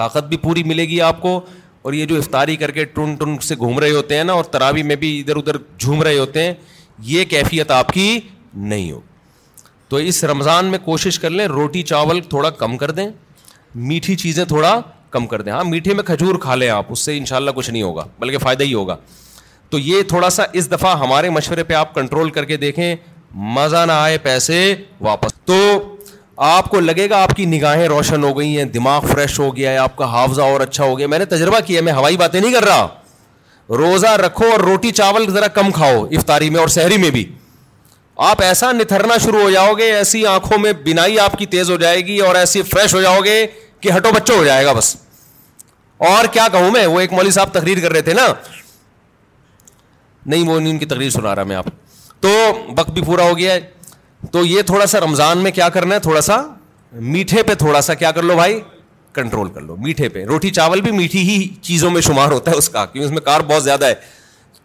طاقت 0.00 0.24
بھی 0.28 0.36
پوری 0.46 0.62
ملے 0.70 0.84
گی 0.88 1.00
آپ 1.10 1.20
کو 1.22 1.38
اور 1.82 1.92
یہ 1.98 2.06
جو 2.12 2.16
افطاری 2.18 2.56
کر 2.62 2.70
کے 2.78 2.84
ٹن 2.94 3.14
ٹن 3.20 3.38
سے 3.48 3.56
گھوم 3.56 3.78
رہے 3.78 3.90
ہوتے 3.90 4.16
ہیں 4.16 4.24
نا 4.24 4.32
اور 4.32 4.44
تراوی 4.56 4.82
میں 4.90 4.96
بھی 5.04 5.10
ادھر 5.20 5.36
ادھر 5.42 5.56
جھوم 5.78 6.02
رہے 6.02 6.18
ہوتے 6.18 6.42
ہیں 6.44 6.52
یہ 7.12 7.24
کیفیت 7.36 7.70
آپ 7.78 7.92
کی 7.92 8.08
نہیں 8.72 8.90
ہو 8.92 9.00
تو 9.88 9.96
اس 10.12 10.22
رمضان 10.32 10.66
میں 10.74 10.78
کوشش 10.84 11.18
کر 11.18 11.30
لیں 11.30 11.46
روٹی 11.56 11.82
چاول 11.92 12.20
تھوڑا 12.34 12.50
کم 12.64 12.76
کر 12.82 12.90
دیں 12.98 13.08
میٹھی 13.90 14.16
چیزیں 14.26 14.44
تھوڑا 14.54 14.80
کم 15.10 15.26
کر 15.26 15.42
دیں 15.42 15.52
ہاں 15.52 15.64
میٹھے 15.70 15.94
میں 16.00 16.04
کھجور 16.12 16.38
کھا 16.46 16.54
لیں 16.54 16.70
آپ 16.82 16.92
اس 16.92 17.04
سے 17.04 17.16
ان 17.18 17.24
شاء 17.32 17.36
اللہ 17.36 17.50
کچھ 17.60 17.70
نہیں 17.70 17.82
ہوگا 17.82 18.06
بلکہ 18.20 18.38
فائدہ 18.48 18.62
ہی 18.64 18.74
ہوگا 18.74 18.96
تو 19.70 19.78
یہ 19.78 20.02
تھوڑا 20.08 20.28
سا 20.30 20.44
اس 20.58 20.70
دفعہ 20.70 20.94
ہمارے 20.98 21.28
مشورے 21.30 21.62
پہ 21.64 21.74
آپ 21.74 21.94
کنٹرول 21.94 22.30
کر 22.36 22.44
کے 22.44 22.56
دیکھیں 22.66 22.94
مزہ 23.56 23.84
نہ 23.86 23.92
آئے 23.92 24.16
پیسے 24.22 24.56
واپس 25.00 25.34
تو 25.46 25.56
آپ 26.46 26.70
کو 26.70 26.80
لگے 26.80 27.08
گا 27.10 27.22
آپ 27.22 27.34
کی 27.36 27.44
نگاہیں 27.46 27.86
روشن 27.88 28.22
ہو 28.24 28.38
گئی 28.38 28.56
ہیں 28.56 28.64
دماغ 28.76 29.06
فریش 29.12 29.38
ہو 29.40 29.54
گیا 29.56 29.72
ہے 29.72 29.76
آپ 29.78 29.96
کا 29.96 30.04
حافظہ 30.12 30.42
اور 30.42 30.60
اچھا 30.60 30.84
ہو 30.84 30.96
گیا 30.98 31.06
میں 31.08 31.18
نے 31.18 31.24
تجربہ 31.34 31.60
کیا 31.66 31.82
میں 31.88 31.92
ہوائی 31.92 32.16
باتیں 32.16 32.40
نہیں 32.40 32.52
کر 32.52 32.64
رہا 32.64 32.86
روزہ 33.78 34.10
رکھو 34.26 34.50
اور 34.52 34.60
روٹی 34.60 34.90
چاول 35.00 35.30
ذرا 35.32 35.48
کم 35.60 35.70
کھاؤ 35.74 36.04
افطاری 36.04 36.50
میں 36.50 36.60
اور 36.60 36.68
شہری 36.76 36.96
میں 37.04 37.10
بھی 37.18 37.24
آپ 38.30 38.42
ایسا 38.42 38.70
نتھرنا 38.78 39.16
شروع 39.24 39.40
ہو 39.42 39.50
جاؤ 39.50 39.74
گے 39.74 39.92
ایسی 39.96 40.24
آنکھوں 40.26 40.58
میں 40.58 40.72
بینائی 40.84 41.18
آپ 41.18 41.36
کی 41.38 41.46
تیز 41.52 41.70
ہو 41.70 41.76
جائے 41.82 42.00
گی 42.06 42.18
اور 42.30 42.34
ایسی 42.36 42.62
فریش 42.72 42.94
ہو 42.94 43.00
جاؤ 43.02 43.20
گے 43.24 43.36
کہ 43.80 43.92
ہٹو 43.96 44.10
بچوں 44.14 44.36
ہو 44.38 44.44
جائے 44.44 44.64
گا 44.66 44.72
بس 44.78 44.94
اور 46.08 46.24
کیا 46.32 46.46
کہوں 46.52 46.70
میں 46.70 46.86
وہ 46.86 47.00
ایک 47.00 47.12
مولوی 47.12 47.30
صاحب 47.38 47.52
تقریر 47.52 47.80
کر 47.82 47.92
رہے 47.92 48.00
تھے 48.02 48.12
نا 48.14 48.26
نہیں 50.26 50.48
وہ 50.48 50.58
نہیں 50.60 50.70
ان 50.72 50.78
کی 50.78 50.86
تقریر 50.86 51.10
سنا 51.10 51.34
رہا 51.34 51.44
میں 51.44 51.56
آپ 51.56 51.66
تو 52.20 52.28
وقت 52.78 52.90
بھی 52.92 53.02
پورا 53.02 53.28
ہو 53.28 53.36
گیا 53.38 53.52
ہے 53.54 53.60
تو 54.32 54.44
یہ 54.44 54.62
تھوڑا 54.66 54.86
سا 54.86 55.00
رمضان 55.00 55.38
میں 55.42 55.50
کیا 55.50 55.68
کرنا 55.74 55.94
ہے 55.94 56.00
تھوڑا 56.00 56.20
سا 56.20 56.36
میٹھے 56.92 57.42
پہ 57.42 57.54
تھوڑا 57.58 57.80
سا 57.82 57.94
کیا 57.94 58.10
کر 58.12 58.22
لو 58.22 58.34
بھائی 58.36 58.60
کنٹرول 59.14 59.48
کر 59.52 59.60
لو 59.60 59.76
میٹھے 59.84 60.08
پہ 60.08 60.24
روٹی 60.28 60.50
چاول 60.50 60.80
بھی 60.80 60.90
میٹھی 60.92 61.20
ہی 61.28 61.46
چیزوں 61.68 61.90
میں 61.90 62.00
شمار 62.00 62.30
ہوتا 62.32 62.50
ہے 62.50 62.56
اس 62.56 62.68
کا 62.68 62.84
کیونکہ 62.86 63.06
اس 63.06 63.12
میں 63.12 63.20
کار 63.26 63.40
بہت 63.48 63.64
زیادہ 63.64 63.84
ہے 63.86 63.94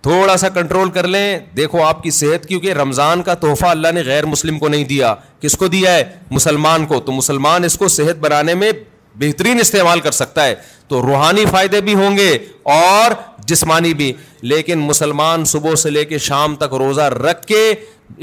تھوڑا 0.06 0.36
سا 0.38 0.50
کنٹرول 0.56 0.90
کر 0.94 1.08
لیں 1.08 1.38
دیکھو 1.58 1.84
آپ 1.84 2.04
کی 2.04 2.10
صحت 2.18 2.46
کیونکہ 2.48 2.74
رمضان 2.74 3.22
کا 3.24 3.34
تحفہ 3.46 3.66
اللہ 3.66 3.92
نے 3.94 4.02
غیر 4.06 4.26
مسلم 4.26 4.60
کو 4.60 4.68
نہیں 4.68 4.84
دیا 4.90 5.14
کس 5.42 5.56
کو 5.58 5.68
دیا 5.68 5.94
ہے 5.96 6.04
مسلمان 6.32 6.86
کو 6.88 7.00
تو 7.06 7.12
مسلمان 7.12 7.64
اس 7.64 7.78
کو 7.78 7.88
صحت 7.96 8.20
بنانے 8.22 8.54
میں 8.56 8.72
بہترین 9.20 9.60
استعمال 9.60 10.00
کر 10.00 10.12
سکتا 10.12 10.46
ہے 10.46 10.56
تو 10.88 11.02
روحانی 11.02 11.46
فائدے 11.52 11.82
بھی 11.82 11.94
ہوں 11.96 12.18
گے 12.18 12.30
اور 12.74 13.12
جسمانی 13.48 13.94
بھی 13.94 14.12
لیکن 14.52 14.80
مسلمان 14.88 15.44
صبح 15.54 15.76
سے 15.82 15.90
لے 15.90 16.04
کے 16.06 16.18
شام 16.28 16.56
تک 16.66 16.74
روزہ 16.82 17.02
رکھ 17.14 17.46
کے 17.48 17.64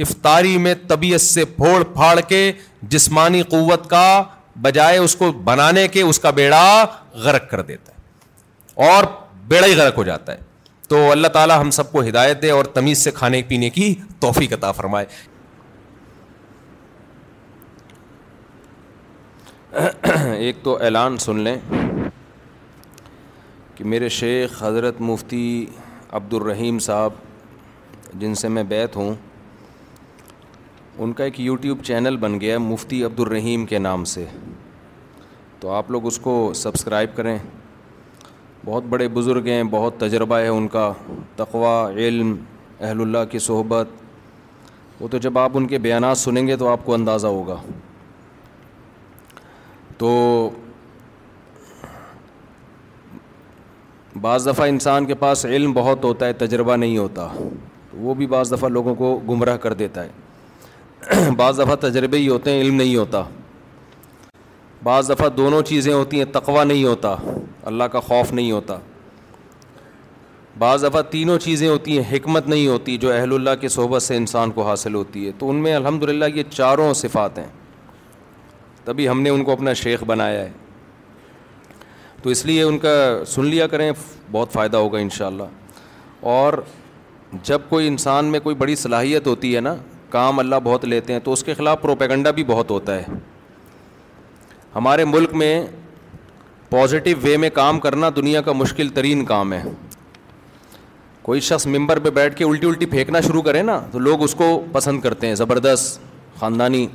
افطاری 0.02 0.56
میں 0.64 0.74
طبیعت 0.88 1.20
سے 1.20 1.44
پھوڑ 1.56 1.82
پھاڑ 1.94 2.18
کے 2.28 2.40
جسمانی 2.94 3.42
قوت 3.50 3.88
کا 3.90 4.04
بجائے 4.62 4.98
اس 4.98 5.14
کو 5.16 5.30
بنانے 5.44 5.86
کے 5.88 6.02
اس 6.02 6.18
کا 6.20 6.30
بیڑا 6.38 6.62
غرق 7.24 7.50
کر 7.50 7.60
دیتا 7.70 7.92
ہے 7.92 8.88
اور 8.90 9.04
بیڑا 9.48 9.66
ہی 9.66 9.74
غرق 9.76 9.96
ہو 9.98 10.04
جاتا 10.04 10.32
ہے 10.32 10.50
تو 10.88 11.10
اللہ 11.10 11.28
تعالیٰ 11.36 11.58
ہم 11.60 11.70
سب 11.76 11.92
کو 11.92 12.02
ہدایت 12.08 12.42
دے 12.42 12.50
اور 12.50 12.64
تمیز 12.74 13.04
سے 13.04 13.10
کھانے 13.20 13.42
پینے 13.48 13.70
کی 13.78 13.94
توفیق 14.20 14.52
عطا 14.52 14.72
فرمائے 14.80 15.06
ایک 20.36 20.62
تو 20.62 20.76
اعلان 20.84 21.16
سن 21.26 21.38
لیں 21.44 21.56
کہ 23.74 23.84
میرے 23.90 24.08
شیخ 24.14 24.62
حضرت 24.62 25.00
مفتی 25.00 25.64
عبدالرحیم 26.16 26.78
صاحب 26.86 27.12
جن 28.20 28.34
سے 28.40 28.48
میں 28.54 28.62
بیت 28.68 28.96
ہوں 28.96 29.14
ان 31.02 31.12
کا 31.18 31.24
ایک 31.24 31.40
یوٹیوب 31.40 31.82
چینل 31.84 32.16
بن 32.24 32.40
گیا 32.40 32.58
مفتی 32.58 33.02
عبدالرحیم 33.04 33.64
کے 33.66 33.78
نام 33.86 34.04
سے 34.12 34.24
تو 35.60 35.70
آپ 35.72 35.90
لوگ 35.90 36.06
اس 36.06 36.18
کو 36.22 36.34
سبسکرائب 36.62 37.16
کریں 37.16 37.36
بہت 38.64 38.84
بڑے 38.88 39.06
بزرگ 39.14 39.46
ہیں 39.46 39.62
بہت 39.70 39.94
تجربہ 40.00 40.36
ہے 40.38 40.48
ان 40.48 40.66
کا 40.74 40.92
تقوی 41.36 42.06
علم 42.06 42.34
اہل 42.80 43.00
اللہ 43.00 43.24
کی 43.30 43.38
صحبت 43.48 43.88
وہ 45.00 45.08
تو 45.10 45.18
جب 45.18 45.38
آپ 45.38 45.56
ان 45.58 45.66
کے 45.68 45.78
بیانات 45.86 46.18
سنیں 46.18 46.46
گے 46.46 46.56
تو 46.56 46.68
آپ 46.72 46.84
کو 46.86 46.94
اندازہ 46.94 47.26
ہوگا 47.38 47.56
تو 49.98 50.10
بعض 54.22 54.46
دفعہ 54.48 54.66
انسان 54.68 55.04
کے 55.06 55.14
پاس 55.20 55.44
علم 55.44 55.72
بہت 55.72 56.04
ہوتا 56.04 56.26
ہے 56.26 56.32
تجربہ 56.42 56.74
نہیں 56.76 56.98
ہوتا 56.98 57.26
وہ 58.02 58.14
بھی 58.14 58.26
بعض 58.34 58.52
دفعہ 58.52 58.68
لوگوں 58.68 58.94
کو 58.94 59.08
گمراہ 59.28 59.56
کر 59.64 59.72
دیتا 59.80 60.04
ہے 60.04 61.30
بعض 61.36 61.60
دفعہ 61.60 61.74
تجربے 61.86 62.18
ہی 62.18 62.28
ہوتے 62.28 62.50
ہیں 62.52 62.60
علم 62.60 62.74
نہیں 62.74 62.94
ہوتا 62.96 63.22
بعض 64.90 65.10
دفعہ 65.10 65.28
دونوں 65.38 65.60
چیزیں 65.72 65.92
ہوتی 65.92 66.18
ہیں 66.18 66.24
تقوا 66.32 66.64
نہیں 66.64 66.84
ہوتا 66.84 67.14
اللہ 67.72 67.84
کا 67.92 68.00
خوف 68.10 68.32
نہیں 68.32 68.50
ہوتا 68.52 68.78
بعض 70.58 70.84
دفعہ 70.84 71.02
تینوں 71.10 71.38
چیزیں 71.48 71.68
ہوتی 71.68 71.98
ہیں 71.98 72.12
حکمت 72.14 72.48
نہیں 72.48 72.66
ہوتی 72.68 72.96
جو 73.06 73.12
اہل 73.12 73.32
اللہ 73.34 73.60
کے 73.60 73.68
صحبت 73.78 74.02
سے 74.02 74.16
انسان 74.16 74.50
کو 74.58 74.66
حاصل 74.68 74.94
ہوتی 74.94 75.26
ہے 75.26 75.32
تو 75.38 75.50
ان 75.50 75.56
میں 75.66 75.74
الحمد 75.74 76.02
للہ 76.08 76.24
یہ 76.34 76.42
چاروں 76.50 76.92
صفات 77.04 77.38
ہیں 77.38 77.48
تبھی 78.84 79.08
ہم 79.08 79.22
نے 79.22 79.30
ان 79.30 79.44
کو 79.44 79.52
اپنا 79.52 79.72
شیخ 79.82 80.04
بنایا 80.06 80.40
ہے 80.42 80.50
تو 82.22 82.30
اس 82.30 82.44
لیے 82.46 82.62
ان 82.62 82.78
کا 82.78 82.90
سن 83.26 83.44
لیا 83.46 83.66
کریں 83.66 83.90
بہت 84.32 84.52
فائدہ 84.52 84.76
ہوگا 84.76 84.98
ان 84.98 85.08
شاء 85.16 85.26
اللہ 85.26 86.20
اور 86.32 86.54
جب 87.44 87.60
کوئی 87.68 87.86
انسان 87.88 88.24
میں 88.32 88.40
کوئی 88.40 88.56
بڑی 88.56 88.76
صلاحیت 88.76 89.26
ہوتی 89.26 89.54
ہے 89.54 89.60
نا 89.60 89.74
کام 90.10 90.38
اللہ 90.38 90.56
بہت 90.64 90.84
لیتے 90.84 91.12
ہیں 91.12 91.20
تو 91.24 91.32
اس 91.32 91.42
کے 91.44 91.54
خلاف 91.54 91.80
پروپیگنڈا 91.82 92.30
بھی 92.36 92.44
بہت 92.44 92.70
ہوتا 92.70 92.96
ہے 92.96 93.04
ہمارے 94.74 95.04
ملک 95.04 95.32
میں 95.42 95.52
پازیٹو 96.70 97.10
وے 97.22 97.36
میں 97.36 97.50
کام 97.54 97.80
کرنا 97.80 98.10
دنیا 98.16 98.40
کا 98.42 98.52
مشکل 98.52 98.88
ترین 98.98 99.24
کام 99.32 99.52
ہے 99.52 99.62
کوئی 101.22 101.40
شخص 101.48 101.66
ممبر 101.66 101.98
پہ 102.04 102.10
بیٹھ 102.10 102.34
کے 102.36 102.44
الٹی 102.44 102.66
الٹی 102.68 102.86
پھینکنا 102.94 103.20
شروع 103.26 103.42
کرے 103.48 103.62
نا 103.62 103.78
تو 103.90 103.98
لوگ 103.98 104.22
اس 104.22 104.34
کو 104.34 104.48
پسند 104.72 105.00
کرتے 105.00 105.26
ہیں 105.26 105.34
زبردست 105.40 106.00
خاندانی 106.40 106.86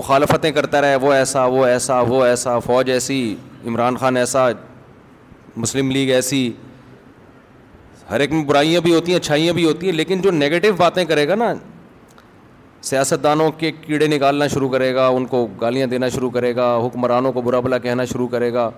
مخالفتیں 0.00 0.50
کرتا 0.52 0.80
رہے 0.80 0.96
وہ 1.04 1.12
ایسا 1.12 1.44
وہ 1.56 1.64
ایسا 1.66 2.00
وہ 2.08 2.24
ایسا 2.24 2.58
فوج 2.66 2.90
ایسی 2.90 3.18
عمران 3.66 3.96
خان 3.96 4.16
ایسا 4.16 4.46
مسلم 5.56 5.90
لیگ 5.90 6.10
ایسی 6.12 6.50
ہر 8.10 8.20
ایک 8.20 8.32
میں 8.32 8.44
برائیاں 8.44 8.80
بھی 8.82 8.94
ہوتی 8.94 9.12
ہیں 9.12 9.18
اچھائیاں 9.18 9.52
بھی 9.54 9.64
ہوتی 9.64 9.86
ہیں 9.86 9.92
لیکن 9.94 10.20
جو 10.20 10.30
نگیٹو 10.30 10.72
باتیں 10.76 11.04
کرے 11.04 11.26
گا 11.28 11.34
نا 11.34 11.52
سیاستدانوں 12.88 13.50
کے 13.58 13.70
کیڑے 13.80 14.06
نکالنا 14.06 14.46
شروع 14.54 14.68
کرے 14.68 14.94
گا 14.94 15.06
ان 15.08 15.26
کو 15.26 15.46
گالیاں 15.60 15.86
دینا 15.86 16.08
شروع 16.14 16.30
کرے 16.30 16.54
گا 16.56 16.76
حکمرانوں 16.86 17.32
کو 17.32 17.40
برا 17.42 17.60
بلا 17.66 17.78
کہنا 17.84 18.04
شروع 18.12 18.26
کرے 18.28 18.52
گا 18.52 18.68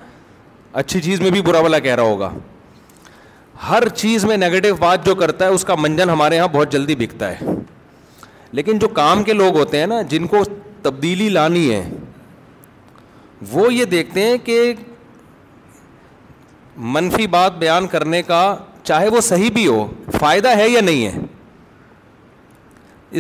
اچھی 0.83 1.01
چیز 1.01 1.21
میں 1.21 1.31
بھی 1.31 1.41
برا 1.43 1.61
بلا 1.63 1.79
کہہ 1.87 1.95
رہا 1.95 2.03
ہوگا 2.03 2.31
ہر 3.69 3.89
چیز 3.89 4.25
میں 4.25 4.37
نگیٹو 4.37 4.75
بات 4.79 5.07
جو 5.07 5.15
کرتا 5.15 5.47
ہے 5.47 5.51
اس 5.53 5.65
کا 5.65 5.75
منجن 5.79 6.11
ہمارے 6.11 6.37
یہاں 6.37 6.49
بہت 6.53 6.73
جلدی 6.73 6.95
بکتا 6.99 7.31
ہے 7.33 7.55
لیکن 8.59 8.79
جو 8.79 8.89
کام 9.01 9.23
کے 9.25 9.33
لوگ 9.33 9.57
ہوتے 9.59 9.79
ہیں 9.81 9.87
نا 9.87 10.01
جن 10.09 10.27
کو 10.35 10.43
تبدیلی 10.83 11.29
لانی 11.29 11.71
ہے 11.73 11.83
وہ 13.53 13.73
یہ 13.75 13.85
دیکھتے 13.85 14.23
ہیں 14.27 14.37
کہ 14.45 14.73
منفی 16.95 17.27
بات 17.31 17.57
بیان 17.59 17.87
کرنے 17.89 18.23
کا 18.27 18.45
چاہے 18.83 19.09
وہ 19.09 19.21
صحیح 19.29 19.51
بھی 19.55 19.67
ہو 19.67 19.87
فائدہ 20.21 20.57
ہے 20.57 20.69
یا 20.69 20.81
نہیں 20.81 21.05
ہے 21.07 21.13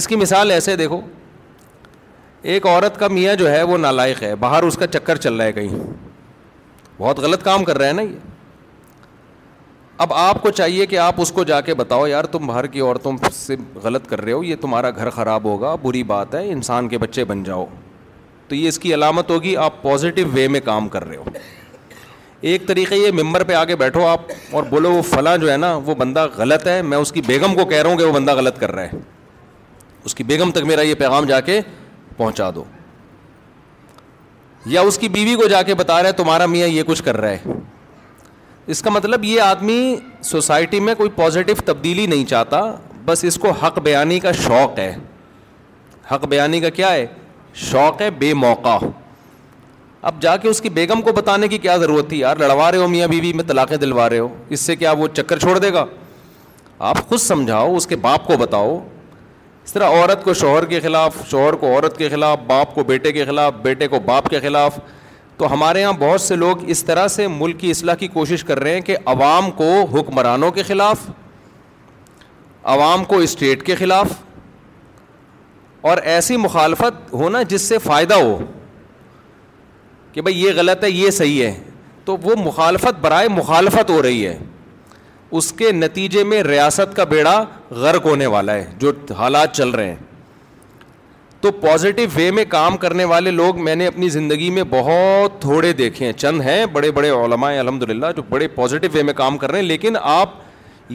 اس 0.00 0.08
کی 0.08 0.16
مثال 0.16 0.50
ایسے 0.50 0.76
دیکھو 0.76 1.00
ایک 2.52 2.66
عورت 2.66 2.98
کا 2.98 3.08
میاں 3.08 3.34
جو 3.42 3.50
ہے 3.50 3.62
وہ 3.70 3.76
نالائق 3.78 4.22
ہے 4.22 4.34
باہر 4.40 4.62
اس 4.62 4.76
کا 4.78 4.86
چکر 4.86 5.16
چل 5.26 5.34
رہا 5.34 5.44
ہے 5.44 5.52
کہیں 5.52 5.78
بہت 6.98 7.18
غلط 7.20 7.42
کام 7.44 7.64
کر 7.64 7.78
رہا 7.78 7.86
ہے 7.86 7.92
نا 7.92 8.02
یہ 8.02 8.16
اب 10.04 10.12
آپ 10.20 10.40
کو 10.42 10.50
چاہیے 10.50 10.86
کہ 10.86 10.98
آپ 10.98 11.20
اس 11.20 11.30
کو 11.32 11.44
جا 11.44 11.60
کے 11.66 11.74
بتاؤ 11.74 12.06
یار 12.06 12.24
تم 12.32 12.46
باہر 12.46 12.66
کی 12.74 12.80
عورتوں 12.80 13.12
سے 13.32 13.56
غلط 13.82 14.08
کر 14.08 14.20
رہے 14.20 14.32
ہو 14.32 14.42
یہ 14.44 14.56
تمہارا 14.60 14.90
گھر 14.96 15.10
خراب 15.18 15.44
ہوگا 15.44 15.74
بری 15.82 16.02
بات 16.12 16.34
ہے 16.34 16.50
انسان 16.52 16.88
کے 16.88 16.98
بچے 16.98 17.24
بن 17.24 17.42
جاؤ 17.44 17.66
تو 18.48 18.54
یہ 18.54 18.68
اس 18.68 18.78
کی 18.78 18.94
علامت 18.94 19.30
ہوگی 19.30 19.56
آپ 19.66 19.82
پازیٹیو 19.82 20.26
وے 20.32 20.46
میں 20.54 20.60
کام 20.64 20.88
کر 20.88 21.06
رہے 21.08 21.16
ہو 21.16 21.24
ایک 22.52 22.66
طریقہ 22.68 22.94
یہ 22.94 23.12
ممبر 23.22 23.44
پہ 23.48 23.52
آگے 23.54 23.76
بیٹھو 23.82 24.06
آپ 24.06 24.20
اور 24.56 24.62
بولو 24.70 24.92
وہ 24.92 25.02
فلاں 25.10 25.36
جو 25.44 25.50
ہے 25.50 25.56
نا 25.56 25.74
وہ 25.84 25.94
بندہ 25.98 26.26
غلط 26.36 26.66
ہے 26.66 26.80
میں 26.88 26.98
اس 26.98 27.12
کی 27.12 27.20
بیگم 27.26 27.54
کو 27.54 27.64
کہہ 27.68 27.82
رہا 27.82 27.90
ہوں 27.90 27.98
کہ 27.98 28.04
وہ 28.04 28.12
بندہ 28.12 28.34
غلط 28.36 28.58
کر 28.60 28.72
رہا 28.74 28.82
ہے 28.92 28.98
اس 30.04 30.14
کی 30.14 30.24
بیگم 30.32 30.50
تک 30.54 30.64
میرا 30.68 30.80
یہ 30.82 30.94
پیغام 30.98 31.24
جا 31.26 31.40
کے 31.40 31.60
پہنچا 32.16 32.50
دو 32.54 32.64
یا 34.74 34.80
اس 34.88 34.98
کی 34.98 35.08
بیوی 35.14 35.34
کو 35.40 35.46
جا 35.48 35.62
کے 35.62 35.74
بتا 35.74 36.00
رہا 36.02 36.08
ہے 36.08 36.12
تمہارا 36.20 36.46
میاں 36.54 36.68
یہ 36.68 36.82
کچھ 36.86 37.02
کر 37.04 37.16
رہا 37.20 37.30
ہے 37.30 37.58
اس 38.74 38.82
کا 38.82 38.90
مطلب 38.90 39.24
یہ 39.24 39.40
آدمی 39.42 39.78
سوسائٹی 40.24 40.80
میں 40.80 40.94
کوئی 40.98 41.10
پازیٹیو 41.16 41.54
تبدیلی 41.64 42.06
نہیں 42.12 42.24
چاہتا 42.26 42.60
بس 43.04 43.24
اس 43.24 43.36
کو 43.38 43.50
حق 43.62 43.78
بیانی 43.84 44.18
کا 44.20 44.32
شوق 44.32 44.78
ہے 44.78 44.94
حق 46.12 46.24
بیانی 46.28 46.60
کا 46.60 46.68
کیا 46.78 46.92
ہے 46.92 47.04
شوق 47.54 48.00
ہے 48.02 48.08
بے 48.18 48.32
موقع 48.34 48.76
اب 50.08 50.20
جا 50.22 50.36
کے 50.36 50.48
اس 50.48 50.60
کی 50.60 50.68
بیگم 50.68 51.02
کو 51.02 51.12
بتانے 51.16 51.48
کی 51.48 51.58
کیا 51.58 51.76
ضرورت 51.82 52.08
تھی 52.08 52.18
یار 52.20 52.36
لڑوا 52.36 52.70
رہے 52.72 52.78
ہو 52.78 52.88
میاں 52.88 53.06
بیوی 53.08 53.32
میں 53.32 53.44
طلاقیں 53.48 53.76
دلوا 53.76 54.08
رہے 54.10 54.18
ہو 54.18 54.28
اس 54.54 54.60
سے 54.60 54.76
کیا 54.76 54.92
وہ 54.98 55.06
چکر 55.16 55.38
چھوڑ 55.38 55.56
دے 55.58 55.72
گا 55.72 55.84
آپ 56.88 57.08
خود 57.08 57.18
سمجھاؤ 57.20 57.76
اس 57.76 57.86
کے 57.86 57.96
باپ 58.06 58.26
کو 58.26 58.36
بتاؤ 58.36 58.74
اس 59.64 59.72
طرح 59.72 59.90
عورت 59.98 60.24
کو 60.24 60.34
شوہر 60.34 60.64
کے 60.68 60.80
خلاف 60.80 61.16
شوہر 61.30 61.54
کو 61.60 61.66
عورت 61.74 61.96
کے 61.98 62.08
خلاف 62.08 62.38
باپ 62.46 62.74
کو 62.74 62.84
بیٹے 62.84 63.12
کے 63.12 63.24
خلاف 63.24 63.52
بیٹے 63.62 63.88
کو 63.88 64.00
باپ 64.06 64.28
کے 64.30 64.40
خلاف 64.40 64.78
تو 65.36 65.52
ہمارے 65.52 65.80
یہاں 65.80 65.92
بہت 65.98 66.20
سے 66.20 66.36
لوگ 66.36 66.64
اس 66.70 66.84
طرح 66.84 67.08
سے 67.18 67.26
ملک 67.28 67.58
کی 67.60 67.70
اصلاح 67.70 67.94
کی 68.00 68.08
کوشش 68.08 68.44
کر 68.48 68.58
رہے 68.62 68.74
ہیں 68.74 68.80
کہ 68.90 68.96
عوام 69.14 69.50
کو 69.60 69.70
حکمرانوں 69.94 70.50
کے 70.58 70.62
خلاف 70.68 71.08
عوام 72.74 73.04
کو 73.04 73.16
اسٹیٹ 73.20 73.62
کے 73.66 73.74
خلاف 73.76 74.12
اور 75.90 75.98
ایسی 76.10 76.36
مخالفت 76.42 77.12
ہونا 77.12 77.40
جس 77.48 77.62
سے 77.68 77.78
فائدہ 77.84 78.14
ہو 78.20 78.36
کہ 80.12 80.20
بھائی 80.26 80.40
یہ 80.42 80.52
غلط 80.56 80.84
ہے 80.84 80.88
یہ 80.90 81.10
صحیح 81.10 81.42
ہے 81.44 81.52
تو 82.04 82.16
وہ 82.22 82.34
مخالفت 82.44 82.98
برائے 83.00 83.28
مخالفت 83.28 83.90
ہو 83.90 84.00
رہی 84.02 84.26
ہے 84.26 84.36
اس 85.40 85.50
کے 85.58 85.70
نتیجے 85.72 86.22
میں 86.30 86.42
ریاست 86.42 86.94
کا 86.96 87.04
بیڑا 87.12 87.34
غرق 87.84 88.06
ہونے 88.06 88.26
والا 88.34 88.54
ہے 88.54 88.64
جو 88.80 88.92
حالات 89.18 89.52
چل 89.56 89.70
رہے 89.78 89.88
ہیں 89.88 89.96
تو 91.40 91.50
پازیٹو 91.64 92.02
وے 92.14 92.30
میں 92.38 92.44
کام 92.48 92.76
کرنے 92.84 93.04
والے 93.10 93.30
لوگ 93.30 93.60
میں 93.64 93.74
نے 93.76 93.86
اپنی 93.86 94.08
زندگی 94.14 94.48
میں 94.56 94.62
بہت 94.70 95.40
تھوڑے 95.40 95.72
دیکھے 95.82 96.06
ہیں 96.06 96.12
چند 96.24 96.40
ہیں 96.46 96.64
بڑے 96.72 96.90
بڑے 96.98 97.10
علماء 97.22 97.52
الحمد 97.58 97.82
للہ 97.90 98.06
جو 98.16 98.22
بڑے 98.28 98.48
پازیٹو 98.54 98.88
وے 98.94 99.02
میں 99.08 99.14
کام 99.16 99.36
کر 99.38 99.50
رہے 99.50 99.60
ہیں 99.60 99.66
لیکن 99.68 99.96
آپ 100.02 100.34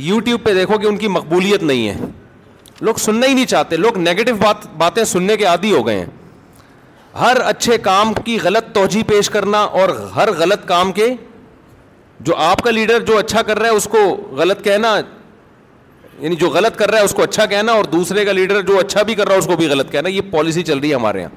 یوٹیوب 0.08 0.44
پہ 0.46 0.54
دیکھو 0.54 0.78
کہ 0.80 0.88
ان 0.88 0.98
کی 1.04 1.08
مقبولیت 1.20 1.64
نہیں 1.64 1.88
ہے 1.90 1.96
لوگ 2.82 2.96
سننا 3.04 3.28
ہی 3.28 3.34
نہیں 3.34 3.46
چاہتے 3.46 3.78
لوگ 3.78 3.98
نگیٹو 3.98 4.36
باتیں 4.78 5.04
سننے 5.04 5.36
کے 5.38 5.46
عادی 5.46 5.72
ہو 5.72 5.86
گئے 5.88 5.98
ہیں 6.00 6.06
ہر 7.20 7.38
اچھے 7.46 7.78
کام 7.88 8.14
کی 8.26 8.38
غلط 8.44 8.74
توجہ 8.76 9.02
پیش 9.08 9.30
کرنا 9.30 9.64
اور 9.80 9.90
ہر 10.16 10.30
غلط 10.38 10.68
کام 10.68 10.92
کے 11.00 11.08
جو 12.28 12.36
آپ 12.46 12.62
کا 12.62 12.72
لیڈر 12.72 13.00
جو 13.08 13.18
اچھا 13.18 13.42
کر 13.48 13.60
رہا 13.60 13.70
ہے 13.70 13.76
اس 13.76 13.86
کو 13.92 14.00
غلط 14.38 14.64
کہنا 14.64 14.96
یعنی 16.20 16.36
جو 16.36 16.50
غلط 16.54 16.76
کر 16.78 16.92
رہا 16.92 17.00
ہے 17.00 17.04
اس 17.06 17.14
کو 17.16 17.24
اچھا 17.24 17.46
کہنا 17.56 17.72
اور 17.80 17.84
دوسرے 17.92 18.26
کا 18.26 18.32
لیڈر 18.32 18.62
جو 18.68 18.78
اچھا 18.80 19.02
بھی 19.10 19.16
کر 19.16 19.26
رہا 19.28 19.34
ہے 19.34 19.40
اس 19.40 19.46
کو 19.48 19.56
بھی 19.58 19.68
غلط 19.70 19.92
کہنا 19.92 20.10
یہ 20.10 20.22
پالیسی 20.32 20.64
چل 20.70 20.78
رہی 20.80 20.90
ہے 20.90 20.96
ہمارے 20.96 21.22
یہاں 21.22 21.30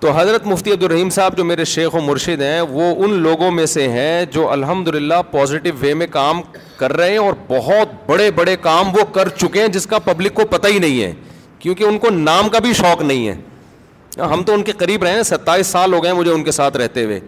تو 0.00 0.10
حضرت 0.16 0.46
مفتی 0.46 0.72
عبد 0.72 0.82
الرحیم 0.84 1.10
صاحب 1.10 1.36
جو 1.36 1.44
میرے 1.44 1.64
شیخ 1.64 1.94
و 1.94 2.00
مرشد 2.06 2.40
ہیں 2.42 2.60
وہ 2.70 2.90
ان 3.04 3.12
لوگوں 3.22 3.50
میں 3.50 3.64
سے 3.74 3.86
ہیں 3.88 4.24
جو 4.32 4.50
الحمد 4.52 4.88
للہ 4.94 5.20
پازیٹیو 5.30 5.74
وے 5.80 5.92
میں 6.00 6.06
کام 6.10 6.40
کر 6.76 6.92
رہے 6.96 7.10
ہیں 7.10 7.18
اور 7.18 7.32
بہت 7.48 7.94
بڑے 8.08 8.30
بڑے 8.40 8.56
کام 8.62 8.88
وہ 8.96 9.04
کر 9.14 9.28
چکے 9.38 9.60
ہیں 9.60 9.68
جس 9.76 9.86
کا 9.92 9.98
پبلک 10.04 10.34
کو 10.34 10.46
پتہ 10.50 10.68
ہی 10.74 10.78
نہیں 10.78 11.02
ہے 11.02 11.12
کیونکہ 11.58 11.84
ان 11.84 11.98
کو 11.98 12.10
نام 12.18 12.48
کا 12.48 12.58
بھی 12.66 12.72
شوق 12.82 13.02
نہیں 13.02 13.26
ہے 13.28 14.24
ہم 14.34 14.42
تو 14.46 14.52
ان 14.54 14.62
کے 14.62 14.72
قریب 14.78 15.02
رہے 15.04 15.12
ہیں 15.12 15.22
ستائیس 15.32 15.66
سال 15.66 15.92
ہو 15.94 16.02
گئے 16.02 16.10
ہیں 16.12 16.18
مجھے 16.18 16.30
ان 16.30 16.44
کے 16.44 16.50
ساتھ 16.58 16.76
رہتے 16.76 17.04
ہوئے 17.04 17.20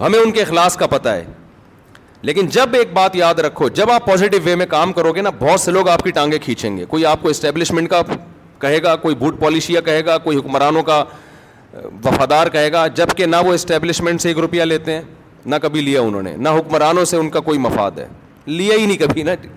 ہمیں 0.00 0.18
ان 0.18 0.30
کے 0.32 0.42
اخلاص 0.42 0.76
کا 0.76 0.86
پتہ 0.94 1.08
ہے 1.08 1.24
لیکن 2.28 2.46
جب 2.58 2.74
ایک 2.74 2.92
بات 2.92 3.14
یاد 3.16 3.38
رکھو 3.46 3.68
جب 3.80 3.90
آپ 3.90 4.06
پازیٹیو 4.06 4.40
وے 4.44 4.54
میں 4.62 4.66
کام 4.66 4.92
کرو 4.92 5.12
گے 5.14 5.20
نا 5.22 5.30
بہت 5.38 5.60
سے 5.60 5.70
لوگ 5.70 5.88
آپ 5.88 6.02
کی 6.04 6.10
ٹانگیں 6.10 6.38
کھینچیں 6.44 6.76
گے 6.76 6.84
کوئی 6.94 7.04
آپ 7.06 7.22
کو 7.22 7.28
اسٹیبلشمنٹ 7.28 7.90
کا 7.90 8.02
کہے 8.60 8.82
گا 8.82 8.94
کوئی 9.02 9.14
بوٹ 9.14 9.40
پالیشیا 9.40 9.80
کہے 9.88 10.04
گا 10.06 10.16
کوئی 10.18 10.36
حکمرانوں 10.38 10.82
کا 10.82 11.02
وفادار 12.04 12.46
کہے 12.52 12.70
گا 12.72 12.86
جب 12.96 13.06
کہ 13.16 13.26
نہ 13.26 13.36
وہ 13.46 13.52
اسٹیبلشمنٹ 13.54 14.20
سے 14.20 14.28
ایک 14.28 14.38
روپیہ 14.38 14.62
لیتے 14.62 14.92
ہیں 14.92 15.02
نہ 15.52 15.56
کبھی 15.62 15.80
لیا 15.80 16.00
انہوں 16.02 16.22
نے 16.22 16.34
نہ 16.36 16.48
حکمرانوں 16.58 17.04
سے 17.04 17.16
ان 17.16 17.30
کا 17.30 17.40
کوئی 17.48 17.58
مفاد 17.58 17.98
ہے 17.98 18.06
لیا 18.46 18.76
ہی 18.78 18.86
نہیں 18.86 18.96
کبھی 18.96 19.22
نا 19.22 19.34
جی۔ 19.42 19.48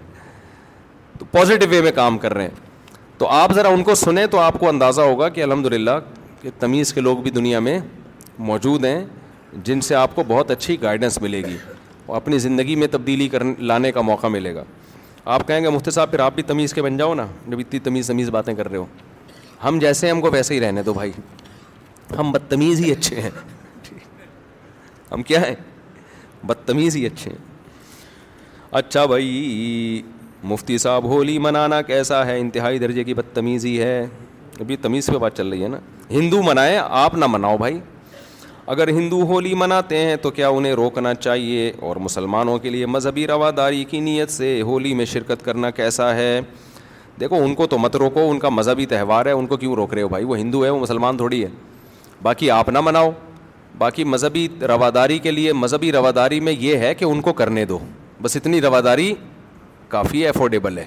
تو 1.19 1.25
پازیٹو 1.31 1.67
وے 1.69 1.81
میں 1.81 1.91
کام 1.95 2.17
کر 2.17 2.33
رہے 2.33 2.43
ہیں 2.43 2.69
تو 3.17 3.27
آپ 3.29 3.53
ذرا 3.55 3.67
ان 3.69 3.83
کو 3.83 3.95
سنیں 3.95 4.25
تو 4.31 4.39
آپ 4.39 4.59
کو 4.59 4.69
اندازہ 4.69 5.01
ہوگا 5.01 5.29
کہ 5.29 5.43
الحمد 5.43 5.65
للہ 5.73 5.97
کہ 6.41 6.49
تمیز 6.59 6.93
کے 6.93 7.01
لوگ 7.01 7.17
بھی 7.23 7.31
دنیا 7.31 7.59
میں 7.67 7.79
موجود 8.49 8.85
ہیں 8.85 9.03
جن 9.63 9.81
سے 9.81 9.95
آپ 9.95 10.15
کو 10.15 10.23
بہت 10.27 10.51
اچھی 10.51 10.81
گائیڈنس 10.81 11.21
ملے 11.21 11.41
گی 11.45 11.55
اور 12.05 12.15
اپنی 12.15 12.37
زندگی 12.39 12.75
میں 12.75 12.87
تبدیلی 12.91 13.27
کر 13.29 13.43
لانے 13.59 13.91
کا 13.91 14.01
موقع 14.01 14.27
ملے 14.27 14.53
گا 14.55 14.63
آپ 15.33 15.47
کہیں 15.47 15.61
گے 15.63 15.69
مفتی 15.69 15.91
صاحب 15.91 16.11
پھر 16.11 16.19
آپ 16.19 16.33
بھی 16.35 16.43
تمیز 16.43 16.73
کے 16.73 16.81
بن 16.81 16.97
جاؤ 16.97 17.13
نا 17.15 17.25
جب 17.47 17.59
اتنی 17.59 17.79
تمیز 17.83 18.07
تمیز 18.07 18.29
باتیں 18.29 18.53
کر 18.55 18.69
رہے 18.69 18.77
ہو 18.77 18.85
ہم 19.63 19.79
جیسے 19.79 20.09
ہم 20.09 20.21
کو 20.21 20.29
ویسے 20.31 20.53
ہی 20.53 20.59
رہنے 20.59 20.83
دو 20.83 20.93
بھائی 20.93 21.11
ہم 22.17 22.31
بدتمیز 22.31 22.79
ہی 22.81 22.91
اچھے 22.91 23.21
ہیں 23.21 23.29
ہم 25.11 25.23
کیا 25.23 25.41
ہیں 25.47 25.55
بدتمیز 26.47 26.95
ہی 26.95 27.05
اچھے 27.05 27.31
ہیں 27.31 27.39
اچھا 28.79 29.05
بھائی 29.11 30.01
مفتی 30.51 30.77
صاحب 30.77 31.03
ہولی 31.09 31.37
منانا 31.45 31.81
کیسا 31.91 32.25
ہے 32.25 32.39
انتہائی 32.39 32.79
درجے 32.79 33.03
کی 33.03 33.13
بدتمیزی 33.13 33.79
ہے 33.81 34.05
ابھی 34.59 34.75
تمیز 34.81 35.07
پہ 35.13 35.17
بات 35.17 35.37
چل 35.37 35.47
رہی 35.49 35.63
ہے 35.63 35.67
نا 35.67 35.77
ہندو 36.09 36.41
منائیں 36.43 36.77
آپ 36.83 37.15
نہ 37.15 37.25
مناؤ 37.29 37.57
بھائی 37.57 37.79
اگر 38.73 38.87
ہندو 38.97 39.21
ہولی 39.27 39.53
مناتے 39.57 39.97
ہیں 40.05 40.15
تو 40.21 40.29
کیا 40.31 40.47
انہیں 40.55 40.73
روکنا 40.73 41.13
چاہیے 41.15 41.71
اور 41.87 41.95
مسلمانوں 42.07 42.57
کے 42.65 42.69
لیے 42.69 42.85
مذہبی 42.95 43.25
رواداری 43.27 43.83
کی 43.89 43.99
نیت 43.99 44.29
سے 44.31 44.59
ہولی 44.65 44.93
میں 44.99 45.05
شرکت 45.13 45.43
کرنا 45.45 45.69
کیسا 45.81 46.13
ہے 46.15 46.39
دیکھو 47.19 47.41
ان 47.43 47.55
کو 47.55 47.67
تو 47.67 47.77
مت 47.77 47.95
روکو 48.03 48.29
ان 48.31 48.39
کا 48.39 48.49
مذہبی 48.49 48.85
تہوار 48.93 49.25
ہے 49.25 49.31
ان 49.31 49.47
کو 49.47 49.57
کیوں 49.57 49.75
روک 49.75 49.93
رہے 49.93 50.01
ہو 50.01 50.07
بھائی 50.09 50.25
وہ 50.25 50.37
ہندو 50.37 50.63
ہے 50.65 50.69
وہ 50.69 50.79
مسلمان 50.79 51.17
تھوڑی 51.17 51.43
ہے 51.43 51.49
باقی 52.23 52.49
آپ 52.51 52.69
نہ 52.69 52.81
مناؤ 52.83 53.09
باقی 53.77 54.03
مذہبی 54.03 54.47
رواداری 54.67 55.17
کے 55.19 55.31
لیے 55.31 55.53
مذہبی 55.53 55.91
رواداری 55.91 56.39
میں 56.47 56.53
یہ 56.59 56.77
ہے 56.77 56.93
کہ 56.95 57.05
ان 57.05 57.21
کو 57.21 57.33
کرنے 57.33 57.63
دو 57.65 57.77
بس 58.21 58.35
اتنی 58.35 58.59
رواداری 58.61 59.13
کافی 59.89 60.25
افورڈیبل 60.27 60.77
ہے 60.77 60.85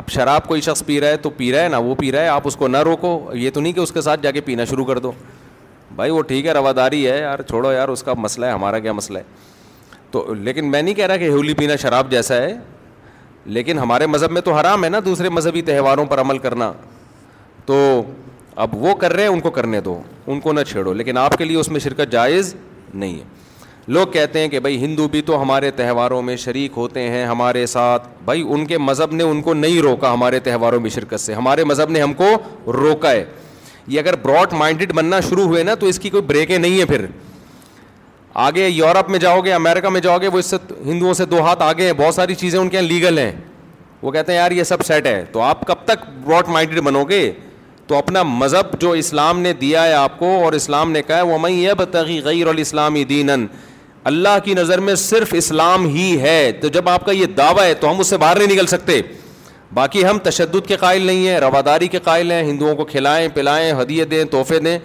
اب 0.00 0.08
شراب 0.10 0.46
کوئی 0.48 0.60
شخص 0.60 0.82
پی 0.86 1.00
رہا 1.00 1.08
ہے 1.08 1.16
تو 1.24 1.30
پی 1.36 1.50
رہا 1.52 1.62
ہے 1.62 1.68
نہ 1.68 1.76
وہ 1.86 1.94
پی 1.98 2.12
رہا 2.12 2.20
ہے 2.22 2.28
آپ 2.28 2.46
اس 2.46 2.56
کو 2.56 2.68
نہ 2.68 2.76
روکو 2.90 3.18
یہ 3.34 3.50
تو 3.54 3.60
نہیں 3.60 3.72
کہ 3.72 3.80
اس 3.80 3.92
کے 3.92 4.00
ساتھ 4.00 4.20
جا 4.22 4.30
کے 4.36 4.40
پینا 4.48 4.64
شروع 4.70 4.84
کر 4.84 4.98
دو 5.06 5.12
بھائی 5.96 6.10
وہ 6.10 6.22
ٹھیک 6.28 6.46
ہے 6.46 6.52
رواداری 6.54 7.06
ہے 7.10 7.18
یار 7.20 7.42
چھوڑو 7.48 7.72
یار 7.72 7.88
اس 7.88 8.02
کا 8.02 8.14
مسئلہ 8.18 8.46
ہے 8.46 8.50
ہمارا 8.52 8.78
کیا 8.86 8.92
مسئلہ 8.92 9.18
ہے 9.18 9.24
تو 10.10 10.32
لیکن 10.34 10.70
میں 10.70 10.82
نہیں 10.82 10.94
کہہ 10.94 11.06
رہا 11.06 11.16
کہ 11.16 11.28
ہولی 11.30 11.54
پینا 11.54 11.76
شراب 11.82 12.10
جیسا 12.10 12.36
ہے 12.42 12.54
لیکن 13.56 13.78
ہمارے 13.78 14.06
مذہب 14.06 14.30
میں 14.32 14.40
تو 14.42 14.52
حرام 14.54 14.84
ہے 14.84 14.88
نا 14.88 14.98
دوسرے 15.04 15.28
مذہبی 15.28 15.62
تہواروں 15.62 16.04
پر 16.10 16.20
عمل 16.20 16.38
کرنا 16.46 16.72
تو 17.66 17.76
اب 18.62 18.74
وہ 18.82 18.94
کر 18.94 19.12
رہے 19.12 19.22
ہیں 19.22 19.28
ان 19.30 19.40
کو 19.40 19.50
کرنے 19.50 19.80
دو 19.80 19.98
ان 20.26 20.40
کو 20.40 20.52
نہ 20.52 20.60
چھیڑو 20.70 20.92
لیکن 20.94 21.16
آپ 21.18 21.36
کے 21.38 21.44
لیے 21.44 21.56
اس 21.58 21.68
میں 21.68 21.80
شرکت 21.80 22.12
جائز 22.12 22.54
نہیں 22.94 23.14
ہے 23.14 23.32
لوگ 23.94 24.06
کہتے 24.12 24.40
ہیں 24.40 24.48
کہ 24.48 24.58
بھائی 24.60 24.76
ہندو 24.84 25.06
بھی 25.12 25.20
تو 25.22 25.40
ہمارے 25.40 25.70
تہواروں 25.76 26.20
میں 26.22 26.36
شریک 26.44 26.72
ہوتے 26.76 27.00
ہیں 27.10 27.24
ہمارے 27.26 27.64
ساتھ 27.66 28.06
بھائی 28.24 28.42
ان 28.48 28.64
کے 28.66 28.78
مذہب 28.78 29.12
نے 29.14 29.22
ان 29.24 29.40
کو 29.42 29.54
نہیں 29.54 29.78
روکا 29.82 30.12
ہمارے 30.12 30.38
تہواروں 30.40 30.80
میں 30.80 30.90
شرکت 30.90 31.20
سے 31.20 31.34
ہمارے 31.34 31.64
مذہب 31.64 31.90
نے 31.90 32.02
ہم 32.02 32.12
کو 32.22 32.28
روکا 32.74 33.10
ہے 33.12 33.24
یہ 33.86 34.00
اگر 34.00 34.16
براڈ 34.22 34.52
مائنڈیڈ 34.58 34.92
بننا 34.94 35.20
شروع 35.28 35.44
ہوئے 35.46 35.62
نا 35.62 35.74
تو 35.80 35.86
اس 35.86 35.98
کی 36.00 36.10
کوئی 36.10 36.22
بریکیں 36.26 36.58
نہیں 36.58 36.78
ہیں 36.78 36.84
پھر 36.94 37.06
آگے 38.42 38.68
یورپ 38.68 39.10
میں 39.10 39.18
جاؤ 39.20 39.40
گے 39.44 39.52
امیرکا 39.54 39.88
میں 39.88 40.00
جاؤ 40.00 40.18
گے 40.22 40.28
وہ 40.32 40.38
اس 40.38 40.46
سے 40.50 40.56
ہندوؤں 40.84 41.14
سے 41.14 41.24
دو 41.24 41.40
ہاتھ 41.46 41.62
آگے 41.62 41.86
ہیں 41.86 41.92
بہت 41.96 42.14
ساری 42.14 42.34
چیزیں 42.34 42.58
ان 42.58 42.68
کے 42.68 42.76
یہاں 42.76 42.86
لیگل 42.88 43.18
ہیں 43.18 43.32
وہ 44.02 44.10
کہتے 44.12 44.32
ہیں 44.32 44.38
یار 44.38 44.50
یہ 44.52 44.62
سب 44.70 44.82
سیٹ 44.86 45.06
ہے 45.06 45.24
تو 45.32 45.40
آپ 45.42 45.64
کب 45.66 45.84
تک 45.84 46.06
براڈ 46.24 46.48
مائنڈیڈ 46.52 46.80
بنو 46.84 47.04
گے 47.08 47.30
تو 47.88 47.96
اپنا 47.96 48.22
مذہب 48.22 48.78
جو 48.80 48.90
اسلام 49.02 49.40
نے 49.40 49.52
دیا 49.60 49.82
ہے 49.84 49.92
آپ 49.92 50.18
کو 50.18 50.28
اور 50.44 50.52
اسلام 50.52 50.90
نے 50.92 51.02
کہا 51.06 51.16
ہے 51.16 51.22
وہ 51.30 51.38
میں 51.38 51.50
یہ 51.50 51.72
بتغی 51.78 52.20
غیر 52.24 52.46
الاسلامی 52.48 53.02
دیناً 53.10 53.46
اللہ 54.10 54.38
کی 54.44 54.54
نظر 54.54 54.80
میں 54.86 54.94
صرف 55.02 55.34
اسلام 55.38 55.86
ہی 55.94 56.06
ہے 56.20 56.38
تو 56.60 56.68
جب 56.76 56.88
آپ 56.88 57.04
کا 57.06 57.12
یہ 57.12 57.26
دعویٰ 57.36 57.64
ہے 57.64 57.74
تو 57.80 57.90
ہم 57.90 58.00
اس 58.00 58.06
سے 58.06 58.16
باہر 58.24 58.38
نہیں 58.38 58.52
نکل 58.52 58.66
سکتے 58.72 59.00
باقی 59.74 60.04
ہم 60.04 60.18
تشدد 60.22 60.66
کے 60.68 60.76
قائل 60.80 61.02
نہیں 61.06 61.26
ہیں 61.28 61.38
رواداری 61.40 61.88
کے 61.94 61.98
قائل 62.04 62.30
ہیں 62.32 62.42
ہندوؤں 62.42 62.74
کو 62.76 62.84
کھلائیں 62.90 63.28
پلائیں 63.34 63.72
ہدیے 63.80 64.04
دیں 64.14 64.24
تحفے 64.30 64.58
دیں 64.66 64.78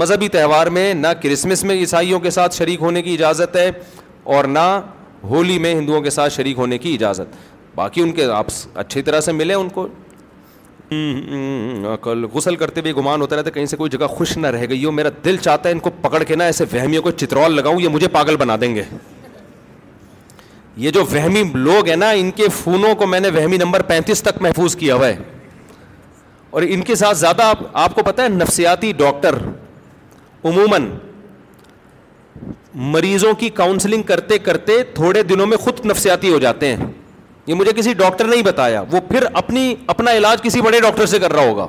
مذہبی 0.00 0.28
تہوار 0.28 0.66
میں 0.76 0.92
نہ 0.94 1.06
کرسمس 1.22 1.62
میں 1.64 1.74
عیسائیوں 1.74 2.20
کے 2.20 2.30
ساتھ 2.36 2.54
شریک 2.56 2.80
ہونے 2.82 3.02
کی 3.02 3.12
اجازت 3.14 3.56
ہے 3.56 3.70
اور 4.36 4.44
نہ 4.58 4.64
ہولی 5.30 5.58
میں 5.58 5.74
ہندوؤں 5.74 6.00
کے 6.02 6.10
ساتھ 6.10 6.32
شریک 6.32 6.58
ہونے 6.58 6.78
کی 6.78 6.94
اجازت 6.94 7.36
باقی 7.76 8.00
ان 8.02 8.12
کے 8.12 8.24
آپ 8.36 8.46
اچھی 8.82 9.02
طرح 9.02 9.20
سے 9.28 9.32
ملیں 9.32 9.54
ان 9.54 9.68
کو 9.78 9.86
کل 10.90 12.24
غسل 12.34 12.56
کرتے 12.56 12.80
بھی 12.82 12.92
گمان 12.96 13.20
ہوتا 13.20 13.36
رہتا 13.36 13.48
ہے 13.48 13.52
کہیں 13.52 13.66
سے 13.66 13.76
کوئی 13.76 13.90
جگہ 13.90 14.06
خوش 14.10 14.36
نہ 14.38 14.46
رہ 14.56 14.64
گئی 14.70 14.84
ہو 14.84 14.90
میرا 14.92 15.08
دل 15.24 15.36
چاہتا 15.42 15.68
ہے 15.68 15.74
ان 15.74 15.78
کو 15.86 15.90
پکڑ 16.02 16.22
کے 16.24 16.34
نا 16.36 16.44
ایسے 16.44 16.64
وہمیوں 16.72 17.02
کو 17.02 17.10
چترول 17.10 17.54
لگاؤں 17.56 17.80
یہ 17.80 17.88
مجھے 17.88 18.08
پاگل 18.12 18.36
بنا 18.36 18.56
دیں 18.60 18.74
گے 18.74 18.82
یہ 20.84 20.90
جو 20.94 21.02
وہمی 21.12 21.42
لوگ 21.54 21.88
ہیں 21.88 21.96
نا 21.96 22.10
ان 22.20 22.30
کے 22.36 22.48
فونوں 22.62 22.94
کو 22.98 23.06
میں 23.06 23.20
نے 23.20 23.28
وہمی 23.34 23.56
نمبر 23.58 23.82
پینتیس 23.92 24.22
تک 24.22 24.40
محفوظ 24.42 24.76
کیا 24.76 24.94
ہوا 24.94 25.06
ہے 25.08 25.16
اور 26.50 26.62
ان 26.68 26.82
کے 26.82 26.94
ساتھ 26.94 27.18
زیادہ 27.18 27.52
آپ 27.84 27.94
کو 27.94 28.02
پتا 28.02 28.22
ہے 28.22 28.28
نفسیاتی 28.28 28.92
ڈاکٹر 28.98 29.36
عموماً 30.44 30.88
مریضوں 32.94 33.32
کی 33.38 33.48
کاؤنسلنگ 33.54 34.02
کرتے 34.12 34.38
کرتے 34.38 34.82
تھوڑے 34.94 35.22
دنوں 35.32 35.46
میں 35.46 35.56
خود 35.56 35.84
نفسیاتی 35.86 36.32
ہو 36.32 36.38
جاتے 36.38 36.74
ہیں 36.74 36.86
یہ 37.46 37.54
مجھے 37.54 37.72
کسی 37.76 37.92
ڈاکٹر 37.94 38.24
نے 38.28 38.36
ہی 38.36 38.42
بتایا 38.42 38.82
وہ 38.92 39.00
پھر 39.08 39.24
اپنی 39.40 39.74
اپنا 39.92 40.12
علاج 40.16 40.42
کسی 40.42 40.60
بڑے 40.60 40.80
ڈاکٹر 40.80 41.06
سے 41.06 41.18
کر 41.18 41.32
رہا 41.32 41.48
ہوگا 41.48 41.66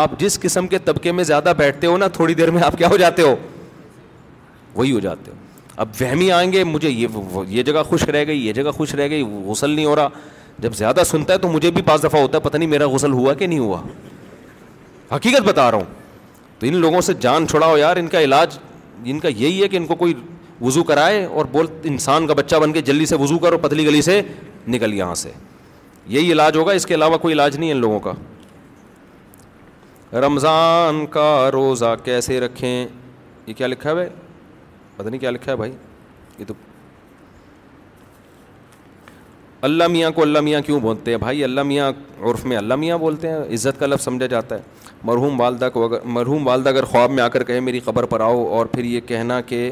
آپ 0.00 0.10
جس 0.20 0.38
قسم 0.40 0.66
کے 0.68 0.78
طبقے 0.84 1.12
میں 1.18 1.24
زیادہ 1.24 1.52
بیٹھتے 1.56 1.86
ہو 1.86 1.96
نا 1.98 2.06
تھوڑی 2.16 2.34
دیر 2.34 2.50
میں 2.50 2.62
آپ 2.64 2.78
کیا 2.78 2.88
ہو 2.90 2.96
جاتے 3.02 3.22
ہو 3.22 3.34
وہی 4.74 4.92
ہو 4.92 5.00
جاتے 5.00 5.30
ہو 5.30 5.36
اب 5.82 5.88
وہمی 6.00 6.30
آئیں 6.32 6.50
گے 6.52 6.62
مجھے 6.64 6.90
یہ 6.90 7.16
یہ 7.48 7.62
جگہ 7.62 7.82
خوش 7.88 8.04
رہ 8.08 8.24
گئی 8.26 8.46
یہ 8.46 8.52
جگہ 8.52 8.70
خوش 8.76 8.94
رہ 9.00 9.08
گئی 9.10 9.22
غسل 9.46 9.70
نہیں 9.70 9.84
ہو 9.86 9.94
رہا 9.96 10.08
جب 10.62 10.72
زیادہ 10.76 11.02
سنتا 11.06 11.32
ہے 11.32 11.38
تو 11.38 11.48
مجھے 11.48 11.70
بھی 11.70 11.82
پانچ 11.90 12.02
دفعہ 12.04 12.20
ہوتا 12.22 12.38
ہے 12.38 12.42
پتہ 12.48 12.56
نہیں 12.56 12.68
میرا 12.68 12.88
غسل 12.94 13.12
ہوا 13.12 13.34
کہ 13.42 13.46
نہیں 13.46 13.58
ہوا 13.58 13.80
حقیقت 15.14 15.42
بتا 15.48 15.70
رہا 15.70 15.78
ہوں 15.78 16.58
تو 16.58 16.66
ان 16.66 16.76
لوگوں 16.80 17.00
سے 17.00 17.12
جان 17.20 17.46
چھڑاؤ 17.48 17.76
یار 17.76 17.96
ان 17.96 18.08
کا 18.14 18.20
علاج 18.20 18.58
ان 19.10 19.18
کا 19.20 19.28
یہی 19.36 19.62
ہے 19.62 19.68
کہ 19.68 19.76
ان 19.76 19.86
کو 19.86 19.94
کوئی 19.94 20.14
وضو 20.60 20.82
کرائے 20.84 21.24
اور 21.24 21.44
بول 21.50 21.66
انسان 21.90 22.26
کا 22.26 22.34
بچہ 22.34 22.56
بن 22.62 22.72
کے 22.72 22.80
جلدی 22.86 23.06
سے 23.06 23.16
وضو 23.20 23.38
کرو 23.38 23.58
پتلی 23.58 23.86
گلی 23.86 24.00
سے 24.02 24.20
نکل 24.74 24.94
یہاں 24.94 25.14
سے 25.14 25.30
یہی 26.14 26.30
علاج 26.32 26.56
ہوگا 26.56 26.72
اس 26.72 26.86
کے 26.86 26.94
علاوہ 26.94 27.16
کوئی 27.22 27.34
علاج 27.34 27.56
نہیں 27.56 27.68
ہے 27.68 27.74
ان 27.74 27.80
لوگوں 27.80 28.00
کا 28.00 28.12
رمضان 30.26 31.04
کا 31.16 31.48
روزہ 31.52 31.94
کیسے 32.04 32.38
رکھیں 32.40 32.68
یہ 33.46 33.52
کیا 33.54 33.66
لکھا 33.66 33.90
ہے 33.90 33.94
بھائی 33.94 34.08
پتہ 34.96 35.08
نہیں 35.08 35.20
کیا 35.20 35.30
لکھا 35.30 35.52
ہے 35.52 35.56
بھائی 35.56 35.72
یہ 36.38 36.44
تو 36.48 36.54
اللہ 39.66 39.86
میاں 39.90 40.10
کو 40.16 40.22
اللہ 40.22 40.40
میاں 40.46 40.60
کیوں 40.66 40.80
بولتے 40.80 41.10
ہیں 41.10 41.18
بھائی 41.18 41.42
اللہ 41.44 41.62
میاں 41.70 41.90
عرف 42.30 42.44
میں 42.50 42.56
اللہ 42.56 42.74
میاں 42.82 42.98
بولتے 42.98 43.28
ہیں 43.28 43.38
عزت 43.54 43.78
کا 43.80 43.86
لفظ 43.86 44.04
سمجھا 44.04 44.26
جاتا 44.34 44.54
ہے 44.56 44.62
مرحوم 45.04 45.40
والدہ 45.40 45.68
کو 45.74 45.84
اگر 45.84 46.00
مرحوم 46.16 46.46
والدہ 46.46 46.68
اگر 46.68 46.84
خواب 46.90 47.10
میں 47.10 47.22
آ 47.22 47.28
کر 47.36 47.44
کہے 47.44 47.60
میری 47.68 47.80
قبر 47.84 48.04
پر 48.12 48.20
آؤ 48.20 48.44
اور 48.56 48.66
پھر 48.72 48.84
یہ 48.84 49.00
کہنا 49.06 49.40
کہ 49.50 49.70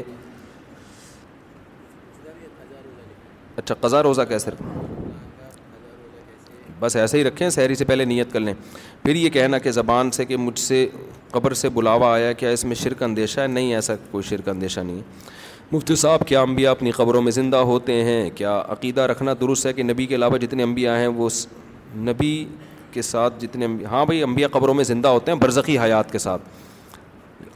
اچھا 3.57 3.75
قضا 3.81 4.01
روزہ 4.03 4.21
کیسے 4.29 4.51
بس 6.79 6.95
ایسے 6.95 7.17
ہی 7.17 7.23
رکھیں 7.23 7.49
سحری 7.49 7.75
سے 7.75 7.85
پہلے 7.85 8.05
نیت 8.05 8.31
کر 8.33 8.39
لیں 8.39 8.53
پھر 9.03 9.15
یہ 9.15 9.29
کہنا 9.33 9.57
کہ 9.59 9.71
زبان 9.71 10.11
سے 10.17 10.25
کہ 10.25 10.37
مجھ 10.37 10.59
سے 10.59 10.85
قبر 11.31 11.53
سے 11.61 11.69
بلاوا 11.77 12.13
آیا 12.13 12.31
کیا 12.41 12.49
اس 12.57 12.65
میں 12.65 12.75
شرک 12.81 13.01
اندیشہ 13.03 13.39
ہے 13.39 13.47
نہیں 13.47 13.73
ایسا 13.75 13.95
کوئی 14.11 14.23
شرک 14.27 14.49
اندیشہ 14.49 14.79
نہیں 14.79 15.01
مفتی 15.71 15.95
صاحب 16.03 16.27
کیا 16.27 16.41
انبیاء 16.41 16.71
اپنی 16.71 16.91
قبروں 16.97 17.21
میں 17.21 17.31
زندہ 17.31 17.57
ہوتے 17.71 18.03
ہیں 18.03 18.29
کیا 18.35 18.61
عقیدہ 18.71 19.01
رکھنا 19.11 19.33
درست 19.41 19.65
ہے 19.65 19.73
کہ 19.73 19.83
نبی 19.83 20.05
کے 20.11 20.15
علاوہ 20.15 20.37
جتنے 20.45 20.63
انبیاء 20.63 20.95
ہیں 20.99 21.07
وہ 21.07 21.29
نبی 22.09 22.33
کے 22.91 23.01
ساتھ 23.01 23.41
جتنے 23.43 23.65
انبیاء 23.65 23.89
ہاں 23.91 24.05
بھائی 24.05 24.23
انبیاء 24.23 24.47
قبروں 24.51 24.73
میں 24.73 24.83
زندہ 24.93 25.07
ہوتے 25.17 25.31
ہیں 25.31 25.39
برزخی 25.39 25.77
حیات 25.79 26.11
کے 26.11 26.17
ساتھ 26.29 26.97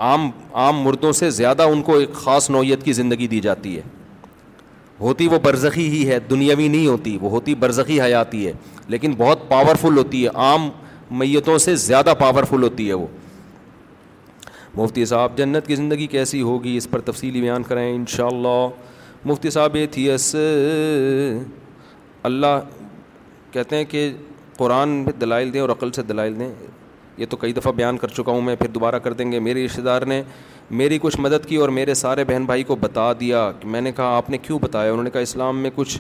عام 0.08 0.30
عام 0.64 0.82
مردوں 0.82 1.12
سے 1.22 1.30
زیادہ 1.30 1.64
ان 1.72 1.82
کو 1.90 1.98
ایک 1.98 2.14
خاص 2.24 2.50
نوعیت 2.50 2.84
کی 2.84 2.94
زندگی 2.94 3.28
دی 3.28 3.40
جاتی 3.42 3.78
ہے 3.78 3.82
ہوتی 5.02 5.28
وہ 5.28 5.38
برزخی 5.44 5.88
ہی 5.90 6.08
ہے 6.10 6.20
دنیاوی 6.30 6.68
نہیں 6.68 6.88
ہوتی 6.88 7.18
وہ 7.22 7.30
ہوتی 7.32 7.54
برزخی 7.60 8.00
حیاتی 8.02 8.46
ہے 8.48 8.52
لیکن 8.94 9.14
بہت 9.18 9.48
پاورفل 9.50 9.98
ہوتی 9.98 10.24
ہے 10.24 10.30
عام 10.46 10.70
میتوں 11.22 11.58
سے 11.64 11.76
زیادہ 11.86 12.14
پاورفل 12.20 12.64
ہوتی 12.64 12.88
ہے 12.88 12.94
وہ 12.94 13.08
مفتی 14.76 15.06
صاحب 15.06 15.38
جنت 15.38 15.66
کی 15.68 15.76
زندگی 15.76 16.06
کیسی 16.08 16.42
ہوگی 16.42 16.76
اس 16.78 16.90
پر 16.90 17.00
تفصیلی 17.08 17.42
بیان 17.42 17.64
کریں 17.72 17.86
انشاءاللہ 17.94 18.68
مفتی 19.30 19.50
صاحب 19.56 19.76
ایتھیس 19.80 20.36
اللہ 22.30 22.60
کہتے 23.52 23.76
ہیں 23.78 23.86
کہ 23.94 24.10
قرآن 24.58 25.04
دلائل 25.22 25.54
دیں 25.54 25.62
اور 25.62 25.70
عقل 25.70 25.92
سے 25.92 26.02
دلائل 26.14 26.40
دیں 26.40 26.52
یہ 27.22 27.26
تو 27.30 27.38
کئی 27.38 27.54
دفعہ 27.54 27.72
بیان 27.76 27.98
کر 28.02 28.08
چکا 28.18 28.32
ہوں 28.32 28.42
میں 28.42 28.56
پھر 28.60 28.68
دوبارہ 28.76 29.00
کر 29.00 29.14
دیں 29.14 29.32
گے 29.32 29.40
میرے 29.48 29.66
رشتہ 29.66 29.82
دار 29.86 30.02
نے 30.12 30.22
میری 30.80 30.98
کچھ 31.02 31.20
مدد 31.22 31.46
کی 31.48 31.56
اور 31.64 31.70
میرے 31.78 31.94
سارے 31.94 32.24
بہن 32.28 32.46
بھائی 32.46 32.64
کو 32.70 32.76
بتا 32.82 33.12
دیا 33.20 33.52
کہ 33.60 33.68
میں 33.70 33.82
نے 33.82 33.92
کہا 33.96 34.16
آپ 34.18 34.30
نے 34.30 34.38
کیوں 34.42 34.58
بتایا 34.60 34.92
انہوں 34.92 35.04
نے 35.04 35.10
کہا 35.10 35.20
اسلام 35.30 35.58
میں 35.64 35.70
کچھ 35.76 35.98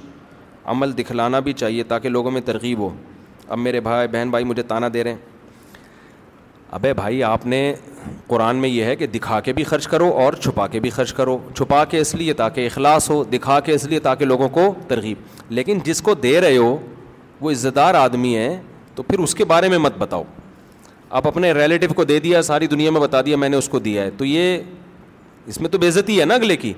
عمل 0.73 0.98
دکھلانا 0.98 1.39
بھی 1.48 1.53
چاہیے 1.61 1.84
تاکہ 1.91 2.10
لوگوں 2.10 2.31
میں 2.31 2.41
ترغیب 2.45 2.80
ہو 2.80 2.89
اب 3.48 3.60
میرے 3.60 3.80
بھائی 3.89 4.07
بہن 4.11 4.30
بھائی 4.31 4.45
مجھے 4.53 4.64
تانا 4.73 4.88
دے 4.93 5.03
رہے 5.03 5.11
ہیں 5.11 5.19
ابے 6.77 6.93
بھائی 6.93 7.23
آپ 7.23 7.45
نے 7.45 7.60
قرآن 8.27 8.56
میں 8.57 8.69
یہ 8.69 8.84
ہے 8.84 8.95
کہ 8.95 9.07
دکھا 9.15 9.39
کے 9.48 9.53
بھی 9.53 9.64
خرچ 9.72 9.88
کرو 9.88 10.10
اور 10.23 10.34
چھپا 10.41 10.68
کے 10.76 10.80
بھی 10.80 10.89
خرچ 10.99 11.14
کرو 11.14 11.38
چھپا 11.57 11.84
کے 11.91 11.99
اس 11.99 12.15
لیے 12.15 12.34
تاکہ 12.41 12.65
اخلاص 12.65 13.10
ہو 13.10 13.23
دکھا 13.34 13.60
کے 13.65 13.73
اس 13.76 13.85
لیے 13.88 13.99
تاکہ 14.10 14.26
لوگوں 14.26 14.49
کو 14.60 14.73
ترغیب 14.88 15.41
لیکن 15.57 15.80
جس 15.85 16.02
کو 16.02 16.14
دے 16.27 16.39
رہے 16.41 16.57
ہو 16.57 16.76
وہ 17.41 17.52
عزت 17.52 17.76
دار 17.76 17.93
آدمی 18.06 18.35
ہے 18.38 18.61
تو 18.95 19.03
پھر 19.03 19.19
اس 19.23 19.35
کے 19.35 19.45
بارے 19.53 19.68
میں 19.69 19.77
مت 19.77 19.98
بتاؤ 19.98 20.23
آپ 21.20 21.26
اپنے 21.28 21.52
ریلیٹو 21.54 21.94
کو 21.94 22.04
دے 22.04 22.20
دیا 22.20 22.42
ساری 22.42 22.68
دنیا 22.68 22.92
میں 22.92 23.00
بتا 23.02 23.22
دیا 23.26 23.38
میں 23.38 23.48
نے 23.50 23.58
اس 23.58 23.68
کو 23.70 23.80
دیا 23.88 24.04
ہے 24.04 24.10
تو 24.18 24.26
یہ 24.26 24.58
اس 25.48 25.60
میں 25.62 25.70
تو 25.70 25.78
بےزتی 25.78 26.20
ہے 26.20 26.26
نا 26.26 26.34
اگلے 26.36 26.56
کی 26.58 26.72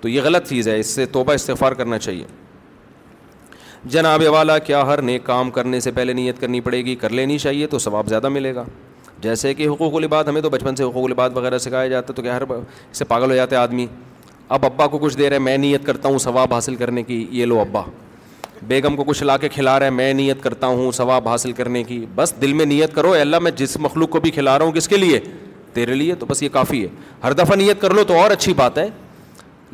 تو 0.00 0.08
یہ 0.08 0.20
غلط 0.24 0.46
چیز 0.48 0.68
ہے 0.68 0.78
اس 0.80 0.86
سے 0.94 1.04
توبہ 1.12 1.32
استغفار 1.32 1.72
کرنا 1.80 1.98
چاہیے 1.98 2.24
جناب 3.96 4.22
والا 4.32 4.56
کیا 4.68 4.80
ہر 4.86 5.02
نیک 5.02 5.24
کام 5.24 5.50
کرنے 5.50 5.80
سے 5.80 5.90
پہلے 5.92 6.12
نیت 6.12 6.40
کرنی 6.40 6.60
پڑے 6.68 6.80
گی 6.84 6.94
کر 6.96 7.10
لینی 7.18 7.36
چاہیے 7.44 7.66
تو 7.66 7.78
ثواب 7.86 8.08
زیادہ 8.08 8.28
ملے 8.38 8.54
گا 8.54 8.64
جیسے 9.22 9.52
کہ 9.54 9.68
حقوق 9.68 9.94
العباد 9.96 10.24
ہمیں 10.28 10.40
تو 10.42 10.50
بچپن 10.50 10.76
سے 10.76 10.84
حقوق 10.84 11.04
العباد 11.04 11.30
وغیرہ 11.34 11.58
سکھایا 11.66 11.88
جاتا 11.88 12.08
ہے 12.12 12.16
تو 12.16 12.22
کیا 12.22 12.36
ہر 12.36 12.42
اس 12.50 12.98
سے 12.98 13.04
پاگل 13.14 13.30
ہو 13.30 13.36
جاتا 13.36 13.56
ہے 13.56 13.60
آدمی 13.60 13.86
اب 14.56 14.64
ابا 14.66 14.86
کو 14.94 14.98
کچھ 15.02 15.18
دے 15.18 15.28
رہے 15.30 15.38
میں 15.38 15.56
نیت 15.58 15.86
کرتا 15.86 16.08
ہوں 16.08 16.18
ثواب 16.28 16.54
حاصل 16.54 16.76
کرنے 16.76 17.02
کی 17.02 17.26
یہ 17.30 17.46
لو 17.46 17.60
ابا 17.60 17.82
بیگم 18.68 18.96
کو 18.96 19.04
کچھ 19.04 19.22
لا 19.22 19.36
کے 19.36 19.48
کھلا 19.48 19.78
رہے 19.78 19.86
ہیں 19.86 19.92
میں 19.92 20.12
نیت 20.14 20.42
کرتا 20.42 20.66
ہوں 20.66 20.90
ثواب 20.96 21.28
حاصل 21.28 21.52
کرنے 21.52 21.82
کی 21.84 22.04
بس 22.14 22.32
دل 22.42 22.52
میں 22.52 22.64
نیت 22.66 22.94
کرو 22.94 23.12
اے 23.12 23.20
اللہ 23.20 23.38
میں 23.42 23.50
جس 23.56 23.76
مخلوق 23.80 24.10
کو 24.10 24.20
بھی 24.20 24.30
کھلا 24.30 24.58
رہا 24.58 24.64
ہوں 24.66 24.72
کس 24.72 24.88
کے 24.88 24.96
لیے 24.96 25.18
تیرے 25.74 25.94
لیے 25.94 26.14
تو 26.18 26.26
بس 26.26 26.42
یہ 26.42 26.48
کافی 26.52 26.82
ہے 26.82 26.88
ہر 27.22 27.32
دفعہ 27.32 27.56
نیت 27.56 27.80
کر 27.80 27.94
لو 27.94 28.04
تو 28.08 28.18
اور 28.18 28.30
اچھی 28.30 28.54
بات 28.54 28.78
ہے 28.78 28.86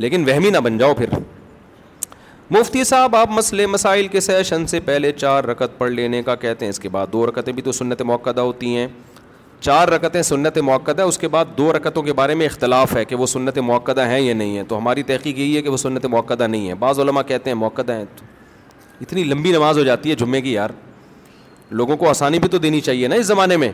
لیکن 0.05 0.25
وہمی 0.29 0.51
نہ 0.51 0.59
بن 0.65 0.79
جاؤ 0.79 0.95
پھر 0.99 1.19
مفتی 2.57 2.85
صاحب 2.85 3.17
آپ 3.17 3.31
مسئلے 3.31 3.67
مسائل 3.67 4.07
کے 4.09 4.21
سیشن 4.21 4.67
سے 4.67 4.81
پہلے 4.85 5.11
چار 5.13 5.45
رکت 5.45 5.77
پڑھ 5.79 5.91
لینے 5.91 6.23
کا 6.27 6.35
کہتے 6.45 6.65
ہیں 6.65 6.71
اس 6.71 6.79
کے 6.81 6.89
بعد 6.89 7.07
دو 7.13 7.27
رکتیں 7.27 7.53
بھی 7.53 7.63
تو 7.63 7.73
سنت 7.73 8.03
موقع 8.13 8.31
ہوتی 8.39 8.75
ہیں 8.77 8.87
چار 9.61 9.89
رکتیں 9.89 10.21
سنت 10.23 10.59
موقع 10.65 10.93
ہے 10.99 11.03
اس 11.03 11.19
کے 11.19 11.29
بعد 11.29 11.45
دو 11.59 11.73
رکتوں 11.73 12.03
کے 12.03 12.13
بارے 12.21 12.35
میں 12.41 12.47
اختلاف 12.47 12.97
ہے 12.97 13.05
کہ 13.05 13.17
وہ 13.17 13.27
سنت 13.27 13.59
موقع 13.71 14.01
ہیں 14.07 14.21
یا 14.21 14.35
نہیں 14.35 14.57
ہے 14.57 14.63
تو 14.69 14.79
ہماری 14.79 15.03
تحقیق 15.13 15.39
یہی 15.39 15.57
ہے 15.57 15.63
کہ 15.63 15.69
وہ 15.71 15.77
سنت 15.77 16.07
موقع 16.11 16.35
نہیں 16.47 16.69
ہے 16.69 16.75
بعض 16.85 16.99
علماء 17.01 17.23
کہتے 17.29 17.51
ہیں 17.51 17.55
موقع 17.57 17.83
ہیں 17.93 18.05
اتنی 19.03 19.25
لمبی 19.25 19.53
نماز 19.53 19.79
ہو 19.79 19.83
جاتی 19.85 20.11
ہے 20.11 20.15
جمعے 20.21 20.41
کی 20.41 20.53
یار 20.53 20.71
لوگوں 21.81 21.97
کو 21.97 22.09
آسانی 22.09 22.39
بھی 22.39 22.49
تو 22.49 22.59
دینی 22.59 22.81
چاہیے 22.81 23.09
نا 23.09 23.15
اس 23.15 23.27
زمانے 23.27 23.57
میں 23.57 23.71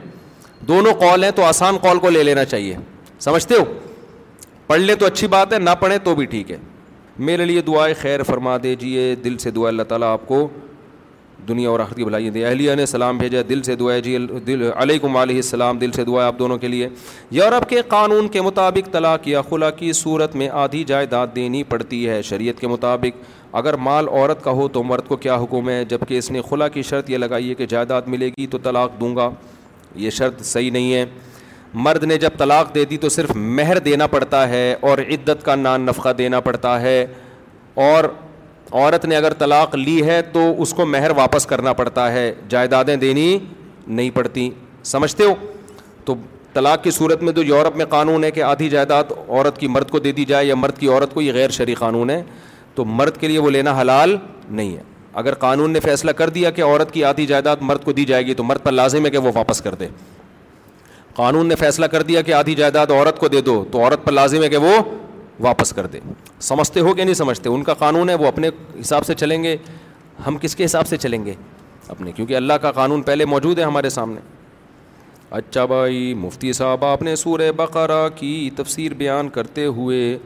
دونوں 0.68 0.92
کال 1.00 1.24
ہیں 1.24 1.30
تو 1.36 1.42
آسان 1.44 1.78
کال 1.82 1.98
کو 1.98 2.10
لے 2.10 2.22
لینا 2.22 2.44
چاہیے 2.44 2.76
سمجھتے 3.20 3.54
ہو 3.58 3.64
پڑھ 4.66 4.80
لیں 4.80 4.94
تو 4.98 5.06
اچھی 5.06 5.26
بات 5.28 5.52
ہے 5.52 5.58
نہ 5.58 5.70
پڑھیں 5.80 5.98
تو 6.04 6.14
بھی 6.14 6.26
ٹھیک 6.26 6.50
ہے 6.50 6.56
میرے 7.26 7.44
لیے 7.44 7.60
دعائیں 7.62 7.94
خیر 8.00 8.22
فرما 8.26 8.56
دیجیے 8.62 9.14
دل 9.24 9.36
سے 9.38 9.50
دعا 9.50 9.68
اللہ 9.68 9.82
تعالیٰ 9.88 10.08
آپ 10.12 10.26
کو 10.28 10.46
دنیا 11.48 11.68
اور 11.70 11.80
کی 11.96 12.04
بھلائی 12.04 12.30
دے 12.30 12.44
اہلیہ 12.46 12.74
نے 12.74 12.86
سلام 12.86 13.18
بھیجا 13.18 13.40
دل 13.48 13.62
سے 13.62 13.74
دعا 13.76 13.92
ہے 13.94 14.00
جی 14.00 14.16
دل 14.46 14.62
علیہ 14.74 15.06
علیہ 15.22 15.34
السلام 15.36 15.78
دل 15.78 15.92
سے 15.92 16.04
دعا 16.04 16.22
ہے 16.22 16.26
آپ 16.26 16.38
دونوں 16.38 16.58
کے 16.58 16.68
لیے 16.68 16.88
یورپ 17.38 17.68
کے 17.68 17.80
قانون 17.88 18.28
کے 18.36 18.40
مطابق 18.42 18.92
طلاق 18.92 19.28
یا 19.28 19.42
خلا 19.48 19.70
کی 19.80 19.92
صورت 20.02 20.34
میں 20.40 20.48
آدھی 20.64 20.82
جائیداد 20.88 21.34
دینی 21.36 21.62
پڑتی 21.74 22.08
ہے 22.08 22.20
شریعت 22.30 22.60
کے 22.60 22.68
مطابق 22.68 23.22
اگر 23.62 23.74
مال 23.88 24.08
عورت 24.08 24.42
کا 24.44 24.50
ہو 24.60 24.68
تو 24.76 24.82
مرد 24.82 25.06
کو 25.08 25.16
کیا 25.24 25.36
حکم 25.42 25.68
ہے 25.68 25.84
جب 25.88 26.00
کہ 26.08 26.18
اس 26.18 26.30
نے 26.36 26.40
خلا 26.48 26.68
کی 26.76 26.82
شرط 26.90 27.10
یہ 27.10 27.18
لگائی 27.18 27.48
ہے 27.50 27.54
کہ 27.54 27.66
جائیداد 27.74 28.08
ملے 28.14 28.30
گی 28.38 28.46
تو 28.54 28.58
طلاق 28.62 29.00
دوں 29.00 29.14
گا 29.16 29.28
یہ 30.04 30.10
شرط 30.10 30.40
صحیح 30.44 30.70
نہیں 30.72 30.92
ہے 30.94 31.04
مرد 31.84 32.04
نے 32.04 32.16
جب 32.22 32.30
طلاق 32.38 32.74
دے 32.74 32.84
دی 32.90 32.96
تو 33.04 33.08
صرف 33.08 33.30
مہر 33.36 33.78
دینا 33.88 34.06
پڑتا 34.06 34.48
ہے 34.48 34.66
اور 34.88 34.98
عدت 35.10 35.44
کا 35.44 35.54
نان 35.54 35.80
نفقہ 35.86 36.08
دینا 36.18 36.40
پڑتا 36.40 36.80
ہے 36.80 37.04
اور 37.86 38.04
عورت 38.74 39.04
نے 39.06 39.16
اگر 39.16 39.32
طلاق 39.38 39.74
لی 39.74 40.02
ہے 40.06 40.20
تو 40.32 40.40
اس 40.62 40.72
کو 40.74 40.84
مہر 40.86 41.10
واپس 41.16 41.44
کرنا 41.46 41.72
پڑتا 41.80 42.10
ہے 42.12 42.30
جائیدادیں 42.50 42.94
دینی 43.04 43.26
نہیں 43.86 44.10
پڑتی 44.14 44.48
سمجھتے 44.92 45.24
ہو 45.24 45.34
تو 46.04 46.14
طلاق 46.52 46.82
کی 46.84 46.90
صورت 46.96 47.22
میں 47.22 47.32
تو 47.32 47.42
یورپ 47.42 47.76
میں 47.76 47.84
قانون 47.88 48.24
ہے 48.24 48.30
کہ 48.30 48.42
آدھی 48.42 48.68
جائیداد 48.68 49.12
عورت 49.28 49.58
کی 49.58 49.68
مرد 49.76 49.90
کو 49.90 49.98
دے 50.06 50.12
دی 50.18 50.24
جائے 50.24 50.46
یا 50.46 50.54
مرد 50.54 50.78
کی 50.78 50.88
عورت 50.88 51.14
کو 51.14 51.22
یہ 51.22 51.32
غیر 51.34 51.50
شرعی 51.58 51.74
قانون 51.78 52.10
ہے 52.10 52.22
تو 52.74 52.84
مرد 53.00 53.16
کے 53.20 53.28
لیے 53.28 53.38
وہ 53.38 53.50
لینا 53.50 53.78
حلال 53.80 54.16
نہیں 54.50 54.74
ہے 54.76 54.82
اگر 55.22 55.34
قانون 55.46 55.70
نے 55.72 55.80
فیصلہ 55.80 56.10
کر 56.22 56.30
دیا 56.36 56.50
کہ 56.50 56.62
عورت 56.64 56.90
کی 56.92 57.04
آدھی 57.04 57.26
جائیداد 57.26 57.56
مرد 57.70 57.84
کو 57.84 57.92
دی 57.98 58.04
جائے 58.04 58.26
گی 58.26 58.34
تو 58.40 58.44
مرد 58.44 58.62
پر 58.64 58.72
لازم 58.72 59.04
ہے 59.06 59.10
کہ 59.10 59.18
وہ 59.26 59.32
واپس 59.34 59.60
کر 59.62 59.74
دے 59.82 59.88
قانون 61.16 61.46
نے 61.48 61.54
فیصلہ 61.56 61.86
کر 61.86 62.02
دیا 62.02 62.20
کہ 62.28 62.32
آدھی 62.34 62.54
جائیداد 62.60 62.90
عورت 62.90 63.18
کو 63.18 63.28
دے 63.34 63.40
دو 63.48 63.62
تو 63.72 63.84
عورت 63.84 64.04
پر 64.04 64.12
لازم 64.12 64.42
ہے 64.42 64.48
کہ 64.48 64.56
وہ 64.66 64.74
واپس 65.40 65.72
کر 65.76 65.86
دے 65.92 66.00
سمجھتے 66.40 66.80
ہو 66.80 66.92
کہ 66.94 67.04
نہیں 67.04 67.14
سمجھتے 67.14 67.48
ان 67.48 67.62
کا 67.64 67.74
قانون 67.74 68.08
ہے 68.10 68.14
وہ 68.14 68.26
اپنے 68.26 68.48
حساب 68.80 69.06
سے 69.06 69.14
چلیں 69.14 69.42
گے 69.44 69.56
ہم 70.26 70.36
کس 70.40 70.56
کے 70.56 70.64
حساب 70.64 70.86
سے 70.88 70.96
چلیں 70.96 71.24
گے 71.24 71.34
اپنے 71.88 72.12
کیونکہ 72.12 72.36
اللہ 72.36 72.52
کا 72.62 72.70
قانون 72.72 73.02
پہلے 73.02 73.24
موجود 73.24 73.58
ہے 73.58 73.64
ہمارے 73.64 73.88
سامنے 73.90 74.20
اچھا 75.38 75.64
بھائی 75.66 76.12
مفتی 76.18 76.52
صاحب 76.52 76.84
آپ 76.84 77.02
نے 77.02 77.14
سور 77.16 77.40
بقرہ 77.56 78.08
کی 78.18 78.48
تفسیر 78.56 78.94
بیان 78.98 79.28
کرتے 79.36 79.64
ہوئے 79.76 80.16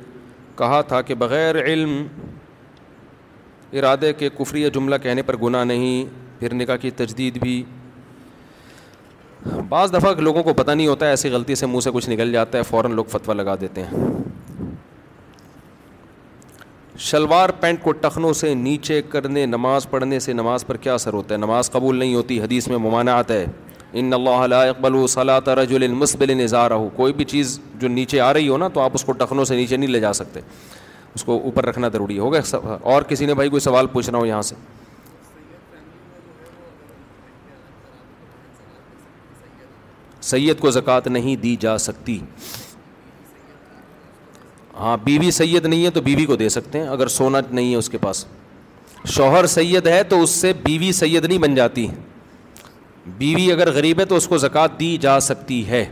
کہا 0.56 0.80
تھا 0.88 1.00
کہ 1.02 1.14
بغیر 1.14 1.62
علم 1.64 2.02
ارادے 3.78 4.12
کے 4.18 4.28
کفری 4.38 4.68
جملہ 4.74 4.96
کہنے 5.02 5.22
پر 5.22 5.36
گناہ 5.42 5.64
نہیں 5.64 6.04
پھر 6.40 6.54
نکاح 6.54 6.76
کی 6.80 6.90
تجدید 6.96 7.36
بھی 7.42 7.62
بعض 9.68 9.92
دفعہ 9.92 10.12
لوگوں 10.20 10.42
کو 10.42 10.52
پتہ 10.54 10.70
نہیں 10.70 10.86
ہوتا 10.86 11.06
ہے 11.06 11.10
ایسی 11.10 11.30
غلطی 11.30 11.54
سے 11.54 11.66
منہ 11.66 11.80
سے 11.84 11.90
کچھ 11.94 12.08
نکل 12.10 12.32
جاتا 12.32 12.58
ہے 12.58 12.62
فوراً 12.70 12.94
لوگ 12.94 13.04
فتویٰ 13.12 13.36
لگا 13.36 13.54
دیتے 13.60 13.82
ہیں 13.90 14.06
شلوار 17.06 17.48
پینٹ 17.60 17.82
کو 17.82 17.92
ٹخنوں 17.92 18.32
سے 18.34 18.52
نیچے 18.54 19.00
کرنے 19.08 19.44
نماز 19.46 19.86
پڑھنے 19.90 20.18
سے 20.20 20.32
نماز 20.32 20.64
پر 20.66 20.76
کیا 20.84 20.94
اثر 20.94 21.12
ہوتا 21.12 21.34
ہے 21.34 21.38
نماز 21.40 21.70
قبول 21.70 21.96
نہیں 21.98 22.14
ہوتی 22.14 22.40
حدیث 22.42 22.66
میں 22.68 22.78
ممانعت 22.86 23.30
ہے 23.30 23.44
ان 24.00 24.12
اللہ 24.14 24.42
علیہ 24.44 25.06
صلاح 25.08 25.54
رجل 25.62 25.82
المسبل 25.82 26.34
نظارہ 26.38 26.72
ہو 26.84 26.88
کوئی 26.96 27.12
بھی 27.20 27.24
چیز 27.24 27.58
جو 27.80 27.88
نیچے 27.88 28.20
آ 28.20 28.32
رہی 28.34 28.48
ہو 28.48 28.56
نا 28.58 28.68
تو 28.74 28.80
آپ 28.80 28.90
اس 28.94 29.04
کو 29.04 29.12
ٹخنوں 29.20 29.44
سے 29.44 29.56
نیچے 29.56 29.76
نہیں 29.76 29.90
لے 29.90 30.00
جا 30.00 30.12
سکتے 30.20 30.40
اس 31.14 31.24
کو 31.24 31.40
اوپر 31.44 31.64
رکھنا 31.66 31.88
ضروری 31.92 32.18
ہوگا 32.18 32.40
اور 32.92 33.02
کسی 33.08 33.26
نے 33.26 33.34
بھائی 33.34 33.48
کوئی 33.50 33.60
سوال 33.60 33.86
پوچھ 33.92 34.10
رہا 34.10 34.18
ہو 34.18 34.26
یہاں 34.26 34.42
سے 34.50 34.54
سید 40.30 40.58
کو 40.60 40.70
زکوٰۃ 40.70 41.06
نہیں 41.10 41.36
دی 41.42 41.56
جا 41.60 41.78
سکتی 41.88 42.18
ہاں 44.78 44.96
بیوی 45.04 45.30
سید 45.30 45.64
نہیں 45.66 45.84
ہے 45.84 45.90
تو 45.90 46.00
بیوی 46.08 46.24
کو 46.26 46.36
دے 46.42 46.48
سکتے 46.48 46.78
ہیں 46.80 46.86
اگر 46.88 47.08
سونا 47.14 47.40
نہیں 47.50 47.70
ہے 47.70 47.76
اس 47.76 47.88
کے 47.90 47.98
پاس 47.98 48.24
شوہر 49.14 49.46
سید 49.46 49.86
ہے 49.86 50.02
تو 50.08 50.20
اس 50.22 50.30
سے 50.40 50.52
بیوی 50.64 50.90
سید 50.98 51.24
نہیں 51.24 51.38
بن 51.38 51.54
جاتی 51.54 51.86
بیوی 53.18 53.50
اگر 53.52 53.70
غریب 53.74 54.00
ہے 54.00 54.04
تو 54.04 54.16
اس 54.16 54.26
کو 54.28 54.36
زکوٰۃ 54.38 54.78
دی 54.80 54.96
جا 55.00 55.18
سکتی 55.28 55.66
ہے 55.68 55.84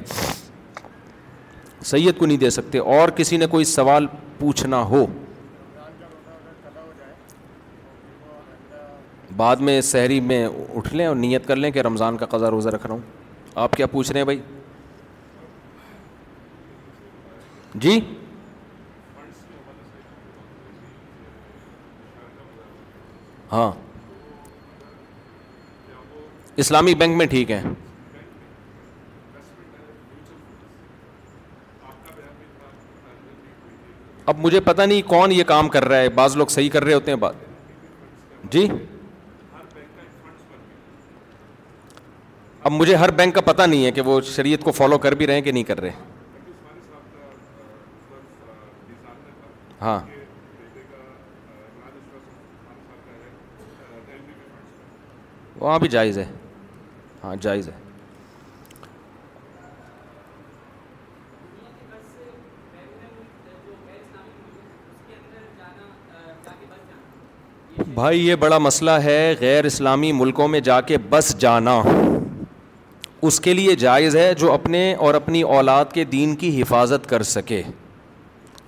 سید 1.90 2.18
کو 2.18 2.26
نہیں 2.26 2.36
دے 2.38 2.50
سکتے 2.50 2.78
اور 2.96 3.08
کسی 3.16 3.36
نے 3.36 3.46
کوئی 3.50 3.64
سوال 3.72 4.06
پوچھنا 4.38 4.80
ہو 4.90 5.04
بعد 9.36 9.56
میں 9.68 9.80
سحری 9.86 10.20
میں 10.26 10.44
اٹھ 10.76 10.94
لیں 10.94 11.06
اور 11.06 11.16
نیت 11.16 11.46
کر 11.46 11.56
لیں 11.56 11.70
کہ 11.70 11.78
رمضان 11.86 12.16
کا 12.16 12.26
قضا 12.36 12.50
روزہ 12.50 12.68
رکھ 12.74 12.86
رہا 12.86 12.94
ہوں 12.94 13.00
آپ 13.64 13.72
کیا 13.76 13.86
پوچھ 13.96 14.10
رہے 14.12 14.20
ہیں 14.20 14.24
بھائی 14.24 14.38
جی 17.84 17.98
ہاں 23.52 23.70
اسلامی 26.62 26.94
بینک 27.01 27.16
میں 27.16 27.27
ٹھیک 27.31 27.51
ہے 27.51 27.62
اب 34.31 34.39
مجھے 34.44 34.60
پتہ 34.60 34.82
نہیں 34.82 35.02
کون 35.09 35.32
یہ 35.32 35.44
کام 35.47 35.68
کر 35.74 35.85
رہا 35.89 35.98
ہے 35.98 36.09
بعض 36.14 36.36
لوگ 36.36 36.47
صحیح 36.55 36.70
کر 36.73 36.85
رہے 36.85 36.94
ہوتے 36.94 37.10
ہیں 37.10 37.18
بات 37.18 37.35
جی 38.52 38.66
اب 42.66 42.73
مجھے 42.73 42.94
ہر 42.97 43.10
بینک 43.18 43.35
کا 43.35 43.40
پتہ 43.52 43.62
نہیں 43.62 43.85
ہے 43.86 43.90
کہ 43.93 44.01
وہ 44.09 44.20
شریعت 44.35 44.64
کو 44.64 44.73
فالو 44.78 44.98
کر 45.05 45.14
بھی 45.20 45.27
رہے 45.27 45.35
ہیں 45.35 45.40
کہ 45.48 45.52
نہیں 45.52 45.62
کر 45.64 45.81
رہے 45.81 45.90
ہاں 49.82 49.98
وہاں 55.60 55.78
بھی 55.78 55.88
جائز 55.88 56.18
ہے 56.18 56.24
ہاں 57.24 57.34
جائز 57.40 57.68
ہے 57.68 57.74
بھائی 67.94 68.26
یہ 68.26 68.34
بڑا 68.40 68.58
مسئلہ 68.58 68.90
ہے 69.04 69.34
غیر 69.40 69.64
اسلامی 69.64 70.10
ملکوں 70.12 70.48
میں 70.48 70.60
جا 70.68 70.80
کے 70.90 70.98
بس 71.10 71.34
جانا 71.40 71.80
اس 73.26 73.38
کے 73.40 73.52
لیے 73.54 73.74
جائز 73.76 74.16
ہے 74.16 74.32
جو 74.38 74.52
اپنے 74.52 74.82
اور 75.04 75.14
اپنی 75.14 75.40
اولاد 75.56 75.84
کے 75.92 76.04
دین 76.12 76.34
کی 76.36 76.60
حفاظت 76.60 77.08
کر 77.10 77.22
سکے 77.30 77.62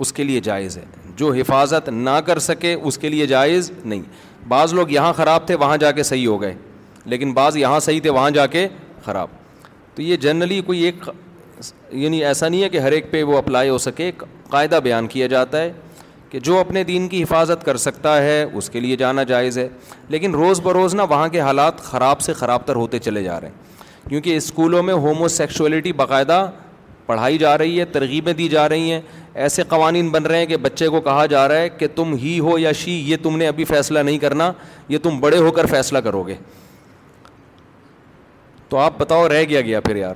اس 0.04 0.12
کے 0.12 0.24
لیے 0.24 0.40
جائز 0.44 0.76
ہے 0.78 0.84
جو 1.16 1.32
حفاظت 1.32 1.88
نہ 1.88 2.18
کر 2.26 2.38
سکے 2.38 2.72
اس 2.74 2.98
کے 2.98 3.08
لیے 3.08 3.26
جائز 3.26 3.70
نہیں 3.84 4.02
بعض 4.48 4.74
لوگ 4.74 4.90
یہاں 4.90 5.12
خراب 5.16 5.46
تھے 5.46 5.54
وہاں 5.64 5.76
جا 5.84 5.90
کے 5.92 6.02
صحیح 6.02 6.26
ہو 6.28 6.40
گئے 6.42 6.54
لیکن 7.10 7.32
بعض 7.32 7.56
یہاں 7.56 7.80
صحیح 7.80 8.00
تھے 8.02 8.10
وہاں 8.10 8.30
جا 8.30 8.46
کے 8.56 8.66
خراب 9.04 9.28
تو 9.94 10.02
یہ 10.02 10.16
جنرلی 10.24 10.60
کوئی 10.66 10.80
ایک 10.84 11.08
یعنی 11.90 12.24
ایسا 12.24 12.48
نہیں 12.48 12.62
ہے 12.62 12.68
کہ 12.68 12.78
ہر 12.78 12.92
ایک 12.92 13.10
پہ 13.12 13.22
وہ 13.28 13.36
اپلائی 13.38 13.68
ہو 13.70 13.78
سکے 13.84 14.10
قاعدہ 14.50 14.80
بیان 14.84 15.06
کیا 15.14 15.26
جاتا 15.36 15.60
ہے 15.60 15.70
کہ 16.30 16.40
جو 16.48 16.58
اپنے 16.60 16.82
دین 16.84 17.08
کی 17.08 17.22
حفاظت 17.22 17.64
کر 17.64 17.76
سکتا 17.86 18.16
ہے 18.22 18.42
اس 18.42 18.68
کے 18.70 18.80
لیے 18.80 18.96
جانا 18.96 19.22
جائز 19.32 19.58
ہے 19.58 19.68
لیکن 20.14 20.34
روز 20.40 20.60
بروز 20.64 20.94
نہ 20.94 21.02
وہاں 21.10 21.28
کے 21.36 21.40
حالات 21.40 21.80
خراب 21.84 22.20
سے 22.20 22.32
خراب 22.40 22.66
تر 22.66 22.76
ہوتے 22.76 22.98
چلے 23.06 23.22
جا 23.22 23.40
رہے 23.40 23.48
ہیں 23.48 24.08
کیونکہ 24.08 24.36
اسکولوں 24.36 24.82
میں 24.82 24.94
ہومو 25.04 25.28
سیکشولیٹی 25.38 25.92
باقاعدہ 26.02 26.46
پڑھائی 27.06 27.38
جا 27.38 27.56
رہی 27.58 27.78
ہے 27.80 27.84
ترغیبیں 27.92 28.32
دی 28.38 28.48
جا 28.48 28.68
رہی 28.68 28.90
ہیں 28.92 29.00
ایسے 29.46 29.62
قوانین 29.68 30.08
بن 30.10 30.26
رہے 30.26 30.38
ہیں 30.38 30.46
کہ 30.46 30.56
بچے 30.68 30.88
کو 30.88 31.00
کہا 31.08 31.26
جا 31.32 31.46
رہا 31.48 31.58
ہے 31.60 31.68
کہ 31.78 31.86
تم 31.94 32.14
ہی 32.22 32.38
ہو 32.40 32.58
یا 32.58 32.72
شی 32.84 33.00
یہ 33.10 33.16
تم 33.22 33.36
نے 33.38 33.46
ابھی 33.48 33.64
فیصلہ 33.74 33.98
نہیں 33.98 34.18
کرنا 34.18 34.50
یہ 34.88 34.98
تم 35.02 35.20
بڑے 35.20 35.38
ہو 35.38 35.50
کر 35.58 35.66
فیصلہ 35.70 35.98
کرو 36.08 36.22
گے 36.26 36.34
تو 38.68 38.76
آپ 38.76 38.98
بتاؤ 39.00 39.28
رہ 39.28 39.44
گیا 39.48 39.60
گیا 39.60 39.80
پھر 39.80 39.96
یار 39.96 40.14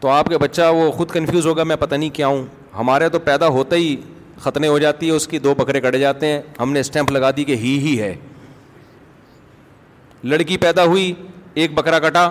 تو 0.00 0.08
آپ 0.08 0.26
کا 0.30 0.38
بچہ 0.38 0.62
وہ 0.74 0.90
خود 0.92 1.10
کنفیوز 1.10 1.46
ہوگا 1.46 1.64
میں 1.64 1.76
پتہ 1.80 1.94
نہیں 1.94 2.10
کیا 2.14 2.26
ہوں 2.26 2.44
ہمارے 2.78 3.08
تو 3.08 3.18
پیدا 3.28 3.46
ہوتا 3.56 3.76
ہی 3.76 3.94
ختنے 4.42 4.68
ہو 4.68 4.78
جاتی 4.78 5.06
ہے 5.06 5.12
اس 5.12 5.26
کی 5.28 5.38
دو 5.38 5.54
بکرے 5.58 5.80
کٹے 5.80 5.98
جاتے 5.98 6.26
ہیں 6.26 6.40
ہم 6.60 6.72
نے 6.72 6.80
اسٹیمپ 6.80 7.10
لگا 7.12 7.30
دی 7.36 7.44
کہ 7.44 7.54
ہی 7.62 7.78
ہی 7.86 8.00
ہے 8.00 8.14
لڑکی 10.24 10.56
پیدا 10.56 10.84
ہوئی 10.84 11.12
ایک 11.62 11.74
بکرا 11.74 11.98
کٹا 12.08 12.28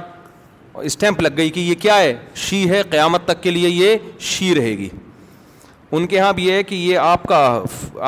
اسٹیمپ 0.84 1.22
لگ 1.22 1.30
گئی 1.38 1.50
کہ 1.50 1.60
یہ 1.60 1.76
کیا 1.82 1.98
ہے 2.00 2.14
شی 2.46 2.70
ہے 2.70 2.82
قیامت 2.90 3.26
تک 3.26 3.42
کے 3.44 3.52
لیے 3.52 3.70
یہ 3.70 3.98
شی 4.30 4.54
رہے 4.56 4.78
گی 4.78 4.90
ان 5.96 6.06
کے 6.08 6.16
یہاں 6.16 6.32
بھی 6.34 6.46
یہ 6.46 6.54
ہے 6.54 6.64
کہ 6.64 6.76
یہ 6.76 6.98
آپ 7.00 7.24
کا 7.28 7.38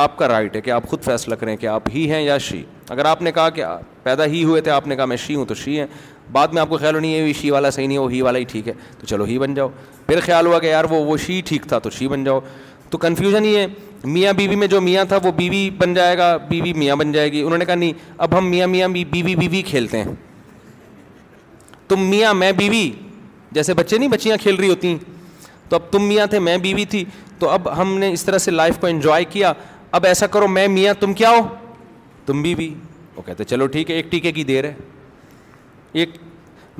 آپ 0.03 0.17
کا 0.17 0.27
رائٹ 0.27 0.55
ہے 0.55 0.61
کہ 0.61 0.71
آپ 0.71 0.87
خود 0.89 1.03
فیصلہ 1.03 1.35
کریں 1.39 1.55
کہ 1.57 1.67
آپ 1.73 1.83
ہی 1.93 2.09
ہیں 2.11 2.21
یا 2.21 2.37
شی 2.47 2.63
اگر 2.89 3.05
آپ 3.05 3.21
نے 3.21 3.31
کہا 3.31 3.49
کہ 3.55 3.65
پیدا 4.03 4.25
ہی 4.33 4.43
ہوئے 4.43 4.61
تھے 4.61 4.71
آپ 4.71 4.87
نے 4.87 4.95
کہا 4.95 5.05
میں 5.05 5.17
شی 5.27 5.35
ہوں 5.35 5.45
تو 5.45 5.53
شی 5.55 5.79
ہیں 5.79 5.85
بعد 6.31 6.47
میں 6.53 6.61
آپ 6.61 6.69
کو 6.69 6.77
خیال 6.77 6.95
ہو 6.95 6.99
نہیں 6.99 7.13
ہے 7.13 7.33
شی 7.41 7.49
والا 7.51 7.69
صحیح 7.69 7.87
نہیں 7.87 7.97
ہو 7.97 8.07
ہی 8.07 8.21
والا 8.21 8.39
ہی 8.39 8.43
ٹھیک 8.47 8.67
ہے 8.67 8.73
تو 8.99 9.07
چلو 9.07 9.23
ہی 9.25 9.37
بن 9.39 9.53
جاؤ 9.53 9.67
پھر 10.07 10.19
خیال 10.25 10.47
ہوا 10.47 10.59
کہ 10.59 10.65
یار 10.67 10.85
وہ 10.89 11.03
وہ 11.05 11.17
شی 11.25 11.39
ٹھیک 11.45 11.65
تھا 11.69 11.79
تو 11.83 11.89
شی 11.97 12.07
بن 12.07 12.23
جاؤ 12.23 12.39
تو 12.89 12.97
کنفیوژن 12.97 13.43
ہی 13.45 13.55
ہے 13.55 13.65
میاں 14.03 14.33
بیوی 14.37 14.55
میں 14.55 14.67
جو 14.67 14.79
میاں 14.81 15.03
تھا 15.09 15.17
وہ 15.23 15.31
بیوی 15.37 15.69
بن 15.77 15.93
جائے 15.93 16.17
گا 16.17 16.35
بیوی 16.49 16.73
میاں 16.73 16.95
بن 16.95 17.11
جائے 17.11 17.31
گی 17.31 17.41
انہوں 17.43 17.57
نے 17.57 17.65
کہا 17.65 17.75
نہیں 17.75 17.93
اب 18.17 18.37
ہم 18.37 18.49
میاں 18.49 18.67
میاں 18.67 18.87
بیوی 19.11 19.35
بیوی 19.35 19.61
کھیلتے 19.69 20.01
ہیں 20.03 20.13
تم 21.87 22.05
میاں 22.09 22.33
میں 22.33 22.51
بیوی 22.57 22.89
جیسے 23.51 23.73
بچے 23.73 23.97
نہیں 23.97 24.09
بچیاں 24.09 24.37
کھیل 24.41 24.55
رہی 24.55 24.69
ہوتی 24.69 24.87
ہیں 24.87 24.97
تو 25.69 25.75
اب 25.75 25.91
تم 25.91 26.03
میاں 26.07 26.25
تھے 26.29 26.39
میں 26.39 26.57
بیوی 26.65 26.85
تھی 26.89 27.03
تو 27.39 27.49
اب 27.49 27.69
ہم 27.77 27.97
نے 27.99 28.11
اس 28.13 28.23
طرح 28.25 28.37
سے 28.47 28.51
لائف 28.51 28.77
کو 28.81 28.87
انجوائے 28.87 29.23
کیا 29.29 29.51
اب 29.97 30.05
ایسا 30.05 30.27
کرو 30.27 30.47
میں 30.47 30.67
میاں 30.67 30.93
تم 30.99 31.13
کیا 31.13 31.29
ہو 31.29 31.41
تم 32.25 32.41
بیوی 32.41 32.73
وہ 33.15 33.21
کہتے 33.25 33.43
چلو 33.43 33.67
ٹھیک 33.75 33.89
ہے 33.91 33.95
ایک 33.95 34.11
ٹیکے 34.11 34.31
کی 34.31 34.43
دیر 34.43 34.63
ہے 34.63 34.73
ایک 35.93 36.17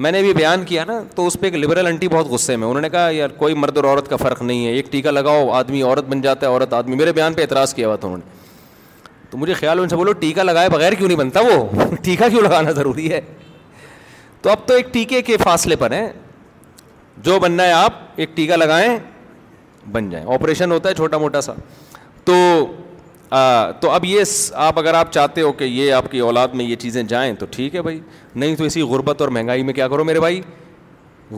میں 0.06 0.12
نے 0.12 0.22
بھی 0.22 0.34
بیان 0.34 0.64
کیا 0.66 0.84
نا 0.86 1.00
تو 1.16 1.26
اس 1.28 1.38
پہ 1.40 1.46
ایک 1.48 1.56
لبرل 1.56 1.88
انٹی 1.88 2.08
بہت 2.08 2.28
غصے 2.30 2.56
میں 2.56 2.68
انہوں 2.68 2.82
نے 2.82 2.90
کہا 2.90 3.10
یار 3.12 3.30
کوئی 3.38 3.54
مرد 3.56 3.78
اور 3.78 3.86
عورت 3.86 4.08
کا 4.10 4.16
فرق 4.16 4.42
نہیں 4.42 4.66
ہے 4.68 4.72
ایک 4.72 4.92
ٹیکہ 4.92 5.12
لگاؤ 5.12 5.50
آدمی 5.60 5.82
عورت 5.82 6.06
بن 6.10 6.22
جاتا 6.22 6.46
ہے 6.48 6.52
عورت 6.52 6.74
آدمی 6.74 6.96
میرے 6.96 7.14
بیان 7.14 7.34
پہ 7.34 7.42
اعتراض 7.42 7.74
کیا 7.74 7.88
ہوا 7.88 7.96
تھا 7.96 8.08
انہوں 8.08 8.18
نے 8.20 8.36
تو 9.30 9.38
مجھے 9.38 9.54
خیال 9.54 9.80
ان 9.80 9.90
سے 9.90 9.96
بولو 9.96 10.12
ٹیکہ 10.20 10.42
لگائے 10.44 10.70
بغیر 10.70 10.94
کیوں 10.94 11.08
نہیں 11.08 11.18
بنتا 11.18 11.40
وہ 11.50 11.86
ٹیکہ 12.04 12.30
کیوں 12.30 12.42
لگانا 12.42 12.72
ضروری 12.72 13.12
ہے 13.12 13.22
تو 14.42 14.50
اب 14.50 14.68
تو 14.68 14.74
ایک 14.74 14.94
ٹیکے 14.94 15.22
کے 15.22 15.38
فاصلے 15.44 15.76
پر 15.76 15.92
ہیں 15.92 16.08
جو 17.26 17.40
بننا 17.40 17.64
ہے 17.66 17.72
آپ 17.72 17.94
ایک 18.16 18.36
ٹیکہ 18.36 18.56
لگائیں 18.56 18.98
بن 19.92 20.10
جائیں 20.10 20.26
آپریشن 20.34 20.72
ہوتا 20.72 20.90
ہے 20.90 20.94
چھوٹا 20.94 21.18
موٹا 21.18 21.42
سا 21.42 21.54
تو 22.26 22.36
تو 23.82 23.90
اب 23.92 24.06
یہ 24.06 24.22
آپ 24.66 24.80
اگر 24.80 24.94
آپ 24.94 25.12
چاہتے 25.14 25.42
ہو 25.42 25.52
کہ 25.52 25.64
یہ 25.64 25.92
آپ 25.94 26.12
کی 26.12 26.20
اولاد 26.20 26.48
میں 26.56 26.66
یہ 26.66 26.76
چیزیں 26.80 27.02
جائیں 27.08 27.34
تو 27.40 27.46
ٹھیک 27.52 27.76
ہے 27.76 27.82
بھائی 27.82 28.00
نہیں 28.36 28.56
تو 28.56 28.64
اسی 28.64 28.82
غربت 28.82 29.22
اور 29.22 29.30
مہنگائی 29.30 29.64
میں 29.64 29.74
کیا 29.74 29.88
کرو 29.88 30.04
میرے 30.04 30.20
بھائی 30.20 30.40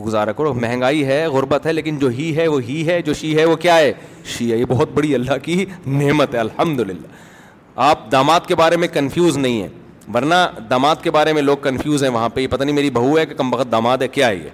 گزارا 0.05 0.31
کرو 0.31 0.53
مہنگائی 0.53 1.05
ہے 1.05 1.25
غربت 1.33 1.65
ہے 1.65 1.73
لیکن 1.73 1.97
جو 1.99 2.07
ہی 2.17 2.35
ہے 2.37 2.47
وہ 2.47 2.61
ہی 2.67 2.85
ہے 2.87 3.01
جو 3.05 3.13
شی 3.19 3.35
ہے 3.37 3.45
وہ 3.45 3.55
کیا 3.61 3.77
ہے 3.77 3.91
شی 4.37 4.51
ہے 4.51 4.57
یہ 4.57 4.65
بہت 4.69 4.89
بڑی 4.93 5.13
اللہ 5.15 5.37
کی 5.43 5.63
نعمت 5.85 6.35
ہے 6.35 6.39
الحمد 6.39 6.79
للہ 6.79 7.07
آپ 7.89 8.11
داماد 8.11 8.47
کے 8.47 8.55
بارے 8.55 8.77
میں 8.77 8.87
کنفیوز 8.93 9.37
نہیں 9.37 9.61
ہیں 9.61 9.69
ورنہ 10.13 10.35
داماد 10.69 10.95
کے 11.03 11.11
بارے 11.11 11.33
میں 11.33 11.41
لوگ 11.41 11.57
کنفیوز 11.61 12.03
ہیں 12.03 12.09
وہاں 12.11 12.29
پہ 12.33 12.41
یہ 12.41 12.47
پتہ 12.51 12.63
نہیں 12.63 12.75
میری 12.75 12.89
بہو 12.91 13.17
ہے 13.17 13.25
کہ 13.25 13.35
کم 13.35 13.53
وقت 13.53 13.71
داماد 13.71 13.97
ہے 14.01 14.07
کیا 14.07 14.27
ہے 14.29 14.35
یہ 14.35 14.49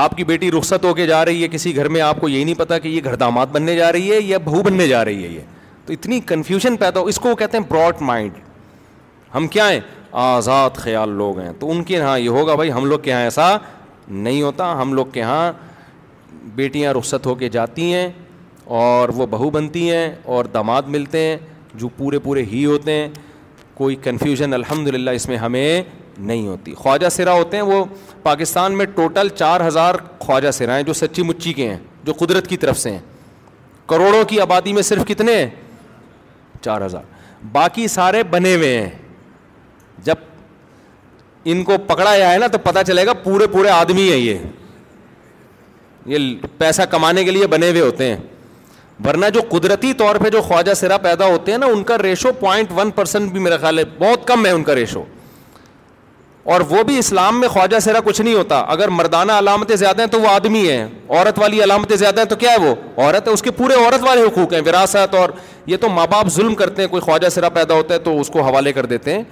آپ 0.00 0.16
کی 0.16 0.24
بیٹی 0.24 0.50
رخصت 0.50 0.84
ہو 0.84 0.92
کے 0.94 1.06
جا 1.06 1.24
رہی 1.24 1.42
ہے 1.42 1.48
کسی 1.52 1.74
گھر 1.76 1.88
میں 1.94 2.00
آپ 2.00 2.20
کو 2.20 2.28
یہی 2.28 2.44
نہیں 2.44 2.54
پتا 2.58 2.78
کہ 2.78 2.88
یہ 2.88 3.00
گھر 3.04 3.14
داماد 3.22 3.46
بننے 3.52 3.74
جا 3.76 3.90
رہی 3.92 4.10
ہے 4.10 4.18
یا 4.22 4.38
بہو 4.44 4.62
بننے 4.62 4.86
جا 4.88 5.04
رہی 5.04 5.24
ہے 5.24 5.28
یہ 5.28 5.40
تو 5.86 5.92
اتنی 5.92 6.20
کنفیوژن 6.26 6.76
پیدا 6.76 7.00
ہو 7.00 7.04
اس 7.08 7.18
کو 7.20 7.28
وہ 7.28 7.34
کہتے 7.36 7.58
ہیں 7.58 7.64
براڈ 7.70 8.00
مائنڈ 8.10 8.38
ہم 9.34 9.48
کیا 9.56 9.68
ہیں 9.70 9.80
آزاد 10.22 10.76
خیال 10.84 11.10
لوگ 11.16 11.38
ہیں 11.38 11.52
تو 11.58 11.70
ان 11.70 11.82
کے 11.84 11.94
یہاں 11.96 12.18
یہ 12.18 12.28
ہوگا 12.38 12.54
بھائی 12.54 12.72
ہم 12.72 12.84
لوگ 12.84 12.98
کے 13.02 13.10
یہاں 13.10 13.20
ایسا 13.22 13.56
نہیں 14.08 14.42
ہوتا 14.42 14.72
ہم 14.80 14.92
لوگ 14.94 15.06
کے 15.12 15.20
یہاں 15.20 15.52
بیٹیاں 16.54 16.92
رخصت 16.98 17.26
ہو 17.26 17.34
کے 17.42 17.48
جاتی 17.58 17.92
ہیں 17.92 18.08
اور 18.82 19.08
وہ 19.16 19.26
بہو 19.30 19.50
بنتی 19.50 19.90
ہیں 19.90 20.08
اور 20.34 20.44
داماد 20.54 20.88
ملتے 20.96 21.18
ہیں 21.26 21.36
جو 21.80 21.88
پورے 21.96 22.18
پورے 22.24 22.44
ہی 22.52 22.64
ہوتے 22.66 22.92
ہیں 22.92 23.08
کوئی 23.74 23.96
کنفیوژن 24.04 24.54
الحمد 24.54 24.88
للہ 24.94 25.10
اس 25.18 25.28
میں 25.28 25.36
ہمیں 25.36 25.82
نہیں 26.18 26.46
ہوتی 26.48 26.74
خواجہ 26.78 27.08
سرا 27.10 27.32
ہوتے 27.32 27.56
ہیں 27.56 27.64
وہ 27.64 27.84
پاکستان 28.22 28.76
میں 28.78 28.86
ٹوٹل 28.94 29.28
چار 29.34 29.66
ہزار 29.66 29.94
خواجہ 30.20 30.50
سرا 30.52 30.76
ہیں 30.76 30.82
جو 30.82 30.92
سچی 30.94 31.22
مچی 31.22 31.52
کے 31.52 31.68
ہیں 31.70 31.76
جو 32.04 32.12
قدرت 32.18 32.46
کی 32.48 32.56
طرف 32.56 32.78
سے 32.78 32.90
ہیں 32.90 32.98
کروڑوں 33.88 34.24
کی 34.28 34.40
آبادی 34.40 34.72
میں 34.72 34.82
صرف 34.82 35.06
کتنے 35.08 35.36
ہیں 35.36 35.48
چار 36.64 36.84
ہزار 36.86 37.02
باقی 37.52 37.86
سارے 37.88 38.22
بنے 38.30 38.54
ہوئے 38.54 38.80
ہیں 38.80 38.90
جب 40.04 40.14
ان 41.52 41.62
کو 41.64 41.76
پکڑا 41.86 42.16
جائے 42.16 42.38
نا 42.38 42.46
تو 42.46 42.58
پتہ 42.62 42.78
چلے 42.86 43.06
گا 43.06 43.12
پورے 43.22 43.46
پورے 43.52 43.70
آدمی 43.70 44.10
ہیں 44.10 44.18
یہ 44.18 44.38
یہ 46.06 46.28
پیسہ 46.58 46.82
کمانے 46.90 47.24
کے 47.24 47.30
لیے 47.30 47.46
بنے 47.46 47.70
ہوئے 47.70 47.80
ہوتے 47.80 48.06
ہیں 48.10 48.16
ورنہ 49.04 49.26
جو 49.34 49.40
قدرتی 49.48 49.92
طور 49.98 50.16
پہ 50.22 50.30
جو 50.30 50.40
خواجہ 50.42 50.74
سرا 50.74 50.96
پیدا 51.02 51.26
ہوتے 51.26 51.50
ہیں 51.52 51.58
نا 51.58 51.66
ان 51.74 51.82
کا 51.84 51.96
ریشو 52.02 52.32
پوائنٹ 52.40 52.72
ون 52.76 52.90
پرسینٹ 52.96 53.30
بھی 53.32 53.40
میرا 53.40 53.56
خیال 53.60 53.78
ہے 53.78 53.84
بہت 53.98 54.26
کم 54.28 54.46
ہے 54.46 54.50
ان 54.50 54.62
کا 54.64 54.74
ریشو 54.74 55.02
اور 56.44 56.60
وہ 56.68 56.82
بھی 56.82 56.96
اسلام 56.98 57.38
میں 57.40 57.48
خواجہ 57.48 57.78
سرا 57.80 57.98
کچھ 58.04 58.20
نہیں 58.20 58.34
ہوتا 58.34 58.58
اگر 58.68 58.88
مردانہ 58.90 59.32
علامتیں 59.38 59.74
زیادہ 59.76 60.00
ہیں 60.02 60.08
تو 60.10 60.20
وہ 60.20 60.28
آدمی 60.28 60.68
ہے 60.68 60.86
عورت 61.08 61.38
والی 61.38 61.62
علامتیں 61.64 61.94
زیادہ 61.96 62.20
ہیں 62.20 62.28
تو 62.28 62.36
کیا 62.36 62.52
ہے 62.52 62.56
وہ 62.68 62.74
عورت 62.96 63.28
ہے 63.28 63.32
اس 63.32 63.42
کے 63.42 63.50
پورے 63.58 63.74
عورت 63.84 64.02
والے 64.06 64.22
حقوق 64.22 64.52
ہیں 64.54 64.60
وراثت 64.66 65.14
اور 65.14 65.30
یہ 65.66 65.76
تو 65.80 65.88
ماں 65.88 66.06
باپ 66.10 66.28
ظلم 66.36 66.54
کرتے 66.62 66.82
ہیں 66.82 66.88
کوئی 66.90 67.00
خواجہ 67.02 67.28
سرا 67.34 67.48
پیدا 67.58 67.74
ہوتا 67.74 67.94
ہے 67.94 67.98
تو 68.08 68.18
اس 68.20 68.28
کو 68.32 68.42
حوالے 68.46 68.72
کر 68.72 68.86
دیتے 68.94 69.14
ہیں 69.14 69.22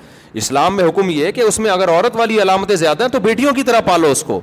اسلام 0.42 0.76
میں 0.76 0.88
حکم 0.88 1.10
یہ 1.10 1.24
ہے 1.26 1.32
کہ 1.32 1.40
اس 1.40 1.58
میں 1.58 1.70
اگر 1.70 1.88
عورت 1.90 2.16
والی 2.16 2.40
علامتیں 2.42 2.74
زیادہ 2.76 3.02
ہیں 3.04 3.10
تو 3.10 3.20
بیٹیوں 3.20 3.52
کی 3.54 3.62
طرح 3.70 3.80
پالو 3.86 4.10
اس 4.10 4.22
کو 4.26 4.40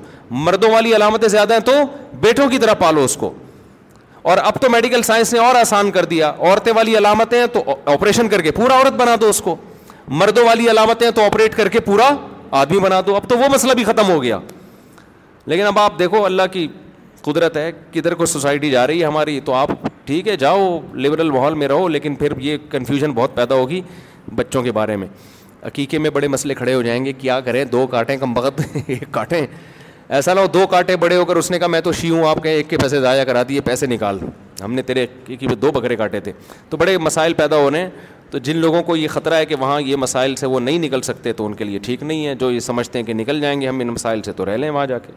مردوں 0.48 0.72
والی 0.72 0.96
علامتیں 0.96 1.28
زیادہ 1.28 1.54
ہیں 1.54 1.62
تو 1.66 1.72
بیٹوں 2.22 2.50
کی 2.50 2.58
طرح 2.60 2.74
پالو 2.80 3.04
اس 3.04 3.16
کو 3.18 3.32
اور 4.32 4.38
اب 4.44 4.62
تو 4.62 4.70
میڈیکل 4.70 5.04
سائنس 5.04 5.34
نے 5.34 5.40
اور 5.40 5.56
آسان 5.56 5.92
کر 5.92 6.06
دیا 6.06 6.32
عورتیں 6.40 6.72
والی 6.76 6.98
علامتیں 6.98 7.40
ہیں 7.40 7.48
تو 7.54 7.64
آپریشن 7.94 8.30
کر 8.30 8.42
کے 8.42 8.52
پورا 8.52 8.78
عورت 8.78 8.94
بنا 9.02 9.16
دو 9.22 9.30
اس 9.30 9.42
کو 9.42 9.56
مردوں 10.22 10.46
والی 10.46 10.70
علامتیں 10.72 11.08
ہیں 11.08 11.14
تو 11.16 11.24
آپریٹ 11.26 11.56
کر 11.56 11.70
کے 11.70 11.80
پورا 11.86 12.10
آدمی 12.52 12.80
بنا 12.80 13.00
دو 13.08 13.16
اب 13.16 13.28
تو 13.30 13.38
وہ 13.38 13.48
مسئلہ 13.54 13.74
بھی 13.76 13.84
ختم 13.84 14.10
ہو 14.12 14.22
گیا 14.24 14.38
لیکن 15.46 15.64
اب 15.68 15.80
آپ 15.80 15.98
دیکھو 16.00 16.24
اللہ 16.26 16.42
کی 16.52 16.68
قدرت 17.24 17.58
ہے 17.58 17.72
کدھر 17.92 18.14
کو 18.16 18.26
سوسائٹی 18.26 18.70
جا 18.72 18.86
رہی 18.88 19.02
ہے 19.02 19.06
ہماری 19.06 19.40
تو 19.46 19.54
آپ 19.54 19.70
ٹھیک 20.06 20.28
ہے 20.28 20.36
جاؤ 20.40 20.78
لبرل 20.96 21.32
ماحول 21.32 21.54
میں 21.62 21.68
رہو 21.68 21.88
لیکن 21.88 22.16
پھر 22.16 22.34
یہ 22.42 22.58
کنفیوژن 22.72 23.12
بہت 23.14 23.36
پیدا 23.36 23.56
ہوگی 23.56 23.82
بچوں 24.36 24.64
کے 24.64 24.72
بارے 24.72 24.96
میں 24.98 25.08
عقیقے 25.68 25.98
میں 25.98 26.10
بڑے 26.14 26.28
مسئلے 26.28 26.54
کھڑے 26.56 26.74
ہو 26.74 26.82
جائیں 26.82 27.04
گے 27.06 27.14
کیا 27.18 27.40
کریں 27.42 27.64
دو 27.66 27.86
کاٹیں 27.92 28.16
کم 28.18 28.34
بغت 28.34 28.62
ایک 28.88 29.04
کاٹیں 29.12 29.46
ایسا 30.08 30.34
نہ 30.34 30.40
ہو 30.40 30.48
دو 30.54 30.66
کانٹے 30.72 30.96
بڑے 30.96 31.16
ہو 31.18 31.24
کر 31.26 31.36
اس 31.36 31.50
نے 31.52 31.58
کہا 31.60 31.68
میں 31.68 31.80
تو 31.82 31.92
شی 31.94 32.10
ہوں 32.10 32.28
آپ 32.28 32.38
کہیں 32.44 32.52
ایک 32.56 32.70
کے 32.70 32.78
پیسے 32.82 33.00
ضائع 33.02 33.24
کرا 33.28 33.42
دیے 33.50 33.62
پیسے 33.62 33.86
نکال 33.88 34.20
ہم 34.64 34.74
نے 34.74 34.82
تیرے 34.82 35.06
کیونکہ 35.26 35.56
دو 35.62 35.72
بکرے 35.72 35.96
کاٹے 35.96 36.20
تھے 36.20 36.32
تو 36.70 36.78
بڑے 36.78 36.98
مسائل 36.98 37.34
پیدا 37.40 37.56
ہونے 37.58 37.88
تو 38.32 38.38
جن 38.44 38.56
لوگوں 38.58 38.82
کو 38.84 38.96
یہ 38.96 39.08
خطرہ 39.08 39.34
ہے 39.36 39.46
کہ 39.46 39.56
وہاں 39.60 39.80
یہ 39.82 39.96
مسائل 39.96 40.36
سے 40.36 40.46
وہ 40.48 40.60
نہیں 40.60 40.80
نکل 40.80 41.02
سکتے 41.02 41.34
تو 41.34 41.46
ان 41.46 41.54
کے 41.56 41.64
لیے 41.64 41.78
ٹھیک 41.84 42.02
نہیں 42.04 42.26
ہے 42.28 42.34
جو 42.40 42.52
یہ 42.52 42.60
سمجھتے 42.60 43.00
ہیں 43.00 43.06
کہ 43.06 43.14
نکل 43.14 43.40
جائیں 43.42 43.60
گے 43.62 43.68
ہم 43.68 43.80
ان 43.80 43.88
مسائل 43.88 44.22
سے 44.26 44.32
تو 44.40 44.46
رہ 44.46 44.58
لیں 44.58 44.70
وہاں 44.70 44.86
جا 44.88 44.98
کے 45.06 45.12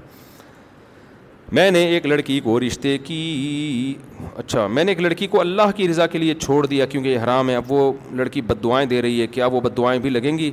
میں 1.59 1.71
نے 1.71 1.79
ایک 1.93 2.07
لڑکی 2.07 2.39
کو 2.41 2.59
رشتے 2.61 2.97
کی 3.05 3.95
اچھا 4.39 4.67
میں 4.67 4.85
نے 4.85 4.91
ایک 4.93 5.01
لڑکی 5.01 5.27
کو 5.27 5.41
اللہ 5.41 5.71
کی 5.77 5.89
رضا 5.89 6.07
کے 6.07 6.19
لیے 6.19 6.35
چھوڑ 6.43 6.65
دیا 6.67 6.87
کیونکہ 6.87 7.09
یہ 7.09 7.19
حرام 7.25 7.49
ہے 7.51 7.57
اب 7.57 7.73
وہ 7.73 7.93
لڑکی 8.17 8.41
بد 8.47 8.63
دعائیں 8.65 8.87
دے 8.91 9.01
رہی 9.03 9.21
ہے 9.21 9.27
کیا 9.31 9.47
وہ 9.53 9.61
بد 9.61 9.77
دعائیں 9.77 10.01
بھی 10.01 10.11
لگیں 10.11 10.37
گی 10.39 10.51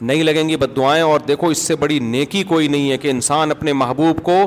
نہیں 0.00 0.22
لگیں 0.24 0.48
گی 0.48 0.56
بد 0.56 0.76
دعائیں 0.76 1.02
اور 1.02 1.20
دیکھو 1.28 1.48
اس 1.50 1.58
سے 1.66 1.76
بڑی 1.76 1.98
نیکی 2.14 2.42
کوئی 2.52 2.68
نہیں 2.68 2.90
ہے 2.90 2.98
کہ 2.98 3.10
انسان 3.10 3.50
اپنے 3.50 3.72
محبوب 3.82 4.22
کو 4.24 4.38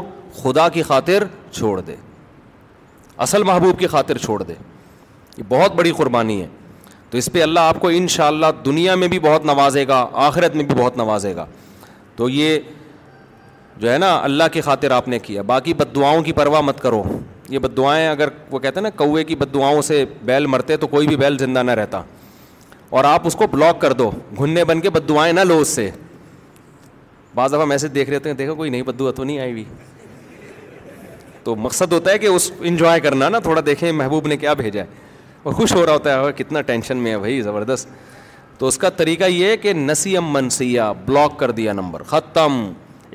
خدا 0.42 0.68
کی 0.70 0.84
خاطر 0.84 1.24
چھوڑ 1.52 1.80
دے 1.88 1.96
اصل 3.26 3.44
محبوب 3.50 3.80
کی 3.80 3.88
خاطر 3.88 4.18
چھوڑ 4.18 4.42
دے 4.44 4.54
یہ 5.38 5.44
بہت 5.50 5.76
بڑی 5.76 5.92
قربانی 5.98 6.42
ہے 6.42 6.48
تو 7.12 7.18
اس 7.18 7.30
پہ 7.34 7.42
اللہ 7.44 7.60
آپ 7.72 7.80
کو 7.80 7.88
ان 7.94 8.08
شاء 8.10 8.26
اللہ 8.28 8.46
دنیا 8.66 8.96
میں 8.96 9.08
بھی 9.08 9.20
بہت 9.20 9.46
نوازے 9.46 9.88
گا 9.88 10.06
آخرت 10.28 10.56
میں 10.56 10.64
بھی 10.64 10.76
بہت 10.82 10.98
نوازے 10.98 11.36
گا 11.36 11.46
تو 12.16 12.30
یہ 12.30 12.60
جو 13.80 13.92
ہے 13.92 13.98
نا 13.98 14.14
اللہ 14.24 14.44
کی 14.52 14.62
خاطر 14.62 14.92
آپ 14.92 15.08
نے 15.08 15.20
کیا 15.20 15.42
باقی 15.48 15.74
بد 15.78 15.96
دعاؤں 15.96 16.22
کی 16.24 16.34
پرواہ 16.34 16.62
مت 16.62 16.80
کرو 16.82 17.04
یہ 17.50 17.60
بد 17.60 17.76
دعائیں 17.78 18.08
اگر 18.10 18.30
وہ 18.52 18.60
کہتے 18.60 18.80
ہیں 18.80 18.84
نا 18.84 18.90
کوے 19.04 19.24
کی 19.24 19.36
بد 19.36 19.54
دعاؤں 19.54 19.82
سے 19.92 20.04
بیل 20.26 20.46
مرتے 20.48 20.78
تو 20.78 20.88
کوئی 20.88 21.08
بھی 21.08 21.16
بیل 21.18 21.38
زندہ 21.38 21.64
نہ 21.64 21.72
رہتا 21.80 22.02
اور 22.98 23.04
آپ 23.04 23.28
اس 23.28 23.36
کو 23.36 23.48
بلاک 23.52 23.80
کر 23.82 23.94
دو 24.00 24.10
گھننے 24.40 24.64
بن 24.66 24.82
کے 24.82 24.90
بد 24.90 25.08
دعائیں 25.10 25.32
نہ 25.34 25.40
لو 25.48 25.58
اس 25.60 25.68
سے 25.76 25.90
بعض 27.36 27.54
دفعہ 27.54 27.66
میسج 27.66 27.94
دیکھ 27.96 28.10
رہے 28.10 28.20
تھے 28.20 28.34
دیکھو 28.34 28.56
کوئی 28.56 28.70
نہیں 28.70 28.82
بدو 28.88 29.12
تو 29.12 29.24
نہیں 29.24 29.40
آئی 29.40 29.52
ہوئی 29.52 29.64
تو 31.44 31.56
مقصد 31.56 31.92
ہوتا 31.94 32.12
ہے 32.12 32.18
کہ 32.20 32.28
اس 32.28 32.52
انجوائے 32.60 33.00
کرنا 33.00 33.30
نا 33.30 33.40
تھوڑا 33.40 33.62
دیکھیں 33.66 33.92
محبوب 33.92 34.28
نے 34.28 34.38
کیا 34.38 34.54
بھیجا 34.62 34.82
ہے 34.84 35.04
اور 35.46 35.54
خوش 35.54 35.74
ہو 35.76 35.86
رہا 35.86 35.94
ہوتا 35.94 36.14
ہے 36.20 36.32
کتنا 36.36 36.62
ٹینشن 36.68 36.98
میں 36.98 37.12
ہے 37.12 37.18
بھائی 37.20 37.42
زبردست 37.48 37.88
تو 38.60 38.68
اس 38.68 38.78
کا 38.84 38.90
طریقہ 39.00 39.24
یہ 39.30 39.46
ہے 39.50 39.58
کہ 39.66 39.74
نسیم 39.74 40.30
منسیا 40.34 40.92
بلاک 41.06 41.38
کر 41.40 41.52
دیا 41.60 41.74
نمبر 41.74 42.04
ختم 42.12 42.52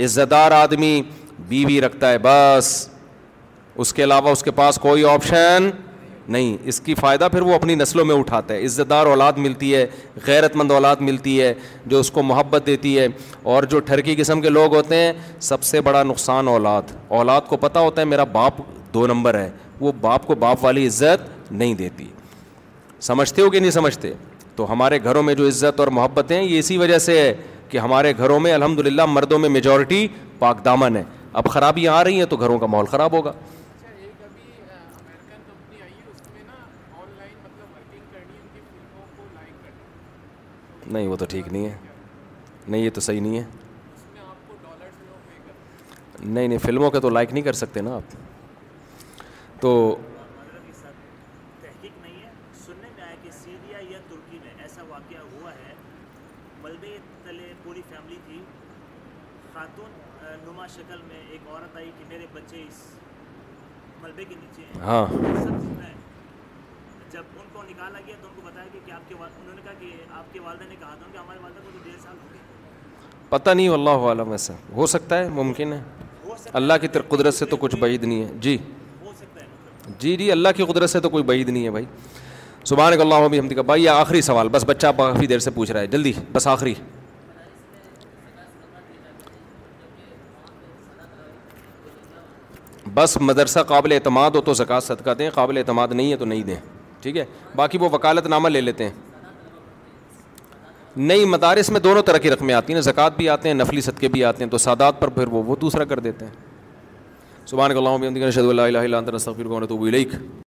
عزت 0.05 0.31
دار 0.31 0.51
آدمی 0.59 1.01
بی 1.48 1.81
رکھتا 1.81 2.11
ہے 2.11 2.19
بس 2.23 2.69
اس 3.82 3.93
کے 3.94 4.05
علاوہ 4.05 4.31
اس 4.36 4.43
کے 4.43 4.51
پاس 4.61 4.78
کوئی 4.82 5.05
آپشن 5.12 5.69
نہیں 6.35 6.57
اس 6.69 6.81
کی 6.81 6.94
فائدہ 7.01 7.28
پھر 7.32 7.43
وہ 7.48 7.55
اپنی 7.55 7.74
نسلوں 7.74 8.05
میں 8.05 8.15
اٹھاتا 8.19 8.55
ہے 8.55 8.65
عزت 8.65 8.90
دار 8.90 9.07
اولاد 9.07 9.39
ملتی 9.47 9.74
ہے 9.74 9.85
غیرت 10.27 10.57
مند 10.57 10.70
اولاد 10.70 10.97
ملتی 11.11 11.40
ہے 11.40 11.52
جو 11.93 12.01
اس 12.01 12.11
کو 12.19 12.23
محبت 12.31 12.66
دیتی 12.66 12.98
ہے 12.98 13.07
اور 13.55 13.62
جو 13.73 13.81
ٹھرکی 13.90 14.15
قسم 14.19 14.40
کے 14.40 14.48
لوگ 14.51 14.74
ہوتے 14.77 14.97
ہیں 15.02 15.12
سب 15.51 15.62
سے 15.73 15.81
بڑا 15.89 16.02
نقصان 16.12 16.48
اولاد 16.55 16.94
اولاد 17.20 17.48
کو 17.48 17.57
پتہ 17.66 17.78
ہوتا 17.89 18.01
ہے 18.01 18.07
میرا 18.15 18.24
باپ 18.39 18.59
دو 18.94 19.07
نمبر 19.07 19.39
ہے 19.39 19.51
وہ 19.81 19.93
باپ 20.01 20.27
کو 20.27 20.35
باپ 20.47 20.65
والی 20.65 20.86
عزت 20.86 21.28
نہیں 21.52 21.74
دیتی 21.74 22.07
سمجھتے 23.02 23.43
ہو 23.43 23.48
کہ 23.51 23.60
نہیں 23.60 23.70
سمجھتے 23.70 24.10
تو 24.56 24.72
ہمارے 24.72 24.98
گھروں 25.05 25.22
میں 25.22 25.35
جو 25.35 25.47
عزت 25.48 25.81
اور 25.81 25.89
محبت 25.98 26.27
ہیں 26.32 26.43
یہ 26.43 26.59
اسی 26.59 26.77
وجہ 26.78 26.98
سے 27.09 27.20
ہے 27.20 27.32
کہ 27.68 27.78
ہمارے 27.78 28.12
گھروں 28.18 28.39
میں 28.40 28.52
الحمد 28.52 28.81
للہ 28.86 29.05
مردوں 29.09 29.39
میں 29.39 29.48
میجورٹی 29.48 30.06
پاک 30.39 30.64
دامن 30.64 30.97
ہے 30.97 31.02
اب 31.40 31.44
خرابیاں 31.51 31.93
آ 31.97 32.02
رہی 32.05 32.16
ہیں 32.18 32.27
تو 32.32 32.36
گھروں 32.36 32.59
کا 32.59 32.66
ماحول 32.66 32.86
خراب 32.90 33.12
ہوگا 33.12 33.31
اچھا، 33.31 34.72
مطلب 38.82 39.35
نہیں 40.93 41.06
وہ 41.09 41.16
تو 41.16 41.24
ٹھیک 41.31 41.48
نہیں 41.52 41.64
ہے 41.66 41.74
نہیں 42.68 42.82
یہ 42.82 42.90
تو 42.94 43.01
صحیح 43.01 43.20
نہیں 43.20 43.36
ہے 43.39 43.44
نہیں 46.22 46.47
نہیں 46.48 46.59
فلموں 46.64 46.90
کے 46.90 47.01
تو 47.01 47.09
لائک 47.10 47.32
نہیں 47.32 47.43
کر 47.44 47.52
سکتے 47.62 47.81
نا 47.82 47.94
آپ 47.97 48.05
تو 49.60 49.74
ہاں 64.85 65.07
پتا 73.28 73.52
نہیں 73.55 73.69
اللہ 73.69 74.05
عالم 74.11 74.31
ایسا 74.32 74.55
ہو 74.77 74.86
سکتا 74.93 75.19
ہے 75.19 75.28
ممکن 75.32 75.73
ہے 75.73 75.81
اللہ 76.61 76.73
کی 76.81 76.86
قدرت 77.09 77.35
سے 77.35 77.47
تو 77.47 77.57
کچھ 77.65 77.77
بعید 77.81 78.05
نہیں 78.05 78.23
ہے 78.24 78.28
جی 78.47 78.57
مطلب۔ 79.02 80.01
جی 80.01 80.16
جی 80.16 80.31
اللہ 80.32 80.48
کی 80.57 80.65
قدرت 80.69 80.90
سے 80.90 81.01
تو 81.01 81.09
کوئی 81.11 81.24
بعید 81.24 81.48
نہیں 81.48 81.65
ہے 81.65 81.70
بھائی 81.77 81.85
صبح 82.69 82.90
اللہ 82.93 83.24
ہم 83.39 83.61
بھائی 83.66 83.85
یہ 83.85 83.90
آخری 83.90 84.20
سوال 84.23 84.48
بس 84.52 84.65
بچہ 84.69 84.86
کافی 84.97 85.27
دیر 85.27 85.39
سے 85.47 85.51
پوچھ 85.55 85.70
رہا 85.73 85.81
ہے 85.81 85.86
جلدی 85.94 86.12
بس 86.32 86.47
آخری 86.47 86.74
بس 92.94 93.16
مدرسہ 93.20 93.60
قابل 93.66 93.92
اعتماد 93.92 94.30
ہو 94.34 94.40
تو 94.44 94.52
زکوٰۃ 94.54 94.80
صدقہ 94.84 95.10
دیں 95.18 95.28
قابل 95.34 95.56
اعتماد 95.58 95.88
نہیں 95.92 96.10
ہے 96.12 96.16
تو 96.16 96.24
نہیں 96.24 96.42
دیں 96.44 96.56
ٹھیک 97.02 97.16
ہے 97.16 97.24
باقی 97.56 97.78
وہ 97.80 97.88
وکالت 97.92 98.26
نامہ 98.26 98.48
لے 98.48 98.60
لیتے 98.60 98.84
ہیں 98.88 98.98
نئی 100.96 101.24
مدارس 101.24 101.70
میں 101.70 101.80
دونوں 101.80 102.02
طرح 102.02 102.18
کی 102.22 102.30
رقمیں 102.30 102.54
آتی 102.54 102.74
ہیں 102.74 102.80
زکوٰۃ 102.80 103.16
بھی 103.16 103.28
آتے 103.28 103.48
ہیں 103.48 103.54
نفلی 103.54 103.80
صدقے 103.80 104.08
بھی 104.14 104.24
آتے 104.24 104.44
ہیں 104.44 104.50
تو 104.50 104.58
سادات 104.58 105.00
پر 105.00 105.08
پھر 105.18 105.28
وہ 105.32 105.56
دوسرا 105.60 105.84
کر 105.84 106.00
دیتے 106.08 106.24
ہیں 106.24 106.48
اللہ 107.50 108.96
وسلم 109.02 110.49